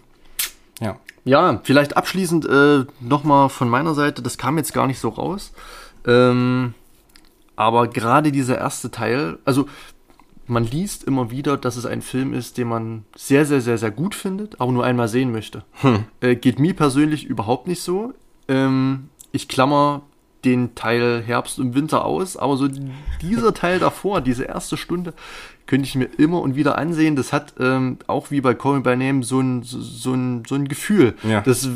Ja. 0.81 0.97
Ja, 1.24 1.60
vielleicht 1.65 1.97
abschließend 1.97 2.47
äh, 2.47 2.85
nochmal 3.01 3.48
von 3.48 3.69
meiner 3.70 3.94
Seite, 3.94 4.23
das 4.23 4.36
kam 4.39 4.56
jetzt 4.59 4.73
gar 4.74 4.86
nicht 4.86 4.98
so 5.01 5.09
raus. 5.09 5.52
Ähm, 6.06 6.74
aber 7.56 7.89
gerade 7.89 8.31
dieser 8.32 8.59
erste 8.59 8.90
Teil, 8.90 9.39
also 9.44 9.66
man 10.48 10.64
liest 10.64 11.04
immer 11.04 11.30
wieder, 11.30 11.56
dass 11.56 11.76
es 11.76 11.86
ein 11.86 12.02
Film 12.02 12.34
ist, 12.34 12.58
den 12.58 12.68
man 12.68 13.04
sehr, 13.16 13.44
sehr, 13.44 13.60
sehr, 13.60 13.78
sehr 13.78 13.90
gut 13.90 14.14
findet, 14.14 14.60
aber 14.60 14.72
nur 14.72 14.84
einmal 14.84 15.08
sehen 15.08 15.32
möchte. 15.32 15.64
Äh, 16.20 16.36
geht 16.36 16.58
mir 16.58 16.74
persönlich 16.74 17.24
überhaupt 17.24 17.68
nicht 17.68 17.82
so. 17.82 18.12
Ähm, 18.48 19.08
ich 19.30 19.48
klammer 19.48 20.02
den 20.44 20.74
Teil 20.74 21.22
Herbst 21.22 21.58
und 21.58 21.74
Winter 21.74 22.04
aus, 22.04 22.36
aber 22.36 22.56
so 22.56 22.68
dieser 23.22 23.54
Teil 23.54 23.78
davor, 23.78 24.20
diese 24.20 24.44
erste 24.44 24.76
Stunde, 24.76 25.14
könnte 25.68 25.86
ich 25.86 25.94
mir 25.94 26.08
immer 26.16 26.40
und 26.40 26.56
wieder 26.56 26.78
ansehen. 26.78 27.14
Das 27.14 27.32
hat 27.32 27.54
ähm, 27.60 27.98
auch 28.06 28.30
wie 28.30 28.40
bei 28.40 28.54
Call 28.54 28.76
Me 28.76 28.80
By 28.80 28.96
Name 28.96 29.22
so 29.22 29.38
ein, 29.38 29.62
so, 29.62 30.14
ein, 30.14 30.42
so 30.46 30.54
ein 30.54 30.66
Gefühl. 30.66 31.14
Ja. 31.22 31.42
Das 31.42 31.68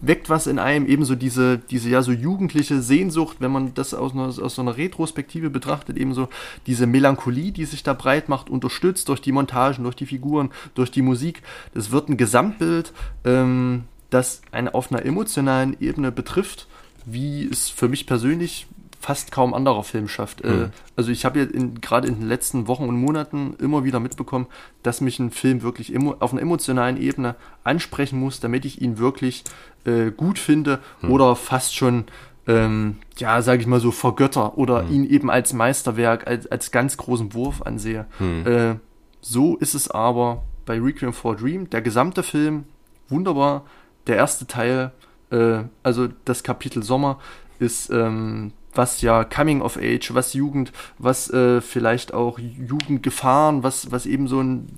weckt 0.00 0.30
was 0.30 0.46
in 0.46 0.58
einem, 0.58 0.86
ebenso 0.86 1.14
diese, 1.14 1.58
diese 1.58 1.90
ja 1.90 2.02
so 2.02 2.10
jugendliche 2.10 2.80
Sehnsucht, 2.80 3.36
wenn 3.40 3.52
man 3.52 3.74
das 3.74 3.92
aus, 3.92 4.12
einer, 4.12 4.28
aus 4.28 4.54
so 4.54 4.62
einer 4.62 4.78
Retrospektive 4.78 5.50
betrachtet, 5.50 5.98
ebenso 5.98 6.30
diese 6.66 6.86
Melancholie, 6.86 7.52
die 7.52 7.66
sich 7.66 7.82
da 7.82 7.92
breit 7.92 8.30
macht, 8.30 8.48
unterstützt 8.48 9.10
durch 9.10 9.20
die 9.20 9.32
Montagen, 9.32 9.84
durch 9.84 9.96
die 9.96 10.06
Figuren, 10.06 10.50
durch 10.74 10.90
die 10.90 11.02
Musik. 11.02 11.42
Das 11.74 11.90
wird 11.90 12.08
ein 12.08 12.16
Gesamtbild, 12.16 12.94
ähm, 13.26 13.84
das 14.08 14.40
eine 14.52 14.74
auf 14.74 14.90
einer 14.90 15.04
emotionalen 15.04 15.76
Ebene 15.80 16.10
betrifft, 16.10 16.66
wie 17.04 17.46
es 17.46 17.68
für 17.68 17.88
mich 17.88 18.06
persönlich 18.06 18.66
fast 19.00 19.30
kaum 19.30 19.54
anderer 19.54 19.84
Film 19.84 20.08
schafft. 20.08 20.42
Äh, 20.42 20.70
also 20.96 21.10
ich 21.10 21.24
habe 21.24 21.40
in, 21.40 21.80
gerade 21.80 22.08
in 22.08 22.20
den 22.20 22.28
letzten 22.28 22.66
Wochen 22.66 22.84
und 22.84 22.96
Monaten 22.96 23.54
immer 23.60 23.84
wieder 23.84 24.00
mitbekommen, 24.00 24.46
dass 24.82 25.00
mich 25.00 25.18
ein 25.18 25.30
Film 25.30 25.62
wirklich 25.62 25.96
auf 26.20 26.32
einer 26.32 26.42
emotionalen 26.42 26.96
Ebene 26.96 27.36
ansprechen 27.64 28.18
muss, 28.18 28.40
damit 28.40 28.64
ich 28.64 28.82
ihn 28.82 28.98
wirklich 28.98 29.44
äh, 29.84 30.10
gut 30.10 30.38
finde 30.38 30.80
oder 31.08 31.36
fast 31.36 31.76
schon, 31.76 32.04
ähm, 32.46 32.96
ja, 33.16 33.40
sage 33.42 33.60
ich 33.60 33.68
mal 33.68 33.80
so, 33.80 33.92
vergötter 33.92 34.58
oder 34.58 34.88
ihn 34.88 35.04
eben 35.04 35.30
als 35.30 35.52
Meisterwerk, 35.52 36.26
als, 36.26 36.46
als 36.46 36.70
ganz 36.70 36.96
großen 36.96 37.34
Wurf 37.34 37.62
ansehe. 37.62 38.06
Äh, 38.44 38.74
so 39.20 39.56
ist 39.56 39.74
es 39.74 39.90
aber 39.90 40.42
bei 40.66 40.80
Requiem 40.80 41.12
for 41.12 41.34
a 41.34 41.36
Dream. 41.36 41.70
Der 41.70 41.82
gesamte 41.82 42.22
Film, 42.22 42.64
wunderbar. 43.08 43.64
Der 44.06 44.16
erste 44.16 44.46
Teil, 44.46 44.92
äh, 45.30 45.60
also 45.82 46.08
das 46.24 46.42
Kapitel 46.42 46.82
Sommer, 46.82 47.18
ist 47.58 47.90
ähm, 47.90 48.52
was 48.78 49.02
ja 49.02 49.24
Coming 49.24 49.60
of 49.60 49.76
Age, 49.76 50.14
was 50.14 50.32
Jugend, 50.32 50.72
was 50.98 51.28
äh, 51.30 51.60
vielleicht 51.60 52.14
auch 52.14 52.38
Jugendgefahren, 52.38 53.62
was, 53.62 53.90
was 53.90 54.06
eben 54.06 54.28
so 54.28 54.40
ein, 54.40 54.68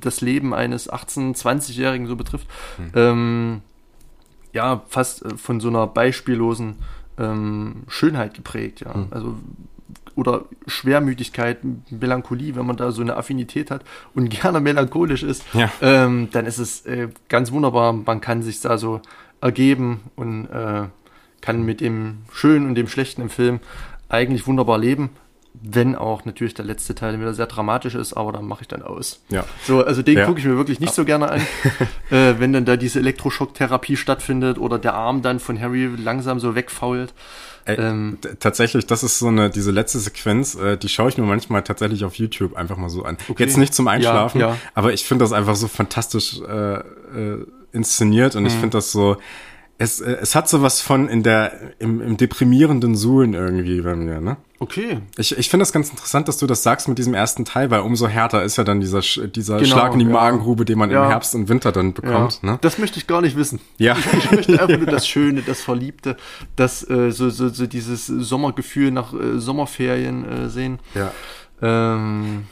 das 0.00 0.20
Leben 0.20 0.54
eines 0.54 0.88
18-, 0.92 1.34
20-Jährigen 1.36 2.06
so 2.06 2.14
betrifft. 2.14 2.46
Ähm, 2.94 3.62
ja, 4.52 4.82
fast 4.88 5.24
äh, 5.24 5.36
von 5.36 5.58
so 5.60 5.68
einer 5.68 5.86
beispiellosen 5.88 6.76
ähm, 7.18 7.82
Schönheit 7.88 8.34
geprägt, 8.34 8.80
ja. 8.80 8.94
Also 9.10 9.36
oder 10.16 10.44
Schwermütigkeit, 10.68 11.58
Melancholie, 11.90 12.54
wenn 12.54 12.66
man 12.66 12.76
da 12.76 12.92
so 12.92 13.02
eine 13.02 13.16
Affinität 13.16 13.70
hat 13.72 13.82
und 14.14 14.28
gerne 14.42 14.60
melancholisch 14.60 15.22
ist, 15.24 15.44
Ja. 15.54 15.70
ähm, 15.80 16.28
dann 16.30 16.46
ist 16.46 16.58
es 16.58 16.86
äh, 16.86 17.08
ganz 17.28 17.50
wunderbar. 17.50 17.92
Man 17.92 18.20
kann 18.20 18.42
sich 18.42 18.60
da 18.60 18.78
so 18.78 19.00
ergeben 19.40 20.02
und 20.14 20.46
äh, 20.46 20.84
kann 21.44 21.62
mit 21.64 21.80
dem 21.80 22.18
Schönen 22.32 22.66
und 22.66 22.74
dem 22.74 22.88
Schlechten 22.88 23.20
im 23.22 23.30
Film 23.30 23.60
eigentlich 24.08 24.46
wunderbar 24.46 24.78
leben. 24.78 25.10
wenn 25.62 25.94
auch 25.94 26.24
natürlich 26.24 26.52
der 26.54 26.64
letzte 26.64 26.96
Teil 26.96 27.20
wieder 27.20 27.32
sehr 27.32 27.46
dramatisch 27.46 27.94
ist, 27.94 28.12
aber 28.14 28.32
dann 28.32 28.44
mache 28.44 28.62
ich 28.62 28.68
dann 28.68 28.82
aus. 28.82 29.20
Ja. 29.28 29.44
So, 29.64 29.84
also 29.84 30.02
den 30.02 30.18
Ja. 30.18 30.26
gucke 30.26 30.40
ich 30.40 30.44
mir 30.46 30.56
wirklich 30.56 30.80
nicht 30.80 30.92
so 30.92 31.04
gerne 31.04 31.30
an. 31.30 31.40
äh, 32.10 32.34
wenn 32.40 32.52
dann 32.52 32.64
da 32.64 32.76
diese 32.76 32.98
Elektroschocktherapie 32.98 33.96
stattfindet 33.96 34.58
oder 34.58 34.80
der 34.80 34.94
Arm 34.94 35.22
dann 35.22 35.38
von 35.38 35.58
Harry 35.60 35.86
langsam 35.96 36.40
so 36.40 36.56
wegfault. 36.56 37.14
Ey, 37.66 37.76
Ähm, 37.78 38.18
tatsächlich, 38.40 38.86
das 38.86 39.04
ist 39.04 39.20
so 39.20 39.28
eine, 39.28 39.48
diese 39.48 39.70
letzte 39.70 40.00
Sequenz, 40.00 40.56
äh, 40.56 40.76
die 40.76 40.88
schaue 40.88 41.08
ich 41.10 41.18
mir 41.18 41.24
manchmal 41.24 41.62
tatsächlich 41.62 42.04
auf 42.04 42.16
YouTube 42.16 42.56
einfach 42.56 42.76
mal 42.76 42.90
so 42.90 43.04
an. 43.04 43.16
Jetzt 43.38 43.56
nicht 43.56 43.74
zum 43.74 43.86
Einschlafen, 43.86 44.40
Ja, 44.40 44.48
ja. 44.48 44.56
aber 44.74 44.92
ich 44.92 45.04
finde 45.04 45.24
das 45.24 45.32
einfach 45.32 45.54
so 45.54 45.68
fantastisch 45.68 46.40
äh, 46.40 46.74
äh, 46.78 47.46
inszeniert 47.72 48.34
Mhm. 48.34 48.40
und 48.40 48.46
ich 48.46 48.54
finde 48.54 48.70
das 48.78 48.90
so, 48.90 49.18
es, 49.78 50.00
äh, 50.00 50.16
es 50.22 50.34
hat 50.34 50.48
so 50.48 50.62
was 50.62 50.80
von 50.80 51.08
in 51.08 51.22
der, 51.22 51.52
im, 51.78 52.00
im 52.00 52.16
deprimierenden 52.16 52.94
Suhlen 52.94 53.34
irgendwie 53.34 53.80
bei 53.80 53.94
mir, 53.96 54.20
ne? 54.20 54.36
okay. 54.60 55.00
Ich, 55.18 55.36
ich 55.36 55.50
finde 55.50 55.62
das 55.62 55.72
ganz 55.72 55.90
interessant, 55.90 56.26
dass 56.26 56.38
du 56.38 56.46
das 56.46 56.62
sagst 56.62 56.88
mit 56.88 56.96
diesem 56.96 57.12
ersten 57.12 57.44
Teil, 57.44 57.70
weil 57.70 57.80
umso 57.80 58.08
härter 58.08 58.42
ist 58.44 58.56
ja 58.56 58.64
dann 58.64 58.80
dieser, 58.80 59.00
dieser 59.00 59.58
Genau, 59.58 59.68
Schlag 59.68 59.92
in 59.92 59.98
die 59.98 60.06
ja. 60.06 60.10
Magengrube, 60.12 60.64
den 60.64 60.78
man 60.78 60.90
Ja. 60.90 61.04
im 61.04 61.10
Herbst 61.10 61.34
und 61.34 61.48
Winter 61.50 61.70
dann 61.70 61.92
bekommt, 61.92 62.40
Ja, 62.42 62.52
ne? 62.52 62.58
Das 62.62 62.78
möchte 62.78 62.98
ich 62.98 63.06
gar 63.06 63.20
nicht 63.20 63.36
wissen. 63.36 63.60
Ja. 63.76 63.94
Ich 64.18 64.30
möchte 64.30 64.52
einfach 64.62 64.78
nur 64.78 64.86
das 64.90 65.06
Schöne, 65.06 65.42
das 65.42 65.60
Verliebte, 65.60 66.16
das 66.56 66.88
äh, 66.88 67.10
so, 67.10 67.28
so, 67.28 67.48
so 67.50 67.66
dieses 67.66 68.06
Sommergefühl 68.06 68.90
nach 68.90 69.12
äh, 69.12 69.38
Sommerferien 69.38 70.24
äh, 70.46 70.48
sehen. 70.48 70.78
ja. 70.94 71.12
Ähm, 71.62 72.44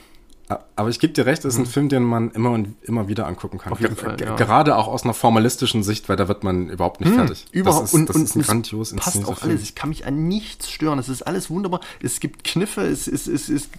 Aber 0.75 0.89
ich 0.89 0.99
gebe 0.99 1.13
dir 1.13 1.25
recht, 1.25 1.45
es 1.45 1.53
ist 1.53 1.59
ein 1.59 1.65
Film, 1.65 1.89
den 1.89 2.03
man 2.03 2.31
immer 2.31 2.51
und 2.51 2.75
immer 2.83 3.07
wieder 3.07 3.27
angucken 3.27 3.57
kann. 3.57 3.73
Auf 3.73 3.79
jeden 3.79 3.95
Fall, 3.95 4.19
ja. 4.19 4.35
Gerade 4.35 4.75
auch 4.75 4.87
aus 4.87 5.03
einer 5.03 5.13
formalistischen 5.13 5.83
Sicht, 5.83 6.09
weil 6.09 6.15
da 6.15 6.27
wird 6.27 6.43
man 6.43 6.69
überhaupt 6.69 7.01
nicht 7.01 7.13
fertig. 7.13 7.45
Überhaupt. 7.51 7.83
Das 7.83 7.93
ist, 7.93 7.99
und 7.99 8.09
das 8.09 8.15
und 8.15 8.23
ist 8.23 8.35
ein 8.35 8.41
grandios 8.41 8.95
passt 8.95 9.25
auch 9.25 9.39
Film. 9.39 9.51
alles. 9.51 9.63
Ich 9.63 9.75
kann 9.75 9.89
mich 9.89 10.05
an 10.05 10.27
nichts 10.27 10.69
stören. 10.71 10.99
Es 10.99 11.09
ist 11.09 11.21
alles 11.23 11.49
wunderbar. 11.49 11.79
Es 12.01 12.19
gibt 12.19 12.43
Kniffe, 12.43 12.81
es, 12.81 13.07
es, 13.07 13.27
es, 13.27 13.49
es 13.49 13.69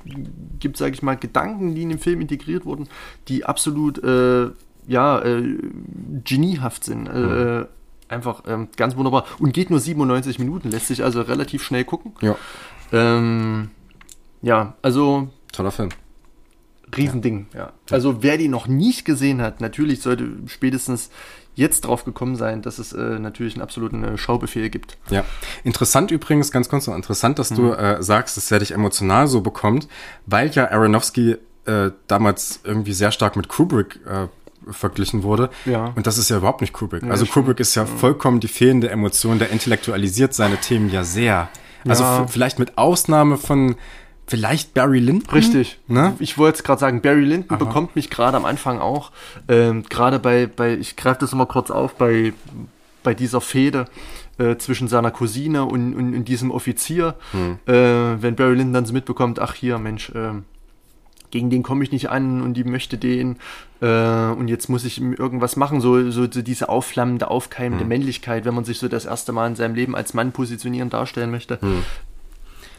gibt, 0.58 0.76
sage 0.76 0.94
ich 0.94 1.02
mal, 1.02 1.16
Gedanken, 1.16 1.74
die 1.74 1.82
in 1.82 1.88
den 1.90 1.98
Film 1.98 2.20
integriert 2.20 2.64
wurden, 2.64 2.88
die 3.28 3.44
absolut 3.44 4.02
äh, 4.02 4.50
ja, 4.86 5.20
äh, 5.22 5.58
geniehaft 6.24 6.84
sind. 6.84 7.04
Mhm. 7.04 7.62
Äh, 7.62 8.12
einfach 8.12 8.42
ähm, 8.46 8.68
ganz 8.76 8.96
wunderbar. 8.96 9.24
Und 9.38 9.52
geht 9.52 9.70
nur 9.70 9.80
97 9.80 10.38
Minuten, 10.38 10.70
lässt 10.70 10.88
sich 10.88 11.02
also 11.04 11.22
relativ 11.22 11.62
schnell 11.62 11.84
gucken. 11.84 12.12
Ja, 12.20 12.36
Ähm, 12.92 13.70
ja, 14.42 14.74
also 14.82 15.28
toller 15.52 15.70
Film. 15.70 15.88
Riesending, 16.96 17.46
ja. 17.54 17.72
Also 17.90 18.22
wer 18.22 18.36
die 18.38 18.48
noch 18.48 18.66
nicht 18.66 19.04
gesehen 19.04 19.40
hat, 19.42 19.60
natürlich 19.60 20.00
sollte 20.02 20.28
spätestens 20.46 21.10
jetzt 21.56 21.82
drauf 21.82 22.04
gekommen 22.04 22.34
sein, 22.36 22.62
dass 22.62 22.78
es 22.80 22.92
äh, 22.92 23.18
natürlich 23.20 23.54
einen 23.54 23.62
absoluten 23.62 24.02
äh, 24.02 24.18
Schaubefehl 24.18 24.70
gibt. 24.70 24.98
Ja. 25.10 25.24
Interessant 25.62 26.10
übrigens, 26.10 26.50
ganz 26.50 26.68
kurz 26.68 26.86
noch 26.88 26.96
interessant, 26.96 27.38
dass 27.38 27.50
Mhm. 27.52 27.56
du 27.56 27.72
äh, 27.72 28.02
sagst, 28.02 28.36
dass 28.36 28.50
er 28.50 28.58
dich 28.58 28.72
emotional 28.72 29.28
so 29.28 29.40
bekommt, 29.40 29.86
weil 30.26 30.50
ja 30.50 30.70
Aronofsky 30.70 31.36
äh, 31.66 31.90
damals 32.08 32.60
irgendwie 32.64 32.92
sehr 32.92 33.10
stark 33.12 33.36
mit 33.36 33.48
Kubrick 33.48 34.00
äh, 34.06 34.26
verglichen 34.72 35.22
wurde. 35.22 35.48
Ja. 35.64 35.92
Und 35.94 36.06
das 36.06 36.18
ist 36.18 36.28
ja 36.28 36.38
überhaupt 36.38 36.60
nicht 36.60 36.72
Kubrick. 36.72 37.02
Nee, 37.02 37.10
also. 37.10 37.24
Kubrick 37.26 37.60
ist 37.60 37.74
ja 37.74 37.86
vollkommen 37.86 38.40
die 38.40 38.48
fehlende 38.48 38.90
Emotion, 38.90 39.38
der 39.38 39.50
intellektualisiert 39.50 40.34
seine 40.34 40.56
Themen 40.56 40.90
ja 40.90 41.04
sehr. 41.04 41.48
Also 41.86 42.02
Ja. 42.02 42.26
vielleicht 42.26 42.58
mit 42.58 42.78
Ausnahme 42.78 43.36
von 43.36 43.76
vielleicht 44.26 44.74
Barry 44.74 44.98
Lyndon. 44.98 45.30
Richtig. 45.34 45.78
Ne? 45.86 46.14
Ich 46.18 46.38
wollte 46.38 46.58
es 46.58 46.64
gerade 46.64 46.80
sagen, 46.80 47.02
Barry 47.02 47.24
Lyndon 47.24 47.58
bekommt 47.58 47.96
mich 47.96 48.10
gerade 48.10 48.36
am 48.36 48.44
Anfang 48.44 48.78
auch, 48.78 49.12
ähm, 49.48 49.84
gerade 49.88 50.18
bei, 50.18 50.46
bei, 50.46 50.74
ich 50.74 50.96
greife 50.96 51.20
das 51.20 51.32
immer 51.32 51.46
kurz 51.46 51.70
auf, 51.70 51.94
bei, 51.94 52.32
bei 53.02 53.14
dieser 53.14 53.40
Fehde 53.40 53.86
äh, 54.38 54.56
zwischen 54.56 54.88
seiner 54.88 55.10
Cousine 55.10 55.64
und, 55.64 55.94
und, 55.94 56.14
und 56.14 56.24
diesem 56.26 56.50
Offizier, 56.50 57.14
äh, 57.66 57.72
wenn 57.72 58.36
Barry 58.36 58.54
Lyndon 58.54 58.72
dann 58.72 58.86
so 58.86 58.92
mitbekommt, 58.92 59.38
ach 59.40 59.54
hier, 59.54 59.78
Mensch, 59.78 60.10
ähm, 60.14 60.44
gegen 61.30 61.50
den 61.50 61.64
komme 61.64 61.82
ich 61.82 61.90
nicht 61.90 62.10
an 62.10 62.42
und 62.42 62.54
die 62.54 62.62
möchte 62.62 62.96
den 62.96 63.36
äh, 63.80 63.86
und 63.86 64.46
jetzt 64.46 64.68
muss 64.68 64.84
ich 64.84 64.98
ihm 64.98 65.12
irgendwas 65.12 65.56
machen, 65.56 65.80
so, 65.80 66.10
so, 66.12 66.30
so 66.30 66.42
diese 66.42 66.68
aufflammende, 66.68 67.28
aufkeimende 67.28 67.84
Männlichkeit, 67.84 68.44
wenn 68.44 68.54
man 68.54 68.64
sich 68.64 68.78
so 68.78 68.86
das 68.86 69.04
erste 69.04 69.32
Mal 69.32 69.48
in 69.48 69.56
seinem 69.56 69.74
Leben 69.74 69.96
als 69.96 70.14
Mann 70.14 70.30
positionieren, 70.30 70.90
darstellen 70.90 71.32
möchte. 71.32 71.58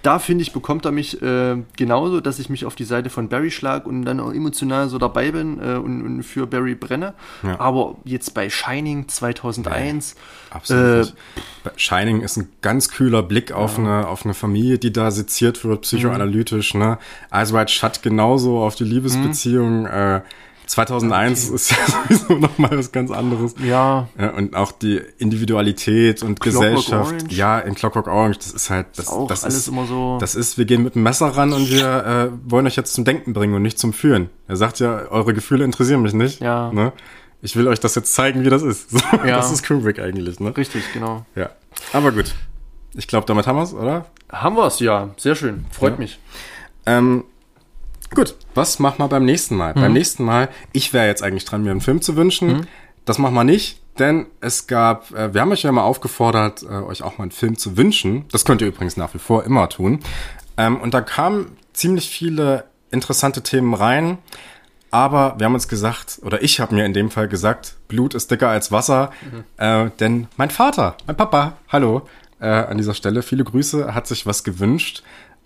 Da 0.06 0.19
finde 0.19 0.44
ich, 0.44 0.53
bekommt 0.53 0.86
er 0.86 0.91
mich 0.91 1.19
äh, 1.23 1.57
genauso, 1.77 2.22
dass 2.22 2.38
ich 2.38 2.48
mich 2.48 2.65
auf 2.65 2.76
die 2.76 2.84
Seite 2.84 3.10
von 3.10 3.27
Barry 3.27 3.49
schlag 3.49 3.88
und 3.88 4.06
dann 4.06 4.19
auch 4.19 4.32
emotional 4.32 4.88
so 4.88 4.99
dabei 4.99 5.32
bin 5.32 5.60
äh, 5.60 5.77
und, 5.77 6.06
und 6.06 6.22
für 6.22 6.45
Barry 6.45 6.76
brenne. 6.76 7.15
Ja. 7.41 7.60
Aber 7.60 7.95
jetzt 8.03 8.36
bei 8.36 8.52
Shining 8.52 9.07
2001, 9.07 10.15
Absolut. 10.52 11.07
Äh. 11.07 11.69
Shining 11.76 12.22
ist 12.22 12.38
ein 12.38 12.49
ganz 12.61 12.90
kühler 12.90 13.23
Blick 13.23 13.52
auf, 13.52 13.80
eine, 13.80 14.07
auf 14.07 14.26
eine 14.26 14.36
Familie, 14.36 14.77
die 14.77 14.94
da 14.94 15.10
seziert 15.10 15.65
wird, 15.65 15.82
psychoanalytisch. 15.82 16.76
Ne? 16.76 16.99
Eyes 17.32 17.52
Wide 17.52 17.69
Shut 17.69 18.03
genauso 18.03 18.60
auf 18.60 18.76
die 18.76 18.84
Liebesbeziehung. 18.84 19.88
Äh, 19.88 20.22
2001 20.67 21.49
ist 21.49 21.71
ja 21.71 21.77
sowieso 21.87 22.35
nochmal 22.35 22.77
was 22.77 22.91
ganz 22.91 23.11
anderes. 23.11 23.55
ja, 23.63 24.07
Ja, 24.17 24.29
und 24.31 24.55
auch 24.55 24.71
die 24.71 25.01
Individualität 25.17 26.23
und 26.23 26.39
Clockwork 26.39 26.63
Gesellschaft. 26.75 27.11
Orange. 27.13 27.35
Ja, 27.35 27.59
in 27.59 27.75
Clockwork 27.75 28.07
Orange, 28.07 28.37
das 28.39 28.51
ist 28.51 28.69
halt, 28.69 28.87
das, 28.95 29.07
auch 29.09 29.27
das 29.27 29.43
alles 29.43 29.57
ist, 29.57 29.67
immer 29.67 29.85
so. 29.85 30.17
das 30.19 30.35
ist, 30.35 30.57
wir 30.57 30.65
gehen 30.65 30.83
mit 30.83 30.95
dem 30.95 31.03
Messer 31.03 31.27
ran 31.27 31.53
und 31.53 31.69
wir 31.69 32.31
äh, 32.33 32.51
wollen 32.51 32.65
euch 32.67 32.75
jetzt 32.75 32.93
zum 32.93 33.05
Denken 33.05 33.33
bringen 33.33 33.53
und 33.53 33.61
nicht 33.61 33.77
zum 33.79 33.93
Führen. 33.93 34.29
Er 34.47 34.55
sagt 34.55 34.79
ja, 34.79 35.07
eure 35.09 35.33
Gefühle 35.33 35.63
interessieren 35.65 36.01
mich 36.01 36.13
nicht. 36.13 36.41
Ja. 36.41 36.71
Ne? 36.71 36.91
Ich 37.41 37.55
will 37.55 37.67
euch 37.67 37.79
das 37.79 37.93
jetzt 37.95 38.13
zeigen, 38.13 38.43
wie 38.43 38.49
das 38.49 38.63
ist. 38.63 38.89
So, 38.91 38.99
Ja. 39.25 39.37
Das 39.37 39.51
ist 39.51 39.65
Kubrick 39.67 39.99
eigentlich, 39.99 40.39
ne? 40.39 40.55
richtig, 40.57 40.83
genau. 40.93 41.25
Ja. 41.35 41.49
Aber 41.93 42.11
gut. 42.11 42.33
Ich 42.95 43.07
glaube, 43.07 43.25
damit 43.27 43.45
haben 43.45 43.57
wir's, 43.57 43.73
oder? 43.73 44.05
Haben 44.31 44.55
wir 44.55 44.65
es, 44.67 44.79
ja. 44.79 45.09
Sehr 45.17 45.35
schön. 45.35 45.65
Freut 45.69 45.93
Ja. 45.93 45.99
mich. 45.99 46.19
Ähm, 46.85 47.25
gut, 48.14 48.36
was 48.53 48.80
machen 48.80 48.99
wir 48.99 49.07
beim 49.07 49.26
nächsten 49.26 49.56
Mal? 49.56 49.73
Mhm. 49.76 49.82
Beim 49.82 49.94
nächsten 49.94 50.23
Mal, 50.23 50.49
ich 50.73 50.94
wäre 50.94 51.07
jetzt 51.07 51.23
eigentlich 51.23 51.45
dran, 51.45 51.64
mir 51.64 51.72
einen 51.72 51.82
Film 51.82 52.02
zu 52.02 52.15
wünschen. 52.15 52.48
Mhm. 52.48 52.68
Das 53.06 53.18
machen 53.19 53.36
wir 53.36 53.44
nicht, 53.44 53.82
denn 53.99 54.26
es 54.41 54.68
gab, 54.68 55.11
äh, 55.11 55.34
wir 55.34 55.41
haben 55.41 55.52
euch 55.52 55.64
ja 55.64 55.72
mal 55.72 55.84
aufgefordert, 55.84 56.64
äh, 56.64 56.68
euch 56.68 57.03
auch 57.03 57.18
mal 57.18 57.23
einen 57.23 57.32
Film 57.32 57.57
zu 57.57 57.77
wünschen. 57.77 58.26
Das 58.32 58.45
könnt 58.45 58.61
ihr 58.61 58.68
übrigens 58.68 58.98
nach 58.98 59.14
wie 59.14 59.19
vor 59.19 59.44
immer 59.44 59.69
tun. 59.69 59.99
Ähm, 60.57 60.80
und 60.82 60.94
da 60.94 61.02
kamen 61.02 61.56
ziemlich 61.73 62.10
viele 62.10 62.65
interessante 62.91 63.44
Themen 63.44 63.73
rein. 63.73 64.18
Aber 64.91 65.36
wir 65.38 65.45
haben 65.45 65.56
uns 65.56 65.68
gesagt, 65.68 66.19
oder 66.23 66.41
ich 66.41 66.61
habe 66.61 66.73
mir 66.73 66.86
in 66.86 66.94
dem 66.94 67.11
Fall 67.11 67.27
gesagt, 67.27 67.76
Blut 67.90 68.14
ist 68.14 68.32
dicker 68.32 68.48
als 68.48 68.72
Wasser, 68.72 69.11
äh, 69.57 69.90
denn 69.99 70.27
mein 70.38 70.49
Vater, 70.49 70.95
mein 71.06 71.18
Papa, 71.18 71.57
hallo, 71.68 72.07
äh, 72.40 72.48
an 72.48 72.77
dieser 72.77 72.94
Stelle, 72.94 73.22
viele 73.22 73.44
Grüße, 73.44 73.94
hat 73.94 74.07
sich 74.07 74.26
was 74.26 74.45
gewünscht. 74.45 75.03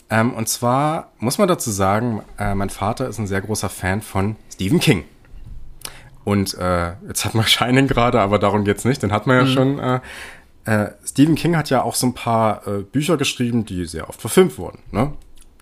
Ähm, 0.10 0.34
und 0.34 0.50
zwar 0.50 1.12
muss 1.20 1.38
man 1.38 1.48
dazu 1.48 1.72
sagen, 1.72 2.24
äh, 2.38 2.56
mein 2.56 2.70
Vater 2.70 3.08
ist 3.08 3.20
ein 3.20 3.28
sehr 3.28 3.42
großer 3.42 3.70
Fan 3.70 4.02
von 4.02 4.36
Stephen 4.52 4.80
King. 4.80 5.06
Und 6.24 6.56
äh, 6.56 6.94
jetzt 7.08 7.26
hat 7.26 7.36
man 7.36 7.46
Shining 7.48 7.88
gerade, 7.88 8.20
aber 8.20 8.40
darum 8.40 8.66
geht's 8.66 8.86
nicht, 8.86 9.04
den 9.04 9.12
hat 9.12 9.28
man 9.28 9.38
ja 9.38 9.48
schon. 9.48 9.80
Äh, 9.80 10.00
äh, 10.66 10.92
Stephen 11.06 11.36
King 11.36 11.56
hat 11.56 11.70
ja 11.70 11.84
auch 11.84 11.96
so 11.96 12.08
ein 12.08 12.14
paar 12.14 12.68
äh, 12.68 12.82
Bücher 12.82 13.18
geschrieben, 13.18 13.66
die 13.66 13.86
sehr 13.86 14.10
oft 14.10 14.22
verfilmt 14.22 14.58
wurden. 14.58 14.80
Ne? 14.92 15.14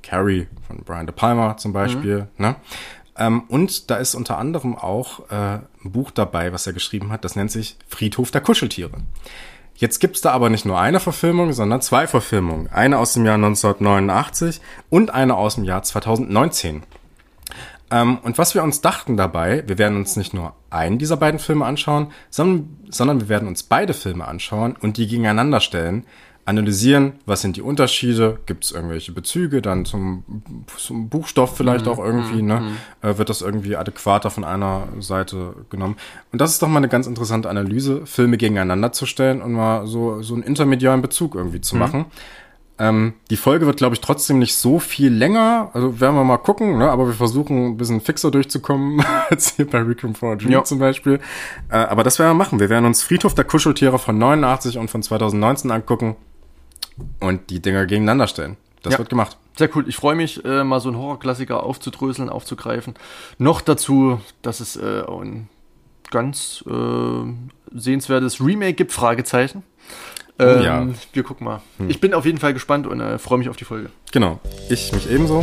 Carrie 0.02 0.48
von 0.66 0.84
Brian 0.84 1.06
De 1.06 1.16
Palma 1.16 1.58
zum 1.58 1.74
Beispiel. 1.74 2.28
Ne? 2.38 2.56
Ähm, 3.18 3.44
und 3.48 3.90
da 3.90 3.98
ist 3.98 4.16
unter 4.16 4.38
anderem 4.38 4.76
auch 4.76 5.30
äh, 5.30 5.60
ein 5.84 5.92
Buch 5.92 6.12
dabei, 6.12 6.54
was 6.54 6.68
er 6.68 6.74
geschrieben 6.74 7.12
hat, 7.12 7.26
das 7.26 7.36
nennt 7.36 7.52
sich 7.52 7.78
Friedhof 7.88 8.32
der 8.32 8.42
Kuscheltiere. 8.42 8.98
Jetzt 9.78 10.00
gibt's 10.00 10.22
da 10.22 10.32
aber 10.32 10.50
nicht 10.50 10.66
nur 10.66 10.80
eine 10.80 11.00
Verfilmung, 11.00 11.54
sondern 11.54 11.82
zwei 11.82 12.08
Verfilmungen. 12.08 12.68
Eine 12.72 12.98
aus 12.98 13.14
dem 13.14 13.26
Jahr 13.26 13.36
1989 13.36 14.60
und 14.90 15.14
eine 15.14 15.36
aus 15.36 15.54
dem 15.56 15.66
Jahr 15.66 15.84
2019. 15.84 16.82
Ähm, 17.92 18.18
und 18.24 18.40
was 18.40 18.56
wir 18.56 18.64
uns 18.64 18.82
dachten 18.82 19.18
dabei, 19.18 19.64
wir 19.68 19.78
werden 19.78 19.98
uns 19.98 20.16
nicht 20.16 20.34
nur 20.34 20.56
einen 20.72 20.98
dieser 20.98 21.16
beiden 21.16 21.40
Filme 21.40 21.66
anschauen, 21.66 22.12
sondern, 22.32 22.78
sondern 22.90 23.22
wir 23.22 23.30
werden 23.30 23.48
uns 23.48 23.62
beide 23.62 23.94
Filme 23.94 24.28
anschauen 24.28 24.76
und 24.82 24.98
die 24.98 25.08
gegeneinander 25.08 25.60
stellen, 25.60 26.06
analysieren, 26.48 27.14
was 27.26 27.42
sind 27.42 27.58
die 27.58 27.62
Unterschiede, 27.62 28.40
gibt 28.46 28.64
es 28.64 28.72
irgendwelche 28.72 29.12
Bezüge 29.12 29.62
dann 29.62 29.84
zum, 29.84 30.24
zum 30.78 31.10
Buchstoff 31.10 31.58
vielleicht 31.58 31.90
auch 31.90 32.00
irgendwie, 32.00 32.42
ne? 32.42 32.72
Äh, 33.02 33.18
wird 33.18 33.28
das 33.28 33.42
irgendwie 33.42 33.76
adäquater 33.76 34.30
von 34.30 34.46
einer 34.46 34.88
Seite 35.00 35.56
genommen. 35.70 35.98
Und 36.32 36.40
das 36.40 36.52
ist 36.52 36.62
doch 36.62 36.70
mal 36.70 36.78
eine 36.78 36.88
ganz 36.88 37.06
interessante 37.06 37.50
Analyse, 37.50 38.06
Filme 38.06 38.38
gegeneinander 38.38 38.94
zu 38.94 39.06
stellen 39.06 39.42
und 39.42 39.52
mal 39.52 39.88
so, 39.88 40.22
so 40.22 40.36
einen 40.36 40.44
intermediaren 40.44 41.02
Bezug 41.02 41.36
irgendwie 41.36 41.60
zu 41.60 41.76
machen. 41.76 42.06
Ähm, 42.80 43.16
die 43.30 43.36
Folge 43.36 43.66
wird, 43.66 43.78
glaube 43.78 43.96
ich, 43.96 44.02
trotzdem 44.02 44.40
nicht 44.40 44.56
so 44.56 44.80
viel 44.80 45.12
länger. 45.12 45.72
Also 45.74 46.00
werden 46.00 46.16
wir 46.16 46.24
mal 46.24 46.38
gucken, 46.38 46.78
ne? 46.78 46.90
aber 46.90 47.08
wir 47.08 47.14
versuchen 47.14 47.72
ein 47.72 47.78
bisschen 47.78 48.00
fixer 48.00 48.32
durchzukommen, 48.32 49.04
als 49.30 49.56
hier 49.58 49.68
bei 49.68 49.82
Requiem 49.82 50.16
for 50.16 50.32
a 50.32 50.36
Dream 50.36 50.64
zum 50.64 50.80
Beispiel. 50.80 51.20
Äh, 51.70 51.76
aber 51.76 52.04
das 52.04 52.20
werden 52.20 52.30
wir 52.30 52.36
machen. 52.36 52.62
Wir 52.62 52.70
werden 52.70 52.86
uns 52.86 53.04
Friedhof 53.04 53.34
der 53.34 53.44
Kuscheltiere 53.44 54.00
von 54.00 54.18
89 54.18 54.78
und 54.78 54.90
von 54.90 55.04
2019 55.04 55.72
angucken 55.72 56.16
und 57.20 57.50
die 57.50 57.62
Dinger 57.62 57.86
gegeneinander 57.86 58.28
stellen. 58.28 58.58
Das 58.84 58.94
Ja. 58.94 59.00
wird 59.00 59.10
gemacht. 59.10 59.38
Sehr 59.58 59.70
cool. 59.76 59.86
Ich 59.88 59.96
freue 59.96 60.16
mich, 60.16 60.44
äh, 60.46 60.64
mal 60.64 60.80
so 60.80 60.90
einen 60.90 60.98
Horrorklassiker 60.98 61.64
aufzudröseln, 61.64 62.30
aufzugreifen. 62.30 62.94
Noch 63.40 63.62
dazu, 63.62 64.22
dass 64.44 64.60
es 64.60 64.76
äh, 64.76 65.04
ein 65.08 65.50
ganz 66.12 66.64
äh, 66.68 67.74
sehenswertes 67.76 68.40
Remake 68.40 68.74
gibt, 68.76 68.92
Fragezeichen. 68.92 69.64
Ähm, 70.40 70.62
ja. 70.62 70.88
Wir 71.14 71.24
gucken 71.24 71.46
mal. 71.46 71.62
Ich 71.88 72.00
bin 72.00 72.14
auf 72.14 72.24
jeden 72.24 72.38
Fall 72.38 72.54
gespannt 72.54 72.86
und 72.86 73.02
äh, 73.02 73.18
freue 73.18 73.40
mich 73.40 73.50
auf 73.50 73.58
die 73.58 73.66
Folge. 73.66 73.90
Genau, 74.12 74.40
ich 74.70 74.94
mich 74.94 75.10
ebenso. 75.10 75.42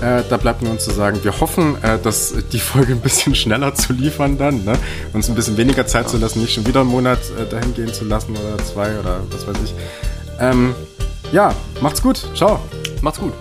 Äh, 0.00 0.22
da 0.30 0.38
bleibt 0.38 0.62
mir 0.62 0.70
uns 0.70 0.82
zu 0.86 0.92
sagen, 0.92 1.22
wir 1.22 1.38
hoffen, 1.40 1.76
äh, 1.82 1.98
dass 1.98 2.34
die 2.50 2.58
Folge 2.58 2.94
ein 2.94 3.00
bisschen 3.02 3.34
schneller 3.34 3.74
zu 3.74 3.92
liefern 3.92 4.38
dann, 4.38 4.64
ne? 4.64 4.78
uns 5.12 5.28
ein 5.28 5.34
bisschen 5.34 5.58
weniger 5.58 5.86
Zeit 5.86 6.08
zu 6.08 6.16
lassen, 6.16 6.40
nicht 6.40 6.54
schon 6.54 6.66
wieder 6.66 6.80
einen 6.80 6.88
Monat 6.88 7.18
äh, 7.38 7.46
dahin 7.46 7.74
gehen 7.74 7.92
zu 7.92 8.06
lassen 8.06 8.34
oder 8.34 8.56
zwei 8.64 8.98
oder 8.98 9.20
was 9.30 9.46
weiß 9.46 9.58
ich. 9.62 9.74
Ähm, 10.40 10.74
ja, 11.32 11.54
macht's 11.80 12.02
gut. 12.02 12.26
Ciao. 12.34 12.60
Macht's 13.02 13.20
gut. 13.20 13.32